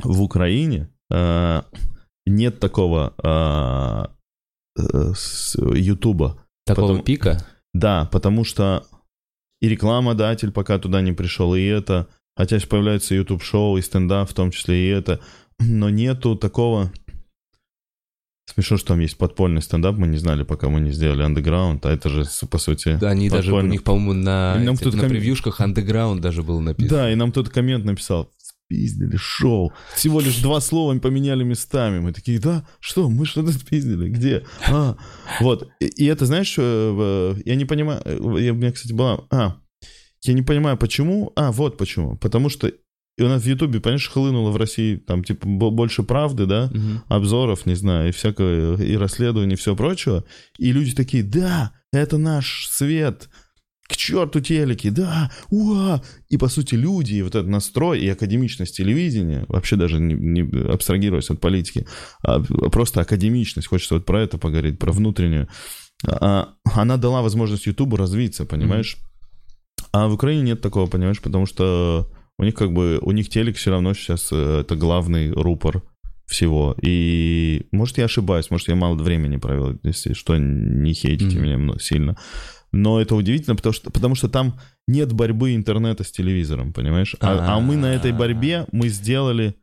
в 0.04 0.22
Украине 0.22 0.90
э, 1.12 1.62
нет 2.26 2.60
такого 2.60 3.14
а, 3.24 4.12
э, 4.78 5.14
Ютуба. 5.76 6.46
Такого 6.66 6.90
Потом- 6.90 7.04
пика? 7.04 7.46
Да, 7.74 8.06
потому 8.12 8.44
что 8.44 8.86
и 9.62 9.70
рекламодатель 9.70 10.52
пока 10.52 10.78
туда 10.80 11.02
не 11.02 11.14
пришел, 11.14 11.56
и 11.56 11.62
это. 11.62 12.08
Хотя 12.36 12.60
сейчас 12.60 12.70
появляется 12.70 13.16
YouTube 13.16 13.44
шоу 13.44 13.78
и 13.78 13.82
стендап, 13.82 14.30
в 14.30 14.34
том 14.34 14.52
числе 14.52 14.88
и 14.88 14.90
это. 14.90 15.20
Но 15.60 15.90
нету 15.90 16.36
такого... 16.36 16.92
Смешно, 18.54 18.76
что 18.76 18.88
там 18.90 19.00
есть 19.00 19.18
подпольный 19.18 19.62
стендап, 19.62 19.98
мы 19.98 20.08
не 20.08 20.18
знали, 20.18 20.44
пока 20.44 20.68
мы 20.68 20.82
не 20.82 20.92
сделали 20.92 21.24
андеграунд, 21.24 21.86
а 21.86 21.92
это 21.92 22.10
же, 22.10 22.26
по 22.50 22.58
сути... 22.58 22.98
Да, 23.00 23.12
они 23.12 23.30
даже 23.30 23.54
у 23.54 23.62
них, 23.62 23.84
по-моему, 23.84 24.14
на, 24.14 24.58
И 24.60 24.66
нам 24.66 24.76
кто-то 24.76 24.98
на 24.98 25.04
ком- 25.04 25.10
превьюшках 25.10 25.62
андеграунд 25.62 26.22
даже 26.22 26.44
было 26.44 26.60
написано. 26.60 26.98
Да, 26.98 27.12
и 27.12 27.16
нам 27.16 27.32
кто-то 27.32 27.50
коммент 27.50 27.86
написал, 27.86 28.30
спиздили 28.38 29.16
шоу. 29.16 29.72
Всего 29.96 30.20
лишь 30.20 30.40
два 30.40 30.60
слова 30.60 30.98
поменяли 31.00 31.44
местами. 31.44 32.00
Мы 32.00 32.12
такие, 32.12 32.40
да, 32.40 32.66
что, 32.82 33.10
мы 33.10 33.26
что-то 33.26 33.54
спиздили, 33.54 34.10
где? 34.10 34.46
А, 34.68 34.98
вот. 35.40 35.70
И, 35.80 35.86
и 35.86 36.06
это, 36.06 36.26
знаешь, 36.26 36.54
э, 36.58 37.36
я 37.46 37.56
не 37.56 37.64
понимаю, 37.66 38.02
э, 38.04 38.18
я, 38.40 38.52
у 38.52 38.56
меня, 38.56 38.74
кстати, 38.74 38.92
была, 38.92 39.22
а, 39.30 39.56
я 40.24 40.34
не 40.34 40.42
понимаю, 40.42 40.78
почему, 40.78 41.32
а, 41.36 41.52
вот 41.52 41.78
почему. 41.78 42.18
Потому 42.18 42.50
что 42.50 42.72
и 43.22 43.24
у 43.24 43.30
нас 43.30 43.44
в 43.44 43.46
Ютубе, 43.48 43.80
понимаешь, 43.80 44.10
хлынуло 44.10 44.50
в 44.52 44.58
России 44.58 44.96
там, 44.96 45.24
типа, 45.24 45.48
бо- 45.48 45.70
больше 45.72 46.04
правды, 46.04 46.46
да, 46.46 46.70
Мгм. 46.74 47.04
обзоров, 47.08 47.66
не 47.66 47.76
знаю, 47.76 48.10
и 48.10 48.12
всякого, 48.12 48.82
и 48.82 48.96
расследований, 48.98 49.54
и 49.54 49.58
все 49.58 49.76
прочего. 49.76 50.24
И 50.58 50.72
люди 50.72 50.94
такие, 50.96 51.24
да, 51.24 51.72
это 51.94 52.18
наш 52.18 52.68
свет, 52.70 53.30
к 53.88 53.98
черту 53.98 54.40
телеки, 54.40 54.90
да, 54.90 55.32
уа. 55.50 56.02
И, 56.30 56.38
по 56.38 56.48
сути, 56.48 56.76
люди, 56.76 57.16
и 57.16 57.22
вот 57.22 57.36
этот 57.36 57.50
настрой 57.50 58.00
и 58.00 58.10
академичность 58.10 58.76
телевидения, 58.78 59.46
вообще 59.50 59.76
даже 59.76 60.00
не, 60.00 60.14
не 60.16 60.72
абстрагируясь 60.72 61.30
от 61.30 61.40
политики, 61.42 61.86
а 62.24 62.40
просто 62.72 63.02
академичность, 63.02 63.68
хочется 63.68 63.96
вот 63.96 64.06
про 64.06 64.22
это 64.22 64.38
поговорить, 64.38 64.80
про 64.80 64.92
внутреннюю, 64.92 65.48
а, 66.08 66.54
она 66.74 66.98
дала 66.98 67.22
возможность 67.22 67.68
Ютубу 67.68 67.98
развиться, 67.98 68.46
понимаешь? 68.46 68.98
А 69.92 70.08
в 70.08 70.14
Украине 70.14 70.44
нет 70.44 70.62
такого, 70.62 70.88
понимаешь, 70.88 71.20
потому 71.22 71.46
что 71.46 72.08
у 72.42 72.44
них 72.44 72.56
как 72.56 72.74
бы, 72.74 72.98
у 73.04 73.12
них 73.12 73.30
телек 73.30 73.56
все 73.56 73.70
равно 73.70 73.94
сейчас 73.94 74.30
э, 74.32 74.62
это 74.62 74.76
главный 74.76 75.32
рупор 75.32 75.84
всего. 76.26 76.76
И 76.82 77.68
может 77.72 78.00
я 78.00 78.06
ошибаюсь, 78.06 78.50
может 78.50 78.68
я 78.68 78.76
мало 78.76 78.96
времени 78.96 79.38
провел, 79.38 79.78
если 79.84 80.14
что, 80.14 80.36
не 80.38 80.94
хейтите 80.94 81.38
Мгм. 81.38 81.44
меня 81.44 81.76
сильно. 81.80 82.18
Но 82.72 83.00
это 83.00 83.14
удивительно, 83.16 83.56
потому 83.56 83.74
что, 83.74 83.92
потому 83.92 84.16
что 84.16 84.28
там 84.28 84.60
нет 84.88 85.14
борьбы 85.14 85.54
интернета 85.54 86.04
с 86.04 86.12
телевизором, 86.12 86.74
понимаешь? 86.74 87.16
А, 87.20 87.58
а 87.58 87.60
мы 87.60 87.76
на 87.76 87.94
этой 87.94 88.12
борьбе 88.12 88.66
мы 88.72 88.90
сделали 88.90 89.54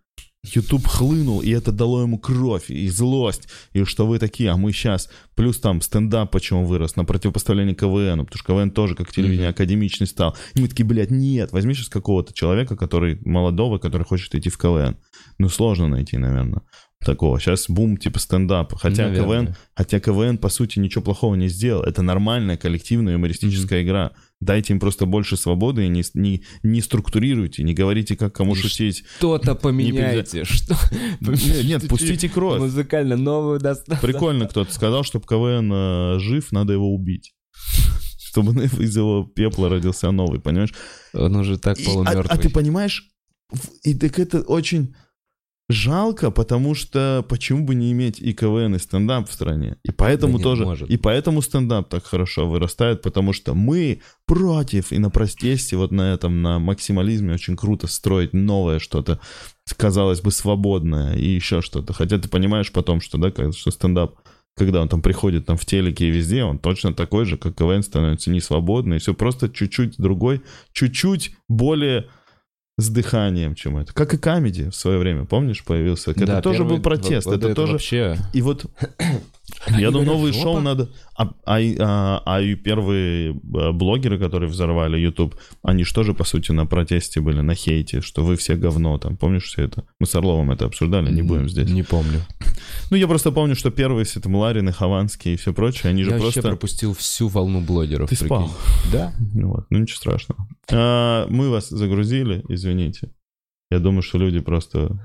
YouTube 0.45 0.87
хлынул, 0.87 1.41
и 1.41 1.51
это 1.51 1.73
дало 1.73 2.03
ему 2.03 2.19
кровь 2.19 2.71
и 2.71 2.89
злость, 2.89 3.49
и 3.73 3.85
что 3.85 4.07
вы 4.07 4.19
такие, 4.19 4.51
а 4.51 4.57
мы 4.57 4.73
сейчас. 4.73 5.11
Плюс 5.35 5.59
там 5.59 5.81
стендап 5.81 6.31
почему 6.31 6.65
вырос, 6.65 6.97
на 6.97 7.05
противопоставление 7.05 7.75
КВН, 7.75 8.25
потому 8.25 8.39
что 8.39 8.53
КВН 8.53 8.71
тоже 8.71 8.95
как 8.95 9.11
телевидение 9.13 9.49
mm-hmm. 9.49 9.53
академичный 9.53 10.07
стал. 10.07 10.37
И 10.55 10.61
мы 10.61 10.69
такие, 10.69 10.87
блядь, 10.87 11.11
нет, 11.11 11.53
возьми 11.53 11.75
сейчас 11.75 11.89
какого-то 11.89 12.33
человека, 12.33 12.77
который 12.77 13.19
молодого, 13.25 13.79
который 13.79 14.05
хочет 14.05 14.35
идти 14.35 14.49
в 14.49 14.59
КВН. 14.59 14.97
Ну, 15.39 15.49
сложно 15.49 15.89
найти, 15.89 16.17
наверное 16.17 16.63
такого. 17.05 17.41
Сейчас 17.41 17.69
бум 17.69 17.97
типа 17.97 18.19
стендап. 18.19 18.75
Хотя 18.75 19.09
Наверное. 19.09 19.47
КВН, 19.47 19.57
хотя 19.75 20.01
КВН 20.01 20.39
по 20.39 20.49
сути 20.49 20.79
ничего 20.79 21.03
плохого 21.03 21.35
не 21.35 21.49
сделал. 21.49 21.83
Это 21.83 22.03
нормальная 22.03 22.57
коллективная 22.57 23.15
юмористическая 23.15 23.81
mm-hmm. 23.81 23.85
игра. 23.85 24.13
Дайте 24.41 24.73
им 24.73 24.81
просто 24.81 25.07
больше 25.07 25.37
свободы 25.37 25.85
и 25.85 25.89
не, 25.89 26.05
не, 26.15 26.45
не 26.63 26.81
структурируйте, 26.81 27.65
не 27.65 27.75
говорите, 27.75 28.17
как 28.17 28.35
кому 28.35 28.55
и 28.55 28.57
шутить. 28.57 29.05
Что-то 29.19 29.55
поменяйте. 29.55 30.45
Что? 30.45 30.77
Нет, 31.21 31.65
нет, 31.65 31.89
пустите 31.89 32.29
кровь. 32.29 32.61
Музыкально 32.61 33.17
новую 33.17 33.59
достаточно. 33.59 34.07
Прикольно 34.07 34.47
кто-то 34.47 34.73
сказал, 34.73 35.03
чтобы 35.03 35.27
КВН 35.27 35.73
э, 35.73 36.19
жив, 36.21 36.53
надо 36.53 36.73
его 36.73 36.95
убить. 36.95 37.35
Чтобы 38.19 38.65
из 38.65 38.97
его 38.97 39.25
пепла 39.25 39.69
родился 39.69 40.11
новый, 40.11 40.39
понимаешь? 40.39 40.75
Он 41.15 41.35
уже 41.37 41.59
так 41.59 41.77
полумертвый. 41.83 42.27
А, 42.29 42.35
а 42.35 42.37
ты 42.37 42.51
понимаешь, 42.51 43.11
и 43.83 43.95
так 43.95 44.19
это 44.19 44.43
очень 44.43 44.95
Жалко, 45.71 46.31
потому 46.31 46.75
что 46.75 47.23
почему 47.29 47.65
бы 47.65 47.75
не 47.75 47.93
иметь 47.93 48.21
и 48.21 48.33
КВН, 48.33 48.75
и 48.75 48.79
стендап 48.79 49.29
в 49.29 49.33
стране? 49.33 49.77
И 49.83 49.91
поэтому 49.91 50.39
да 50.39 50.45
тоже, 50.45 50.65
может. 50.65 50.89
и 50.89 50.97
поэтому 50.97 51.43
стендап 51.43 51.91
так 51.91 52.07
хорошо 52.07 52.49
вырастает, 52.49 53.03
потому 53.03 53.35
что 53.35 53.53
мы 53.53 54.01
против, 54.27 54.93
и 54.93 54.99
на 54.99 55.11
протесте 55.11 55.77
вот 55.77 55.91
на 55.91 56.15
этом, 56.15 56.41
на 56.41 56.59
максимализме 56.59 57.35
очень 57.35 57.55
круто 57.55 57.87
строить 57.87 58.33
новое 58.33 58.79
что-то, 58.79 59.21
казалось 59.77 60.23
бы, 60.23 60.31
свободное 60.31 61.15
и 61.15 61.27
еще 61.27 61.61
что-то. 61.61 61.93
Хотя 61.93 62.19
ты 62.19 62.31
понимаешь 62.31 62.73
потом, 62.73 63.03
что, 63.03 63.19
да, 63.19 63.31
что 63.53 63.71
стендап 63.71 64.15
когда 64.57 64.83
он 64.83 64.89
там 64.89 65.01
приходит 65.03 65.47
там 65.47 65.57
в 65.57 65.65
телеке 65.65 66.07
и 66.07 66.11
везде, 66.11 66.43
он 66.43 66.59
точно 66.59 66.93
такой 66.93 67.25
же, 67.25 67.37
как 67.37 67.57
КВН 67.57 67.83
становится 67.83 68.31
не 68.31 68.41
свободный, 68.41 68.99
все 68.99 69.15
просто 69.15 69.49
чуть-чуть 69.49 69.99
другой, 69.99 70.43
чуть-чуть 70.73 71.37
более 71.49 72.09
с 72.79 72.89
дыханием, 72.89 73.55
чем 73.55 73.77
это. 73.77 73.93
Как 73.93 74.15
и 74.15 74.17
камеди 74.17 74.71
в 74.71 74.75
свое 74.75 74.99
время, 74.99 75.25
помнишь, 75.25 75.65
появился. 75.65 76.13
Это 76.13 76.27
да, 76.27 76.41
тоже 76.41 76.65
был 76.65 76.81
протест. 76.81 77.27
Вот, 77.27 77.37
это, 77.37 77.49
это 77.49 77.55
тоже. 77.57 77.73
Вообще... 77.73 78.17
И 78.33 78.41
вот 78.41 78.67
я 79.69 79.91
думаю, 79.91 80.07
новые 80.07 80.33
шоу 80.33 80.61
надо... 80.61 80.91
А, 81.17 81.33
а, 81.45 81.59
а, 81.59 82.23
а 82.25 82.41
и 82.41 82.55
первые 82.55 83.33
а, 83.55 83.73
блогеры, 83.73 84.19
которые 84.19 84.49
взорвали 84.49 84.99
YouTube, 84.99 85.37
они 85.63 85.85
же 85.85 85.93
тоже, 85.93 86.15
по 86.15 86.25
сути, 86.25 86.53
на 86.53 86.67
протесте 86.67 87.21
были, 87.21 87.41
на 87.41 87.55
хейте, 87.55 88.01
что 88.01 88.25
вы 88.25 88.37
все 88.37 88.55
говно 88.55 88.99
там. 88.99 89.17
Помнишь 89.17 89.45
все 89.45 89.65
это? 89.65 89.85
Мы 89.99 90.07
с 90.07 90.15
Орловым 90.15 90.51
это 90.51 90.67
обсуждали, 90.67 91.11
не 91.11 91.23
будем 91.23 91.49
здесь. 91.49 91.71
Не 91.71 91.83
помню. 91.83 92.21
Ну, 92.91 92.97
я 92.97 93.07
просто 93.09 93.33
помню, 93.33 93.57
что 93.57 93.71
первые, 93.71 94.05
это 94.05 94.21
там 94.21 94.35
Ларин 94.35 94.69
и 94.69 94.73
Хованский 94.73 95.35
и 95.35 95.37
все 95.37 95.53
прочее, 95.53 95.91
они 95.91 96.05
же 96.05 96.11
я 96.11 96.19
просто... 96.19 96.41
Я 96.41 96.43
пропустил 96.43 96.95
всю 96.95 97.29
волну 97.29 97.61
блогеров. 97.61 98.09
Ты 98.09 98.17
спал? 98.17 98.51
Да. 98.93 99.13
Ну, 99.35 99.49
вот. 99.49 99.67
ну, 99.71 99.79
ничего 99.79 99.97
страшного. 99.97 100.49
А, 100.71 101.27
мы 101.29 101.51
вас 101.51 101.69
загрузили, 101.69 102.45
извините. 102.49 103.11
Я 103.71 103.81
думаю, 103.81 104.03
что 104.03 104.19
люди 104.19 104.41
просто... 104.41 104.99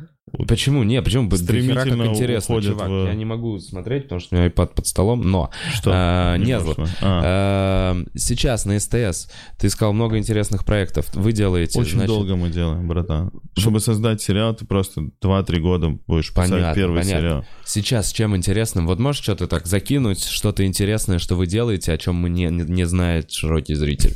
Почему? 0.48 0.84
Не, 0.84 1.02
почему? 1.02 1.30
Стремительно 1.32 2.06
как 2.06 2.14
интересно, 2.14 2.62
чувак. 2.62 2.90
В... 2.90 3.06
Я 3.06 3.14
не 3.14 3.26
могу 3.26 3.60
смотреть, 3.60 4.04
потому 4.04 4.20
что 4.20 4.36
у 4.36 4.40
меня 4.40 4.50
iPad 4.50 4.74
под 4.74 4.88
столом, 4.88 5.22
но... 5.22 5.52
Что? 5.74 5.92
А, 5.94 6.38
не 6.38 6.46
нет, 6.46 6.64
вот, 6.64 6.80
а. 6.80 6.88
а, 7.02 8.04
сейчас 8.16 8.66
на 8.66 8.80
СТС 8.80 9.30
ты 9.60 9.68
искал 9.68 9.94
много 9.94 10.18
интересных 10.18 10.66
проектов. 10.66 11.08
Вы 11.14 11.34
делаете... 11.34 11.80
Очень 11.80 11.94
значит... 11.94 12.08
долго 12.08 12.36
мы 12.36 12.50
делаем, 12.50 12.88
братан. 12.88 13.32
Чтобы 13.56 13.80
создать 13.80 14.22
сериал, 14.22 14.56
ты 14.56 14.66
просто 14.66 15.10
2-3 15.22 15.60
года 15.60 15.90
будешь 16.08 16.30
писать 16.30 16.50
понятно, 16.50 16.76
первый 16.76 17.02
понятно. 17.02 17.20
сериал. 17.20 17.46
Сейчас 17.66 18.12
чем 18.12 18.36
интересным? 18.36 18.88
Вот 18.88 19.00
можешь 19.00 19.22
что-то 19.22 19.48
так 19.48 19.68
закинуть, 19.68 20.24
что-то 20.24 20.66
интересное, 20.66 21.20
что 21.20 21.36
вы 21.36 21.46
делаете, 21.46 21.94
о 21.94 21.98
чем 21.98 22.16
мы 22.16 22.30
не, 22.30 22.46
не, 22.46 22.64
не 22.64 22.86
знает 22.86 23.32
широкий 23.32 23.76
зритель? 23.76 24.16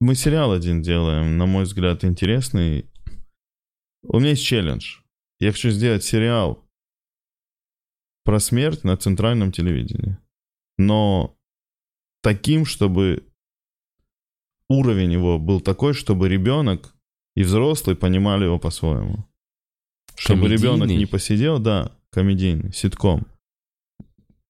Мы 0.00 0.14
сериал 0.14 0.52
один 0.52 0.82
делаем, 0.82 1.38
на 1.38 1.46
мой 1.46 1.64
взгляд, 1.64 2.04
интересный 2.04 2.86
у 4.02 4.18
меня 4.18 4.30
есть 4.30 4.44
челлендж. 4.44 4.96
Я 5.40 5.52
хочу 5.52 5.70
сделать 5.70 6.04
сериал 6.04 6.64
про 8.24 8.38
смерть 8.38 8.84
на 8.84 8.96
центральном 8.96 9.52
телевидении. 9.52 10.18
Но 10.78 11.36
таким, 12.22 12.66
чтобы 12.66 13.26
уровень 14.68 15.12
его 15.12 15.38
был 15.38 15.60
такой, 15.60 15.94
чтобы 15.94 16.28
ребенок 16.28 16.94
и 17.34 17.42
взрослый 17.42 17.96
понимали 17.96 18.44
его 18.44 18.58
по-своему. 18.58 19.26
Чтобы 20.14 20.48
ребенок 20.48 20.88
не 20.88 21.06
посидел, 21.06 21.58
да, 21.58 21.92
комедийный, 22.10 22.72
ситком. 22.72 23.26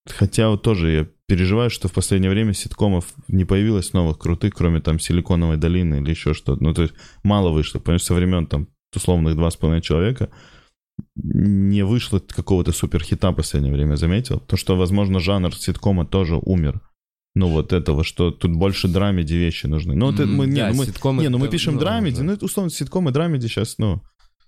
Хотя 0.06 0.48
вот 0.48 0.62
тоже 0.62 0.90
я 0.90 1.08
переживаю, 1.28 1.70
что 1.70 1.86
в 1.86 1.92
последнее 1.92 2.30
время 2.30 2.52
ситкомов 2.52 3.14
не 3.28 3.44
появилось 3.44 3.92
новых 3.92 4.18
крутых, 4.18 4.54
кроме 4.54 4.80
там 4.80 4.98
Силиконовой 4.98 5.56
долины 5.56 6.00
или 6.00 6.10
еще 6.10 6.34
что-то. 6.34 6.62
Ну, 6.62 6.74
то 6.74 6.82
есть 6.82 6.94
мало 7.22 7.50
вышло, 7.50 7.78
потому 7.78 7.98
что 7.98 8.08
со 8.08 8.14
времен 8.14 8.46
там 8.46 8.66
условных 8.94 9.36
два 9.36 9.50
с 9.50 9.56
половиной 9.56 9.82
человека, 9.82 10.30
не 11.16 11.84
вышло 11.84 12.18
какого-то 12.20 12.72
суперхита 12.72 13.30
в 13.30 13.34
последнее 13.34 13.72
время, 13.72 13.96
заметил? 13.96 14.40
То, 14.40 14.56
что, 14.56 14.76
возможно, 14.76 15.20
жанр 15.20 15.54
ситкома 15.54 16.06
тоже 16.06 16.36
умер. 16.36 16.80
Ну, 17.34 17.48
вот 17.48 17.72
этого, 17.72 18.02
что 18.02 18.30
тут 18.30 18.52
больше 18.52 18.88
драмеди 18.88 19.34
вещи 19.34 19.66
нужны. 19.66 19.94
Ну, 19.94 20.12
это 20.12 20.26
мы, 20.26 20.46
не, 20.46 20.60
да, 20.60 20.70
ну, 20.70 20.76
мы, 20.76 20.86
ситкомы 20.86 21.22
не, 21.22 21.28
ну, 21.28 21.38
мы 21.38 21.48
пишем 21.48 21.74
ну, 21.74 21.80
драмеди, 21.80 22.18
да. 22.18 22.24
ну, 22.24 22.32
это, 22.32 22.44
условно, 22.44 22.70
ситкомы, 22.70 23.12
драмеди 23.12 23.46
сейчас, 23.46 23.78
ну, 23.78 24.02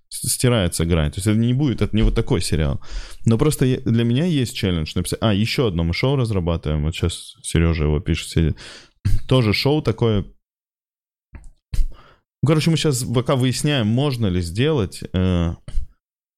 стирается 0.09 0.85
грань. 0.85 1.11
То 1.11 1.19
есть 1.19 1.27
это 1.27 1.39
не 1.39 1.55
будет, 1.55 1.81
это 1.81 1.95
не 1.95 2.03
вот 2.03 2.15
такой 2.15 2.41
сериал. 2.41 2.81
Но 3.25 3.39
просто 3.39 3.81
для 3.85 4.05
меня 4.05 4.25
есть 4.25 4.55
челлендж 4.55 4.93
написать. 4.95 5.21
А, 5.23 5.33
еще 5.33 5.69
одно 5.69 5.85
мы 5.85 5.95
шоу 5.95 6.17
разрабатываем. 6.17 6.83
Вот 6.83 6.95
сейчас 6.95 7.37
Сережа 7.43 7.85
его 7.85 8.01
пишет, 8.01 8.29
сидит. 8.29 8.57
Тоже 9.29 9.53
шоу 9.53 9.81
такое 9.81 10.27
ну, 12.43 12.49
короче, 12.49 12.71
мы 12.71 12.77
сейчас 12.77 13.05
пока 13.05 13.37
выясняем, 13.37 13.87
можно 13.87 14.27
ли 14.27 14.41
сделать 14.41 15.05
э, 15.13 15.55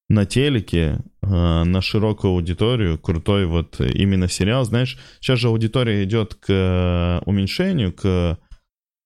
на 0.09 0.25
телеке 0.25 0.99
э, 1.21 1.27
на 1.63 1.81
широкую 1.81 2.33
аудиторию 2.33 2.99
крутой 2.99 3.45
вот 3.45 3.79
именно 3.79 4.27
сериал. 4.27 4.63
Знаешь, 4.65 4.97
сейчас 5.19 5.39
же 5.39 5.47
аудитория 5.47 6.03
идет 6.03 6.35
к 6.35 6.49
э, 6.49 7.21
уменьшению, 7.25 7.93
к... 7.93 8.37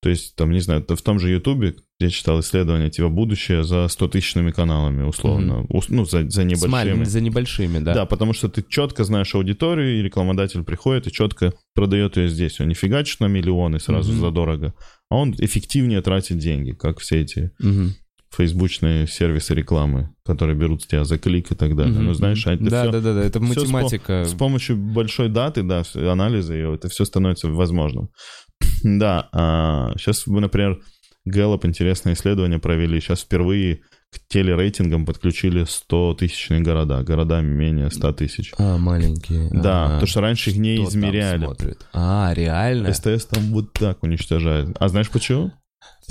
То 0.02 0.10
есть, 0.10 0.36
там, 0.36 0.52
не 0.52 0.62
знаю, 0.62 0.86
в 0.88 1.02
том 1.02 1.20
же 1.20 1.30
Ютубе, 1.30 1.76
я 2.00 2.10
читал 2.10 2.40
исследование, 2.40 2.90
типа, 2.90 3.10
будущее 3.10 3.66
за 3.66 3.90
100 3.90 4.08
тысячными 4.08 4.52
каналами, 4.52 5.04
условно. 5.04 5.66
Mm-hmm. 5.70 5.86
Ну, 5.90 6.06
за, 6.06 6.30
за 6.30 6.46
небольшими. 6.46 7.04
За 7.04 7.20
небольшими, 7.20 7.80
да. 7.80 7.94
Да, 7.94 8.06
потому 8.06 8.32
что 8.32 8.48
ты 8.48 8.64
четко 8.68 9.04
знаешь 9.04 9.36
аудиторию, 9.36 10.00
и 10.00 10.02
рекламодатель 10.02 10.64
приходит 10.64 11.08
и 11.08 11.12
четко 11.12 11.54
продает 11.76 12.16
ее 12.16 12.30
здесь. 12.30 12.62
Он 12.62 12.70
не 12.70 12.76
фигачит 12.76 13.20
на 13.20 13.26
миллионы 13.26 13.82
сразу 13.82 14.14
mm-hmm. 14.14 14.20
задорого, 14.22 14.74
а 15.10 15.18
он 15.18 15.36
эффективнее 15.38 16.02
тратит 16.02 16.38
деньги, 16.38 16.72
как 16.72 17.00
все 17.00 17.22
эти 17.22 17.52
mm-hmm. 17.62 17.90
Фейсбучные 18.32 19.08
сервисы 19.08 19.54
рекламы, 19.56 20.14
которые 20.24 20.56
берут 20.56 20.84
с 20.84 20.88
тебя 20.88 21.04
за 21.04 21.18
клик 21.18 21.52
и 21.52 21.56
так 21.56 21.76
далее. 21.76 21.96
Mm-hmm. 21.96 22.02
Ну, 22.02 22.14
знаешь, 22.14 22.46
это 22.46 22.64
да, 22.64 22.84
все, 22.84 22.92
да, 22.92 23.00
да, 23.00 23.14
да, 23.16 23.24
это 23.24 23.40
математика. 23.40 24.24
С, 24.26 24.32
с 24.32 24.34
помощью 24.34 24.78
большой 24.78 25.30
даты, 25.30 25.64
да, 25.64 25.84
анализа 25.96 26.54
ее, 26.54 26.76
это 26.76 26.90
все 26.90 27.06
становится 27.06 27.48
возможным. 27.50 28.10
да, 28.84 29.30
а, 29.32 29.94
сейчас 29.98 30.28
например, 30.28 30.80
Gallup 31.28 31.66
интересное 31.66 32.14
исследование 32.14 32.60
провели. 32.60 33.00
Сейчас 33.00 33.22
впервые 33.22 33.82
к 34.12 34.20
телерейтингам 34.28 35.06
подключили 35.06 35.64
100-тысячные 35.64 36.62
города. 36.62 37.04
Города 37.04 37.42
менее 37.42 37.92
100 37.92 38.14
тысяч. 38.14 38.54
А, 38.58 38.78
маленькие. 38.78 39.50
Да, 39.52 39.86
а, 39.86 39.90
потому 39.90 40.08
что 40.08 40.22
раньше 40.22 40.50
их 40.50 40.58
не 40.58 40.84
измеряли. 40.84 41.48
А, 41.94 42.34
реально? 42.34 42.94
СТС 42.94 43.26
там 43.26 43.44
вот 43.52 43.74
так 43.74 44.02
уничтожает. 44.04 44.76
А 44.80 44.88
знаешь 44.88 45.10
почему? 45.10 45.52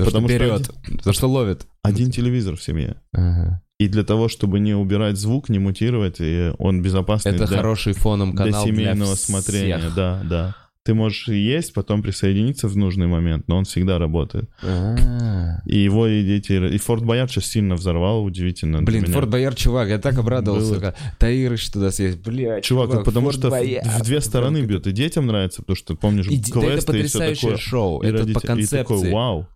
Потому, 0.04 0.26
Потому 0.26 0.28
что 0.28 0.38
берет, 0.38 0.64
что, 0.64 1.04
за 1.04 1.12
что 1.12 1.28
ловит. 1.28 1.66
Один 1.82 2.10
телевизор 2.10 2.56
в 2.56 2.62
семье. 2.62 2.96
Ага. 3.12 3.62
И 3.78 3.88
для 3.88 4.02
того, 4.02 4.28
чтобы 4.28 4.58
не 4.58 4.74
убирать 4.74 5.16
звук, 5.16 5.48
не 5.48 5.58
мутировать, 5.58 6.16
и 6.20 6.52
он 6.58 6.82
безопасный 6.82 7.32
Это 7.32 7.46
для, 7.46 7.58
хороший 7.58 7.92
фоном 7.92 8.34
канал 8.34 8.64
для 8.64 8.72
семейного 8.72 9.14
для 9.14 9.16
смотрения. 9.16 9.90
Да, 9.94 10.22
да 10.24 10.56
ты 10.88 10.94
можешь 10.94 11.28
есть, 11.28 11.74
потом 11.74 12.02
присоединиться 12.02 12.66
в 12.66 12.74
нужный 12.74 13.06
момент, 13.06 13.46
но 13.46 13.58
он 13.58 13.66
всегда 13.66 13.98
работает. 13.98 14.48
А-а-а. 14.62 15.60
И 15.66 15.76
его 15.76 16.06
и 16.06 16.24
дети... 16.24 16.52
И 16.52 16.78
Форт 16.78 17.04
Боярд 17.04 17.30
сейчас 17.30 17.44
сильно 17.44 17.74
взорвал, 17.74 18.24
удивительно. 18.24 18.80
Блин, 18.80 19.04
Форт 19.04 19.28
Боярд, 19.28 19.58
чувак, 19.58 19.90
я 19.90 19.98
так 19.98 20.16
обрадовался. 20.16 20.76
Было... 20.76 20.94
Таирыч 21.18 21.68
туда 21.68 21.90
съесть, 21.90 22.20
блядь. 22.20 22.64
Чувак, 22.64 22.88
чувак 22.88 23.04
потому 23.04 23.32
что 23.32 23.50
Боярд. 23.50 23.86
в 23.86 24.02
две 24.02 24.22
стороны 24.22 24.62
бьет. 24.62 24.86
И 24.86 24.92
детям 24.92 25.26
нравится, 25.26 25.60
потому 25.60 25.76
что, 25.76 25.94
помнишь, 25.94 26.26
и, 26.28 26.40
квесты 26.40 26.60
да 26.62 26.72
это 26.72 26.86
потрясающее 26.86 27.32
и 27.32 27.34
все 27.34 27.46
такое. 27.48 27.56
шоу, 27.58 28.00
и 28.00 28.06
это 28.06 28.18
родители, 28.20 28.34
по 28.34 28.40
концепции. 28.40 28.76
И 28.76 28.78
такой, 28.78 29.12
вау. 29.12 29.46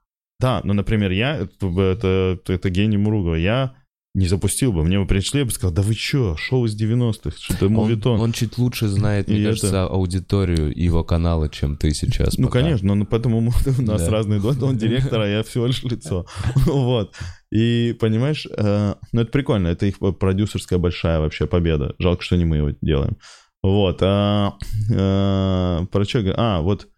Да, 0.42 0.60
ну, 0.64 0.72
например, 0.72 1.12
я, 1.12 1.36
это, 1.36 1.66
это, 1.80 2.38
это 2.48 2.68
гений 2.70 2.96
Муругова, 2.98 3.36
я 3.36 3.74
не 4.14 4.26
запустил 4.26 4.72
бы. 4.72 4.82
Мне 4.84 4.98
бы 4.98 5.06
пришли, 5.06 5.38
я 5.38 5.44
бы 5.46 5.52
сказал, 5.52 5.72
да 5.72 5.80
вы 5.82 5.94
чё, 5.94 6.36
шоу 6.36 6.66
из 6.66 6.74
90-х, 6.78 7.30
что-то 7.38 7.66
Он, 7.66 7.72
мувитон. 7.72 8.20
он 8.20 8.32
чуть 8.32 8.58
лучше 8.58 8.88
знает, 8.88 9.28
мне 9.28 9.38
И 9.38 9.44
кажется, 9.44 9.68
это- 9.68 9.84
аудиторию 9.86 10.70
его 10.76 11.04
канала, 11.04 11.48
чем 11.48 11.76
ты 11.76 11.94
сейчас. 11.94 12.36
Ну, 12.36 12.48
пока. 12.48 12.60
конечно, 12.60 12.94
но 12.94 13.06
поэтому 13.06 13.40
мы- 13.40 13.52
у 13.78 13.82
нас 13.82 14.02
Да. 14.04 14.10
разные 14.10 14.40
доты, 14.40 14.64
он 14.64 14.76
директор, 14.76 15.20
а 15.20 15.26
я 15.28 15.42
всего 15.44 15.66
лишь 15.66 15.82
лицо. 15.84 16.26
Вот. 16.66 17.14
И, 17.52 17.96
понимаешь, 18.00 18.46
э, 18.50 18.94
ну, 19.12 19.20
это 19.20 19.30
прикольно, 19.30 19.68
это 19.68 19.86
их 19.86 19.98
продюсерская 20.18 20.78
большая 20.80 21.20
вообще 21.20 21.46
победа. 21.46 21.94
Жалко, 22.00 22.22
что 22.22 22.36
не 22.36 22.44
мы 22.44 22.56
его 22.56 22.70
делаем. 22.82 23.16
Вот. 23.62 23.98
а, 24.02 24.58
э, 24.90 25.86
Про 25.92 26.04
что? 26.04 26.34
А, 26.36 26.60
вот. 26.62 26.88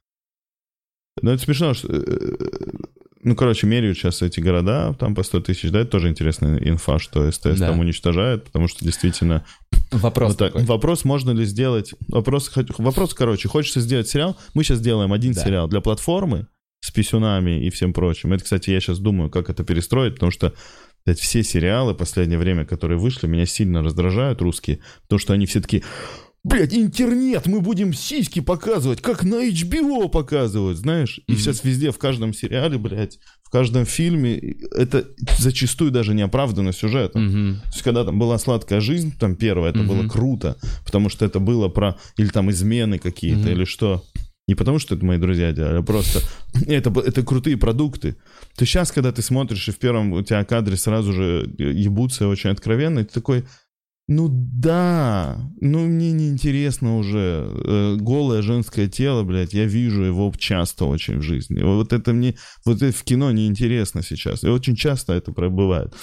Ну, 1.23 1.31
это 1.31 1.43
смешно, 1.43 1.75
что... 1.75 1.89
Ну, 3.25 3.35
короче, 3.35 3.67
меряют 3.67 3.97
сейчас 3.97 4.21
эти 4.23 4.39
города, 4.41 4.95
там 4.99 5.15
по 5.15 5.23
100 5.23 5.41
тысяч, 5.41 5.71
да, 5.71 5.81
это 5.81 5.91
тоже 5.93 6.11
интересная 6.11 6.59
инфа, 6.59 6.99
что 6.99 7.31
СТС 7.31 7.59
Да. 7.59 7.69
там 7.69 7.81
уничтожает, 7.81 8.45
потому 8.45 8.69
что 8.69 8.85
действительно 8.85 9.45
Вопрос 9.91 10.31
вот 10.31 10.39
так. 10.39 10.53
такой. 10.53 10.67
Вопрос, 10.67 11.05
можно 11.05 11.31
ли 11.31 11.45
сделать... 11.47 11.95
Вопрос, 12.09 12.53
вопрос, 12.79 13.15
короче, 13.15 13.49
хочется 13.49 13.81
сделать 13.81 14.09
сериал. 14.09 14.37
Мы 14.53 14.63
сейчас 14.63 14.81
делаем 14.81 15.13
один 15.13 15.33
Да. 15.33 15.43
сериал 15.43 15.69
для 15.69 15.81
платформы 15.81 16.49
с 16.81 16.91
писюнами 16.91 17.65
и 17.65 17.71
всем 17.71 17.95
прочим. 17.95 18.33
Это, 18.35 18.45
кстати, 18.45 18.71
я 18.71 18.81
сейчас 18.81 18.99
думаю, 18.99 19.31
как 19.31 19.49
это 19.49 19.65
перестроить, 19.65 20.15
потому 20.15 20.31
что 20.31 20.53
блядь, 21.07 21.19
все 21.19 21.43
сериалы 21.43 21.95
в 21.95 21.97
последнее 21.97 22.39
время, 22.39 22.67
которые 22.67 22.99
вышли, 22.99 23.27
меня 23.27 23.47
сильно 23.47 23.83
раздражают 23.83 24.43
русские, 24.43 24.81
потому 25.03 25.19
что 25.19 25.33
они 25.33 25.47
все 25.47 25.61
такие... 25.61 25.83
Блять, 26.45 26.75
интернет, 26.75 27.47
мы 27.47 27.63
будем 27.63 27.95
сиськи 27.95 28.41
показывать, 28.41 29.01
как 29.01 29.25
на 29.25 29.49
HBO 29.49 30.11
показывают, 30.11 30.77
знаешь? 30.77 31.19
И 31.27 31.33
Мгм. 31.33 31.41
сейчас 31.41 31.65
везде, 31.65 31.91
в 31.91 31.97
каждом 31.97 32.35
сериале, 32.35 32.77
блядь, 32.77 33.19
в 33.43 33.51
каждом 33.51 33.87
фильме, 33.87 34.39
это 34.73 35.07
зачастую 35.39 35.91
даже 35.91 36.13
не 36.15 36.21
оправдано 36.21 36.73
сюжетом. 36.75 37.27
Мгм. 37.29 37.61
То 37.63 37.69
есть, 37.69 37.83
когда 37.83 38.05
там 38.05 38.19
была 38.19 38.37
сладкая 38.39 38.81
жизнь, 38.81 39.15
там 39.19 39.37
первая, 39.37 39.71
это 39.71 39.79
Мгм. 39.79 39.89
было 39.89 40.07
круто, 40.09 40.59
потому 40.85 41.09
что 41.09 41.25
это 41.25 41.41
было 41.41 41.69
про 41.69 41.97
или 42.19 42.29
там 42.29 42.51
измены 42.51 42.99
какие-то, 42.99 43.39
Мгм. 43.49 43.53
или 43.53 43.65
что. 43.65 44.05
Не 44.47 44.55
потому 44.55 44.79
что 44.79 44.95
это 44.95 45.03
мои 45.07 45.17
друзья 45.17 45.53
делали, 45.53 45.79
а 45.79 45.83
просто 45.83 46.21
это, 46.67 46.91
это 47.01 47.23
крутые 47.23 47.57
продукты. 47.57 48.17
То 48.57 48.67
сейчас, 48.67 48.93
когда 48.93 49.11
ты 49.13 49.23
смотришь, 49.23 49.67
и 49.69 49.73
в 49.73 49.79
первом 49.79 50.13
у 50.13 50.21
тебя 50.21 50.45
кадре 50.45 50.77
сразу 50.77 51.15
же 51.15 51.51
ебутся 51.57 52.29
очень 52.29 52.51
откровенно, 52.51 52.99
и 52.99 53.05
ты 53.05 53.15
такой, 53.15 53.45
ну 54.07 54.29
да, 54.31 55.51
ну 55.61 55.87
мне 55.87 56.13
неинтересно 56.13 56.99
уже. 56.99 57.49
Э, 57.65 57.97
Голое 57.97 58.43
женское 58.43 58.87
тело, 58.87 59.23
блядь, 59.23 59.55
я 59.55 59.65
вижу 59.65 60.03
его 60.03 60.33
часто 60.37 60.85
очень 60.85 61.19
в 61.19 61.23
жизни. 61.23 61.63
Вот 61.63 61.93
это 61.95 62.13
мне, 62.13 62.35
вот 62.67 62.83
это 62.83 62.97
в 62.97 63.03
кино 63.03 63.33
неинтересно 63.33 64.03
сейчас. 64.03 64.45
И 64.45 64.49
очень 64.49 64.77
часто 64.77 65.15
это 65.15 65.33
бывает. 65.33 65.95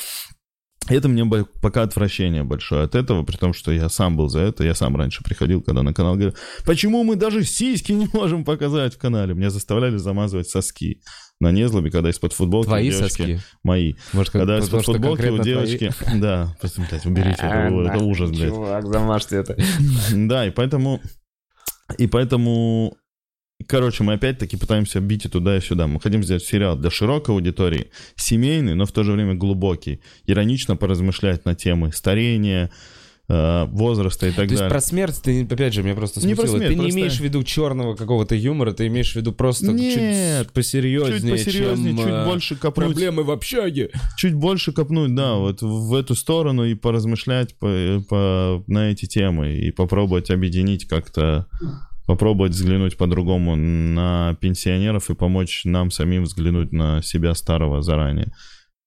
Это 0.89 1.07
мне 1.09 1.25
пока 1.61 1.83
отвращение 1.83 2.43
большое 2.43 2.83
от 2.83 2.95
этого, 2.95 3.23
при 3.23 3.37
том, 3.37 3.53
что 3.53 3.71
я 3.71 3.87
сам 3.87 4.17
был 4.17 4.29
за 4.29 4.39
это. 4.39 4.63
Я 4.63 4.73
сам 4.73 4.95
раньше 4.97 5.23
приходил, 5.23 5.61
когда 5.61 5.83
на 5.83 5.93
канал 5.93 6.15
говорил, 6.15 6.35
почему 6.65 7.03
мы 7.03 7.15
даже 7.15 7.43
сиськи 7.43 7.91
не 7.91 8.07
можем 8.13 8.43
показать 8.43 8.95
в 8.95 8.97
канале? 8.97 9.35
Меня 9.35 9.51
заставляли 9.51 9.97
замазывать 9.97 10.49
соски 10.49 11.03
на 11.41 11.51
незлобе, 11.51 11.91
когда 11.91 12.09
из-под 12.09 12.33
футболки 12.33 12.67
у 12.67 12.69
Твои 12.69 12.89
девочки... 12.89 13.07
соски? 13.07 13.39
Мои. 13.63 13.95
Может, 14.13 14.31
Когда 14.31 14.59
из-под 14.59 14.85
футболки 14.85 15.21
у 15.23 15.35
конкретно 15.35 15.43
твои? 15.43 15.77
девочки... 15.77 15.91
Да, 16.15 16.55
просто, 16.59 16.81
блядь, 16.89 17.05
уберите, 17.05 17.41
это, 17.41 17.93
это 17.93 18.03
ужас, 18.03 18.29
блядь. 18.31 18.49
Чувак, 18.49 18.85
замажьте 18.87 19.35
это. 19.37 19.57
Да, 20.13 20.45
и 20.47 20.51
поэтому... 20.51 21.01
И 21.97 22.07
поэтому... 22.07 22.95
Короче, 23.67 24.03
мы 24.03 24.13
опять-таки 24.13 24.57
пытаемся 24.57 24.99
бить 25.01 25.25
и 25.25 25.29
туда, 25.29 25.57
и 25.57 25.61
сюда. 25.61 25.87
Мы 25.87 25.99
хотим 25.99 26.23
сделать 26.23 26.43
сериал 26.43 26.75
для 26.75 26.89
широкой 26.89 27.35
аудитории, 27.35 27.91
семейный, 28.15 28.73
но 28.73 28.85
в 28.85 28.91
то 28.91 29.03
же 29.03 29.11
время 29.11 29.35
глубокий. 29.35 30.01
Иронично 30.25 30.75
поразмышлять 30.75 31.45
на 31.45 31.53
темы 31.53 31.91
старения, 31.91 32.71
возраста 33.71 34.27
и 34.27 34.29
так 34.31 34.37
То 34.37 34.41
есть 34.43 34.55
далее. 34.55 34.69
про 34.69 34.81
смерть 34.81 35.21
ты, 35.23 35.43
опять 35.43 35.73
же, 35.73 35.83
меня 35.83 35.95
просто 35.95 36.19
Не 36.25 36.35
про 36.35 36.41
смутило. 36.47 36.57
смерть, 36.57 36.67
ты 36.69 36.75
не 36.75 36.81
просто- 36.81 36.99
имеешь 36.99 37.17
в 37.17 37.19
виду 37.21 37.43
черного 37.43 37.95
какого-то 37.95 38.35
юмора, 38.35 38.73
ты 38.73 38.87
имеешь 38.87 39.13
в 39.13 39.15
виду 39.15 39.31
просто 39.31 39.71
Нет, 39.71 39.93
чуть 40.45 40.53
посерьезнее, 40.53 41.19
Чуть 41.19 41.29
посерьезнее, 41.45 41.95
чем 41.95 41.97
чуть 41.97 42.07
э, 42.13 42.25
больше 42.25 42.55
копнуть. 42.55 42.87
проблемы 42.87 43.23
в 43.23 43.31
общаге. 43.31 43.89
Чуть 44.17 44.33
больше 44.33 44.71
копнуть, 44.71 45.15
да, 45.15 45.35
вот 45.35 45.61
в 45.61 45.93
эту 45.93 46.15
сторону 46.15 46.65
и 46.65 46.73
поразмышлять 46.75 47.55
по, 47.57 48.03
по- 48.09 48.63
на 48.67 48.91
эти 48.91 49.05
темы 49.05 49.53
и 49.55 49.71
попробовать 49.71 50.29
объединить 50.31 50.85
как-то, 50.87 51.45
попробовать 52.05 52.51
взглянуть 52.53 52.97
по-другому 52.97 53.55
на 53.55 54.35
пенсионеров 54.41 55.09
и 55.09 55.15
помочь 55.15 55.61
нам 55.65 55.91
самим 55.91 56.23
взглянуть 56.23 56.71
на 56.73 57.01
себя 57.01 57.33
старого 57.35 57.81
заранее. 57.81 58.31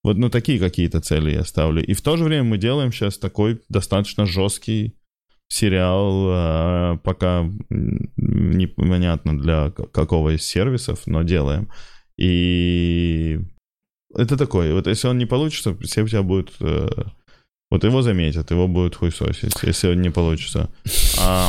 Вот, 0.05 0.19
ну, 0.19 0.29
такие 0.29 0.59
какие-то 0.59 1.01
цели 1.01 1.33
я 1.33 1.45
ставлю. 1.45 1.83
И 1.83 1.95
в 1.95 2.03
то 2.03 2.19
же 2.19 2.25
время 2.25 2.45
мы 2.45 2.59
делаем 2.59 2.93
сейчас 2.93 3.17
такой 3.17 3.63
достаточно 3.71 4.27
жесткий 4.27 4.99
сериал, 5.49 6.27
а, 6.29 6.97
пока 6.99 7.51
непонятно 7.71 9.39
для 9.41 9.71
какого 9.71 10.37
из 10.37 10.43
сервисов, 10.45 11.07
но 11.07 11.23
делаем. 11.23 11.71
И 12.19 13.41
это 14.15 14.37
такой, 14.37 14.75
вот 14.75 14.87
если 14.87 15.09
он 15.09 15.17
не 15.17 15.27
получится, 15.27 15.75
все 15.79 16.03
у 16.03 16.09
тебя 16.09 16.23
будут... 16.23 16.53
вот 17.75 17.85
его 17.85 18.03
заметят, 18.03 18.51
его 18.51 18.69
будут 18.69 18.95
хуесосить, 18.97 19.53
если 19.63 19.95
не 19.95 20.11
получится. 20.11 20.71
А, 21.21 21.49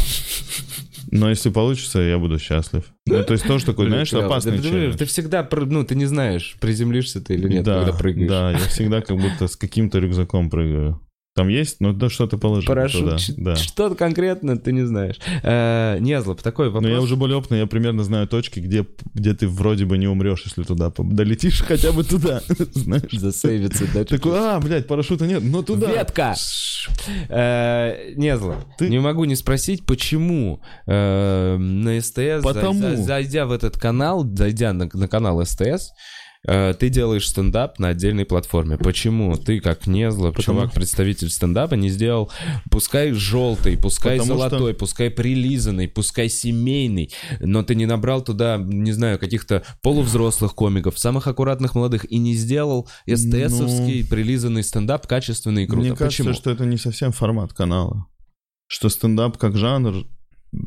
но 1.11 1.29
если 1.29 1.49
получится, 1.49 1.99
я 1.99 2.17
буду 2.17 2.39
счастлив. 2.39 2.83
Ну, 3.05 3.23
то 3.23 3.33
есть 3.33 3.45
тоже 3.47 3.65
такой, 3.65 3.87
знаешь, 3.87 4.13
опасный 4.13 4.59
ты, 4.59 4.91
ты- 4.93 5.05
всегда, 5.05 5.47
ну, 5.51 5.83
ты 5.83 5.95
не 5.95 6.05
знаешь, 6.05 6.57
приземлишься 6.59 7.21
ты 7.21 7.35
или 7.35 7.47
нет, 7.47 7.63
да, 7.63 7.83
когда 7.83 7.97
прыгаешь. 7.97 8.29
Да, 8.29 8.51
я 8.51 8.57
всегда 8.67 9.01
как 9.01 9.17
будто 9.17 9.47
с 9.47 9.55
каким-то 9.55 9.99
рюкзаком 9.99 10.49
прыгаю. 10.49 10.99
Там 11.35 11.49
есть, 11.49 11.81
ну 11.81 11.91
да 11.91 12.09
что-то 12.09 12.37
положил 12.37 12.65
Парашют, 12.69 13.21
Да. 13.35 13.57
что-то 13.57 13.95
конкретно 13.95 14.55
ты 14.57 14.71
не 14.71 14.83
знаешь. 14.83 15.17
Э, 15.43 15.97
Незлоб, 15.99 16.41
такой 16.41 16.67
вопрос. 16.67 16.83
Но 16.83 16.89
я 16.89 17.01
уже 17.01 17.17
более 17.17 17.35
опытный, 17.37 17.59
я 17.59 17.67
примерно 17.67 18.05
знаю 18.05 18.25
точки, 18.25 18.61
где, 18.61 18.85
где 19.13 19.33
ты 19.33 19.49
вроде 19.49 19.83
бы 19.83 19.97
не 19.97 20.07
умрешь, 20.07 20.43
если 20.45 20.63
туда 20.63 20.93
долетишь 20.97 21.61
хотя 21.67 21.91
бы 21.91 22.05
туда, 22.05 22.41
знаешь. 22.73 23.11
засейвиться, 23.11 23.83
да? 23.93 24.05
Такой, 24.05 24.31
а, 24.33 24.61
блядь, 24.61 24.87
парашюта 24.87 25.27
нет, 25.27 25.43
но 25.43 25.61
туда. 25.61 25.91
Ветка! 25.91 26.35
Э, 27.27 28.13
Незло, 28.15 28.55
Ты- 28.77 28.89
не 28.89 28.99
могу 28.99 29.25
не 29.25 29.35
спросить, 29.35 29.85
почему 29.85 30.61
э, 30.87 31.57
на 31.57 31.99
СТС, 32.01 32.43
зайдя 33.05 33.45
в 33.45 33.51
этот 33.51 33.77
канал, 33.77 34.25
зайдя 34.25 34.71
на, 34.71 34.89
на 34.93 35.07
канал 35.09 35.45
СТС, 35.45 35.61
э, 35.65 35.75
ты 36.45 36.89
делаешь 36.89 37.27
стендап 37.27 37.79
на 37.79 37.89
отдельной 37.89 38.25
платформе. 38.25 38.77
Почему 38.77 39.35
ты, 39.35 39.59
как 39.59 39.87
Незло, 39.87 40.31
Потому- 40.31 40.59
чувак, 40.59 40.73
представитель 40.73 41.29
стендапа, 41.29 41.73
не 41.75 41.89
сделал, 41.89 42.31
пускай 42.69 43.11
желтый, 43.13 43.77
пускай 43.77 44.17
Потому 44.19 44.39
что- 44.39 44.49
золотой, 44.49 44.73
пускай 44.73 45.09
прилизанный, 45.09 45.87
пускай 45.87 46.29
семейный, 46.29 47.11
но 47.39 47.63
ты 47.63 47.75
не 47.75 47.85
набрал 47.85 48.23
туда, 48.23 48.57
не 48.57 48.91
знаю, 48.91 49.17
каких-то 49.19 49.63
полувзрослых 49.81 50.53
комиков, 50.55 50.97
самых 50.99 51.27
аккуратных 51.27 51.75
молодых, 51.75 52.09
и 52.11 52.17
не 52.17 52.35
сделал 52.35 52.87
СТСовский 53.07 54.05
прилизанный 54.07 54.63
стендап 54.63 55.07
качественный 55.07 55.63
и 55.63 55.67
круто. 55.67 55.81
Ну, 55.81 55.87
Мне 55.87 55.95
кажется, 55.95 56.23
Почему? 56.23 56.33
что 56.33 56.51
это 56.51 56.65
не 56.65 56.77
совсем 56.77 57.11
формат 57.11 57.53
канала. 57.53 58.05
Что 58.67 58.89
стендап 58.89 59.37
как 59.37 59.57
жанр... 59.57 60.05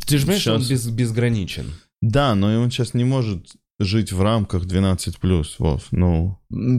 Ты 0.07 0.19
же 0.19 0.25
понимаешь, 0.27 0.43
что 0.43 0.55
он 0.55 0.61
без, 0.69 0.87
безграничен. 0.89 1.73
Да, 2.01 2.35
но 2.35 2.61
он 2.61 2.71
сейчас 2.71 2.95
не 2.95 3.05
может 3.05 3.47
жить 3.79 4.13
в 4.13 4.23
рамках 4.23 4.65
12+, 4.65 5.47
Вов. 5.59 5.87
Ну, 5.93 6.39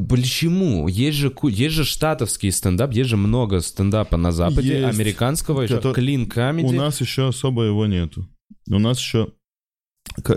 Почему? 0.09 0.87
Есть 0.87 1.17
же, 1.17 1.33
есть 1.43 1.75
же 1.75 1.85
штатовский 1.85 2.51
стендап, 2.51 2.91
есть 2.91 3.09
же 3.09 3.17
много 3.17 3.61
стендапа 3.61 4.17
на 4.17 4.31
Западе, 4.31 4.81
Есть. 4.81 4.99
американского, 4.99 5.61
еще 5.61 5.93
клин 5.93 6.27
комедий. 6.27 6.67
у 6.67 6.71
нас 6.77 6.99
еще 7.01 7.29
особо 7.29 7.63
его 7.63 7.85
нету. 7.85 8.27
У 8.69 8.79
нас 8.79 8.99
еще... 8.99 9.29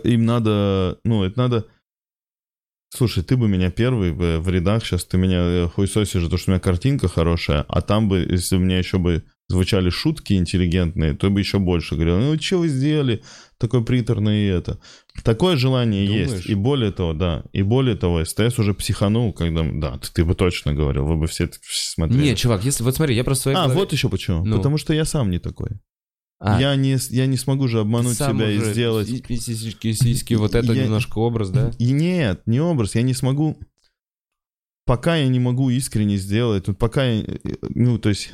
Им 0.04 0.24
надо... 0.24 0.98
Ну, 1.04 1.24
это 1.24 1.38
надо... 1.38 1.66
Слушай, 2.94 3.24
ты 3.24 3.38
бы 3.38 3.48
меня 3.48 3.70
первый 3.70 4.12
в, 4.12 4.40
в 4.40 4.48
рядах, 4.50 4.84
сейчас 4.84 5.06
ты 5.06 5.16
меня 5.16 5.38
э, 5.38 5.68
хуесосишь, 5.68 6.22
потому 6.22 6.38
что 6.38 6.50
у 6.50 6.52
меня 6.52 6.60
картинка 6.60 7.08
хорошая, 7.08 7.64
а 7.66 7.80
там 7.80 8.06
бы, 8.06 8.18
если 8.18 8.56
у 8.56 8.58
меня 8.58 8.76
еще 8.76 8.98
бы 8.98 9.24
звучали 9.48 9.88
шутки 9.88 10.34
интеллигентные, 10.34 11.14
то 11.14 11.30
бы 11.30 11.40
еще 11.40 11.58
больше 11.58 11.94
говорил, 11.94 12.18
ну 12.18 12.38
что 12.38 12.58
вы 12.58 12.68
сделали, 12.68 13.22
такой 13.62 13.84
приторный 13.84 14.42
и 14.42 14.46
это. 14.48 14.78
Такое 15.24 15.56
желание 15.56 16.06
Думаешь? 16.06 16.30
есть. 16.32 16.46
И 16.50 16.54
более 16.54 16.92
того, 16.92 17.14
да, 17.14 17.44
и 17.52 17.62
более 17.62 17.96
того, 17.96 18.22
СТС 18.24 18.58
уже 18.58 18.74
психанул, 18.74 19.32
когда, 19.32 19.62
да, 19.72 19.98
ты, 19.98 20.12
ты 20.12 20.24
бы 20.24 20.34
точно 20.34 20.74
говорил, 20.74 21.06
вы 21.06 21.16
бы 21.16 21.26
все, 21.26 21.48
смотрели. 21.62 22.22
Не, 22.22 22.36
чувак, 22.36 22.64
если 22.64 22.84
вот 22.84 22.94
смотри, 22.96 23.14
я 23.16 23.24
просто 23.24 23.50
а, 23.50 23.66
голове- 23.68 23.74
вот 23.74 23.92
еще 23.92 24.08
почему. 24.10 24.44
Ну. 24.44 24.56
Потому 24.58 24.76
что 24.78 24.92
я 24.92 25.04
сам 25.06 25.30
не 25.30 25.38
такой. 25.38 25.70
А, 26.44 26.60
Я, 26.60 26.74
не, 26.76 26.96
я 27.10 27.26
не 27.26 27.36
смогу 27.36 27.68
же 27.68 27.78
обмануть 27.80 28.16
сам 28.16 28.36
себя 28.36 28.46
уже 28.46 28.70
и 28.70 28.72
сделать... 28.72 29.08
си- 29.08 29.22
си- 29.36 29.54
Сиськи, 29.54 29.92
сиськи, 29.92 30.34
вот 30.34 30.54
это 30.56 30.72
Я- 30.72 30.84
немножко 30.84 31.18
образ, 31.20 31.50
да? 31.50 31.70
И 31.78 31.92
нет, 31.92 32.42
не 32.46 32.60
образ, 32.60 32.96
я 32.96 33.02
не 33.02 33.14
смогу... 33.14 33.56
Пока 34.84 35.14
я 35.16 35.28
не 35.28 35.38
могу 35.38 35.70
искренне 35.70 36.16
сделать, 36.16 36.66
вот 36.66 36.78
пока 36.78 37.04
я... 37.04 37.24
Ну, 37.74 37.98
то 37.98 38.08
есть... 38.08 38.32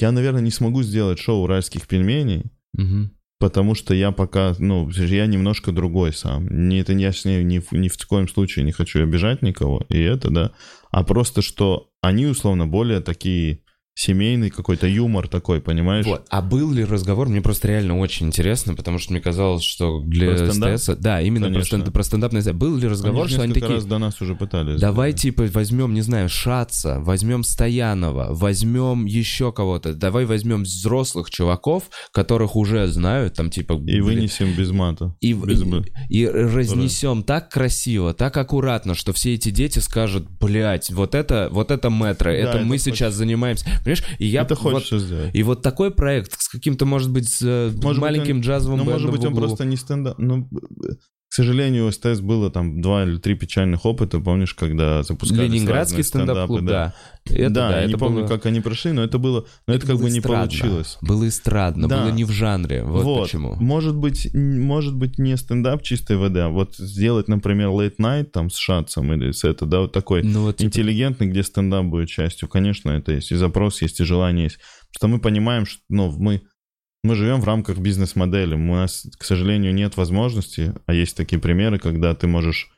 Я, 0.00 0.10
наверное, 0.10 0.40
не 0.40 0.50
смогу 0.50 0.82
сделать 0.82 1.18
шоу 1.18 1.42
уральских 1.44 1.86
пельменей, 1.86 2.44
Мгм. 2.72 3.12
Потому 3.44 3.74
что 3.74 3.92
я 3.92 4.10
пока, 4.10 4.54
ну, 4.58 4.88
я 4.88 5.26
немножко 5.26 5.70
другой 5.70 6.14
сам. 6.14 6.48
Не, 6.48 6.80
это 6.80 6.94
я 6.94 7.12
с 7.12 7.26
ней 7.26 7.44
ни, 7.44 7.60
ни 7.76 7.88
в 7.88 8.06
коем 8.06 8.26
случае 8.26 8.64
не 8.64 8.72
хочу 8.72 9.02
обижать 9.02 9.42
никого, 9.42 9.84
и 9.90 10.00
это, 10.00 10.30
да. 10.30 10.52
А 10.90 11.04
просто, 11.04 11.42
что 11.42 11.90
они, 12.00 12.24
условно, 12.24 12.66
более 12.66 13.00
такие 13.00 13.58
семейный 13.94 14.50
какой-то 14.50 14.86
юмор 14.88 15.28
такой, 15.28 15.60
понимаешь? 15.60 16.04
Вот. 16.04 16.26
А 16.28 16.42
был 16.42 16.72
ли 16.72 16.84
разговор? 16.84 17.28
Мне 17.28 17.40
просто 17.40 17.68
реально 17.68 17.98
очень 17.98 18.26
интересно, 18.26 18.74
потому 18.74 18.98
что 18.98 19.12
мне 19.12 19.20
казалось, 19.22 19.62
что 19.62 20.00
для 20.00 20.36
стендап? 20.36 20.78
СТС... 20.78 20.96
Да, 20.98 21.20
именно 21.20 21.48
про, 21.52 21.60
стенд- 21.62 21.90
про 21.92 22.02
стендапный... 22.02 22.42
Был 22.52 22.76
ли 22.76 22.88
разговор, 22.88 23.26
Они 23.26 23.32
что 23.32 23.42
они 23.42 23.52
такие... 23.54 23.74
раз 23.74 23.84
до 23.84 23.98
нас 23.98 24.20
уже 24.20 24.34
пытались. 24.34 24.80
Давай, 24.80 25.12
типа, 25.12 25.44
возьмем, 25.52 25.94
не 25.94 26.02
знаю, 26.02 26.28
Шаца, 26.28 26.98
возьмем 27.00 27.44
Стоянова, 27.44 28.28
возьмем 28.30 29.04
еще 29.06 29.52
кого-то. 29.52 29.94
Давай 29.94 30.24
возьмем 30.24 30.64
взрослых 30.64 31.30
чуваков, 31.30 31.84
которых 32.12 32.56
уже 32.56 32.88
знают, 32.88 33.34
там, 33.34 33.48
типа... 33.48 33.74
И 33.74 33.76
блин, 33.76 34.02
вынесем 34.04 34.54
без 34.56 34.70
мата. 34.72 35.14
и, 35.20 35.32
без 35.34 35.62
и- 35.62 35.82
и 36.08 36.26
разнесем 36.26 37.22
так 37.22 37.48
красиво, 37.48 38.12
так 38.12 38.36
аккуратно, 38.36 38.94
что 38.94 39.12
все 39.12 39.34
эти 39.34 39.50
дети 39.50 39.78
скажут, 39.78 40.28
блядь, 40.40 40.90
вот 40.90 41.14
это, 41.14 41.48
вот 41.52 41.70
это 41.70 41.90
метро, 41.90 42.30
это, 42.30 42.50
это 42.50 42.58
мы 42.58 42.70
хочется. 42.70 42.90
сейчас 42.90 43.14
занимаемся. 43.14 43.66
Понимаешь? 43.84 44.02
И 44.18 44.26
я 44.26 44.42
Это 44.42 44.54
вот- 44.54 44.72
хочется 44.72 44.98
сделать. 44.98 45.34
и 45.34 45.42
вот 45.42 45.62
такой 45.62 45.90
проект 45.90 46.40
с 46.40 46.48
каким-то, 46.48 46.86
может 46.86 47.10
быть, 47.12 47.28
с 47.28 47.42
э, 47.42 47.66
Может 47.70 47.82
быть, 47.82 47.98
маленьким 47.98 48.36
он- 48.36 48.42
джазовым 48.42 48.78
Ну, 48.78 48.84
может 48.84 49.10
быть, 49.10 49.24
он 49.24 49.34
просто 49.34 49.64
не 49.64 49.76
стендап. 49.76 50.18
Ну, 50.18 50.48
к 51.34 51.36
сожалению, 51.36 51.88
у 51.88 51.90
СТС 51.90 52.20
было 52.20 52.48
там 52.48 52.80
два 52.80 53.02
или 53.02 53.16
три 53.16 53.34
печальных 53.34 53.84
опыта, 53.86 54.20
помнишь, 54.20 54.54
когда 54.54 55.02
запускали 55.02 55.48
Ленинградский 55.48 56.04
стендап-клуб, 56.04 56.60
да. 56.62 56.94
Это, 57.24 57.50
да, 57.50 57.68
да, 57.70 57.80
я 57.80 57.86
не 57.86 57.94
это 57.94 57.98
помню, 57.98 58.20
было- 58.20 58.28
как 58.28 58.46
они 58.46 58.60
прошли, 58.60 58.92
но 58.92 59.02
это 59.02 59.18
было, 59.18 59.44
но 59.66 59.74
это, 59.74 59.84
как 59.84 59.96
было 59.96 60.04
бы 60.04 60.10
не 60.12 60.20
получилось. 60.20 60.96
Было 61.00 61.26
эстрадно, 61.26 61.88
Да. 61.88 62.02
было 62.02 62.12
не 62.12 62.22
в 62.22 62.30
жанре, 62.30 62.84
вот, 62.84 63.24
почему. 63.24 63.56
Может 63.56 63.96
быть, 63.96 64.32
может 64.32 64.94
быть 64.94 65.18
не 65.18 65.36
стендап 65.36 65.82
чистой 65.82 66.18
воды, 66.18 66.38
а 66.38 66.50
вот 66.50 66.76
сделать, 66.76 67.26
например, 67.26 67.70
late 67.70 67.96
night 67.98 68.26
там 68.26 68.48
с 68.48 68.56
Шатцем 68.56 69.12
или 69.12 69.32
с 69.32 69.42
это, 69.42 69.66
да, 69.66 69.80
вот 69.80 69.92
такой 69.92 70.22
Ну 70.22 70.42
вот, 70.42 70.58
типа, 70.58 70.68
интеллигентный, 70.68 71.26
где 71.26 71.42
стендап 71.42 71.86
будет 71.86 72.10
частью. 72.10 72.48
Конечно, 72.48 72.90
это 72.92 73.10
есть. 73.10 73.32
И 73.32 73.34
запрос 73.34 73.82
есть, 73.82 73.98
и 73.98 74.04
желание 74.04 74.44
есть. 74.44 74.58
Что 74.92 75.08
мы 75.08 75.18
понимаем, 75.18 75.66
что 75.66 75.80
ну, 75.88 76.14
мы, 76.16 76.42
мы 77.04 77.14
живем 77.14 77.40
в 77.40 77.44
рамках 77.44 77.78
бизнес-модели. 77.78 78.54
У 78.54 78.74
нас, 78.74 79.06
к 79.18 79.24
сожалению, 79.24 79.74
нет 79.74 79.96
возможности, 79.98 80.74
а 80.86 80.94
есть 80.94 81.14
такие 81.16 81.38
примеры, 81.38 81.78
когда 81.78 82.14
ты 82.14 82.26
можешь 82.26 82.70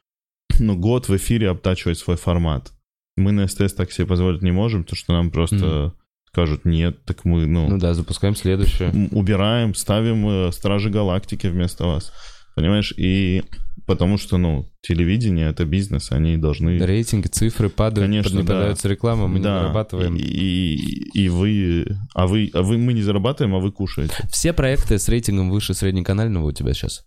ну, 0.59 0.77
год 0.77 1.09
в 1.09 1.17
эфире 1.17 1.49
обтачивать 1.49 1.99
свой 1.99 2.17
формат. 2.17 2.73
Мы 3.17 3.31
на 3.31 3.47
СТС 3.47 3.73
так 3.73 3.93
себе 3.93 4.07
позволить 4.07 4.43
не 4.43 4.51
можем, 4.51 4.83
потому 4.83 4.97
что 4.97 5.13
нам 5.13 5.31
просто 5.31 5.95
скажут 6.27 6.65
нет, 6.65 7.05
так 7.05 7.25
мы, 7.25 7.47
ну, 7.47 7.69
ну 7.69 7.79
да, 7.79 7.95
запускаем 7.95 8.35
следующее. 8.35 8.91
убираем, 9.13 9.75
ставим 9.75 10.29
э, 10.29 10.53
Стражи 10.53 10.91
Галактики 10.91 11.47
вместо 11.47 11.87
вас. 11.87 12.13
Понимаешь? 12.57 12.93
И 12.97 13.45
потому 13.87 14.19
что, 14.19 14.37
ну, 14.39 14.69
телевидение— 14.83 15.49
это 15.51 15.65
бизнес, 15.65 16.13
они 16.13 16.37
должны... 16.37 16.79
Рейтинги, 16.79 17.27
цифры 17.29 17.69
падают, 17.71 18.07
Конечно, 18.09 18.37
не 18.37 18.43
да. 18.43 18.55
подается 18.55 18.89
реклама, 18.89 19.27
мы 19.29 19.39
не 19.39 19.45
Да, 19.45 19.61
зарабатываем. 19.61 20.17
И, 20.17 20.21
и, 20.21 21.25
и 21.25 21.29
вы, 21.29 21.87
а 22.15 22.27
вы, 22.27 22.51
а 22.53 22.63
вы, 22.63 22.79
мы 22.79 22.93
не 22.93 23.03
зарабатываем, 23.03 23.55
а 23.55 23.61
вы 23.61 23.73
кушаете. 23.73 24.15
Все 24.31 24.53
проекты 24.53 24.99
с 24.99 25.09
рейтингом 25.09 25.51
выше 25.51 25.75
среднеканального 25.75 26.47
у 26.47 26.53
тебя 26.53 26.75
сейчас? 26.75 27.05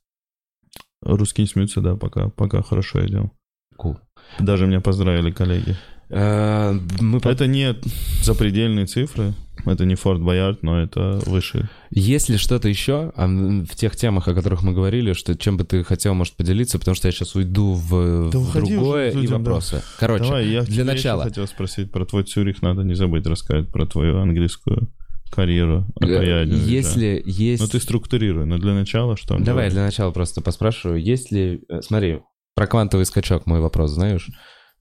Русские 1.01 1.43
не 1.45 1.49
смеются, 1.49 1.81
да, 1.81 1.95
пока, 1.95 2.29
пока 2.29 2.61
хорошо 2.61 3.05
идем. 3.05 3.31
Cool. 3.77 3.97
Даже 4.39 4.67
меня 4.67 4.81
поздравили 4.81 5.31
коллеги. 5.31 5.75
Э, 6.09 6.73
Мы 6.99 7.19
Это 7.23 7.47
не 7.47 7.75
запредельные 8.23 8.85
цифры, 8.85 9.33
это 9.65 9.85
не 9.85 9.95
Форт 9.95 10.21
Боярд, 10.21 10.63
но 10.63 10.81
это 10.81 11.21
выше. 11.25 11.69
Есть 11.89 12.29
ли 12.29 12.37
что-то 12.37 12.67
еще 12.69 13.11
в 13.15 13.75
тех 13.75 13.95
темах, 13.95 14.27
о 14.27 14.33
которых 14.33 14.63
мы 14.63 14.73
говорили, 14.73 15.13
что 15.13 15.35
чем 15.35 15.57
бы 15.57 15.63
ты 15.63 15.83
хотел, 15.83 16.13
может, 16.13 16.35
поделиться, 16.35 16.79
потому 16.79 16.95
что 16.95 17.07
я 17.07 17.11
сейчас 17.11 17.35
уйду 17.35 17.73
в, 17.73 18.29
Да 18.31 18.39
другое 18.53 19.09
уже, 19.09 19.11
и 19.11 19.21
людям, 19.21 19.43
да. 19.43 19.51
вопросы. 19.51 19.83
Короче, 19.99 20.23
Давай, 20.23 20.47
я 20.47 20.61
для 20.63 20.85
начала. 20.85 21.21
еще 21.21 21.29
хотел 21.29 21.47
спросить 21.47 21.91
про 21.91 22.05
твой 22.05 22.23
Цюрих, 22.23 22.61
надо 22.61 22.83
не 22.83 22.93
забыть 22.93 23.25
рассказать 23.25 23.69
про 23.69 23.85
твою 23.85 24.19
английскую 24.19 24.89
карьеру. 25.31 25.85
окаянную, 25.95 26.59
да. 26.59 26.65
если 26.65 27.21
есть... 27.25 27.61
Ну 27.61 27.67
ты 27.67 27.79
структурируй, 27.79 28.45
но 28.45 28.57
для 28.57 28.73
начала 28.73 29.15
что? 29.15 29.35
Давай 29.35 29.45
Давай. 29.45 29.69
для 29.69 29.83
начала 29.83 30.11
просто 30.11 30.41
поспрашиваю, 30.41 31.01
есть 31.01 31.31
ли... 31.31 31.61
э, 31.69 31.81
Смотри, 31.81 32.19
про 32.55 32.67
квантовый 32.67 33.05
скачок 33.05 33.45
мой 33.45 33.61
вопрос, 33.61 33.91
знаешь? 33.91 34.27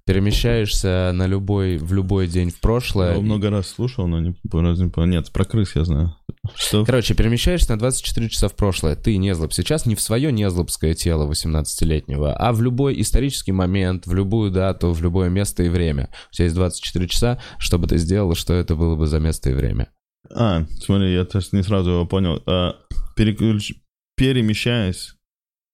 Перемещаешься 0.08 1.10
на 1.14 1.26
любой, 1.26 1.76
в 1.76 1.92
любой 1.92 2.28
день 2.28 2.50
в 2.50 2.60
прошлое. 2.60 3.12
Я 3.14 3.18
и- 3.18 3.22
много 3.22 3.50
раз 3.50 3.68
слушал, 3.68 4.06
но 4.06 4.20
не, 4.20 4.32
понял. 4.50 4.74
Нет, 5.06 5.30
про 5.32 5.44
крыс 5.44 5.76
я 5.76 5.84
знаю. 5.84 6.16
Что? 6.54 6.84
Короче, 6.84 7.14
перемещаешься 7.14 7.72
на 7.72 7.78
24 7.78 8.28
часа 8.30 8.48
в 8.48 8.56
прошлое. 8.56 8.96
Ты 8.96 9.16
незлоб. 9.18 9.52
Сейчас 9.52 9.84
не 9.84 9.94
в 9.94 10.00
свое 10.00 10.32
незлобское 10.32 10.94
тело 10.94 11.30
18-летнего, 11.30 12.32
а 12.34 12.52
в 12.52 12.62
любой 12.62 12.98
исторический 13.00 13.52
момент, 13.52 14.06
в 14.06 14.14
любую 14.14 14.50
дату, 14.50 14.92
в 14.92 15.02
любое 15.02 15.28
место 15.28 15.62
и 15.62 15.68
время. 15.68 16.08
У 16.30 16.34
тебя 16.34 16.44
есть 16.46 16.56
24 16.56 17.06
часа, 17.08 17.38
чтобы 17.58 17.86
ты 17.86 17.98
сделал, 17.98 18.34
что 18.34 18.54
это 18.54 18.76
было 18.76 18.96
бы 18.96 19.06
за 19.06 19.20
место 19.20 19.50
и 19.50 19.54
время. 19.54 19.90
А, 20.34 20.64
смотри, 20.80 21.12
я 21.14 21.26
не 21.52 21.62
сразу 21.62 21.90
его 21.90 22.06
понял. 22.06 22.42
А, 22.46 22.76
переключ- 23.16 23.74
Перемещаясь 24.16 25.14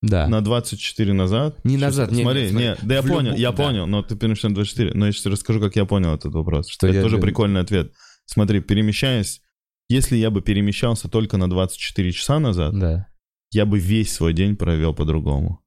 Да. 0.06 0.28
на 0.28 0.40
24 0.40 1.12
назад. 1.12 1.58
Не 1.64 1.76
Сейчас- 1.76 1.82
назад, 1.96 2.10
не, 2.12 2.22
смотри, 2.22 2.42
не, 2.42 2.48
смотри. 2.50 2.66
не, 2.68 2.76
да 2.82 2.94
я 2.94 3.02
понял, 3.02 3.30
любу- 3.30 3.36
я 3.40 3.50
да. 3.52 3.56
понял, 3.56 3.86
но 3.86 4.02
ты 4.02 4.16
перемещаешься 4.16 4.48
на 4.48 4.54
24. 4.54 4.92
Но 4.94 5.06
я 5.06 5.12
сейчас 5.12 5.26
расскажу, 5.26 5.60
как 5.60 5.76
я 5.76 5.84
понял 5.84 6.14
этот 6.14 6.32
вопрос. 6.34 6.68
Что 6.68 6.86
это 6.86 6.96
я 6.96 7.02
тоже 7.02 7.16
для- 7.16 7.22
прикольный 7.22 7.60
ответ. 7.60 7.92
Смотри, 8.26 8.60
перемещаясь, 8.60 9.40
если 9.88 10.16
я 10.16 10.30
бы 10.30 10.42
перемещался 10.42 11.08
только 11.08 11.36
на 11.36 11.48
24 11.48 12.12
часа 12.12 12.38
назад, 12.38 12.78
Да. 12.78 13.06
я 13.52 13.64
бы 13.66 13.78
весь 13.78 14.12
свой 14.12 14.32
день 14.32 14.56
провел 14.56 14.94
по-другому. 14.94 15.60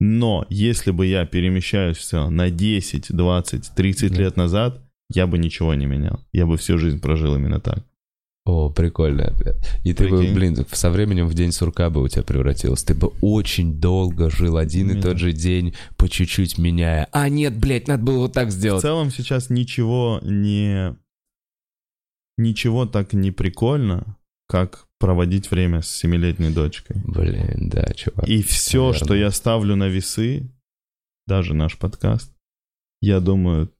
Но 0.00 0.46
если 0.50 0.90
бы 0.90 1.06
я 1.06 1.26
перемещаюсь 1.26 2.10
на 2.12 2.50
10, 2.50 3.06
20, 3.10 3.70
30 3.76 4.12
Да. 4.14 4.18
лет 4.22 4.36
назад, 4.36 4.82
я 5.14 5.26
бы 5.26 5.38
ничего 5.38 5.74
не 5.74 5.86
менял. 5.86 6.20
Я 6.32 6.46
бы 6.46 6.56
всю 6.56 6.78
жизнь 6.78 7.00
прожил 7.00 7.36
именно 7.36 7.60
так. 7.60 7.84
О, 8.44 8.70
прикольный 8.70 9.26
ответ. 9.26 9.56
И 9.84 9.94
ты 9.94 10.08
бы, 10.08 10.18
Прикинь. 10.18 10.34
блин, 10.34 10.66
со 10.72 10.90
временем 10.90 11.28
в 11.28 11.34
день 11.34 11.52
сурка 11.52 11.90
бы 11.90 12.02
у 12.02 12.08
тебя 12.08 12.24
превратился. 12.24 12.86
Ты 12.86 12.94
бы 12.94 13.12
очень 13.20 13.78
долго 13.80 14.30
жил 14.30 14.56
один 14.56 14.88
и 14.88 14.92
Именно. 14.92 15.02
тот 15.02 15.18
же 15.18 15.32
день, 15.32 15.74
по 15.96 16.08
чуть-чуть 16.08 16.58
меняя. 16.58 17.08
А, 17.12 17.28
нет, 17.28 17.56
блядь, 17.56 17.86
надо 17.86 18.02
было 18.02 18.18
вот 18.18 18.32
так 18.32 18.48
В 18.48 18.50
сделать. 18.50 18.82
целом 18.82 19.10
сейчас 19.10 19.48
ничего 19.48 20.18
не... 20.22 20.96
Ничего 22.36 22.86
так 22.86 23.12
не 23.12 23.30
прикольно, 23.30 24.16
как 24.48 24.88
проводить 24.98 25.50
время 25.50 25.82
с 25.82 25.88
семилетней 25.88 26.50
дочкой. 26.50 26.96
Блин, 27.04 27.68
да, 27.68 27.92
чувак. 27.94 28.26
И 28.26 28.42
все, 28.42 28.78
наверное. 28.86 29.04
что 29.04 29.14
я 29.14 29.30
ставлю 29.30 29.76
на 29.76 29.86
весы, 29.88 30.50
даже 31.26 31.54
наш 31.54 31.78
подкаст, 31.78 32.32
я 33.00 33.20
думаю, 33.20 33.70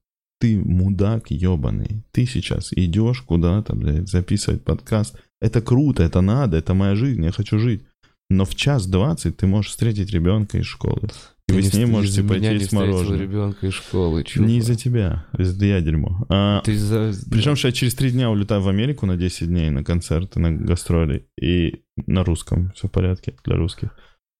ты 0.43 0.59
мудак 0.59 1.31
ебаный. 1.31 2.03
Ты 2.11 2.25
сейчас 2.25 2.73
идешь 2.73 3.21
куда-то, 3.21 3.77
блядь, 3.77 4.09
записывать 4.09 4.61
подкаст. 4.61 5.15
Это 5.39 5.61
круто, 5.61 6.03
это 6.03 6.19
надо, 6.19 6.57
это 6.57 6.73
моя 6.73 6.95
жизнь, 6.95 7.23
я 7.23 7.31
хочу 7.31 7.59
жить. 7.59 7.83
Но 8.29 8.43
в 8.43 8.53
час 8.53 8.85
двадцать 8.87 9.37
ты 9.37 9.47
можешь 9.47 9.71
встретить 9.71 10.11
ребенка 10.11 10.57
из 10.57 10.65
школы. 10.65 11.07
И 11.47 11.51
Ты 11.51 11.53
вы 11.55 11.61
не 11.61 11.69
с 11.69 11.73
ней 11.73 11.85
можете 11.85 12.23
пойти 12.23 12.57
встретил 12.57 12.77
мороженое. 12.77 13.19
ребенка 13.19 13.67
из 13.67 13.73
школы, 13.73 14.25
чувак. 14.25 14.49
Не 14.49 14.57
из-за 14.57 14.75
тебя, 14.75 15.25
из-за 15.37 15.65
я 15.65 15.79
дерьмо. 15.79 16.25
А, 16.27 16.59
Ты 16.59 16.77
за... 16.77 17.13
причем, 17.31 17.55
что 17.55 17.69
я 17.69 17.71
через 17.71 17.95
три 17.95 18.11
дня 18.11 18.29
улетаю 18.29 18.59
в 18.59 18.67
Америку 18.67 19.05
на 19.05 19.15
10 19.15 19.47
дней 19.47 19.69
на 19.69 19.85
концерты, 19.85 20.41
на 20.41 20.51
гастроли. 20.51 21.25
И 21.41 21.83
на 22.05 22.25
русском. 22.25 22.73
Все 22.75 22.89
в 22.89 22.91
порядке 22.91 23.33
для 23.45 23.55
русских. 23.55 23.91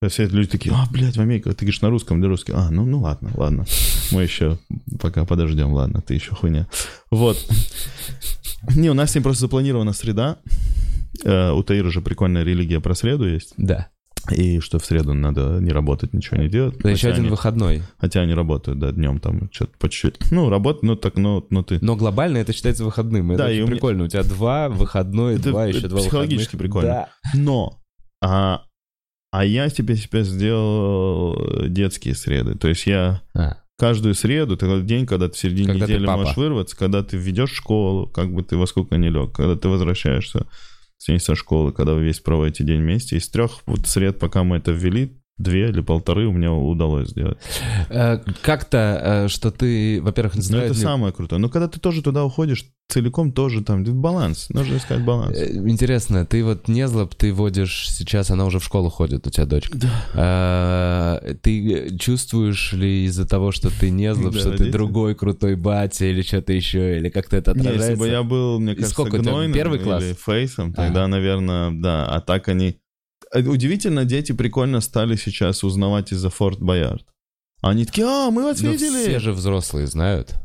И 0.03 0.09
Все 0.09 0.25
люди 0.27 0.49
такие, 0.49 0.73
а, 0.75 0.85
блядь, 0.91 1.17
в 1.17 1.21
Америку. 1.21 1.49
Ты 1.49 1.57
говоришь 1.65 1.81
на 1.81 1.89
русском 1.89 2.19
для 2.19 2.29
русских. 2.29 2.53
А, 2.55 2.69
ну, 2.71 2.85
ну 2.85 2.99
ладно, 3.01 3.31
ладно. 3.35 3.65
Мы 4.11 4.23
еще 4.23 4.57
пока 4.99 5.25
подождем, 5.25 5.71
ладно, 5.73 6.01
ты 6.01 6.13
еще 6.15 6.35
хуйня. 6.35 6.67
Вот. 7.11 7.37
Не, 8.75 8.89
у 8.89 8.93
нас 8.93 9.11
с 9.11 9.15
ним 9.15 9.23
просто 9.23 9.41
запланирована 9.41 9.93
среда. 9.93 10.37
Э, 11.25 11.51
У 11.51 11.63
Таира 11.63 11.89
же 11.89 12.01
прикольная 12.01 12.43
религия 12.43 12.79
про 12.79 12.95
среду 12.95 13.27
есть. 13.27 13.53
Да. 13.57 13.87
И 14.31 14.59
что 14.61 14.79
в 14.79 14.85
среду 14.85 15.13
надо 15.13 15.59
не 15.59 15.71
работать, 15.71 16.13
ничего 16.13 16.37
не 16.37 16.47
делать. 16.47 16.77
Да 16.79 16.89
еще 16.89 17.09
один 17.09 17.23
они- 17.23 17.29
выходной. 17.29 17.83
Хотя 17.97 18.21
они 18.21 18.33
работают, 18.33 18.79
да, 18.79 18.91
днем 18.93 19.19
там 19.19 19.49
что-то 19.51 19.73
по 19.77 19.89
чуть-чуть. 19.89 20.31
Ну, 20.31 20.49
работают, 20.49 20.83
ну 20.83 20.95
так, 20.95 21.17
ну, 21.17 21.45
ну 21.49 21.61
ты... 21.61 21.79
Но 21.81 21.97
глобально 21.97 22.37
это 22.37 22.53
считается 22.53 22.85
выходным. 22.85 23.31
Это 23.33 23.43
Да, 23.43 23.49
и 23.51 23.55
очень 23.55 23.63
меня- 23.63 23.71
прикольно. 23.73 24.03
У 24.05 24.07
тебя 24.07 24.23
два 24.23 24.69
выходной, 24.69 25.35
Это- 25.35 25.49
два, 25.49 25.65
еще 25.65 25.79
это 25.79 25.89
два 25.89 25.99
психологически 25.99 26.55
выходных. 26.55 26.61
прикольно. 26.71 26.89
Да. 26.89 27.09
Но, 27.37 27.81
а, 28.21 28.61
а 29.33 29.43
я 29.43 29.67
себе 29.67 29.95
себе 29.95 30.23
сделал 30.23 31.33
э, 31.33 31.67
детские 31.67 32.13
среды. 32.13 32.55
То 32.55 32.67
есть 32.67 32.85
я 32.85 33.23
А, 33.33 33.57
каждую 33.79 34.13
среду, 34.13 34.57
такой 34.57 34.83
день, 34.83 35.07
когда 35.07 35.27
ты 35.27 35.33
в 35.33 35.37
середине 35.39 35.69
Когда 35.69 35.87
недели 35.87 36.05
можешь 36.05 36.37
вырваться, 36.37 36.77
когда 36.77 37.01
ты 37.01 37.17
ведешь 37.17 37.51
школу, 37.51 38.07
как 38.07 38.31
бы 38.31 38.43
ты 38.43 38.57
во 38.57 38.67
сколько 38.67 38.95
не 38.97 39.09
лег, 39.09 39.31
когда 39.31 39.55
ты 39.55 39.67
возвращаешься 39.69 40.45
с 40.97 41.07
день 41.07 41.19
со 41.19 41.33
школы, 41.33 41.73
когда 41.73 41.95
вы 41.95 42.03
весь 42.03 42.19
проводите 42.19 42.63
день 42.63 42.81
вместе. 42.81 43.17
Из 43.17 43.27
трех 43.27 43.63
вот 43.65 43.87
сред, 43.87 44.19
пока 44.19 44.43
мы 44.43 44.57
это 44.57 44.71
ввели, 44.71 45.19
две 45.37 45.69
или 45.69 45.81
полторы 45.81 46.27
у 46.27 46.31
меня 46.31 46.51
удалось 46.53 47.09
сделать. 47.09 47.37
Э, 47.89 48.19
Как-то, 48.41 49.23
э, 49.25 49.27
что 49.27 49.51
ты, 49.51 50.01
во-первых, 50.01 50.35
знаю, 50.35 50.65
это 50.65 50.73
самое 50.75 51.11
крутое. 51.13 51.41
Но 51.41 51.49
когда 51.49 51.67
ты 51.67 51.79
тоже 51.79 52.01
туда 52.01 52.23
уходишь, 52.23 52.65
целиком 52.89 53.31
тоже 53.31 53.63
там 53.63 53.83
баланс. 53.83 54.49
Нужно 54.49 54.77
искать 54.77 55.03
баланс. 55.03 55.35
Э, 55.37 55.51
Интересно, 55.67 56.25
ты 56.25 56.43
вот 56.43 56.67
не 56.67 56.87
злоб, 56.87 57.15
ты 57.15 57.33
водишь 57.33 57.89
сейчас, 57.89 58.29
она 58.29 58.45
уже 58.45 58.59
в 58.59 58.63
школу 58.63 58.89
ходит, 58.89 59.25
у 59.25 59.31
тебя 59.31 59.45
дочка. 59.45 59.77
Да. 59.77 59.89
А, 60.13 61.33
ты 61.41 61.97
чувствуешь 61.97 62.73
ли 62.73 63.05
из-за 63.05 63.27
того, 63.27 63.51
что 63.51 63.69
ты 63.71 63.89
не 63.89 64.13
злоб, 64.13 64.33
Да, 64.33 64.39
что 64.39 64.51
ты 64.55 64.71
другой 64.71 65.15
крутой 65.15 65.55
батя 65.55 66.05
или 66.05 66.21
что-то 66.21 66.53
еще, 66.53 66.97
или 66.97 67.09
как-то 67.09 67.37
это 67.37 67.53
Не, 67.53 67.61
отражается? 67.61 67.89
если 67.91 67.99
бы 67.99 68.07
я 68.07 68.21
был, 68.23 68.59
мне 68.59 68.75
кажется, 68.75 68.93
сколько 68.93 69.17
гнойным 69.17 69.53
Первый 69.53 69.79
класс? 69.79 70.03
или 70.03 70.13
фейсом, 70.13 70.73
тогда, 70.73 71.07
наверное, 71.07 71.71
да. 71.71 72.05
А 72.05 72.21
так 72.21 72.47
они... 72.47 72.77
Э, 73.33 73.41
Удивительно, 73.41 74.05
дети 74.05 74.31
прикольно 74.31 74.79
стали 74.81 75.15
сейчас 75.15 75.63
узнавать 75.63 76.11
из-за 76.13 76.29
Форт 76.29 76.59
Боярд. 76.59 77.05
Они 77.61 77.85
такие, 77.85 78.05
а, 78.05 78.29
мы 78.29 78.43
вас 78.43 78.61
Ну, 78.61 78.71
видели. 78.71 79.03
все 79.07 79.19
же 79.19 79.31
взрослые 79.31 79.87
знают. 79.87 80.35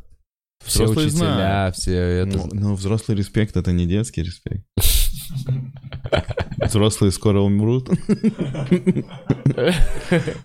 Все 0.65 0.85
Взрослые 0.85 1.06
учителя, 1.09 1.27
знают. 1.35 1.77
все 1.77 1.93
это... 1.94 2.36
Ну, 2.39 2.48
ну, 2.52 2.74
взрослый 2.74 3.16
респект— 3.16 3.56
это 3.59 3.73
не 3.73 3.86
детский 3.86 4.23
респект. 4.23 4.65
Взрослые 6.65 7.12
скоро 7.12 7.40
умрут. 7.40 7.89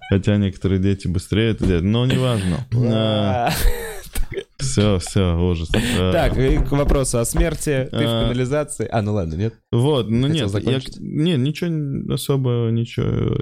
Хотя 0.10 0.38
некоторые 0.38 0.80
дети 0.82 1.08
быстрее 1.08 1.52
это 1.52 1.66
делают, 1.66 1.86
но 1.86 2.06
неважно. 2.06 2.66
Все, 4.58 5.00
все, 5.00 5.36
ужас. 5.38 5.70
А, 5.74 6.12
Так, 6.12 6.38
и 6.38 6.58
к 6.58 6.72
вопросу 6.72 7.20
о 7.20 7.26
смерти. 7.26 7.88
Ты 7.92 7.98
в 7.98 8.10
А. 8.10 8.22
канализации. 8.24 8.88
А, 8.92 9.02
ну 9.02 9.14
ладно, 9.14 9.36
нет? 9.36 9.56
Вот, 9.72 10.10
ну 10.10 10.28
нет, 10.28 10.50
нет, 11.00 11.40
ничего 11.40 12.14
особо, 12.14 12.70
ничего. 12.72 13.38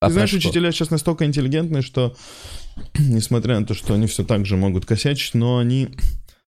А 0.00 0.06
Ты 0.06 0.12
знаешь, 0.12 0.30
про 0.30 0.38
что? 0.40 0.48
учителя 0.48 0.72
сейчас 0.72 0.90
настолько 0.90 1.24
интеллигентные, 1.24 1.82
что, 1.82 2.14
несмотря 2.98 3.58
на 3.58 3.66
то, 3.66 3.74
что 3.74 3.94
они 3.94 4.06
все 4.06 4.24
так 4.24 4.46
же 4.46 4.56
могут 4.56 4.84
косячить, 4.86 5.34
но 5.34 5.58
они... 5.58 5.88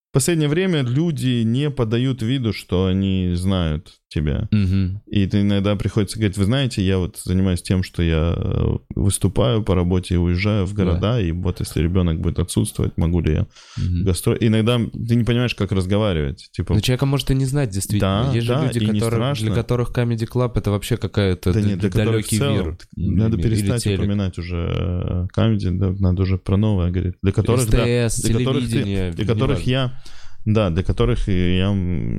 В 0.09 0.13
последнее 0.13 0.49
время 0.49 0.81
люди 0.81 1.41
не 1.43 1.69
подают 1.69 2.21
виду, 2.21 2.51
что 2.51 2.85
они 2.87 3.31
знают 3.35 4.00
тебя. 4.11 4.47
Мгм. 4.51 5.01
И 5.07 5.25
ты 5.25 5.41
иногда 5.41 5.75
приходится 5.75 6.17
говорить, 6.19 6.37
вы 6.37 6.45
знаете, 6.45 6.81
я 6.83 6.97
вот 6.97 7.17
занимаюсь 7.23 7.61
тем, 7.61 7.81
что 7.81 8.03
я 8.03 8.33
э, 8.37 8.77
выступаю 8.95 9.63
по 9.63 9.73
работе 9.73 10.15
и 10.15 10.17
уезжаю 10.17 10.65
в 10.65 10.73
города, 10.73 11.19
и 11.19 11.31
вот 11.31 11.59
если 11.59 11.81
ребенок 11.81 12.19
будет 12.19 12.39
отсутствовать, 12.39 12.97
могу 12.97 13.21
ли 13.21 13.33
я 13.33 13.47
Мгм. 13.77 14.03
гастроить? 14.03 14.43
Иногда 14.43 14.77
ты 14.77 15.15
не 15.15 15.23
понимаешь, 15.23 15.55
как 15.55 15.71
разговаривать. 15.71 16.49
Типа, 16.51 16.73
Ну, 16.73 16.81
человека 16.81 17.05
может 17.05 17.31
и 17.31 17.35
не 17.35 17.45
знать, 17.45 17.69
действительно. 17.69 18.25
Да, 18.27 18.33
Есть 18.33 18.45
же 18.47 18.53
да, 18.53 18.65
люди, 18.67 18.77
и 18.79 18.89
не 18.89 18.99
которые, 18.99 19.33
для 19.35 19.53
которых 19.53 19.91
Comedy 19.95 20.27
Club 20.29 20.51
это 20.55 20.71
вообще 20.71 20.97
какая-то 20.97 21.53
Да 21.53 21.61
нет, 21.61 21.79
для 21.79 21.89
далекий 21.89 22.37
целом 22.37 22.53
мир. 22.65 22.77
Надо 22.95 23.37
Или 23.37 23.43
перестать 23.43 23.87
упоминать 23.87 24.37
уже 24.37 24.57
э, 24.73 25.27
камеди, 25.33 25.69
да, 25.69 25.91
надо 25.99 26.23
уже 26.23 26.37
про 26.37 26.57
новое 26.57 26.91
говорить. 26.91 27.15
Для 27.21 27.31
которых, 27.31 27.69
да, 27.69 28.09
СТС, 28.09 28.21
для 28.23 28.39
которых, 28.39 28.69
ты- 28.69 29.11
для 29.11 29.25
которых 29.25 29.63
я, 29.67 30.01
да, 30.45 30.69
для 30.69 30.83
которых 30.83 31.29
и 31.29 31.57
я, 31.57 31.75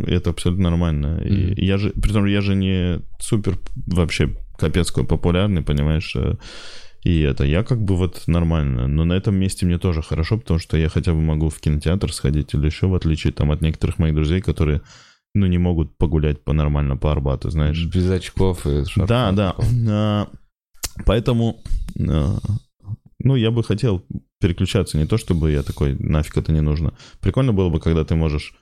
это 0.07 0.31
абсолютно 0.31 0.71
нормально. 0.71 1.21
И 1.25 1.33
Мгм. 1.33 1.55
я 1.57 1.79
же, 1.79 1.91
при 1.91 2.13
том, 2.13 2.27
я 2.27 2.41
же 2.41 2.55
не 2.55 3.01
супер 3.19 3.59
вообще 3.87 4.37
капец 4.59 4.91
какой 4.91 5.05
популярный, 5.07 5.63
понимаешь, 5.63 6.15
э, 6.17 6.37
и 7.03 7.21
это, 7.21 7.45
я 7.45 7.65
как 7.65 7.83
бы 7.83 7.97
вот 7.97 8.23
нормально, 8.29 8.87
но 8.87 9.05
на 9.05 9.15
этом 9.15 9.35
месте 9.35 9.67
мне 9.67 9.79
тоже 9.79 10.03
хорошо, 10.03 10.39
потому 10.39 10.61
что 10.61 10.77
я 10.77 10.89
хотя 10.89 11.13
бы 11.13 11.21
могу 11.21 11.49
в 11.49 11.59
кинотеатр 11.59 12.13
сходить 12.13 12.55
или 12.55 12.67
еще, 12.67 12.87
в 12.87 12.95
отличие 12.95 13.33
там 13.33 13.51
от 13.51 13.61
некоторых 13.61 13.99
моих 13.99 14.15
друзей, 14.15 14.41
которые, 14.41 14.83
ну, 15.35 15.47
не 15.47 15.59
могут 15.59 15.97
погулять 15.97 16.45
по 16.45 16.53
нормально 16.53 16.97
по 16.97 17.11
Арбату, 17.11 17.51
знаешь. 17.51 17.85
Без 17.87 18.09
очков 18.09 18.67
и 18.67 18.85
шарфа 18.85 19.07
Да, 19.07 19.33
да. 19.33 19.57
А, 19.89 20.29
Поэтому, 21.07 21.63
а, 22.09 22.39
ну, 23.19 23.37
я 23.37 23.51
бы 23.51 23.65
хотел 23.65 24.05
переключаться. 24.43 24.99
Не 24.99 25.07
то, 25.07 25.17
чтобы 25.17 25.53
я 25.53 25.63
такой, 25.63 25.95
нафиг 25.99 26.37
это 26.37 26.53
не 26.53 26.61
нужно. 26.61 26.93
Прикольно 27.21 27.53
было 27.53 27.71
бы, 27.71 27.81
когда 27.81 28.05
ты 28.05 28.15
можешь 28.15 28.55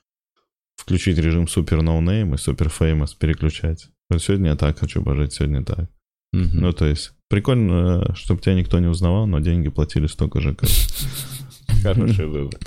включить 0.76 1.18
режим 1.18 1.48
супер 1.48 1.82
no 1.82 1.99
name 1.99 2.34
и 2.34 2.38
супер 2.38 2.68
famous 2.68 3.14
переключать. 3.14 3.88
Вот 4.08 4.22
сегодня 4.22 4.50
я 4.50 4.56
так 4.56 4.78
хочу 4.78 5.02
пожить, 5.02 5.32
сегодня 5.32 5.64
так. 5.64 5.90
Мгм. 6.32 6.60
Ну, 6.60 6.72
то 6.72 6.86
есть, 6.86 7.12
прикольно, 7.28 8.14
чтобы 8.14 8.40
тебя 8.40 8.54
никто 8.54 8.78
не 8.78 8.86
узнавал, 8.86 9.26
но 9.26 9.40
деньги 9.40 9.68
платили 9.68 10.06
столько 10.06 10.40
же, 10.40 10.54
как... 10.54 10.68
Хороший 11.82 12.26
вывод. 12.26 12.60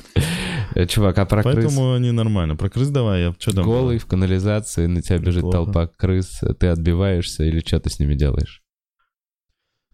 Э, 0.75 0.87
Чувак, 0.87 1.17
а 1.19 1.25
про 1.25 1.43
крыс? 1.43 1.55
Поэтому 1.55 1.93
они 1.93 2.11
нормально. 2.11 2.55
Про 2.55 2.69
крыс 2.69 2.89
давай, 2.89 3.21
я 3.21 3.35
что 3.37 3.53
там... 3.53 3.63
Голый 3.63 3.99
в 3.99 4.05
канализации, 4.05 4.87
на 4.87 5.01
тебя 5.01 5.19
бежит 5.19 5.43
Неплохо. 5.43 5.57
толпа 5.57 5.87
крыс, 5.87 6.41
ты 6.59 6.67
отбиваешься 6.67 7.43
или 7.43 7.59
что 7.59 7.79
ты 7.79 7.89
с 7.89 7.99
ними 7.99 8.15
делаешь? 8.15 8.63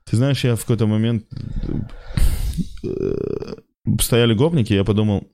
Ты 0.10 0.16
знаешь, 0.16 0.44
я 0.44 0.56
в 0.56 0.62
какой-то 0.62 0.88
момент 0.88 1.26
стояли 4.00 4.34
гопники, 4.34 4.74
я 4.74 4.84
подумал, 4.84 5.28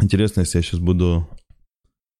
интересно, 0.00 0.40
если 0.40 0.58
я 0.58 0.62
сейчас 0.62 0.80
буду... 0.80 1.28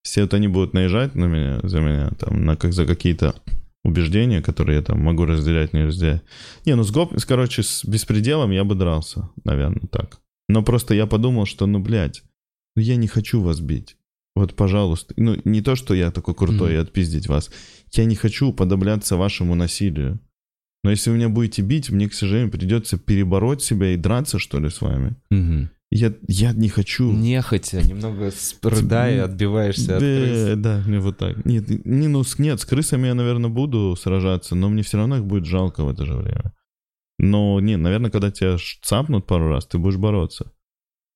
Все 0.02 0.22
вот 0.22 0.34
они 0.34 0.48
будут 0.48 0.72
наезжать 0.74 1.14
на 1.14 1.26
меня, 1.26 1.60
за 1.62 1.80
меня, 1.80 2.10
там, 2.18 2.44
на, 2.44 2.56
как 2.56 2.72
за 2.72 2.86
какие-то 2.86 3.36
убеждения, 3.84 4.42
которые 4.42 4.78
я 4.78 4.82
там 4.82 5.00
могу 5.00 5.24
разделять, 5.24 5.72
не 5.72 5.84
разделять. 5.84 6.22
Не, 6.66 6.74
ну 6.74 6.82
с 6.82 6.90
гоп, 6.90 7.14
короче, 7.26 7.62
с 7.62 7.84
беспределом 7.84 8.50
я 8.50 8.64
бы 8.64 8.74
дрался, 8.74 9.30
наверное, 9.44 9.86
так. 9.90 10.20
Но 10.48 10.62
просто 10.62 10.94
я 10.94 11.06
подумал, 11.06 11.46
что, 11.46 11.66
ну, 11.66 11.78
блядь, 11.78 12.22
ну 12.74 12.82
я 12.82 12.96
не 12.96 13.06
хочу 13.06 13.40
вас 13.40 13.60
бить. 13.60 13.96
Вот, 14.34 14.54
пожалуйста. 14.54 15.14
Ну, 15.16 15.36
не 15.44 15.60
то, 15.60 15.76
что 15.76 15.94
я 15.94 16.10
такой 16.10 16.34
крутой 16.34 16.70
Мгм. 16.70 16.78
и 16.78 16.82
отпиздить 16.82 17.28
вас. 17.28 17.50
Я 17.92 18.04
не 18.04 18.16
хочу 18.16 18.52
подобляться 18.52 19.16
вашему 19.16 19.54
насилию. 19.54 20.18
Но 20.84 20.90
если 20.90 21.10
вы 21.10 21.16
меня 21.16 21.28
будете 21.28 21.62
бить, 21.62 21.90
мне, 21.90 22.08
к 22.08 22.14
сожалению, 22.14 22.50
придется 22.50 22.98
перебороть 22.98 23.62
себя 23.62 23.90
и 23.92 23.96
драться, 23.96 24.38
что 24.38 24.58
ли, 24.58 24.68
с 24.68 24.80
вами. 24.80 25.14
Мгм. 25.30 25.70
Я, 25.94 26.14
я 26.26 26.52
не 26.52 26.68
хочу. 26.70 27.12
Нехотя, 27.12 27.82
немного 27.82 28.30
спрыдай, 28.30 29.14
Типа, 29.16 29.24
отбиваешься 29.26 29.96
от 29.96 30.00
крыс. 30.02 30.58
да, 30.58 30.82
мне 30.86 30.98
вот 31.00 31.18
так. 31.18 31.44
Нет, 31.44 31.68
не, 31.84 32.08
ну, 32.08 32.24
с- 32.24 32.38
нет, 32.38 32.60
с 32.60 32.64
крысами 32.64 33.08
я, 33.08 33.14
наверное, 33.14 33.50
буду 33.50 33.94
сражаться, 34.00 34.54
но 34.54 34.70
мне 34.70 34.82
все 34.82 34.96
равно 34.96 35.18
их 35.18 35.24
будет 35.24 35.44
жалко 35.44 35.84
в 35.84 35.88
это 35.90 36.06
же 36.06 36.14
время. 36.14 36.52
Но, 37.18 37.60
не, 37.60 37.76
наверное, 37.76 38.10
когда 38.10 38.30
тебя 38.30 38.56
цапнут 38.82 39.26
пару 39.26 39.48
раз, 39.48 39.66
ты 39.66 39.78
будешь 39.78 39.98
бороться. 39.98 40.50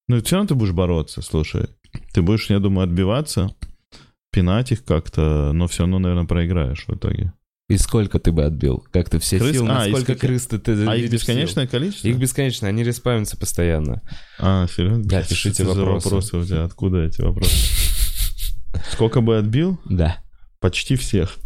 Ну, 0.09 0.20
все 0.22 0.36
равно 0.36 0.48
ты 0.48 0.55
будешь 0.55 0.72
бороться, 0.72 1.22
слушай. 1.22 1.68
Ты 2.12 2.20
будешь, 2.22 2.51
я 2.51 2.60
думаю, 2.60 2.84
отбиваться, 2.84 3.56
пинать 4.30 4.72
их 4.72 4.84
как-то, 4.84 5.52
но 5.55 5.66
все 5.68 5.84
равно, 5.84 5.98
наверное, 5.98 6.26
проиграешь 6.26 6.84
в 6.86 6.94
итоге. 6.94 7.32
И 7.68 7.78
сколько 7.78 8.20
ты 8.20 8.30
бы 8.30 8.44
отбил? 8.44 8.86
Как 8.93 9.10
ты 9.10 9.18
все 9.18 9.38
Крыс? 9.38 9.52
силы, 9.56 9.68
А, 9.70 9.88
сколько- 9.88 10.14
крыс 10.14 10.47
ты, 10.47 10.59
ты 10.59 10.72
А 10.86 10.94
их 10.94 11.10
бесконечное 11.10 11.64
сил? 11.64 11.70
количество? 11.72 12.06
Их 12.09 12.16
бесконечно, 12.16 12.68
они 12.68 12.84
респавнятся 12.84 13.36
постоянно. 13.36 14.02
А, 14.38 14.68
серьезно? 14.68 15.02
Да, 15.05 15.22
пишите 15.22 15.64
что 15.64 15.74
вопросы. 15.74 16.05
вопросы 16.06 16.36
у 16.36 16.44
тебя? 16.44 16.64
Откуда 16.64 17.02
эти 17.02 17.22
вопросы? 17.22 17.56
Сколько 18.93 19.20
бы 19.20 19.36
отбил? 19.36 19.80
Да. 19.84 20.18
Почти 20.60 20.94
всех. 20.97 21.36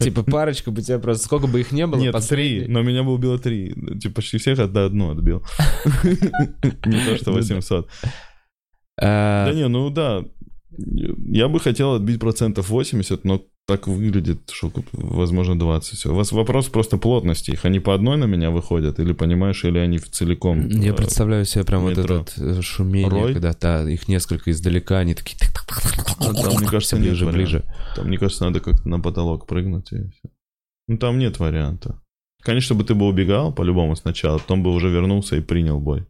Типа 0.00 0.22
парочка 0.24 0.70
бы 0.72 0.82
тебя 0.82 0.98
просто... 0.98 1.24
Сколько 1.24 1.46
бы 1.46 1.60
их 1.60 1.70
не 1.72 1.86
было, 1.86 2.00
Нет, 2.00 2.12
последний- 2.12 2.60
три, 2.64 2.68
но 2.72 2.82
меня 2.82 3.04
бы 3.04 3.12
убило 3.12 3.38
три. 3.38 3.74
Типа 4.00 4.16
почти 4.16 4.38
всех 4.38 4.58
одна 4.58 4.86
одну 4.86 5.10
отбил. 5.12 5.44
Не 6.04 7.04
то, 7.06 7.16
что 7.16 7.30
Ну 7.30 7.36
да. 7.36 7.42
800. 7.42 7.88
А, 9.00 9.46
Да 9.46 9.52
не, 9.54 9.68
ну 9.68 9.88
да. 9.90 10.24
Я 10.78 11.48
бы 11.48 11.60
хотел 11.60 11.94
отбить 11.94 12.18
процентов 12.20 12.68
80, 12.70 13.24
но 13.24 13.44
так 13.66 13.88
выглядит, 13.88 14.50
что, 14.50 14.72
возможно, 14.92 15.58
20. 15.58 16.06
У 16.06 16.14
вас 16.14 16.30
вопрос 16.30 16.68
просто 16.68 16.98
плотности. 16.98 17.50
Их 17.50 17.64
они 17.64 17.80
по 17.80 17.94
одной 17.94 18.16
на 18.16 18.24
меня 18.24 18.50
выходят, 18.50 19.00
или 19.00 19.12
понимаешь, 19.12 19.64
или 19.64 19.78
они 19.78 19.98
в 19.98 20.08
целиком... 20.08 20.68
Я 20.68 20.92
э, 20.92 20.94
представляю 20.94 21.44
себе 21.44 21.64
прям 21.64 21.82
вот 21.82 21.96
метро. 21.96 22.16
этот 22.18 22.38
э, 22.38 22.62
шумение, 22.62 23.10
Рой? 23.10 23.32
когда 23.32 23.52
да, 23.60 23.90
их 23.90 24.06
несколько 24.06 24.52
издалека, 24.52 24.98
они 24.98 25.14
такие... 25.14 25.36
Ну, 26.20 26.32
там, 26.32 26.54
мне 26.56 26.68
кажется, 26.68 26.96
нет 26.96 27.08
ближе, 27.08 27.24
варианта. 27.26 27.36
ближе. 27.36 27.64
Там, 27.96 28.06
мне 28.06 28.18
кажется, 28.18 28.44
надо 28.44 28.60
как-то 28.60 28.88
на 28.88 29.00
потолок 29.00 29.46
прыгнуть 29.46 29.92
и 29.92 30.10
все. 30.10 30.30
Ну, 30.86 30.98
там 30.98 31.18
нет 31.18 31.40
варианта. 31.40 32.00
Конечно, 32.42 32.76
бы 32.76 32.84
ты 32.84 32.94
бы 32.94 33.06
убегал 33.08 33.52
по-любому 33.52 33.96
сначала, 33.96 34.38
потом 34.38 34.62
бы 34.62 34.72
уже 34.72 34.88
вернулся 34.88 35.34
и 35.34 35.40
принял 35.40 35.80
бой. 35.80 36.06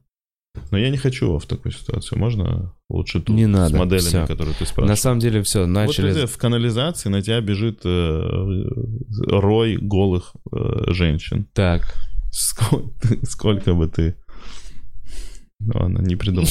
Но 0.70 0.78
я 0.78 0.90
не 0.90 0.96
хочу 0.96 1.38
в 1.38 1.46
такой 1.46 1.72
ситуации. 1.72 2.16
Можно 2.16 2.74
лучше 2.88 3.20
тут 3.20 3.34
Не 3.36 3.44
с 3.44 3.48
надо, 3.48 3.76
моделями, 3.76 4.00
всё. 4.08 4.26
которые 4.26 4.54
ты 4.54 4.64
На 4.64 4.66
спрашиваешь. 4.66 5.00
самом 5.00 5.20
деле 5.20 5.42
все, 5.42 5.60
Вот 5.60 5.68
начали... 5.68 6.12
ты 6.12 6.26
в 6.26 6.36
канализации 6.38 7.08
на 7.08 7.22
тебя 7.22 7.40
бежит 7.40 7.80
э, 7.84 8.64
рой 9.28 9.76
голых 9.76 10.34
э, 10.52 10.92
женщин. 10.92 11.46
Так, 11.52 11.94
Сколько, 12.32 12.90
сколько 13.26 13.74
бы 13.74 13.88
ты... 13.88 14.16
Ну, 15.58 15.72
Ладно, 15.74 16.00
не 16.00 16.16
придумал. 16.16 16.48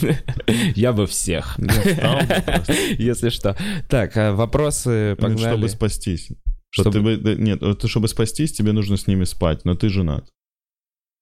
я 0.76 0.92
бы 0.92 1.06
всех. 1.08 1.58
Если 2.98 3.30
что. 3.30 3.56
Так, 3.88 4.16
а 4.16 4.32
вопросы 4.34 5.16
Ну, 5.18 5.22
погнали. 5.22 5.48
Чтобы 5.54 5.68
спастись. 5.68 6.28
Что 6.70 6.90
Чтобы- 6.90 7.16
ты 7.16 7.20
бы, 7.20 7.34
нет, 7.42 7.60
вот 7.60 7.84
чтобы 7.90 8.06
спастись, 8.06 8.52
тебе 8.52 8.70
нужно 8.70 8.96
с 8.96 9.08
ними 9.08 9.24
спать, 9.24 9.64
но 9.64 9.74
ты 9.74 9.88
женат. 9.88 10.28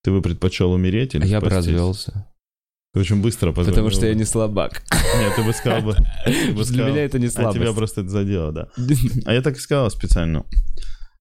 Ты 0.02 0.10
бы 0.12 0.22
предпочел 0.22 0.72
умереть 0.72 1.14
или 1.14 1.22
А 1.24 1.26
я 1.26 1.40
бы 1.40 1.46
спастись? 1.50 1.72
развелся. 1.72 2.26
Ты 2.94 3.00
очень 3.00 3.20
быстро 3.20 3.48
позвонил. 3.52 3.70
Потому 3.72 3.90
что 3.90 4.06
я 4.06 4.14
не 4.14 4.24
слабак. 4.24 4.82
Нет, 5.18 5.34
ты 5.36 5.42
бы 5.42 5.52
сказал 5.52 5.82
бы... 5.82 5.94
ты 6.24 6.48
бы 6.48 6.54
Для 6.54 6.64
сказал, 6.64 6.88
меня 6.88 7.04
это 7.04 7.18
не 7.18 7.26
А 7.26 7.30
тебя 7.30 7.42
слабость. 7.52 7.74
просто 7.76 8.00
это 8.02 8.10
задело, 8.10 8.52
да. 8.52 8.68
А 9.26 9.34
я 9.34 9.42
так 9.42 9.56
и 9.56 9.60
сказал 9.60 9.90
специально. 9.90 10.44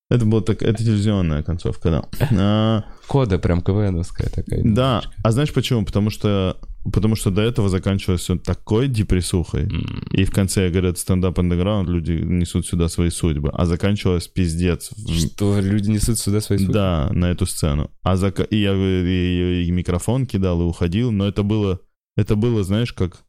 Это 0.09 0.25
была 0.25 0.41
так, 0.41 0.61
это 0.61 0.81
телевизионная 0.81 1.43
концовка, 1.43 1.89
да. 1.91 2.27
А, 2.39 2.83
Кода 3.07 3.39
прям 3.39 3.61
КВНовская 3.61 4.29
такая. 4.29 4.61
да, 4.63 5.01
а 5.21 5.31
знаешь 5.31 5.51
почему? 5.53 5.83
Потому 5.85 6.09
что 6.09 6.57
Потому 6.93 7.15
что 7.15 7.31
до 7.31 7.41
этого 7.41 7.69
заканчивалось 7.69 8.21
все 8.21 8.37
такой 8.37 8.87
депрессухой. 8.87 9.63
М. 9.63 10.03
И 10.11 10.23
в 10.23 10.31
конце 10.31 10.69
говорят 10.69 10.97
стендап 10.97 11.39
андеграунд, 11.39 11.89
люди 11.89 12.11
несут 12.11 12.65
сюда 12.65 12.87
свои 12.87 13.09
судьбы. 13.09 13.49
А 13.53 13.65
заканчивалось 13.65 14.27
пиздец. 14.27 14.91
Что 15.09 15.59
люди 15.59 15.89
несут 15.89 16.17
сюда 16.19 16.39
свои 16.39 16.57
судьбы? 16.57 16.73
Да, 16.73 17.09
на 17.13 17.31
эту 17.31 17.45
сцену. 17.45 17.91
А 18.03 18.15
зака... 18.15 18.43
и 18.43 18.57
я 18.57 18.73
и, 18.73 19.65
и 19.65 19.71
микрофон 19.71 20.25
кидал 20.25 20.61
и 20.61 20.65
уходил, 20.65 21.11
но 21.11 21.27
это 21.27 21.43
было, 21.43 21.81
это 22.15 22.35
было, 22.35 22.63
знаешь, 22.63 22.93
как, 22.93 23.25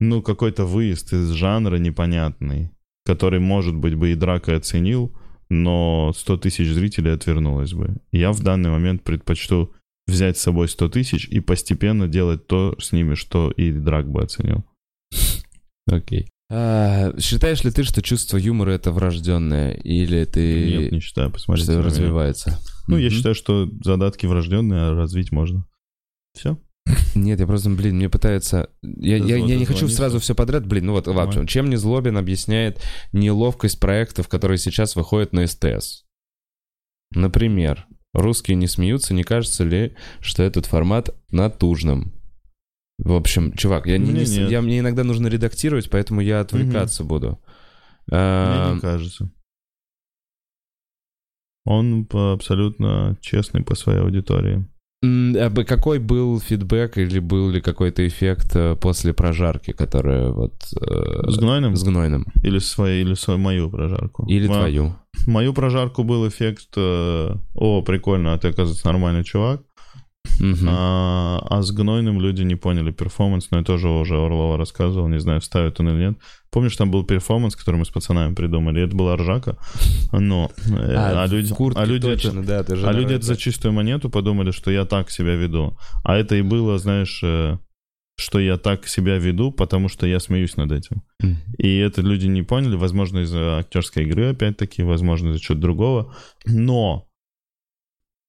ну, 0.00 0.20
какой-то 0.20 0.64
выезд 0.64 1.12
из 1.12 1.30
жанра 1.30 1.76
непонятный, 1.76 2.70
который, 3.06 3.40
может 3.40 3.74
быть, 3.74 3.94
бы 3.94 4.12
и 4.12 4.14
дракой 4.14 4.56
оценил, 4.56 5.16
но 5.48 6.12
100 6.14 6.36
тысяч 6.38 6.68
зрителей 6.68 7.12
отвернулось 7.12 7.72
бы. 7.72 7.96
Я 8.10 8.32
в 8.32 8.42
данный 8.42 8.70
момент 8.70 9.04
предпочту 9.04 9.72
взять 10.06 10.36
с 10.38 10.42
собой 10.42 10.68
100 10.68 10.88
тысяч 10.90 11.28
и 11.28 11.40
постепенно 11.40 12.08
делать 12.08 12.46
то 12.46 12.76
с 12.78 12.92
ними, 12.92 13.14
что 13.14 13.50
и 13.50 13.72
драк 13.72 14.10
бы 14.10 14.22
оценил. 14.22 14.64
Окей. 15.86 16.28
А, 16.50 17.18
считаешь 17.18 17.64
ли 17.64 17.70
ты, 17.70 17.82
что 17.82 18.02
чувство 18.02 18.36
юмора 18.36 18.72
это 18.72 18.92
врожденное, 18.92 19.72
или 19.72 20.24
ты 20.24 20.66
Нет, 20.66 20.92
не 20.92 21.00
считаю, 21.00 21.30
посмотрите. 21.30 21.72
что 21.72 21.82
развивается? 21.82 22.58
Ну, 22.88 22.98
я 22.98 23.08
считаю, 23.10 23.34
что 23.34 23.70
задатки 23.82 24.26
врожденные, 24.26 24.82
а 24.82 24.94
развить 24.94 25.32
можно. 25.32 25.64
Все. 26.34 26.58
Нет, 27.14 27.40
я 27.40 27.46
просто, 27.46 27.70
блин, 27.70 27.96
мне 27.96 28.10
пытается... 28.10 28.68
Я, 28.82 29.16
я, 29.16 29.36
я 29.36 29.56
не 29.56 29.64
хочу 29.64 29.88
сразу 29.88 30.18
все 30.18 30.34
подряд, 30.34 30.66
блин, 30.66 30.86
ну 30.86 30.92
вот, 30.92 31.04
Давай. 31.04 31.26
ладно, 31.26 31.46
чем 31.46 31.70
не 31.70 31.76
Злобин 31.76 32.16
объясняет 32.18 32.82
неловкость 33.12 33.80
проектов, 33.80 34.28
которые 34.28 34.58
сейчас 34.58 34.96
выходят 34.96 35.32
на 35.32 35.46
СТС? 35.46 36.04
Например, 37.14 37.86
русские 38.12 38.56
не 38.56 38.66
смеются, 38.66 39.14
не 39.14 39.24
кажется 39.24 39.64
ли, 39.64 39.94
что 40.20 40.42
этот 40.42 40.66
формат 40.66 41.10
натужным? 41.30 42.12
В 42.98 43.12
общем, 43.14 43.52
чувак, 43.52 43.86
я, 43.86 43.98
не, 43.98 44.12
Мне 44.12 44.24
не 44.24 44.50
я- 44.50 44.60
мне 44.62 44.78
иногда 44.78 45.02
нужно 45.04 45.26
редактировать, 45.26 45.90
поэтому 45.90 46.20
я 46.20 46.40
отвлекаться 46.40 47.04
буду. 47.04 47.40
А, 48.10 48.66
Мне 48.68 48.74
не 48.76 48.80
кажется. 48.80 49.30
Он 51.64 52.08
абсолютно 52.12 53.16
честный 53.20 53.62
по 53.62 53.74
своей 53.74 54.00
аудитории. 54.00 54.66
А 55.04 55.64
какой 55.64 55.98
был 55.98 56.38
фидбэк 56.40 56.98
или 56.98 57.18
был 57.18 57.50
ли 57.50 57.60
какой-то 57.60 58.06
эффект 58.06 58.52
э, 58.54 58.76
после 58.76 59.12
прожарки, 59.12 59.72
которая 59.72 60.28
вот... 60.30 60.54
э, 60.80 61.28
С 61.30 61.38
гнойным? 61.38 61.74
С 61.74 61.82
гнойным. 61.82 62.26
Или 62.44 62.58
свою, 62.60 63.06
или 63.06 63.14
свою 63.14 63.38
мою 63.38 63.70
прожарку? 63.70 64.24
Или 64.26 64.46
Мо- 64.46 64.54
твою. 64.54 64.94
Мою 65.26 65.52
прожарку 65.54 66.04
был 66.04 66.28
эффект, 66.28 66.68
э, 66.76 67.34
о, 67.54 67.82
прикольно, 67.82 68.32
а 68.34 68.38
ты, 68.38 68.48
оказывается, 68.48 68.86
нормальный 68.86 69.24
чувак. 69.24 69.62
Мгм. 70.40 70.66
А, 70.68 71.38
а 71.50 71.62
с 71.62 71.70
гнойным 71.72 72.20
люди 72.20 72.42
не 72.42 72.56
поняли 72.56 72.90
перформанс, 72.90 73.50
но 73.50 73.58
я 73.58 73.64
тоже 73.64 73.88
уже 73.88 74.16
Орлова 74.16 74.56
рассказывал, 74.56 75.08
не 75.08 75.20
знаю, 75.20 75.40
вставит 75.40 75.78
он 75.80 75.90
или 75.90 76.06
нет. 76.08 76.18
Помнишь, 76.50 76.76
там 76.76 76.90
был 76.90 77.04
перформанс, 77.04 77.54
который 77.54 77.76
мы 77.76 77.84
с 77.84 77.90
пацанами 77.90 78.34
придумали, 78.34 78.82
это 78.82 78.96
была 78.96 79.16
ржака, 79.16 79.56
но... 80.12 80.50
э, 80.66 80.94
А, 80.94 81.22
а, 81.22 81.26
люди, 81.26 81.54
а 81.76 81.84
люди 81.84 82.06
это- 82.08 82.22
точно, 82.22 82.42
да, 82.44 82.62
ты 82.64 82.76
же 82.76 82.86
А 82.86 82.92
люди 82.92 83.06
это- 83.06 83.14
это 83.16 83.26
за 83.26 83.36
чистую 83.36 83.72
монету 83.72 84.10
подумали, 84.10 84.50
что 84.50 84.70
я 84.70 84.84
так 84.84 85.10
себя 85.10 85.34
веду. 85.36 85.76
А 86.04 86.16
это 86.16 86.34
и 86.36 86.42
было, 86.42 86.78
знаешь, 86.78 87.20
э, 87.22 87.58
что 88.18 88.38
я 88.40 88.56
так 88.58 88.86
себя 88.88 89.18
веду, 89.18 89.52
потому 89.52 89.88
что 89.88 90.06
я 90.06 90.20
смеюсь 90.20 90.56
над 90.56 90.72
этим. 90.72 91.02
Мгм. 91.20 91.38
И 91.58 91.76
это 91.78 92.00
люди 92.02 92.26
не 92.26 92.42
поняли, 92.42 92.76
возможно, 92.76 93.20
из-за 93.20 93.58
актерской 93.58 94.04
игры, 94.04 94.30
опять-таки, 94.30 94.82
возможно, 94.82 95.30
из-за 95.30 95.40
чего-то 95.40 95.62
другого. 95.62 96.14
Но 96.46 97.06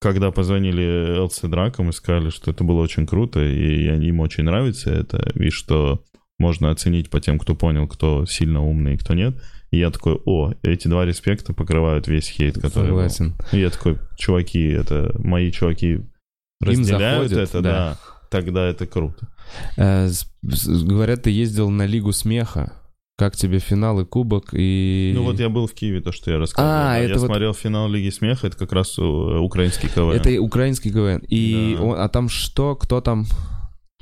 когда 0.04 0.32
позвонили 0.32 1.16
Элси 1.18 1.48
Драком 1.48 1.90
и 1.90 1.94
сказали, 1.94 2.30
что 2.30 2.52
это 2.52 2.66
было 2.66 2.82
очень 2.82 3.08
круто, 3.08 3.40
и 3.40 3.86
им 4.06 4.20
очень 4.20 4.44
нравится 4.44 4.92
это, 4.92 5.32
и 5.34 5.50
что 5.50 6.04
можно 6.38 6.72
оценить 6.72 7.10
по 7.10 7.22
тем, 7.22 7.40
кто 7.40 7.56
понял, 7.56 7.88
кто 7.88 8.26
сильно 8.26 8.62
умный 8.62 8.96
и 8.96 8.98
кто 8.98 9.14
нет. 9.14 9.42
И 9.72 9.80
я 9.80 9.90
такой, 9.92 10.20
о, 10.26 10.52
эти 10.62 10.90
два 10.90 11.06
респекта 11.06 11.54
покрывают 11.54 12.08
весь 12.10 12.28
хейт, 12.28 12.56
который 12.56 12.92
был. 12.92 13.10
Согласен. 13.10 13.36
И 13.54 13.60
я 13.60 13.70
такой, 13.70 13.98
чуваки, 14.18 14.68
это 14.68 15.16
мои 15.18 15.52
чуваки 15.52 16.02
разделяют 16.62 17.30
заходит, 17.30 17.50
это, 17.50 17.62
да. 17.62 17.72
да. 17.72 18.00
Тогда 18.30 18.68
это 18.68 18.86
круто. 18.86 19.30
Э, 19.78 20.10
Говорят, 20.42 21.24
ты 21.24 21.30
ездил 21.30 21.70
на 21.70 21.86
Лигу 21.86 22.12
смеха. 22.12 22.74
Как 23.16 23.36
тебе 23.36 23.60
финал 23.60 24.00
и 24.02 24.06
кубок 24.06 24.50
и... 24.54 25.12
Ну 25.16 25.24
вот 25.24 25.40
я 25.40 25.50
был 25.50 25.68
в 25.68 25.74
Киеве, 25.74 26.02
то, 26.02 26.12
что 26.12 26.32
я 26.32 26.40
рассказывал. 26.40 26.74
А, 26.74 26.84
да. 26.94 26.98
это 27.00 27.14
я 27.14 27.20
вот- 27.20 27.26
смотрел 27.28 27.54
финал 27.54 27.88
Лиги 27.88 28.10
Смеха, 28.10 28.48
это 28.48 28.58
как 28.58 28.72
раз 28.74 28.98
э, 28.98 29.02
украинский 29.02 29.88
КВН. 29.88 30.14
Это 30.16 30.32
и 30.32 30.40
украинский 30.40 30.92
КВН. 30.92 31.24
И 31.30 31.76
Да. 31.78 31.84
он- 31.84 32.00
а 32.00 32.10
там 32.10 32.28
что? 32.28 32.76
Кто 32.76 33.02
там? 33.02 33.26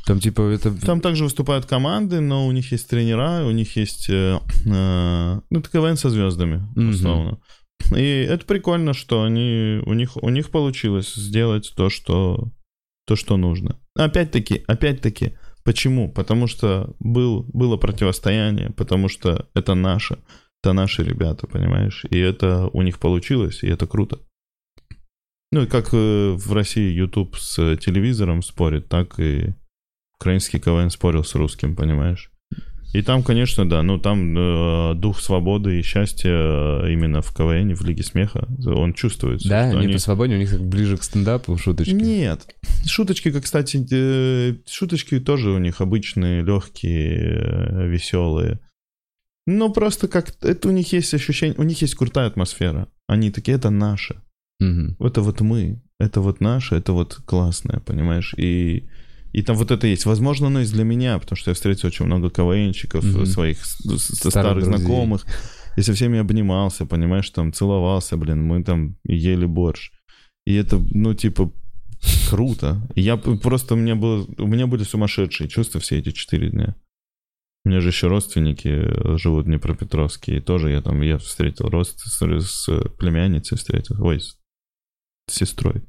Там 0.06 0.20
типа 0.20 0.42
это... 0.44 0.72
Там 0.86 1.02
также 1.02 1.26
выступают 1.26 1.66
команды, 1.66 2.22
но 2.22 2.48
у 2.48 2.52
них 2.54 2.72
есть 2.72 2.90
тренера, 2.90 3.44
у 3.46 3.52
них 3.52 3.76
есть... 3.76 4.10
э, 4.10 4.40
э, 4.66 5.40
ну, 5.50 5.60
это 5.60 5.70
КВН 5.70 5.98
со 5.98 6.10
звездами, 6.10 6.66
условно. 6.76 7.40
И 7.96 8.02
это 8.30 8.46
прикольно, 8.46 8.94
что 8.94 9.24
они, 9.24 9.82
у, 9.86 9.94
них, 9.94 10.16
у 10.24 10.30
них 10.30 10.52
получилось 10.52 11.14
сделать 11.16 11.74
то, 11.76 11.90
что, 11.90 12.48
то, 13.06 13.16
что 13.18 13.36
нужно. 13.38 13.78
Опять-таки, 13.96 14.64
опять-таки, 14.68 15.34
почему? 15.64 16.12
Потому 16.12 16.48
что 16.48 16.96
был, 17.00 17.44
было 17.54 17.78
противостояние, 17.78 18.72
потому 18.72 19.10
что 19.10 19.48
это 19.54 19.76
наше, 19.76 20.20
это 20.62 20.74
наши 20.74 21.04
ребята, 21.04 21.48
понимаешь? 21.48 22.06
И 22.10 22.18
это 22.18 22.68
у 22.74 22.82
них 22.82 23.00
получилось, 23.00 23.64
и 23.64 23.68
это 23.68 23.88
круто. 23.88 24.20
Ну, 25.52 25.64
и 25.64 25.68
как 25.68 25.94
э, 25.94 26.32
в 26.32 26.54
России 26.54 26.94
YouTube 26.94 27.36
с 27.36 27.76
телевизором 27.78 28.42
спорит, 28.42 28.88
так 28.88 29.20
и 29.20 29.54
украинский 30.16 30.60
КВН 30.60 30.90
спорил 30.90 31.24
с 31.24 31.36
русским, 31.36 31.76
понимаешь? 31.76 32.31
И 32.94 33.02
там, 33.02 33.24
конечно, 33.24 33.68
да, 33.68 33.84
ну 33.84 33.98
там 33.98 34.38
э, 34.38 34.96
дух 34.96 35.22
свободы 35.22 35.80
и 35.80 35.82
счастья 35.82 36.30
э, 36.30 36.92
именно 36.92 37.22
в 37.22 37.34
КВН, 37.34 37.74
в 37.74 37.86
Лиге 37.86 38.04
Смеха, 38.04 38.48
он 38.66 38.94
чувствуется. 38.94 39.48
Да, 39.48 39.70
они 39.70 39.86
они- 39.86 39.94
по 39.94 40.00
свободе, 40.00 40.36
у 40.36 40.38
них 40.38 40.52
так 40.52 40.62
ближе 40.62 40.98
к 40.98 41.04
стендапу 41.04 41.58
шуточки. 41.58 41.94
Нет. 41.94 42.54
Шуточки, 42.86 43.32
как, 43.32 43.44
кстати, 43.44 43.86
э, 43.92 44.56
шуточки 44.70 45.20
тоже 45.20 45.52
у 45.52 45.58
них 45.58 45.80
обычные, 45.80 46.42
легкие, 46.44 47.88
веселые. 47.88 48.60
Ну, 49.48 49.72
просто 49.72 50.08
как 50.08 50.36
это 50.44 50.68
у 50.68 50.72
них 50.72 50.94
есть 50.94 51.14
ощущение, 51.14 51.56
у 51.58 51.64
них 51.64 51.82
есть 51.82 51.96
крутая 51.96 52.28
атмосфера. 52.28 52.88
Они 53.08 53.32
такие, 53.32 53.58
это 53.58 53.70
наше. 53.70 54.22
Мгм. 54.60 54.96
Это 55.00 55.22
вот 55.22 55.42
мы, 55.42 55.82
это 56.00 56.22
вот 56.22 56.42
наше, 56.42 56.76
это 56.76 56.94
вот 56.94 57.16
классное, 57.26 57.80
понимаешь? 57.80 58.34
И, 58.38 58.88
и 59.34 59.42
там 59.44 59.56
вот 59.56 59.72
это 59.72 59.88
есть. 59.88 60.06
Возможно, 60.06 60.48
оно 60.48 60.62
и 60.62 60.66
для 60.66 60.84
меня, 60.84 61.18
потому 61.20 61.38
что 61.38 61.52
я 61.52 61.56
встретил 61.56 61.88
очень 61.88 62.06
много 62.06 62.30
КВНщиков, 62.30 63.04
Мгм. 63.04 63.26
своих 63.26 63.64
Старых 63.66 64.00
старых, 64.02 64.64
друзей. 64.64 64.78
знакомых. 64.78 65.26
И 65.78 65.82
со 65.82 65.94
всеми 65.94 66.20
обнимался, 66.20 66.86
понимаешь, 66.86 67.30
там 67.30 67.54
целовался, 67.54 68.18
блин, 68.18 68.44
мы 68.44 68.64
там 68.64 68.98
ели 69.06 69.46
борщ. 69.46 69.92
И 70.46 70.54
это, 70.56 70.78
ну, 70.92 71.14
типа, 71.14 71.52
круто. 72.30 72.88
Я 72.96 73.16
просто, 73.16 73.76
у 73.76 73.78
меня, 73.78 73.96
было, 73.96 74.26
у 74.38 74.48
меня 74.48 74.68
были 74.68 74.84
сумасшедшие 74.84 75.48
чувства 75.48 75.80
все 75.80 76.00
эти 76.00 76.12
четыре 76.12 76.50
дня. 76.50 76.76
У 77.64 77.70
меня 77.70 77.80
же 77.80 77.90
еще 77.90 78.08
родственники 78.08 79.18
живут 79.18 79.46
в 79.46 79.48
Днепропетровске, 79.48 80.38
и 80.38 80.42
тоже 80.42 80.72
я 80.72 80.82
там, 80.82 81.00
я 81.02 81.18
встретил 81.20 81.70
рост 81.70 82.00
с, 82.00 82.20
с 82.20 82.66
племянницей 82.98 83.56
встретил, 83.58 84.04
ой, 84.04 84.20
с 84.20 84.36
сестрой 85.30 85.84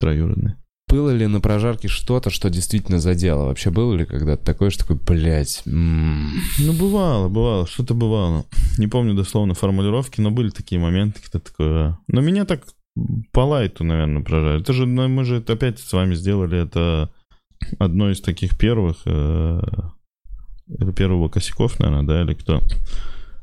троюродной. 0.00 0.56
Было 0.88 1.10
ли 1.10 1.26
на 1.26 1.40
прожарке 1.40 1.88
что-то, 1.88 2.30
что 2.30 2.50
действительно 2.50 3.00
задело? 3.00 3.46
Вообще 3.46 3.70
было 3.70 3.94
ли 3.94 4.04
когда-то 4.04 4.44
такое, 4.44 4.70
что 4.70 4.86
такой, 4.86 4.96
блядь, 4.96 5.62
м, 5.66 6.30
Ну, 6.58 6.72
бывало, 6.72 7.28
бывало, 7.28 7.66
что-то 7.66 7.94
бывало. 7.94 8.44
Не 8.78 8.86
помню 8.86 9.14
дословно 9.14 9.54
формулировки, 9.54 10.20
но 10.20 10.30
были 10.30 10.50
такие 10.50 10.80
моменты, 10.80 11.20
когда 11.22 11.40
такое... 11.40 11.98
Но 12.06 12.20
меня 12.20 12.44
так 12.44 12.62
по 13.32 13.40
лайту, 13.40 13.82
наверное, 13.82 14.22
прожали. 14.22 14.60
Это 14.60 14.72
же, 14.72 14.86
ну, 14.86 15.08
мы 15.08 15.24
же 15.24 15.36
это 15.36 15.54
опять 15.54 15.80
с 15.80 15.92
вами 15.92 16.14
сделали 16.14 16.62
это 16.62 17.10
одно 17.78 18.10
из 18.10 18.20
таких 18.20 18.56
первых, 18.56 18.98
э, 19.06 19.60
или 20.68 20.92
первого 20.92 21.28
косяков, 21.28 21.78
наверное, 21.80 22.04
да, 22.06 22.22
или 22.22 22.34
кто? 22.34 22.62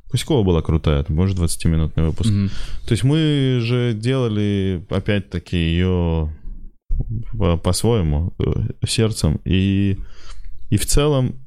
Косякова 0.10 0.44
была 0.44 0.62
крутая, 0.62 1.02
это, 1.02 1.12
может, 1.12 1.38
20-минутный 1.38 2.06
выпуск. 2.06 2.30
мгм. 2.30 2.50
То 2.88 2.92
есть 2.92 3.04
мы 3.04 3.60
же 3.62 3.94
делали, 3.94 4.86
опять-таки, 4.90 5.58
ее 5.58 6.34
по-своему, 7.64 8.34
э, 8.40 8.86
сердцем. 8.88 9.40
И, 9.46 9.98
и 10.70 10.78
в 10.78 10.86
целом, 10.86 11.46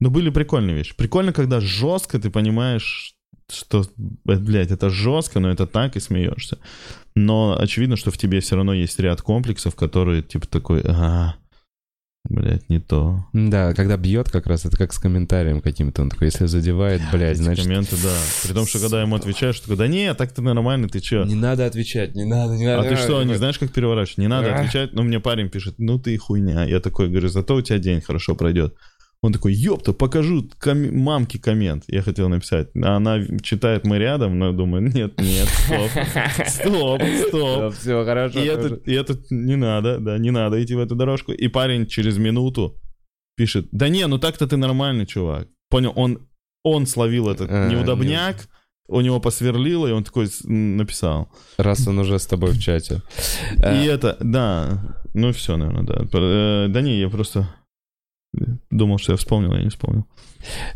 ну, 0.00 0.10
были 0.10 0.30
прикольные 0.30 0.76
вещи. 0.76 0.94
Прикольно, 0.96 1.32
когда 1.32 1.60
жестко 1.60 2.18
ты 2.18 2.30
понимаешь, 2.30 3.14
что, 3.50 3.82
э, 3.82 3.84
блядь, 4.36 4.70
это 4.70 4.90
жестко, 4.90 5.40
но 5.40 5.50
это 5.50 5.66
так, 5.66 5.96
и 5.96 6.00
смеешься. 6.00 6.58
Но 7.14 7.56
очевидно, 7.58 7.96
что 7.96 8.10
в 8.10 8.18
тебе 8.18 8.40
все 8.40 8.56
равно 8.56 8.72
есть 8.72 8.98
ряд 8.98 9.22
комплексов, 9.22 9.74
которые, 9.76 10.22
типа, 10.22 10.46
такой, 10.46 10.82
а, 10.84 11.36
Блять, 12.26 12.70
не 12.70 12.80
то. 12.80 13.26
Да, 13.34 13.74
когда 13.74 13.98
бьет 13.98 14.30
как 14.30 14.46
раз, 14.46 14.64
это 14.64 14.78
как 14.78 14.94
с 14.94 14.98
комментарием 14.98 15.60
каким-то. 15.60 16.00
Он 16.02 16.08
такой, 16.08 16.28
если 16.28 16.46
задевает, 16.46 17.02
блядь, 17.12 17.36
Эти 17.36 17.42
значит... 17.42 17.64
комменты, 17.64 17.96
да. 18.02 18.16
При 18.42 18.54
том, 18.54 18.66
что 18.66 18.78
когда 18.78 19.02
ему 19.02 19.14
отвечаешь, 19.14 19.56
что 19.56 19.76
да 19.76 19.86
не, 19.86 20.12
так 20.14 20.32
ты 20.32 20.40
нормально, 20.40 20.88
ты 20.88 21.00
чё? 21.00 21.24
Не 21.24 21.34
надо 21.34 21.66
отвечать, 21.66 22.14
не 22.14 22.24
надо, 22.24 22.54
не 22.54 22.66
А 22.66 22.78
надо. 22.78 22.88
ты 22.88 22.96
что, 22.96 23.22
не 23.24 23.34
знаешь, 23.34 23.58
как 23.58 23.72
переворачивать? 23.72 24.18
Не 24.18 24.28
надо 24.28 24.54
А. 24.54 24.58
отвечать. 24.60 24.94
Ну, 24.94 25.02
мне 25.02 25.20
парень 25.20 25.50
пишет, 25.50 25.74
ну 25.76 25.98
ты 25.98 26.16
хуйня. 26.16 26.64
Я 26.64 26.80
такой 26.80 27.10
говорю, 27.10 27.28
зато 27.28 27.56
у 27.56 27.60
тебя 27.60 27.78
день 27.78 28.00
хорошо 28.00 28.34
пройдет. 28.34 28.74
Он 29.24 29.32
такой, 29.32 29.54
ёпта, 29.54 29.94
покажу 29.94 30.46
ком- 30.58 30.94
мамке 30.98 31.38
коммент. 31.38 31.84
Я 31.88 32.02
хотел 32.02 32.28
написать. 32.28 32.68
А 32.76 32.96
она 32.96 33.24
читает 33.42 33.86
мы 33.86 33.96
рядом, 33.98 34.38
но 34.38 34.48
я 34.48 34.52
думаю, 34.52 34.82
нет, 34.94 35.18
нет, 35.18 35.48
стоп, 35.48 35.90
стоп, 36.46 37.02
стоп. 37.28 37.74
Все, 37.74 38.04
хорошо. 38.04 38.38
И 38.38 38.44
это, 38.46 38.74
и 38.84 38.92
это 38.92 39.18
не 39.30 39.56
надо, 39.56 39.98
да, 39.98 40.18
не 40.18 40.30
надо 40.30 40.62
идти 40.62 40.74
в 40.74 40.78
эту 40.78 40.94
дорожку. 40.94 41.32
И 41.32 41.48
парень 41.48 41.86
через 41.86 42.18
минуту 42.18 42.76
пишет, 43.34 43.66
да 43.72 43.88
не, 43.88 44.06
ну 44.06 44.18
так-то 44.18 44.46
ты 44.46 44.58
нормальный 44.58 45.06
чувак. 45.06 45.48
Понял, 45.70 45.94
он, 45.96 46.28
он 46.62 46.86
словил 46.86 47.30
этот 47.30 47.50
А, 47.50 47.70
неудобняк, 47.70 48.36
у 48.88 49.00
него 49.00 49.20
посверлило, 49.20 49.86
и 49.86 49.92
он 49.92 50.04
такой 50.04 50.28
написал. 50.44 51.30
Раз 51.56 51.88
он 51.88 51.98
уже 51.98 52.18
с 52.18 52.26
тобой 52.26 52.50
в 52.50 52.60
чате. 52.60 53.00
И 53.56 53.86
это, 53.86 54.18
да, 54.20 54.98
ну 55.14 55.32
все, 55.32 55.56
наверное, 55.56 55.84
да. 55.84 56.06
Э, 56.12 56.66
Да 56.68 56.82
не, 56.82 57.00
я 57.00 57.08
просто 57.08 57.48
думал, 58.70 58.98
что 58.98 59.12
я 59.12 59.16
вспомнил, 59.16 59.52
а 59.52 59.56
я 59.56 59.62
не 59.64 59.70
вспомнил. 59.70 60.06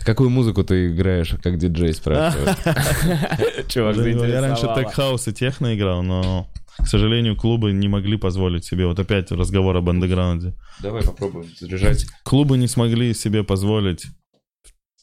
Какую 0.05 0.31
музыку 0.31 0.65
ты 0.65 0.89
играешь, 0.89 1.35
как 1.43 1.59
диджей 1.59 1.93
спрашивают? 1.95 2.57
Чувак, 3.69 3.97
Я 3.97 4.41
раньше 4.41 4.67
так 4.67 4.93
хаус 4.93 5.29
и 5.29 5.33
техно 5.33 5.75
играл, 5.77 6.03
но, 6.03 6.49
к 6.79 6.87
сожалению, 6.87 7.37
клубы 7.37 7.73
не 7.73 7.89
могли 7.89 8.17
позволить 8.17 8.65
себе. 8.65 8.87
Вот 8.87 8.99
опять 8.99 9.31
разговор 9.31 9.77
об 9.77 9.89
андеграунде. 9.91 10.55
Давай 10.81 11.03
попробуем 11.03 11.49
заряжать. 11.59 12.07
Клубы 12.25 12.57
не 12.59 12.67
смогли 12.69 13.13
себе 13.15 13.45
позволить. 13.45 14.07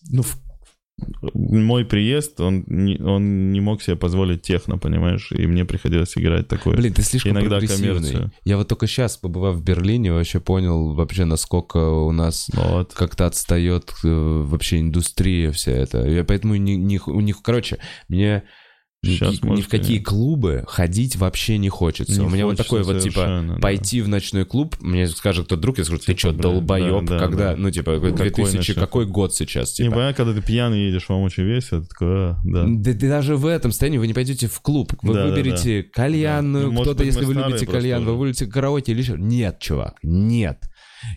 Ну, 0.09 0.21
в- 0.23 0.37
мой 1.33 1.83
приезд, 1.85 2.39
он 2.39 2.63
не, 2.67 2.97
он 3.01 3.51
не 3.51 3.59
мог 3.59 3.81
себе 3.81 3.95
позволить 3.95 4.41
техно, 4.41 4.77
понимаешь? 4.77 5.31
И 5.31 5.45
мне 5.45 5.65
приходилось 5.65 6.17
играть 6.17 6.47
такое. 6.47 6.77
Блин, 6.77 6.93
ты 6.93 7.01
слишком 7.01 7.33
Иногда 7.33 7.59
коммерцию. 7.59 8.31
Я 8.43 8.57
вот 8.57 8.67
только 8.67 8.87
сейчас, 8.87 9.17
побывав 9.17 9.55
в 9.57 9.63
Берлине, 9.63 10.13
вообще 10.13 10.39
понял 10.39 10.93
вообще, 10.93 11.25
насколько 11.25 11.77
у 11.77 12.11
нас 12.11 12.49
Вот. 12.53 12.93
как-то 12.93 13.25
отстает 13.25 13.93
э, 14.03 14.07
вообще 14.07 14.79
индустрия 14.79 15.51
вся 15.51 15.71
эта. 15.71 16.07
Я 16.07 16.23
поэтому 16.23 16.55
не, 16.55 16.77
не- 16.77 17.01
у 17.05 17.19
них, 17.19 17.41
короче, 17.41 17.77
мне 18.07 18.25
ни, 18.35 18.43
Щас, 19.11 19.33
ни 19.33 19.37
в 19.37 19.43
может, 19.43 19.67
какие 19.67 19.97
и- 19.97 20.01
клубы 20.03 20.63
ходить 20.67 21.15
вообще 21.15 21.57
не 21.57 21.69
хочется. 21.69 22.19
Не 22.19 22.25
у 22.25 22.29
меня 22.29 22.45
вот 22.45 22.57
такое 22.57 22.83
вот 22.83 23.01
типа 23.01 23.43
да. 23.47 23.55
пойти 23.61 24.01
в 24.01 24.07
ночной 24.07 24.45
клуб, 24.45 24.75
мне 24.81 25.07
скажет 25.07 25.47
тот 25.47 25.59
друг, 25.59 25.77
я 25.77 25.83
скажу, 25.83 25.99
ты 25.99 26.05
Типа, 26.07 26.19
что, 26.19 26.31
долбоеб, 26.33 27.05
да, 27.05 27.17
да, 27.17 27.19
когда, 27.19 27.51
да. 27.51 27.55
ну 27.57 27.69
типа 27.71 27.95
Какой 27.95 28.11
2000, 28.13 28.57
ночной 28.57 28.75
какой 28.75 29.03
клуб? 29.05 29.15
год 29.15 29.35
сейчас, 29.35 29.77
Не 29.79 29.85
типа. 29.85 29.95
понятно, 29.95 30.13
когда 30.25 30.39
ты 30.39 30.45
пьяный 30.45 30.85
едешь, 30.85 31.05
вам 31.09 31.21
очень 31.21 31.43
весело. 31.43 31.81
Ты 31.81 31.87
такой, 31.87 32.07
а, 32.09 32.37
да. 32.43 32.63
Да, 32.67 32.93
ты 32.93 33.07
даже 33.09 33.35
в 33.35 33.45
этом 33.45 33.71
состоянии 33.71 33.97
вы 33.97 34.07
не 34.07 34.13
пойдете 34.13 34.47
в 34.47 34.59
клуб. 34.61 34.93
Вы 35.01 35.13
Да, 35.13 35.23
да, 35.27 35.29
выберете 35.35 35.83
кальянную, 35.83 36.69
Да. 36.69 36.73
Ну, 36.75 36.81
кто-то, 36.81 37.03
если 37.03 37.25
вы 37.25 37.33
любите 37.33 37.49
просто 37.65 37.65
кальян, 37.67 38.01
уже. 38.03 38.11
вы 38.11 38.17
выберете 38.17 38.45
караоке 38.47 38.91
или 38.91 39.01
еще. 39.01 39.15
Нет, 39.17 39.59
чувак, 39.59 39.95
нет. 40.03 40.59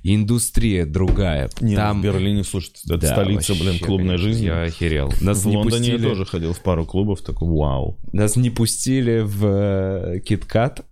Индустрия 0.02 0.86
другая. 0.86 1.50
Не, 1.60 1.70
ну, 1.72 1.76
Там 1.76 2.00
в 2.00 2.04
Берлине, 2.04 2.44
слушай, 2.44 2.70
это 2.86 2.96
Да, 2.98 3.12
столица, 3.12 3.52
вообще, 3.52 3.64
блин, 3.64 3.78
клубной 3.80 4.06
конечно, 4.16 4.28
жизни. 4.28 4.46
Я 4.46 4.62
охерел. 4.62 5.12
Нас 5.20 5.42
в 5.44 5.46
не 5.48 5.56
Лондоне 5.56 5.78
пустили. 5.92 6.02
я 6.02 6.08
тоже 6.08 6.24
ходил 6.24 6.52
в 6.52 6.60
пару 6.60 6.84
клубов, 6.86 7.20
такой, 7.22 7.48
вау. 7.48 7.98
Нас 8.12 8.36
не 8.36 8.50
пустили 8.50 9.20
в 9.24 9.44
э, 9.44 10.20
Киткат. 10.20 10.84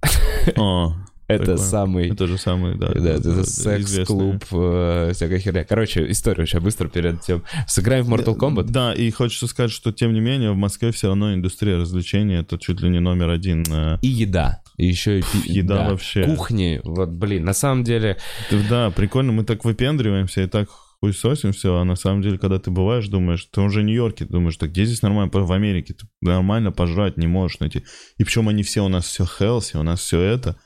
О, 0.56 0.94
Это 1.28 1.39
Прикольно. 1.39 1.60
самый... 1.60 2.09
это 2.10 2.27
же 2.28 2.39
самый, 2.39 2.78
да. 2.78 2.86
Да, 2.94 3.10
это 3.14 3.31
известный. 3.31 3.82
секс-клуб, 3.82 4.44
э, 4.52 5.10
всякая 5.12 5.40
херня. 5.40 5.64
Короче, 5.64 6.09
историю 6.12 6.47
сейчас 6.47 6.62
быстро 6.62 6.86
перед 6.86 7.20
тем. 7.20 7.43
Сыграем 7.66 8.05
в 8.05 8.14
Mortal 8.14 8.36
Kombat? 8.36 8.66
Да, 8.70 8.93
и 8.94 9.10
хочется 9.10 9.48
сказать, 9.48 9.73
что 9.73 9.90
тем 9.90 10.12
не 10.14 10.20
менее 10.20 10.52
в 10.52 10.56
Москве 10.56 10.93
все 10.93 11.09
равно 11.09 11.35
индустрия 11.35 11.78
развлечений 11.78 12.36
это 12.36 12.59
чуть 12.59 12.81
ли 12.81 12.89
не 12.90 13.01
номер 13.01 13.31
один. 13.31 13.64
э, 13.68 13.98
И 14.02 14.06
еда. 14.06 14.60
И 14.77 14.86
еще 14.86 15.20
и 15.20 15.23
пи- 15.23 15.53
еда 15.53 15.85
да. 15.85 15.90
вообще. 15.90 16.24
Кухни. 16.24 16.81
Вот, 16.85 17.09
блин, 17.11 17.44
на 17.44 17.53
самом 17.55 17.85
деле... 17.85 18.19
Да, 18.69 18.90
прикольно, 18.90 19.32
мы 19.32 19.44
так 19.44 19.65
выпендриваемся 19.65 20.43
и 20.43 20.47
так 20.47 20.69
хуесосим 21.01 21.53
все, 21.53 21.77
а 21.77 21.85
на 21.85 21.97
самом 21.97 22.23
деле, 22.23 22.39
когда 22.39 22.59
ты 22.59 22.70
бываешь, 22.70 23.07
думаешь, 23.09 23.44
ты 23.53 23.61
уже 23.61 23.81
в 23.81 23.85
Нью-Йорке, 23.85 24.24
ты 24.27 24.32
думаешь, 24.32 24.57
так 24.57 24.70
где 24.70 24.85
здесь 24.85 25.03
нормально, 25.03 25.31
в 25.32 25.53
Америке 25.53 25.94
ты 25.94 26.07
нормально 26.23 26.73
пожрать 26.73 27.16
не 27.19 27.27
можешь 27.27 27.61
найти. 27.61 27.85
И 28.19 28.24
причем 28.24 28.48
они 28.48 28.62
все, 28.62 28.85
у 28.85 28.89
нас 28.89 29.05
все 29.07 29.24
healthy, 29.24 29.78
у 29.78 29.82
нас 29.82 30.01
все 30.01 30.20
это, 30.20 30.59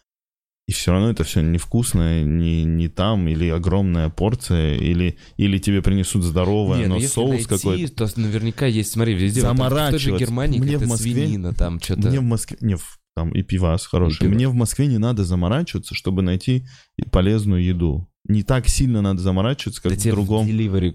и 0.69 0.73
все 0.73 0.93
равно 0.93 1.11
это 1.11 1.25
все 1.25 1.41
невкусное, 1.41 2.23
не, 2.23 2.63
не 2.63 2.87
там, 2.87 3.27
или 3.27 3.49
огромная 3.49 4.09
порция, 4.09 4.77
или, 4.77 5.19
или 5.37 5.59
тебе 5.59 5.83
принесут 5.83 6.23
здоровое, 6.23 6.79
Не, 6.79 6.85
ну 6.85 6.91
но 6.91 7.01
если 7.01 7.09
соус 7.13 7.47
какой-то. 7.49 8.07
то 8.07 8.21
наверняка 8.21 8.67
есть, 8.67 8.93
смотри, 8.93 9.15
везде. 9.15 9.41
вот 9.41 9.49
там 9.49 9.57
В 9.57 9.59
той 9.59 9.69
же 9.69 9.75
Заморачиваться. 9.75 10.25
Германии 10.27 10.61
Мне 10.61 10.79
в 10.79 10.87
Москве- 10.87 11.13
свинина, 11.13 11.53
там 11.55 11.81
что-то... 11.81 12.09
Мне 12.09 12.21
в 12.21 12.23
Москве, 12.23 12.57
не, 12.61 12.77
в- 12.77 13.00
там 13.17 13.31
и 13.33 13.43
пивас 13.43 13.87
хороший. 13.87 14.21
пивас. 14.21 14.35
Мне 14.35 14.49
в 14.49 14.55
Москве 14.55 14.87
не 14.87 14.99
надо 14.99 15.25
заморачиваться, 15.25 15.95
чтобы 15.95 16.23
найти 16.23 16.67
полезную 17.11 17.63
еду. 17.65 18.07
Не 18.29 18.43
так 18.43 18.69
сильно 18.69 19.01
надо 19.01 19.21
заморачиваться, 19.21 19.83
как 19.83 19.93
Да 19.93 19.97
в 19.99 20.01
тебе 20.01 20.13
другом. 20.13 20.47
в 20.47 20.51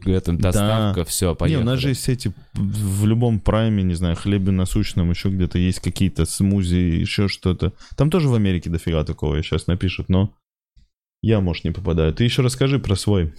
в 0.06 0.08
этом, 0.12 0.38
Да. 0.38 0.52
доставка, 0.52 1.04
все, 1.06 1.32
Не, 1.32 1.36
поехали. 1.36 1.64
у 1.64 1.66
нас 1.66 1.80
же 1.80 1.90
есть 1.90 2.08
эти 2.08 2.30
в 2.54 3.02
в 3.02 3.06
любом 3.08 3.40
прайме, 3.40 3.84
не 3.84 3.96
знаю, 3.96 4.16
хлебе 4.16 4.52
насущном, 4.52 5.10
еще 5.10 5.30
где-то 5.30 5.58
есть 5.58 5.80
какие-то 5.80 6.26
смузи, 6.26 6.76
еще 6.76 7.28
что-то. 7.28 7.74
Там 7.98 8.10
тоже 8.12 8.30
в 8.30 8.36
Америке 8.36 8.70
дофига 8.70 9.04
такого, 9.04 9.42
сейчас 9.44 9.68
напишут, 9.68 10.08
но 10.08 10.34
я, 11.22 11.42
может, 11.42 11.64
не 11.66 11.72
попадаю. 11.72 12.14
Ты 12.14 12.24
еще 12.24 12.42
расскажи 12.44 12.78
про 12.80 12.96
свой 12.96 13.34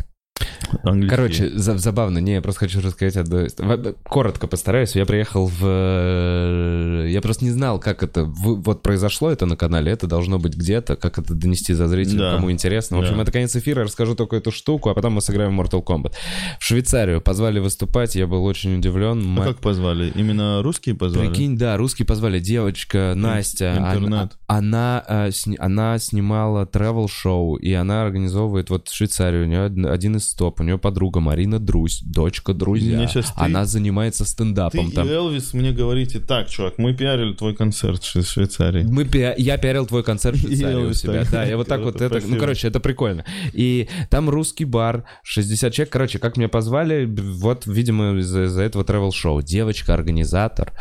английский. 0.83 1.17
Короче, 1.17 1.51
за- 1.51 1.79
забавно, 1.79 2.19
не, 2.19 2.35
я 2.35 2.43
просто 2.43 2.61
хочу 2.61 2.81
рассказать 2.81 3.17
историю. 3.29 3.97
Коротко 4.05 4.47
постараюсь. 4.47 4.95
Я 4.97 5.07
приехал 5.07 5.47
в... 5.47 5.61
э, 5.65 7.07
Я 7.09 7.21
просто 7.21 7.45
не 7.45 7.51
знал, 7.51 7.79
как 7.79 8.03
это... 8.03 8.25
Вот 8.25 8.83
произошло 8.83 9.31
это 9.31 9.47
на 9.47 9.57
канале, 9.57 9.93
это 9.93 10.07
должно 10.07 10.39
быть 10.39 10.55
где-то, 10.57 10.97
как 10.97 11.19
это 11.19 11.35
донести 11.35 11.75
за 11.75 11.87
зрителя, 11.89 12.19
Да. 12.19 12.35
кому 12.37 12.51
интересно. 12.51 12.97
В 12.97 13.01
общем, 13.01 13.17
Да. 13.17 13.23
это 13.23 13.33
конец 13.33 13.55
эфира, 13.57 13.81
я 13.81 13.85
расскажу 13.85 14.15
только 14.15 14.37
эту 14.37 14.51
штуку, 14.51 14.91
а 14.91 14.95
потом 14.95 15.15
мы 15.15 15.21
сыграем 15.21 15.57
в 15.57 15.61
Mortal 15.61 15.83
Kombat. 15.85 16.13
В 16.59 16.65
Швейцарию 16.65 17.21
позвали 17.21 17.59
выступать, 17.59 18.15
я 18.17 18.27
был 18.27 18.45
очень 18.45 18.77
удивлен. 18.79 19.21
А 19.21 19.25
Ма- 19.25 19.45
как 19.45 19.59
позвали? 19.59 20.13
Именно 20.15 20.63
русские 20.63 20.95
позвали? 20.95 21.29
Прикинь, 21.29 21.57
да, 21.57 21.77
русские 21.77 22.07
позвали. 22.07 22.41
Девочка 22.41 23.13
Настя, 23.17 23.77
она, 23.77 23.95
интернет. 23.95 24.33
она, 24.47 25.05
э, 25.09 25.31
сни- 25.33 25.57
она 25.59 25.99
снимала 25.99 26.65
travel 26.67 27.09
шоу 27.09 27.57
и 27.57 27.73
она 27.73 28.03
организовывает 28.03 28.71
вот 28.71 28.89
в 28.89 28.95
Швейцарии. 28.95 29.43
У 29.43 29.47
нее 29.47 29.67
од- 29.67 29.87
один 29.87 30.17
из 30.17 30.26
стоп, 30.27 30.61
у 30.61 30.62
нее 30.65 30.78
подруга 30.78 31.20
Марина 31.20 31.59
Друзь, 31.59 32.01
дочка 32.03 32.53
друзья. 32.55 33.07
Ты- 33.07 33.23
Она 33.36 33.65
занимается 33.65 34.24
Ты 34.24 34.31
стендапом 34.31 34.89
и 34.89 34.93
там. 34.93 35.09
Элвис 35.09 35.55
мне 35.55 35.73
говорите, 35.73 36.20
так, 36.20 36.48
чувак, 36.48 36.74
мы 36.78 36.94
пиарили 36.94 37.32
твой 37.35 37.55
концерт 37.55 38.03
в 38.03 38.07
Шве- 38.16 38.23
Швейцарии. 38.23 38.82
Мы 38.85 39.05
пиа- 39.05 39.35
я 39.36 39.57
пиарил 39.59 39.86
твой 39.86 40.03
концерт 40.03 40.36
в 40.36 40.44
И 40.44 40.47
Швейцарии 40.57 40.85
у 40.85 40.93
себя. 40.93 41.23
так. 41.23 41.31
Да, 41.31 41.44
я 41.44 41.57
вот 41.57 41.69
так 41.69 41.81
вот 41.82 42.01
это... 42.01 42.20
Ну, 42.27 42.36
короче, 42.39 42.69
это 42.69 42.81
прикольно. 42.81 43.24
И 43.53 43.89
там 44.11 44.28
русский 44.31 44.65
бар, 44.65 45.05
60 45.23 45.73
человек. 45.73 45.93
Короче, 45.93 46.19
как 46.19 46.36
меня 46.36 46.48
позвали, 46.48 47.05
вот, 47.07 47.66
видимо, 47.66 48.19
из-за 48.19 48.62
этого 48.62 48.82
travel 48.82 49.12
шоу 49.12 49.43
Девочка-организатор. 49.43 50.73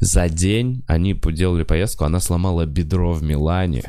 За 0.00 0.28
день 0.28 0.84
они 0.86 1.14
делали 1.14 1.64
поездку, 1.64 2.04
она 2.04 2.20
сломала 2.20 2.66
бедро 2.66 3.12
в 3.12 3.22
Милане. 3.22 3.82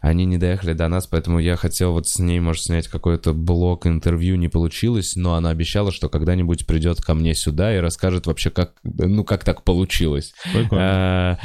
Они 0.00 0.24
не 0.24 0.38
доехали 0.38 0.72
до 0.72 0.88
нас, 0.88 1.06
поэтому 1.06 1.38
я 1.38 1.56
хотел 1.56 1.92
вот 1.92 2.08
с 2.08 2.18
ней, 2.18 2.40
может, 2.40 2.64
снять 2.64 2.88
какой-то 2.88 3.32
блок 3.34 3.86
интервью, 3.86 4.36
не 4.36 4.48
получилось, 4.48 5.16
но 5.16 5.34
она 5.34 5.50
обещала, 5.50 5.92
что 5.92 6.08
когда-нибудь 6.08 6.66
придет 6.66 7.00
ко 7.00 7.14
мне 7.14 7.34
сюда 7.34 7.74
и 7.76 7.80
расскажет 7.80 8.26
вообще, 8.26 8.50
как, 8.50 8.72
ну, 8.84 9.24
как 9.24 9.44
так 9.44 9.62
получилось. 9.64 10.32
Э, 10.70 11.36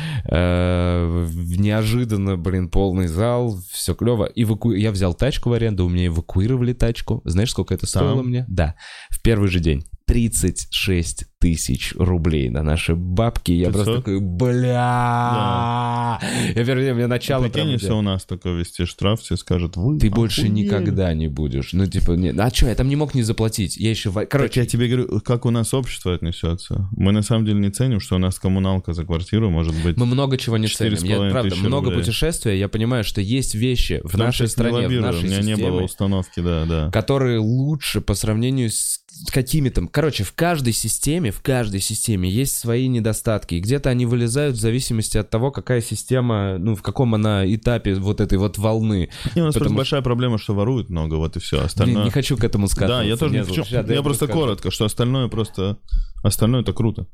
в- 1.26 1.60
Неожиданно, 1.60 2.38
блин, 2.38 2.70
полный 2.70 3.08
зал, 3.08 3.60
все 3.72 3.94
клево. 3.96 4.30
Эваку... 4.36 4.72
Я 4.72 4.92
взял 4.92 5.14
тачку 5.14 5.50
в 5.50 5.54
аренду, 5.54 5.86
у 5.86 5.90
меня 5.90 6.08
эвакуировали 6.08 6.74
тачку. 6.74 7.22
Знаешь, 7.26 7.52
сколько 7.52 7.74
это 7.74 7.86
стоило 7.86 8.18
Там? 8.18 8.28
мне? 8.28 8.46
Да, 8.48 8.76
в 9.10 9.22
первый 9.22 9.50
же 9.50 9.60
день. 9.60 9.86
36 10.06 11.26
тысяч 11.40 11.94
рублей 11.98 12.50
на 12.50 12.62
наши 12.62 12.96
бабки. 12.96 13.52
Я 13.52 13.68
500? 13.68 13.74
просто 13.74 13.96
такой, 13.98 14.20
бля. 14.20 16.20
Я 16.56 16.66
первый 16.66 16.84
день, 16.84 16.94
у 16.94 16.96
меня 16.96 17.08
начало 17.08 17.44
Прикинь, 17.44 17.54
прям 17.62 17.70
если 17.70 17.92
у 17.92 18.02
нас 18.02 18.26
такой 18.26 18.60
вести 18.60 18.86
штраф, 18.86 19.22
все 19.22 19.36
скажут, 19.38 19.76
вы 19.76 19.98
Ты 20.00 20.10
больше 20.10 20.42
охуели. 20.42 20.66
никогда 20.66 21.14
не 21.14 21.28
будешь. 21.28 21.74
Ну, 21.74 21.88
типа, 21.88 22.12
не... 22.12 22.30
а 22.30 22.50
что, 22.54 22.68
я 22.68 22.76
там 22.76 22.88
не 22.90 22.96
мог 22.96 23.16
не 23.16 23.24
заплатить. 23.24 23.76
Я 23.78 23.90
еще... 23.90 24.12
в- 24.12 24.20
Так 24.20 24.30
Короче, 24.30 24.60
я 24.62 24.66
тебе 24.68 24.88
говорю, 24.88 25.20
как 25.22 25.46
у 25.46 25.50
нас 25.50 25.74
общество 25.74 26.14
отнесется. 26.14 26.88
Мы 26.96 27.12
на 27.12 27.22
самом 27.24 27.46
деле 27.46 27.60
не 27.60 27.70
ценим, 27.72 28.00
что 28.00 28.16
у 28.16 28.20
нас 28.20 28.38
коммуналка 28.40 28.94
за 28.94 29.04
квартиру 29.04 29.50
может 29.50 29.74
быть. 29.84 29.98
Мы 29.98 30.06
много 30.06 30.38
чего 30.38 30.58
не 30.58 30.68
ценим. 30.68 30.98
Я, 31.04 31.32
правда, 31.32 31.56
много 31.56 31.86
рублей. 31.86 32.02
путешествия, 32.04 32.58
я 32.58 32.68
понимаю, 32.70 33.04
что 33.04 33.20
есть 33.22 33.56
вещи 33.56 34.00
в 34.04 34.12
Там 34.12 34.28
нашей 34.28 34.48
стране, 34.48 34.88
в 34.88 35.02
нашей 35.02 35.24
У 35.24 35.28
меня 35.28 35.40
не 35.42 35.56
было 35.56 35.64
системе, 35.64 35.86
установки, 35.86 36.40
да, 36.40 36.66
да. 36.66 36.92
которые 36.92 37.40
лучше 37.40 38.02
по 38.02 38.14
сравнению 38.14 38.70
с, 38.70 39.01
какими-то... 39.30 39.88
Короче, 39.88 40.24
в 40.24 40.34
каждой 40.34 40.74
системе, 40.74 41.32
в 41.32 41.42
каждой 41.42 41.82
системе 41.82 42.30
есть 42.30 42.58
свои 42.58 42.88
недостатки. 42.88 43.56
И 43.56 43.60
где-то 43.60 43.90
они 43.90 44.06
вылезают 44.06 44.56
в 44.56 44.60
зависимости 44.60 45.18
от 45.18 45.30
того, 45.30 45.52
какая 45.52 45.82
система, 45.82 46.58
ну, 46.58 46.76
в 46.76 46.82
каком 46.82 47.14
она 47.14 47.46
этапе 47.46 47.96
вот 47.96 48.22
этой 48.22 48.38
вот 48.38 48.58
волны. 48.58 49.10
Не, 49.36 49.42
у 49.42 49.46
нас 49.46 49.54
просто 49.54 49.60
Потому 49.60 49.78
большая 49.78 50.02
проблема, 50.02 50.38
что 50.38 50.54
воруют 50.54 50.90
много, 50.90 51.16
вот 51.16 51.36
и 51.38 51.40
все. 51.40 51.58
Блин, 51.58 51.66
Остальное... 51.66 52.04
не 52.06 52.10
хочу 52.10 52.38
к 52.38 52.44
этому 52.44 52.68
сказать. 52.68 52.90
Да, 52.90 53.04
я 53.04 53.18
тоже 53.18 53.36
не 53.36 53.44
хочу. 53.44 53.64
Я 53.70 54.02
просто 54.02 54.28
коротко, 54.28 54.72
что 54.72 54.86
остальное 54.86 55.28
просто... 55.28 55.78
Остальное 56.24 56.62
это 56.62 56.74
круто. 56.74 57.08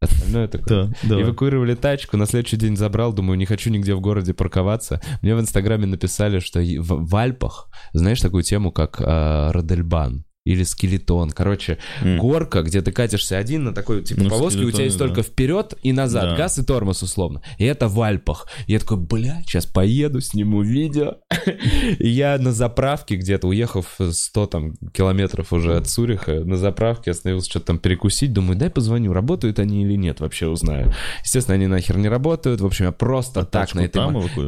Остальное 0.00 0.44
это 0.44 0.58
круто. 0.58 0.86
Да, 1.02 1.08
давай. 1.08 1.24
Эвакуировали 1.24 1.74
тачку, 1.74 2.16
на 2.16 2.26
следующий 2.26 2.56
день 2.56 2.76
забрал, 2.76 3.12
думаю, 3.12 3.36
не 3.36 3.46
хочу 3.46 3.70
нигде 3.70 3.94
в 3.94 4.00
городе 4.00 4.32
парковаться. 4.32 5.00
Мне 5.22 5.34
в 5.34 5.40
Инстаграме 5.40 5.86
написали, 5.86 6.38
что 6.38 6.60
в, 6.60 7.06
в 7.06 7.16
Альпах, 7.16 7.68
знаешь 7.92 8.20
такую 8.20 8.44
тему, 8.44 8.70
как 8.70 9.00
э, 9.00 9.50
Родельбан 9.50 10.24
или 10.48 10.62
скелетон. 10.62 11.30
Короче, 11.30 11.78
М. 12.02 12.18
горка, 12.18 12.62
где 12.62 12.80
ты 12.80 12.90
катишься 12.90 13.36
один 13.36 13.64
на 13.64 13.74
такой, 13.74 14.02
типа, 14.02 14.22
Ну, 14.22 14.26
в 14.28 14.30
повозке, 14.30 14.60
у 14.60 14.70
тебя 14.70 14.84
есть 14.84 14.96
скелетоне, 14.96 15.14
только 15.14 15.22
вперед 15.22 15.74
и 15.82 15.92
назад, 15.92 16.30
Да. 16.30 16.36
газ 16.36 16.58
и 16.58 16.64
тормоз 16.64 17.02
условно. 17.02 17.42
И 17.58 17.64
это 17.64 17.88
в 17.88 18.00
Альпах. 18.00 18.48
И 18.66 18.72
я 18.72 18.78
такой, 18.78 18.96
бля, 18.96 19.42
сейчас 19.46 19.66
поеду, 19.66 20.20
сниму 20.20 20.62
видео. 20.62 21.16
И 21.98 22.08
я 22.08 22.38
на 22.38 22.52
заправке 22.52 23.16
где-то, 23.16 23.48
уехав 23.48 23.98
100 24.10 24.46
там 24.46 24.74
километров 24.92 25.52
уже 25.52 25.76
от 25.76 25.86
Цюриха, 25.86 26.40
на 26.44 26.56
заправке 26.56 27.10
остановился 27.10 27.50
что-то 27.50 27.66
там 27.66 27.78
перекусить, 27.78 28.32
думаю, 28.32 28.58
дай 28.58 28.70
позвоню, 28.70 29.12
работают 29.12 29.58
они 29.58 29.84
или 29.84 29.94
нет, 29.96 30.20
вообще 30.20 30.46
узнаю. 30.46 30.92
Естественно, 31.24 31.54
они 31.56 31.66
нахер 31.66 31.98
не 31.98 32.08
работают, 32.08 32.60
в 32.60 32.66
общем, 32.66 32.86
я 32.86 32.92
просто 32.92 33.40
А 33.40 33.44
так 33.44 33.74
на 33.74 33.80
этой... 33.80 34.00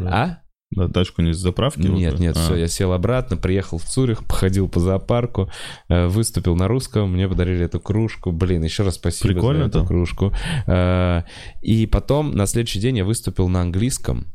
А? 0.06 0.39
Да, 0.72 0.86
тачку 0.88 1.22
не 1.22 1.32
с 1.34 1.38
заправки? 1.38 1.80
Нет, 1.80 1.88
эвакуировали? 1.90 2.20
нет, 2.22 2.36
А. 2.36 2.40
все, 2.44 2.55
я 2.56 2.68
сел 2.68 2.92
обратно, 2.92 3.36
приехал 3.36 3.78
в 3.78 3.84
Цюрих, 3.84 4.24
походил 4.24 4.68
по 4.68 4.78
зоопарку, 4.78 5.51
э, 5.88 6.06
выступил 6.06 6.55
на 6.55 6.68
русском, 6.68 7.12
мне 7.12 7.28
подарили 7.28 7.64
эту 7.64 7.80
кружку. 7.80 8.30
Блин, 8.30 8.62
еще 8.62 8.84
раз 8.84 8.94
спасибо 8.94 9.34
Прикольно 9.34 9.62
за 9.64 9.68
эту 9.68 9.78
там. 9.80 9.86
кружку. 9.88 10.32
Э, 10.68 11.22
И 11.60 11.86
потом 11.86 12.30
на 12.32 12.47
следующий 12.47 12.78
день 12.78 12.98
я 12.98 13.05
выступил 13.05 13.48
на 13.48 13.62
английском. 13.62 14.26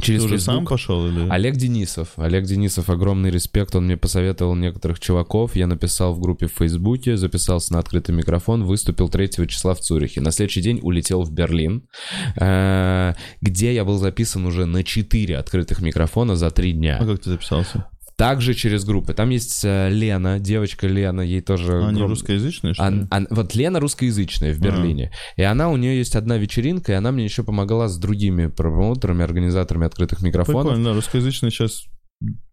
Через 0.00 0.20
Ты 0.22 0.26
уже 0.26 0.36
Facebook. 0.36 0.54
сам 0.56 0.66
пошел 0.66 1.06
или? 1.06 1.28
Олег 1.28 1.56
Денисов. 1.56 2.08
Олег 2.16 2.44
Денисов, 2.44 2.90
огромный 2.90 3.30
респект. 3.30 3.74
Он 3.74 3.86
мне 3.86 3.96
посоветовал 3.96 4.54
некоторых 4.54 5.00
чуваков. 5.00 5.56
Я 5.56 5.66
написал 5.66 6.12
в 6.14 6.20
группе 6.20 6.46
в 6.46 6.52
Фейсбуке, 6.52 7.16
записался 7.16 7.72
на 7.72 7.78
открытый 7.78 8.14
микрофон, 8.14 8.64
выступил 8.64 9.08
3 9.08 9.48
числа 9.48 9.74
в 9.74 9.80
Цюрихе. 9.80 10.20
На 10.20 10.30
следующий 10.30 10.60
день 10.62 10.80
улетел 10.82 11.22
в 11.22 11.32
Берлин, 11.32 11.88
э, 12.36 13.14
где 13.40 13.74
я 13.74 13.84
был 13.84 13.98
записан 13.98 14.46
уже 14.46 14.66
на 14.66 14.84
4 14.84 15.36
открытых 15.36 15.80
микрофона 15.80 16.36
за 16.36 16.50
3 16.50 16.72
дня. 16.72 16.98
А 17.00 17.06
как 17.06 17.20
ты 17.20 17.30
записался? 17.30 17.86
Также 18.16 18.54
через 18.54 18.84
группы. 18.84 19.12
Там 19.12 19.28
есть 19.28 19.62
э, 19.62 19.90
Лена, 19.90 20.38
девочка 20.38 20.86
Лена, 20.86 21.20
ей 21.20 21.42
тоже... 21.42 21.72
А, 21.72 21.88
они 21.88 22.00
огром- 22.00 22.08
русскоязычные, 22.08 22.72
что 22.72 22.88
ли? 22.88 23.06
Ан- 23.10 23.26
вот 23.28 23.54
Лена 23.54 23.78
русскоязычная 23.78 24.54
в 24.54 24.58
А. 24.58 24.60
Берлине. 24.60 25.12
И 25.36 25.42
она, 25.42 25.68
у 25.68 25.76
нее 25.76 25.98
есть 25.98 26.16
одна 26.16 26.38
вечеринка, 26.38 26.92
и 26.92 26.94
она 26.94 27.12
мне 27.12 27.24
еще 27.24 27.44
помогала 27.44 27.88
с 27.88 27.98
другими 27.98 28.46
промоутерами, 28.46 29.22
организаторами 29.22 29.86
открытых 29.86 30.22
микрофонов. 30.22 30.68
Прикольно, 30.72 30.84
да, 30.90 30.94
русскоязычные 30.94 31.50
сейчас 31.50 31.84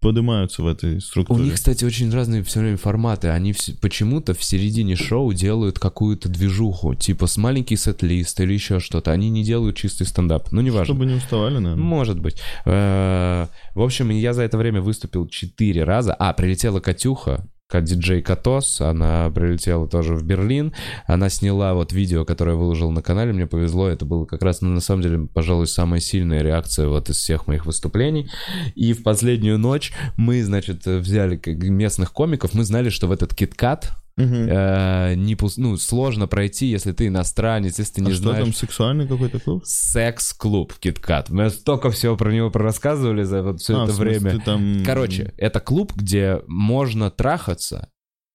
поднимаются 0.01 0.61
в 0.61 0.67
этой 0.67 0.97
У 0.97 0.99
структуре. 0.99 1.43
них, 1.45 1.53
кстати, 1.55 1.85
очень 1.85 2.11
разные 2.11 2.43
все 2.43 2.59
время 2.59 2.77
форматы. 2.77 3.29
Они 3.29 3.51
вс- 3.53 3.73
почему-то 3.79 4.33
в 4.33 4.43
середине 4.43 4.95
шоу 4.95 5.31
делают 5.33 5.79
какую-то 5.79 6.27
движуху, 6.29 6.93
типа 6.95 7.27
с 7.27 7.37
маленький 7.37 7.77
сет-лист 7.77 8.39
или 8.41 8.53
еще 8.53 8.79
что-то. 8.79 9.11
Они 9.11 9.29
не 9.29 9.43
делают 9.43 9.77
чистый 9.77 10.05
стендап. 10.05 10.51
Ну, 10.51 10.61
неважно. 10.61 10.85
Чтобы 10.93 11.05
не 11.05 11.13
уставали, 11.15 11.59
наверное. 11.59 11.83
Может 11.83 12.19
быть. 12.19 12.35
Э, 12.65 13.47
В 13.75 13.81
общем, 13.81 14.09
я 14.09 14.33
за 14.33 14.43
это 14.43 14.57
время 14.57 14.81
выступил 14.81 15.27
четыре 15.27 15.83
раза. 15.85 16.13
А, 16.13 16.33
прилетела 16.33 16.79
Катюха, 16.81 17.47
диджей 17.71 18.21
Катос, 18.21 18.81
она 18.81 19.29
прилетела 19.31 19.87
тоже 19.87 20.13
в 20.15 20.23
Берлин, 20.23 20.73
она 21.07 21.29
сняла 21.29 21.73
вот 21.73 21.91
видео, 21.91 22.25
которое 22.25 22.51
я 22.51 22.57
выложил 22.57 22.91
на 22.91 23.01
канале, 23.01 23.33
мне 23.33 23.47
повезло, 23.47 23.87
это 23.87 24.05
было 24.05 24.25
как 24.25 24.43
раз, 24.43 24.61
ну, 24.61 24.69
на 24.69 24.81
самом 24.81 25.01
деле, 25.01 25.27
пожалуй, 25.33 25.67
самая 25.67 25.99
сильная 25.99 26.41
реакция 26.41 26.87
вот 26.87 27.09
из 27.09 27.17
всех 27.17 27.47
моих 27.47 27.65
выступлений, 27.65 28.29
и 28.75 28.93
в 28.93 29.03
последнюю 29.03 29.57
ночь 29.57 29.91
мы, 30.17 30.43
значит, 30.43 30.85
взяли 30.85 31.41
местных 31.45 32.11
комиков, 32.11 32.53
мы 32.53 32.63
знали, 32.63 32.89
что 32.89 33.07
в 33.07 33.11
этот 33.11 33.33
киткат 33.33 33.91
Мгм. 34.15 34.47
э, 34.47 35.13
не 35.15 35.33
пус- 35.35 35.55
ну, 35.57 35.75
сложно 35.77 36.27
пройти, 36.27 36.67
если 36.67 36.91
ты 36.91 37.07
иностранец, 37.07 37.79
если 37.79 37.93
ты 37.95 38.01
не 38.01 38.11
А 38.11 38.13
что 38.13 38.23
знаешь... 38.23 38.43
там, 38.43 38.53
сексуальный 38.53 39.07
какой-то 39.07 39.39
клуб? 39.39 39.63
Секс-клуб 39.65 40.73
Киткат. 40.79 41.29
Мы 41.29 41.49
столько 41.49 41.89
всего 41.89 42.15
про 42.15 42.31
него 42.31 42.51
рассказывали 42.53 43.23
за 43.23 43.41
вот 43.41 43.59
все 43.61 43.79
А, 43.79 43.83
это 43.85 43.93
смысле, 43.93 44.19
время. 44.19 44.41
там... 44.43 44.83
Короче, 44.85 45.33
это 45.37 45.59
клуб, 45.59 45.93
где 45.95 46.41
можно 46.47 47.09
трахаться. 47.09 47.89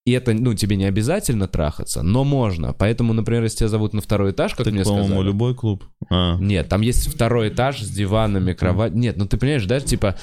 И 0.05 0.11
это, 0.11 0.33
ну, 0.33 0.53
тебе 0.55 0.75
не 0.75 0.85
обязательно 0.85 1.47
трахаться, 1.47 2.01
но 2.01 2.23
можно. 2.23 2.73
Поэтому, 2.73 3.13
например, 3.13 3.43
если 3.43 3.59
тебя 3.59 3.67
зовут 3.69 3.93
на 3.93 4.01
второй 4.01 4.31
этаж, 4.31 4.55
как 4.55 4.65
Так, 4.65 4.73
мне 4.73 4.83
по-моему, 4.83 5.07
сказали. 5.07 5.25
любой 5.27 5.53
клуб. 5.55 5.83
А, 6.09 6.37
Нет, 6.39 6.67
там 6.67 6.81
есть 6.81 7.07
второй 7.13 7.49
этаж 7.49 7.79
с 7.81 7.89
диванами, 7.89 8.53
кровать. 8.53 8.93
Нет, 8.95 9.17
ну 9.17 9.27
ты 9.27 9.37
понимаешь, 9.37 9.65
да, 9.65 9.79
типа 9.79 10.15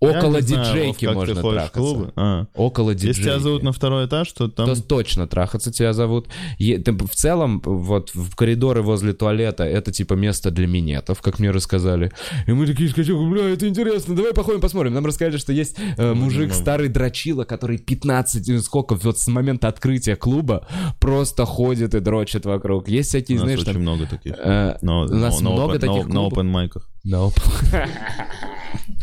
около 0.00 0.40
знаю, 0.40 0.64
диджейки 0.64 1.06
Вов, 1.06 1.14
можно 1.14 1.34
трахаться. 1.42 1.70
клубы. 1.78 2.12
А. 2.16 2.46
Около 2.54 2.94
диджейки. 2.94 3.18
Если 3.18 3.22
тебя 3.22 3.38
зовут 3.38 3.62
на 3.62 3.72
второй 3.72 4.06
этаж, 4.06 4.32
то 4.32 4.48
там... 4.48 4.66
То 4.66 4.82
точно 4.82 5.26
трахаться 5.26 5.70
тебя 5.72 5.92
зовут. 5.92 6.28
Е- 6.58 6.78
ты 6.78 6.92
в 6.92 7.10
целом, 7.14 7.60
вот 7.64 8.10
в 8.14 8.34
коридоры 8.34 8.82
возле 8.82 9.12
туалета, 9.12 9.64
это 9.64 9.92
типа 9.92 10.14
место 10.14 10.50
для 10.50 10.66
минетов, 10.66 11.20
как 11.20 11.38
мне 11.38 11.50
рассказали. 11.50 12.10
И 12.46 12.52
мы 12.52 12.66
такие 12.66 12.88
скачок, 12.88 13.20
бля, 13.30 13.48
это 13.50 13.68
интересно, 13.68 14.16
давай 14.16 14.32
походим 14.32 14.60
посмотрим. 14.60 14.94
Нам 14.94 15.04
рассказали, 15.06 15.36
что 15.36 15.52
есть 15.52 15.76
э, 15.98 16.14
мужик 16.14 16.50
мама. 16.50 16.60
старый 16.62 16.88
дрочила, 16.88 17.44
который 17.44 17.78
15, 17.78 18.48
э, 18.48 18.58
сколько, 18.60 18.94
вот 18.94 19.18
с 19.18 19.28
момента 19.28 19.68
открытия 19.68 20.16
клуба 20.16 20.66
просто 20.98 21.44
ходит 21.44 21.94
и 21.94 22.00
дрочит 22.00 22.46
вокруг. 22.46 22.88
Есть 22.88 23.08
У 23.08 23.18
всякие, 23.18 23.36
нас 23.38 23.42
знаешь, 23.44 23.60
очень 23.60 23.72
там... 23.74 23.82
много 23.82 24.06
таких. 24.06 24.34
э, 24.38 24.78
Но- 24.82 25.02
у 25.02 25.08
нас 25.14 25.40
но- 25.40 25.50
на 25.50 25.56
много 25.56 25.78
таких 25.78 26.06
на- 26.06 26.14
На 26.14 26.20
клубов. 26.20 26.38
open 26.38 26.42
майках. 26.44 26.88
Nope. 27.06 27.34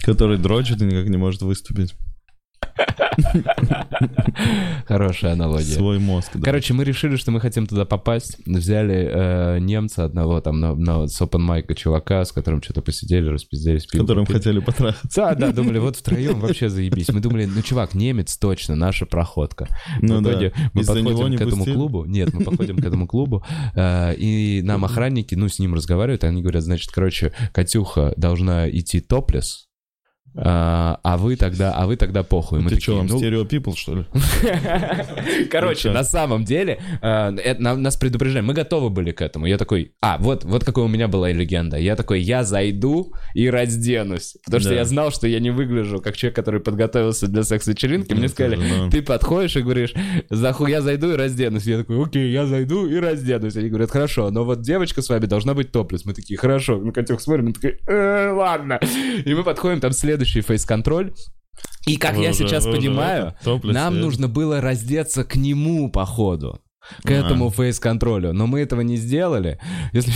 Который 0.08 0.38
дрочит 0.38 0.82
и 0.82 0.86
никак 0.86 1.10
не 1.10 1.18
может 1.18 1.42
выступить. 1.42 1.94
Хорошая 4.86 5.34
аналогия. 5.34 5.76
Свой 5.76 6.00
мозг, 6.00 6.32
да. 6.36 6.42
Короче, 6.42 6.74
мы 6.74 6.84
решили, 6.84 7.16
что 7.16 7.32
мы 7.32 7.42
хотим 7.42 7.68
туда 7.68 7.86
попасть. 7.86 8.38
Взяли 8.46 9.10
э, 9.12 9.60
немца 9.60 10.06
одного 10.06 10.40
там 10.42 10.60
на, 10.60 10.76
на, 10.76 11.08
с 11.08 11.20
open 11.22 11.40
майка 11.40 11.76
чувака, 11.76 12.24
с 12.24 12.32
которым 12.32 12.62
что-то 12.62 12.82
посидели, 12.82 13.28
распиздели, 13.28 13.80
С 13.80 13.88
которым 13.88 14.26
хотели 14.26 14.60
потрахаться. 14.60 15.22
Да, 15.22 15.36
да, 15.36 15.52
думали, 15.52 15.80
вот 15.80 15.96
втроем 15.98 16.40
вообще 16.40 16.70
заебись. 16.70 17.10
Мы 17.10 17.20
думали, 17.20 17.46
ну, 17.46 17.62
чувак, 17.62 17.94
немец 17.96 18.38
точно, 18.38 18.76
наша 18.76 19.06
проходка. 19.06 19.68
Ну 20.02 20.20
в 20.20 20.22
да. 20.22 20.52
мы 20.74 20.82
Из-за 20.82 20.94
подходим 20.94 21.30
не 21.32 21.38
к 21.38 21.42
этому 21.42 21.58
пустили? 21.58 21.76
клубу. 21.76 22.06
Нет, 22.06 22.34
мы 22.34 22.46
подходим 22.46 22.78
к 22.78 22.86
этому 22.86 23.08
клубу, 23.08 23.44
э, 23.76 24.16
и 24.16 24.62
нам 24.62 24.86
охранники, 24.86 25.36
ну, 25.36 25.50
с 25.50 25.60
ним 25.60 25.74
разговаривают, 25.74 26.24
они 26.24 26.42
говорят, 26.42 26.64
значит, 26.64 26.92
короче, 26.92 27.34
Катюха 27.52 28.14
должна 28.16 28.70
идти 28.70 29.00
топлес, 29.00 29.67
а 30.36 31.00
а 31.04 31.18
вы 31.18 31.36
тогда, 31.36 31.74
а 31.74 31.88
вы 31.88 31.96
тогда 31.96 32.24
похуй. 32.24 32.60
Мы 32.60 32.70
Ты 32.70 32.76
такие, 32.76 32.96
что, 32.96 33.04
ну, 33.04 33.18
стерео 33.18 33.44
people, 33.44 33.76
что 33.76 33.96
ли? 33.96 34.06
Короче, 35.52 35.90
Ну, 35.90 35.96
на 35.96 36.04
самом 36.04 36.44
деле, 36.44 36.80
э, 37.02 37.56
нас 37.60 37.98
предупреждаем, 37.98 38.46
мы 38.46 38.54
готовы 38.54 38.90
были 38.90 39.12
к 39.12 39.22
этому. 39.22 39.46
Я 39.46 39.58
такой, 39.58 39.94
а, 40.02 40.18
вот, 40.20 40.44
вот 40.44 40.64
какой 40.64 40.84
у 40.84 40.88
меня 40.88 41.08
была 41.08 41.32
легенда. 41.32 41.78
Я 41.78 41.96
такой, 41.96 42.22
я 42.22 42.44
зайду 42.44 43.14
и 43.34 43.50
разденусь. 43.50 44.38
Потому 44.46 44.62
что 44.62 44.74
я 44.74 44.86
знал, 44.86 45.12
что 45.12 45.28
я 45.28 45.40
не 45.40 45.50
выгляжу 45.50 46.00
как 46.02 46.16
человек, 46.16 46.36
который 46.36 46.60
подготовился 46.60 47.28
для 47.28 47.44
секс-вечеринки. 47.44 48.14
Мне 48.14 48.24
Ну, 48.24 48.28
сказали, 48.30 48.56
ну. 48.58 48.90
ты 48.90 49.02
подходишь 49.02 49.56
и 49.56 49.62
говоришь, 49.62 49.94
я 50.30 50.82
зайду 50.82 51.12
и 51.12 51.16
разденусь. 51.16 51.66
Я 51.66 51.80
такой, 51.80 52.04
окей, 52.04 52.32
я 52.32 52.46
зайду 52.46 52.88
и 52.88 53.00
разденусь. 53.00 53.56
Они 53.56 53.70
говорят, 53.70 53.92
хорошо, 53.92 54.30
но 54.30 54.44
вот 54.44 54.62
девочка 54.62 55.02
с 55.02 55.10
вами 55.10 55.26
должна 55.26 55.54
быть 55.54 55.72
топлес. 55.72 56.06
Мы 56.06 56.14
такие, 56.14 56.38
хорошо. 56.38 56.80
Мы 56.80 56.92
Катюх 56.92 57.22
смотрим, 57.22 57.46
мы 57.46 57.54
такие, 57.54 57.80
«Э, 57.88 58.32
ладно. 58.32 58.80
И 59.26 59.34
мы 59.34 59.44
подходим, 59.44 59.80
там 59.80 59.92
следующий 60.18 60.42
фейс-контроль. 60.42 61.14
И 61.88 61.98
как 61.98 62.16
Вы 62.16 62.24
я 62.24 62.30
уже- 62.32 62.40
сейчас 62.40 62.66
понимаю, 62.66 63.34
это, 63.42 63.60
нам 63.68 64.00
нужно 64.00 64.28
было 64.28 64.62
раздеться 64.62 65.24
к 65.24 65.36
нему, 65.36 65.92
походу. 65.92 66.60
К 67.04 67.12
этому 67.12 67.50
фейс-контролю. 67.50 68.32
Но 68.34 68.48
мы 68.48 68.62
этого 68.62 68.80
не 68.82 68.96
сделали. 68.98 69.60
Если 69.94 70.14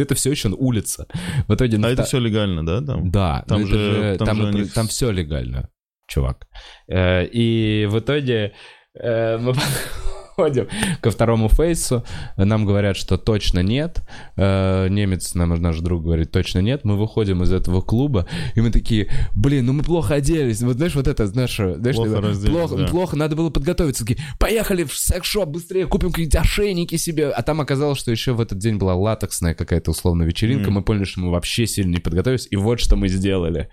это 0.02 0.14
все 0.14 0.30
еще 0.30 0.48
улица. 0.50 1.06
В 1.48 1.54
итоге... 1.54 1.78
на 1.78 1.88
А 1.88 1.90
это 1.90 2.02
вто- 2.02 2.06
все 2.06 2.18
легально, 2.20 2.64
да? 2.64 2.80
Там? 2.80 3.10
Да, 3.10 3.44
Там 3.48 3.60
ну 3.62 3.66
это 3.66 3.76
же- 3.76 4.16
там 4.18 4.26
там, 4.26 4.36
же 4.36 4.42
это- 4.48 4.58
них- 4.58 4.72
там 4.72 4.86
все 4.86 5.10
легально, 5.10 5.68
чувак. 6.06 6.46
Э, 6.88 7.24
И 7.26 7.86
в 7.90 7.98
итоге 7.98 8.52
э, 8.94 9.38
мы 9.38 9.54
подходим 10.36 10.68
ко 11.00 11.10
второму 11.10 11.48
фейсу, 11.48 12.04
нам 12.36 12.66
говорят, 12.66 12.96
что 12.96 13.16
точно 13.16 13.60
нет. 13.60 14.02
Э, 14.36 14.88
Немец, 14.88 15.34
нам 15.34 15.50
наш 15.60 15.78
друг 15.80 16.02
говорит, 16.04 16.30
точно 16.30 16.60
нет. 16.60 16.84
Мы 16.84 16.96
выходим 16.96 17.42
из 17.42 17.52
этого 17.52 17.80
клуба, 17.80 18.26
и 18.54 18.60
мы 18.60 18.70
такие, 18.70 19.08
блин, 19.34 19.66
ну 19.66 19.72
мы 19.72 19.82
плохо 19.82 20.14
оделись. 20.14 20.62
Вот 20.62 20.76
знаешь, 20.76 20.94
вот 20.94 21.08
это, 21.08 21.26
знаешь, 21.26 21.56
знаешь, 21.56 21.96
Плохо 21.96 22.12
когда- 22.12 22.28
разделись, 22.28 22.52
плохо, 22.56 22.76
да. 22.76 22.86
плохо, 22.86 23.16
надо 23.16 23.36
было 23.36 23.50
подготовиться. 23.50 24.04
Такие, 24.04 24.20
поехали 24.38 24.84
в 24.84 24.94
секс-шоп 24.96 25.48
быстрее, 25.48 25.86
купим 25.86 26.10
какие-то 26.10 26.40
ошейники 26.40 26.96
себе. 26.96 27.28
А 27.30 27.42
там 27.42 27.60
оказалось, 27.60 27.98
что 27.98 28.10
еще 28.10 28.32
в 28.32 28.40
этот 28.40 28.58
день 28.58 28.76
была 28.76 28.94
латексная 28.94 29.54
какая-то 29.54 29.90
условная 29.90 30.26
вечеринка. 30.26 30.66
Мгм. 30.66 30.74
Мы 30.74 30.82
поняли, 30.82 31.04
что 31.04 31.20
мы 31.20 31.30
вообще 31.30 31.66
сильно 31.66 31.92
не 31.92 32.00
подготовились. 32.00 32.48
И 32.50 32.56
вот 32.56 32.80
что 32.80 32.96
мы 32.96 33.08
сделали. 33.08 33.68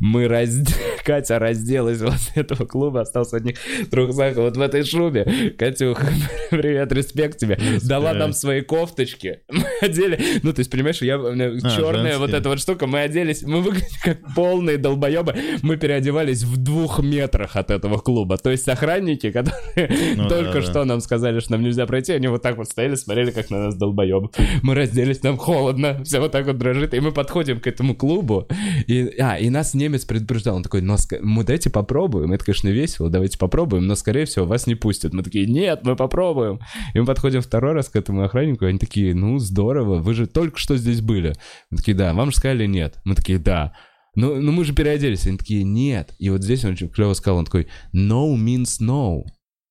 Мы 0.00 0.28
разд... 0.28 0.74
Катя 1.04 1.38
разделась 1.38 2.00
возле 2.00 2.32
этого 2.42 2.64
клуба, 2.66 3.02
остался 3.02 3.36
одних 3.36 3.56
трусах 3.90 4.36
вот 4.36 4.56
в 4.56 4.60
этой 4.60 4.84
шубе. 4.84 5.52
Катюха, 5.58 6.05
привет, 6.50 6.92
респект 6.92 7.38
тебе. 7.38 7.58
Дала 7.82 8.14
нам 8.14 8.32
свои 8.32 8.60
кофточки. 8.60 9.40
Мы 9.48 9.64
одели, 9.80 10.40
ну, 10.42 10.52
то 10.52 10.60
есть, 10.60 10.70
понимаешь, 10.70 11.02
я, 11.02 11.16
черная 11.16 12.18
вот 12.18 12.32
эта 12.32 12.48
вот 12.48 12.60
штука, 12.60 12.86
мы 12.86 13.00
оделись, 13.00 13.42
мы 13.42 13.60
выглядим 13.60 13.86
как 14.02 14.18
полные 14.34 14.78
долбоебы. 14.78 15.34
Мы 15.62 15.76
переодевались 15.76 16.42
в 16.42 16.56
двух 16.56 17.00
метрах 17.00 17.56
от 17.56 17.70
этого 17.70 17.98
клуба. 17.98 18.36
То 18.36 18.50
есть 18.50 18.68
охранники, 18.68 19.30
которые 19.32 20.14
Ну 20.16 20.28
только 20.28 20.62
что 20.62 20.84
нам 20.84 21.00
сказали, 21.00 21.40
что 21.40 21.52
нам 21.52 21.62
нельзя 21.62 21.86
пройти, 21.86 22.12
они 22.12 22.28
вот 22.28 22.42
так 22.42 22.56
вот 22.56 22.68
стояли, 22.68 22.94
смотрели, 22.94 23.30
как 23.30 23.50
на 23.50 23.66
нас 23.66 23.74
долбоебы. 23.76 24.30
Мы 24.62 24.74
разделись, 24.74 25.22
нам 25.22 25.36
холодно, 25.36 26.02
все 26.04 26.20
вот 26.20 26.32
так 26.32 26.46
вот 26.46 26.58
дрожит, 26.58 26.94
и 26.94 27.00
мы 27.00 27.12
подходим 27.12 27.60
к 27.60 27.66
этому 27.66 27.94
клубу, 27.94 28.46
и, 28.86 29.12
а, 29.18 29.38
и 29.38 29.50
нас 29.50 29.74
немец 29.74 30.04
предупреждал, 30.04 30.56
он 30.56 30.62
такой, 30.62 30.82
но 30.82 30.94
ск- 30.94 31.20
мы 31.22 31.44
дайте 31.44 31.70
попробуем, 31.70 32.32
это, 32.32 32.44
конечно, 32.44 32.68
весело, 32.68 33.10
давайте 33.10 33.38
попробуем, 33.38 33.86
но, 33.86 33.94
скорее 33.94 34.24
всего, 34.24 34.44
вас 34.44 34.66
не 34.66 34.74
пустят. 34.74 35.12
Мы 35.14 35.22
такие, 35.22 35.46
нет, 35.46 35.80
мы 35.82 35.95
попробуем. 35.96 36.60
И 36.94 37.00
мы 37.00 37.06
подходим 37.06 37.40
второй 37.40 37.72
раз 37.72 37.88
к 37.88 37.96
этому 37.96 38.22
охраннику, 38.22 38.64
и 38.64 38.68
они 38.68 38.78
такие, 38.78 39.14
ну, 39.14 39.38
здорово, 39.38 39.98
вы 39.98 40.14
же 40.14 40.26
только 40.26 40.58
что 40.58 40.76
здесь 40.76 41.00
были. 41.00 41.34
Мы 41.70 41.78
такие, 41.78 41.96
да, 41.96 42.12
вам 42.14 42.30
же 42.30 42.36
сказали 42.36 42.66
нет. 42.66 42.98
Мы 43.04 43.14
такие, 43.14 43.38
да. 43.38 43.74
Ну, 44.14 44.40
ну 44.40 44.52
мы 44.52 44.64
же 44.64 44.74
переоделись. 44.74 45.26
Они 45.26 45.38
такие, 45.38 45.64
нет. 45.64 46.14
И 46.18 46.30
вот 46.30 46.42
здесь 46.42 46.64
он 46.64 46.72
очень 46.72 46.88
клево 46.88 47.14
сказал, 47.14 47.38
он 47.38 47.44
такой, 47.44 47.68
no 47.94 48.36
means 48.36 48.80
no. 48.80 49.22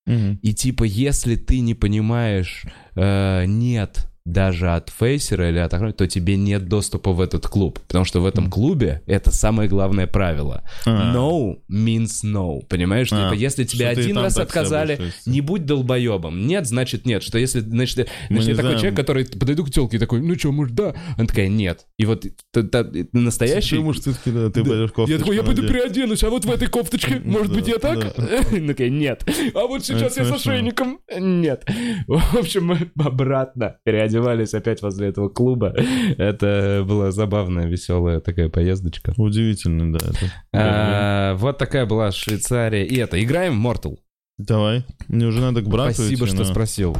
Мгм. 0.06 0.40
И 0.42 0.54
типа, 0.54 0.84
если 0.84 1.36
ты 1.36 1.62
не 1.62 1.74
понимаешь 1.74 2.66
э, 2.96 3.46
нет 3.48 4.08
даже 4.26 4.72
от 4.72 4.90
фейсера 4.90 5.50
или 5.50 5.60
от 5.60 5.74
охранника, 5.74 6.00
то 6.00 6.08
тебе 6.08 6.36
нет 6.36 6.68
доступа 6.68 7.12
в 7.14 7.22
этот 7.22 7.48
клуб. 7.48 7.80
Потому 7.88 8.06
что 8.06 8.22
в 8.22 8.26
этом 8.26 8.50
клубе 8.50 9.04
это 9.06 9.32
самое 9.32 9.70
главное 9.70 10.08
правило. 10.08 10.64
А. 10.86 11.14
No 11.16 11.58
means 11.72 12.24
no. 12.24 12.62
Понимаешь? 12.68 13.10
А, 13.12 13.30
Типа, 13.30 13.40
если 13.40 13.64
тебе 13.66 13.92
что 13.92 14.02
один 14.02 14.18
раз 14.18 14.38
отказали, 14.38 14.96
будешь 14.96 15.14
не 15.28 15.42
будь 15.42 15.66
долбоебом. 15.66 16.48
Нет, 16.48 16.66
значит 16.68 17.06
нет. 17.06 17.22
Что 17.24 17.38
если, 17.38 17.60
значит, 17.60 18.10
Мы 18.30 18.38
значит 18.42 18.50
я 18.50 18.56
такой 18.56 18.64
знаем. 18.72 18.80
человек, 18.80 18.96
который 19.00 19.26
подойду 19.26 19.64
к 19.64 19.70
телке 19.72 19.98
и 19.98 20.00
такой, 20.00 20.22
ну 20.22 20.36
что, 20.38 20.52
может, 20.52 20.74
да? 20.74 20.96
Она 21.18 21.28
такая, 21.28 21.48
нет. 21.48 21.86
И 21.98 22.06
вот 22.06 22.26
т- 22.52 22.64
т- 22.64 23.08
настоящий... 23.14 23.76
Ты, 23.78 23.82
может, 23.84 24.02
все-таки, 24.02 24.32
да, 24.32 24.50
ты 24.50 24.64
пойдешь 24.64 24.92
кофточку 24.92 25.12
Я 25.12 25.18
такой, 25.20 25.36
я 25.36 25.44
пойду 25.44 25.62
переоденусь, 25.68 26.24
а 26.24 26.30
вот 26.32 26.46
в 26.46 26.52
этой 26.52 26.68
кофточке, 26.68 27.20
может 27.24 27.54
быть, 27.54 27.68
я 27.68 27.78
так? 27.78 27.98
Она 28.18 28.68
такая, 28.68 28.90
нет. 28.90 29.24
А 29.54 29.68
вот 29.68 29.86
сейчас 29.86 30.18
я 30.18 30.24
с 30.26 30.28
смешно. 30.30 30.36
ошейником. 30.54 31.00
Нет. 31.16 31.64
В 32.08 32.38
общем, 32.40 32.76
обратно 33.00 33.78
переодевались 34.16 34.54
опять 34.54 34.82
возле 34.82 35.10
этого 35.10 35.30
клуба. 35.30 35.74
Это 36.18 36.84
была 36.88 37.12
забавная, 37.12 37.66
веселая 37.68 38.20
такая 38.20 38.50
поездочка. 38.50 39.14
Удивительно, 39.18 39.98
да. 39.98 40.06
А, 40.54 41.36
Вот 41.36 41.58
такая 41.58 41.86
была 41.86 42.12
Швейцария. 42.12 42.86
И 42.86 42.96
это, 42.98 43.22
играем 43.22 43.62
в 43.62 43.66
Mortal. 43.66 43.98
Давай. 44.38 44.84
Мне 45.08 45.26
уже 45.28 45.40
надо 45.40 45.62
к 45.62 45.68
брату 45.68 45.94
Спасибо, 45.94 46.26
идти, 46.26 46.34
что 46.34 46.44
но- 46.44 46.50
спросил. 46.50 46.98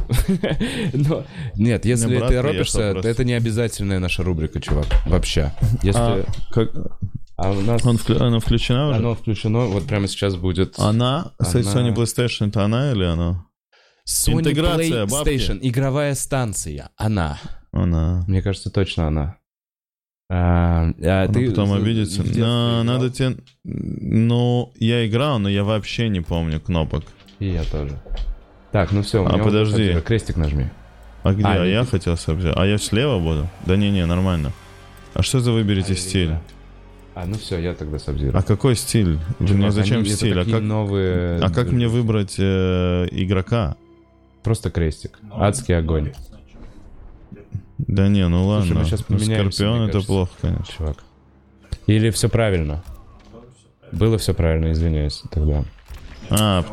Но, 0.94 1.24
нет, 1.56 1.84
если 1.84 2.18
ты 2.18 2.42
просто. 2.54 3.00
это 3.04 3.24
не 3.24 3.34
обязательная 3.34 3.98
наша 3.98 4.22
рубрика, 4.22 4.60
чувак. 4.60 4.86
Вообще. 5.06 5.52
Если... 5.82 6.00
А, 6.00 6.24
как... 6.50 6.70
А 7.36 7.50
у 7.50 7.60
нас... 7.60 7.84
Он 7.84 7.96
вклю- 7.96 8.18
Она 8.22 8.38
включена 8.40 8.88
уже? 8.88 8.96
Оно 8.98 9.14
включено, 9.14 9.66
вот 9.66 9.86
прямо 9.86 10.08
сейчас 10.08 10.36
будет... 10.36 10.78
Она? 10.78 11.32
Она- 11.38 11.50
Sony 11.50 11.94
PlayStation, 11.94 12.48
это 12.48 12.64
она 12.64 12.92
или 12.92 13.04
оно? 13.04 13.45
Sony 14.06 14.40
Интеграция, 14.40 15.04
PlayStation, 15.06 15.58
игровая 15.62 16.14
станция, 16.14 16.90
она. 16.96 17.38
Она. 17.72 18.24
Мне 18.28 18.40
кажется, 18.40 18.70
точно 18.70 19.08
она. 19.08 19.36
А, 20.28 20.90
а 21.02 21.24
Она 21.24 21.32
ты 21.32 21.50
потом 21.50 21.72
обидится. 21.72 22.22
играл? 22.22 22.84
надо 22.84 23.10
тебе... 23.10 23.36
Ну, 23.64 24.72
я 24.76 25.06
играл, 25.06 25.38
но 25.38 25.48
я 25.48 25.62
вообще 25.64 26.08
не 26.08 26.20
помню 26.20 26.60
кнопок. 26.60 27.04
И 27.38 27.48
я 27.48 27.62
тоже. 27.64 28.00
Так, 28.72 28.92
ну 28.92 29.02
все, 29.02 29.24
А, 29.24 29.38
подожди. 29.38 30.00
крестик 30.04 30.36
нажми. 30.36 30.66
А 31.22 31.32
где? 31.32 31.44
А, 31.44 31.62
А, 31.62 31.64
не 31.64 31.72
я 31.72 31.82
ты. 31.84 31.90
хотел 31.90 32.16
сообщить. 32.16 32.52
А 32.54 32.64
я 32.66 32.78
слева 32.78 33.18
буду? 33.18 33.48
Да 33.66 33.76
не-не, 33.76 34.06
нормально. 34.06 34.52
А 35.14 35.22
что 35.22 35.40
за 35.40 35.50
выберите 35.52 35.92
А, 35.94 35.96
стиль? 35.96 36.34
А, 37.14 37.24
ну 37.26 37.34
все, 37.38 37.58
я 37.58 37.74
тогда 37.74 37.98
сабзирую. 37.98 38.36
А 38.38 38.42
какой 38.42 38.76
стиль? 38.76 39.18
Мне 39.38 39.70
зачем 39.72 40.04
стиль? 40.04 40.38
А 40.38 40.44
как, 40.44 40.60
новые... 40.62 41.38
а 41.40 41.50
как 41.50 41.70
мне 41.72 41.88
выбрать 41.88 42.36
э, 42.38 43.06
игрока? 43.10 43.76
Просто 44.46 44.70
крестик. 44.70 45.18
Адский 45.32 45.76
огонь, 45.76 46.12
Да 47.78 48.06
не, 48.06 48.26
ну 48.28 48.46
ладно. 48.46 48.84
Слушай, 48.84 49.04
мы 49.08 49.16
Ну, 49.16 49.18
поменяемся, 49.18 49.56
Скорпион 49.58 49.82
это 49.82 49.92
кажется. 49.94 50.06
плохо, 50.06 50.32
конечно. 50.40 50.64
чувак. 50.78 50.96
Или 51.88 52.10
все 52.10 52.28
правильно? 52.28 52.84
Было 53.90 54.18
все 54.18 54.34
правильно, 54.34 54.70
извиняюсь 54.70 55.24
тогда. 55.32 55.64
А, 56.30 56.64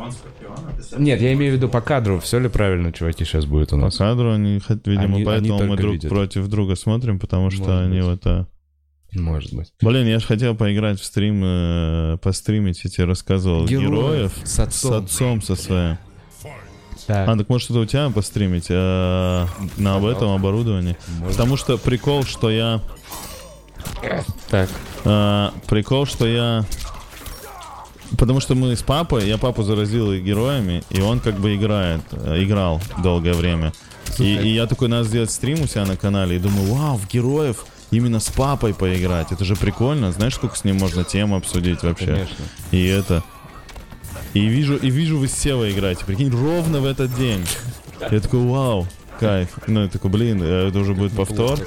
Нет, 0.96 1.20
я 1.20 1.32
имею 1.32 1.52
в 1.52 1.56
виду 1.56 1.68
по 1.68 1.80
кадру, 1.80 2.20
все 2.20 2.38
ли 2.38 2.48
правильно, 2.48 2.92
чуваки, 2.92 3.24
сейчас 3.24 3.44
будет 3.44 3.72
у 3.72 3.76
по 3.76 3.82
нас. 3.86 3.96
кадру 3.96 4.30
они, 4.32 4.60
видимо, 4.84 5.02
Они- 5.02 5.14
они 5.16 5.24
поэтому 5.24 5.54
мы 5.54 5.66
только 5.70 5.82
друг 5.82 5.92
видят. 5.94 6.08
против 6.10 6.46
друга 6.46 6.76
смотрим, 6.76 7.18
потому 7.18 7.50
что 7.50 7.64
Может 7.64 7.84
они 7.86 7.96
быть. 7.98 8.04
вот... 8.06 8.20
а, 8.26 8.46
Может 9.14 9.52
быть. 9.52 9.72
Блин, 9.82 10.06
я 10.06 10.20
же 10.20 10.26
хотел 10.26 10.54
поиграть 10.54 11.00
в 11.00 11.04
стрим, 11.04 11.42
э, 11.44 12.18
постримить, 12.22 12.82
я 12.84 12.90
тебе 12.90 13.04
рассказывал, 13.06 13.66
героев, 13.66 14.32
с 14.44 14.52
с 14.52 14.58
отцом. 14.60 14.92
отцом 15.04 15.42
со 15.42 15.56
своим. 15.56 15.98
Так, 17.06 17.28
А, 17.28 17.36
так 17.36 17.48
может 17.48 17.70
это 17.70 17.80
у 17.80 17.84
тебя 17.84 18.10
постримить 18.10 18.66
э, 18.70 19.46
на 19.76 19.96
об 19.96 20.06
этом 20.06 20.30
оборудовании? 20.30 20.96
может. 21.06 21.32
Потому 21.32 21.56
что 21.56 21.76
прикол, 21.76 22.24
что 22.24 22.50
я... 22.50 22.80
так. 24.50 24.70
э, 25.04 25.50
прикол, 25.66 26.06
что 26.06 26.26
я... 26.26 26.64
Потому 28.18 28.40
что 28.40 28.54
мы 28.54 28.76
с 28.76 28.82
папой, 28.82 29.26
я 29.26 29.38
папу 29.38 29.62
заразил 29.62 30.14
героями, 30.14 30.84
и 30.88 31.00
он 31.00 31.20
как 31.20 31.34
бы 31.34 31.56
играет, 31.56 32.02
э, 32.12 32.42
играл 32.42 32.80
долгое 33.02 33.34
время. 33.34 33.72
И, 34.18 34.24
и 34.24 34.48
я 34.54 34.66
такой, 34.66 34.88
надо 34.88 35.04
сделать 35.04 35.30
стрим 35.30 35.62
у 35.62 35.66
себя 35.66 35.84
на 35.84 35.96
канале, 35.96 36.36
и 36.36 36.38
думаю, 36.38 36.72
вау, 36.72 36.96
в 36.96 37.08
героев 37.08 37.66
именно 37.90 38.20
с 38.20 38.28
папой 38.30 38.72
поиграть, 38.72 39.32
это 39.32 39.44
же 39.44 39.56
прикольно, 39.56 40.12
знаешь, 40.12 40.34
сколько 40.34 40.56
с 40.56 40.64
ним 40.64 40.78
можно 40.78 41.04
тем 41.04 41.34
обсудить 41.34 41.82
вообще? 41.82 42.06
Конечно. 42.06 42.44
И 42.70 42.86
это... 42.86 43.24
И 44.34 44.40
вижу, 44.46 44.76
и 44.76 44.90
вижу, 44.90 45.18
вы 45.18 45.28
с 45.28 45.32
Севой 45.32 45.72
играете, 45.72 46.04
прикинь, 46.04 46.30
ровно 46.30 46.80
в 46.80 46.84
этот 46.86 47.14
день. 47.16 47.44
Я 48.10 48.20
такой, 48.20 48.40
вау, 48.40 48.86
кайф. 49.20 49.48
Ну, 49.68 49.82
я 49.82 49.88
такой, 49.88 50.10
блин, 50.10 50.42
это 50.42 50.76
уже 50.78 50.92
будет 50.94 51.12
повтор, 51.12 51.58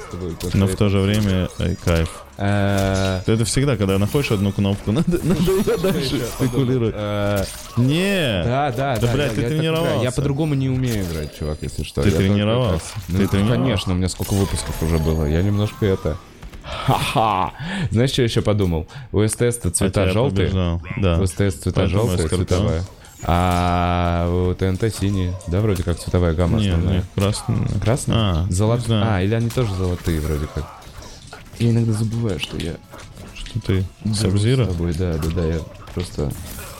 но 0.54 0.66
в 0.66 0.76
то 0.76 0.88
же 0.90 0.98
время 1.00 1.48
э, 1.58 1.74
кайф. 1.82 2.24
Э, 2.36 3.20
Это 3.26 3.44
всегда, 3.46 3.76
когда 3.76 3.98
находишь 3.98 4.30
одну 4.32 4.52
кнопку, 4.52 4.92
надо, 4.92 5.18
надо 5.24 5.40
ее 5.50 5.76
дальше 5.78 6.20
спекулировать. 6.36 6.94
э, 6.96 7.44
Не, 7.78 8.42
Да, 8.44 8.70
да, 8.76 8.96
Да, 8.96 9.06
да. 9.06 9.12
блядь, 9.14 9.34
ты 9.34 9.42
тренировался. 9.48 10.04
Я 10.04 10.12
по-другому 10.12 10.54
не 10.54 10.68
умею 10.68 11.04
играть, 11.04 11.36
чувак, 11.38 11.58
если 11.62 11.82
что. 11.84 12.02
Ты 12.02 12.10
тренировался? 12.10 12.84
Ты 13.06 13.12
Ну, 13.14 13.28
тренировался? 13.28 13.62
Конечно, 13.62 13.92
у 13.94 13.96
меня 13.96 14.08
сколько 14.10 14.34
выпусков 14.34 14.80
уже 14.82 14.98
было. 14.98 15.24
Я 15.24 15.42
немножко 15.42 15.86
это... 15.86 16.18
Ха-ха! 16.86 17.52
Знаешь, 17.90 18.10
что 18.10 18.22
я 18.22 18.28
еще 18.28 18.42
подумал? 18.42 18.86
У 19.12 19.26
СТС-то 19.26 19.70
цвета 19.70 20.10
желтые. 20.10 20.80
Да. 20.98 21.20
У 21.20 21.26
СТС 21.26 21.54
цвета 21.54 21.80
Поэтому 21.80 21.88
желтые, 21.88 22.28
цветовая. 22.28 22.84
А 23.24 24.28
у 24.30 24.54
ТНТ 24.54 24.94
синие. 24.94 25.34
Да, 25.48 25.60
вроде 25.60 25.82
как 25.82 25.98
цветовая 25.98 26.34
гамма 26.34 26.60
Нет, 26.60 26.74
основная. 26.74 26.96
нет, 26.96 27.04
красный. 27.14 27.56
Красные? 27.82 28.16
А, 28.16 28.46
Золот... 28.48 28.80
не 28.80 28.84
знаю. 28.86 29.06
А, 29.08 29.22
или 29.22 29.34
они 29.34 29.50
тоже 29.50 29.74
золотые 29.74 30.20
вроде 30.20 30.46
как. 30.54 30.64
Я 31.58 31.70
иногда 31.70 31.92
забываю, 31.92 32.38
что 32.38 32.56
я... 32.58 32.74
Что 33.34 33.60
ты? 33.60 33.84
Сабзира? 34.14 34.66
Да, 34.66 35.14
да, 35.14 35.30
да, 35.34 35.44
я 35.46 35.58
просто 35.94 36.30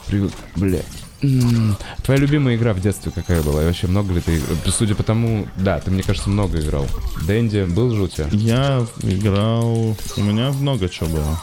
привык... 0.07 0.33
Бля. 0.55 0.81
Твоя 1.21 2.21
любимая 2.21 2.55
игра 2.55 2.73
в 2.73 2.81
детстве 2.81 3.11
какая 3.13 3.43
была? 3.43 3.63
И 3.63 3.67
вообще 3.67 3.89
много 3.89 4.15
ли 4.15 4.21
ты... 4.21 4.41
Судя 4.71 4.95
по 4.95 5.03
тому... 5.03 5.49
Да, 5.57 5.81
ты, 5.81 5.91
мне 5.91 6.03
кажется, 6.05 6.31
много 6.31 6.61
играл. 6.61 6.87
Дэнди 7.27 7.65
был 7.65 7.95
же 7.95 8.03
у 8.03 8.09
тебя? 8.09 8.29
Я 8.31 8.87
играл... 9.03 9.97
У 10.17 10.21
меня 10.23 10.53
много 10.53 10.89
чего 10.89 11.09
было. 11.09 11.41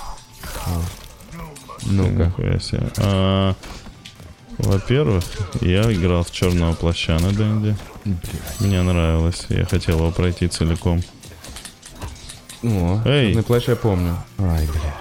Ну-ка. 1.84 2.32
А, 2.98 3.54
Во-первых, 4.58 5.24
я 5.60 5.92
играл 5.92 6.24
в 6.24 6.32
черного 6.32 6.74
плаща 6.74 7.20
на 7.20 7.32
Дэнди. 7.32 7.76
Мне 8.60 8.82
нравилось. 8.82 9.46
Я 9.50 9.66
хотел 9.66 9.98
его 9.98 10.12
пройти 10.12 10.48
целиком. 10.48 11.04
О, 12.64 13.02
Эй. 13.06 13.30
черный 13.32 13.44
плащ 13.44 13.68
я 13.68 13.76
помню. 13.76 14.18
Ай, 14.40 14.66
бля. 14.68 14.96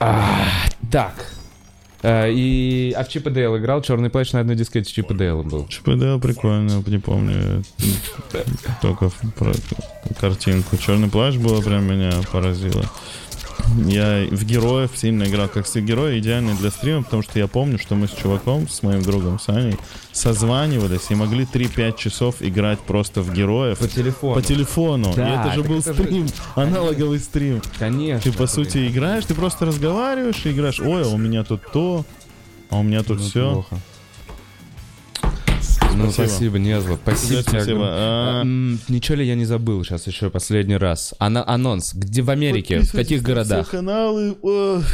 А, 0.00 0.46
так. 0.90 1.35
А, 2.08 2.28
и... 2.28 2.92
А 2.92 3.02
в 3.02 3.08
Чип 3.08 3.26
и 3.26 3.30
Дейл 3.30 3.56
играл? 3.56 3.82
Черный 3.82 4.10
плащ 4.10 4.30
на 4.30 4.38
одной 4.38 4.54
дискете 4.54 4.92
Чип 4.92 5.10
и 5.10 5.14
Дейла 5.14 5.42
был. 5.42 5.66
ЧПД 5.66 6.22
прикольно, 6.22 6.80
не 6.86 6.98
помню. 6.98 7.64
Только 8.80 9.10
про 9.36 9.52
картинку. 10.20 10.76
Черный 10.76 11.08
плащ 11.08 11.34
было 11.34 11.60
прям 11.60 11.84
меня 11.84 12.12
поразило. 12.30 12.84
Я 13.86 14.26
в 14.30 14.44
героев 14.44 14.90
сильно 14.94 15.24
играл. 15.24 15.48
Как 15.48 15.66
все 15.66 15.80
герои 15.80 16.18
идеальный 16.18 16.54
для 16.54 16.70
стрима, 16.70 17.02
потому 17.02 17.22
что 17.22 17.38
я 17.38 17.46
помню, 17.46 17.78
что 17.78 17.94
мы 17.94 18.06
с 18.08 18.10
чуваком, 18.12 18.68
с 18.68 18.82
моим 18.82 19.02
другом 19.02 19.38
Саней, 19.38 19.76
созванивались 20.12 21.10
и 21.10 21.14
могли 21.14 21.44
3-5 21.44 21.96
часов 21.98 22.36
играть 22.40 22.78
просто 22.80 23.20
в 23.22 23.32
героев. 23.32 23.78
По 23.78 23.88
телефону. 23.88 24.34
По 24.34 24.42
телефону. 24.42 25.12
Да, 25.14 25.28
и 25.28 25.40
это 25.40 25.54
же 25.54 25.62
был 25.62 25.78
это 25.80 25.94
же- 25.94 26.02
стрим, 26.04 26.26
аналоговый 26.54 27.18
стрим. 27.18 27.60
Конечно. 27.78 28.30
Ты, 28.30 28.36
по 28.36 28.46
сути, 28.46 28.88
играешь, 28.88 29.24
ты 29.26 29.34
просто 29.34 29.66
разговариваешь 29.66 30.44
и 30.44 30.50
играешь. 30.52 30.80
Ой, 30.80 31.02
а 31.04 31.08
у 31.08 31.18
меня 31.18 31.44
тут 31.44 31.60
то, 31.72 32.04
а 32.70 32.78
у 32.78 32.82
меня 32.82 33.02
тут 33.02 33.18
Ну, 33.18 33.24
все. 33.24 33.52
плохо. 33.52 33.78
Ну, 35.96 36.10
Спасибо. 36.10 36.28
спасибо, 36.28 36.58
Незло. 36.58 36.98
Спасибо 37.02 37.42
тебе. 37.42 37.76
А, 37.78 38.42
А, 38.42 38.44
Ничего 38.44 39.16
ли 39.16 39.26
я 39.26 39.34
не 39.34 39.44
забыл 39.44 39.82
сейчас 39.84 40.06
еще 40.06 40.28
последний 40.30 40.76
раз? 40.76 41.14
Анонс. 41.18 41.94
Где 41.94 42.22
в 42.22 42.30
Америке? 42.30 42.80
В 42.80 42.92
каких 42.92 43.22
городах? 43.22 43.70
Каналы. 43.70 44.36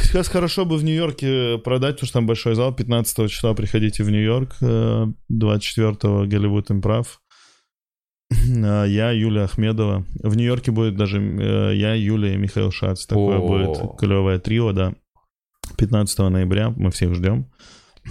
Сейчас 0.03 0.27
хорошо 0.29 0.65
бы 0.65 0.77
в 0.77 0.83
Нью-Йорке 0.83 1.57
продать, 1.57 1.95
потому 1.95 2.07
что 2.07 2.13
там 2.19 2.27
большой 2.27 2.55
зал. 2.55 2.73
15 2.73 3.29
числа 3.29 3.53
приходите 3.53 4.03
в 4.03 4.09
Нью-Йорк. 4.09 4.55
э, 4.61 5.05
24 5.29 6.25
Голливуд 6.25 6.71
Имправ. 6.71 7.19
А 8.31 8.85
Я, 8.85 9.11
Юлия 9.11 9.43
Ахмедова. 9.43 10.05
В 10.21 10.35
Нью-Йорке 10.35 10.71
будет 10.71 10.95
даже 10.95 11.19
э, 11.21 11.75
я, 11.75 11.93
Юлия 11.93 12.33
и 12.35 12.37
Михаил 12.37 12.71
Шац. 12.71 13.05
Такое 13.05 13.39
будет 13.39 13.97
клевое 13.99 14.39
трио, 14.39 14.71
да. 14.71 14.93
15 15.77 16.19
ноября 16.29 16.69
мы 16.69 16.91
всех 16.91 17.13
ждем. 17.15 17.47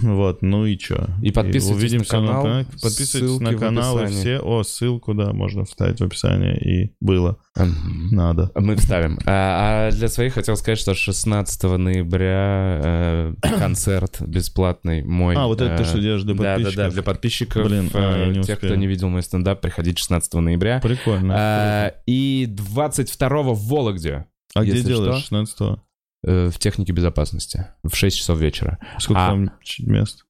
Вот, 0.01 0.41
ну 0.41 0.65
и 0.65 0.77
чё? 0.77 1.07
И 1.21 1.31
подписывайтесь 1.31 1.83
увидимся 1.83 2.19
на 2.19 2.27
канал, 2.27 2.43
так. 2.43 2.67
Подписывайтесь 2.81 3.39
на 3.39 3.53
каналы 3.55 4.01
описании. 4.03 4.21
все. 4.21 4.39
О, 4.39 4.63
ссылку, 4.63 5.13
да, 5.13 5.33
можно 5.33 5.65
вставить 5.65 5.99
в 5.99 6.03
описание. 6.03 6.57
И 6.57 6.95
было. 6.99 7.37
Надо. 7.55 8.51
Мы 8.55 8.75
вставим. 8.75 9.19
А, 9.25 9.87
а 9.87 9.91
для 9.91 10.07
своих 10.07 10.33
хотел 10.33 10.55
сказать, 10.55 10.79
что 10.79 10.95
16 10.95 11.63
ноября 11.63 12.81
э, 12.83 13.33
концерт 13.59 14.21
бесплатный 14.21 15.03
мой. 15.03 15.35
А, 15.35 15.45
вот 15.45 15.61
это 15.61 15.77
ты 15.77 15.83
э, 15.83 15.85
что 15.85 15.99
делаешь 15.99 16.23
для 16.23 16.33
Да, 16.33 16.41
да, 16.41 16.47
да, 16.57 16.63
подписчиков? 16.63 16.93
для 16.93 17.03
подписчиков. 17.03 17.67
Блин, 17.67 17.89
а, 17.93 18.31
э, 18.31 18.41
тех, 18.41 18.57
кто 18.57 18.75
не 18.75 18.87
видел 18.87 19.09
мой 19.09 19.21
стендап, 19.21 19.61
приходите 19.61 19.97
16 19.99 20.33
ноября. 20.33 20.79
Прикольно. 20.81 21.33
А, 21.37 21.93
и 22.07 22.47
22 22.49 23.29
в 23.43 23.59
Вологде, 23.67 24.25
А 24.55 24.63
где 24.63 24.81
делаешь 24.81 25.23
что. 25.23 25.43
16 25.45 25.61
э, 25.61 25.75
в 26.23 26.57
технике 26.59 26.93
безопасности, 26.93 27.67
в 27.83 27.95
6 27.95 28.17
часов 28.17 28.39
вечера. 28.39 28.79
Сколько 28.99 29.25
А. 29.25 29.29
там 29.29 29.51
мест? 29.79 30.23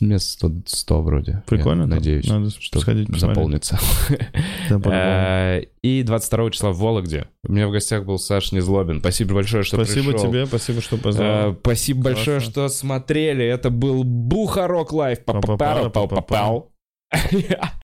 Мест 0.00 0.30
100, 0.34 0.52
100 0.66 1.02
вроде. 1.02 1.42
Прикольно. 1.46 1.82
Я 1.82 1.86
надеюсь, 1.88 2.28
Надо 2.28 2.48
что 2.50 2.78
сходить 2.78 3.08
заполнится. 3.18 3.76
Э, 4.70 5.62
И 5.82 6.02
22 6.04 6.50
числа 6.52 6.70
в 6.70 6.78
Вологде. 6.78 7.26
У 7.46 7.52
меня 7.52 7.66
в 7.66 7.72
гостях 7.72 8.04
был 8.04 8.18
Саш 8.20 8.52
Незлобин. 8.52 9.00
Спасибо 9.00 9.34
большое, 9.34 9.64
что 9.64 9.82
Спасибо 9.84 10.12
пришел. 10.12 10.28
тебе, 10.30 10.46
спасибо, 10.46 10.80
что 10.80 10.94
Э, 10.94 10.98
позвал. 11.00 11.54
Спасибо 11.60 12.02
большое, 12.04 12.38
что 12.38 12.68
смотрели. 12.68 13.44
Это 13.44 13.70
был 13.70 14.04
Бухарог 14.04 14.92
Live. 14.92 15.24
Па-па-пау. 15.24 16.70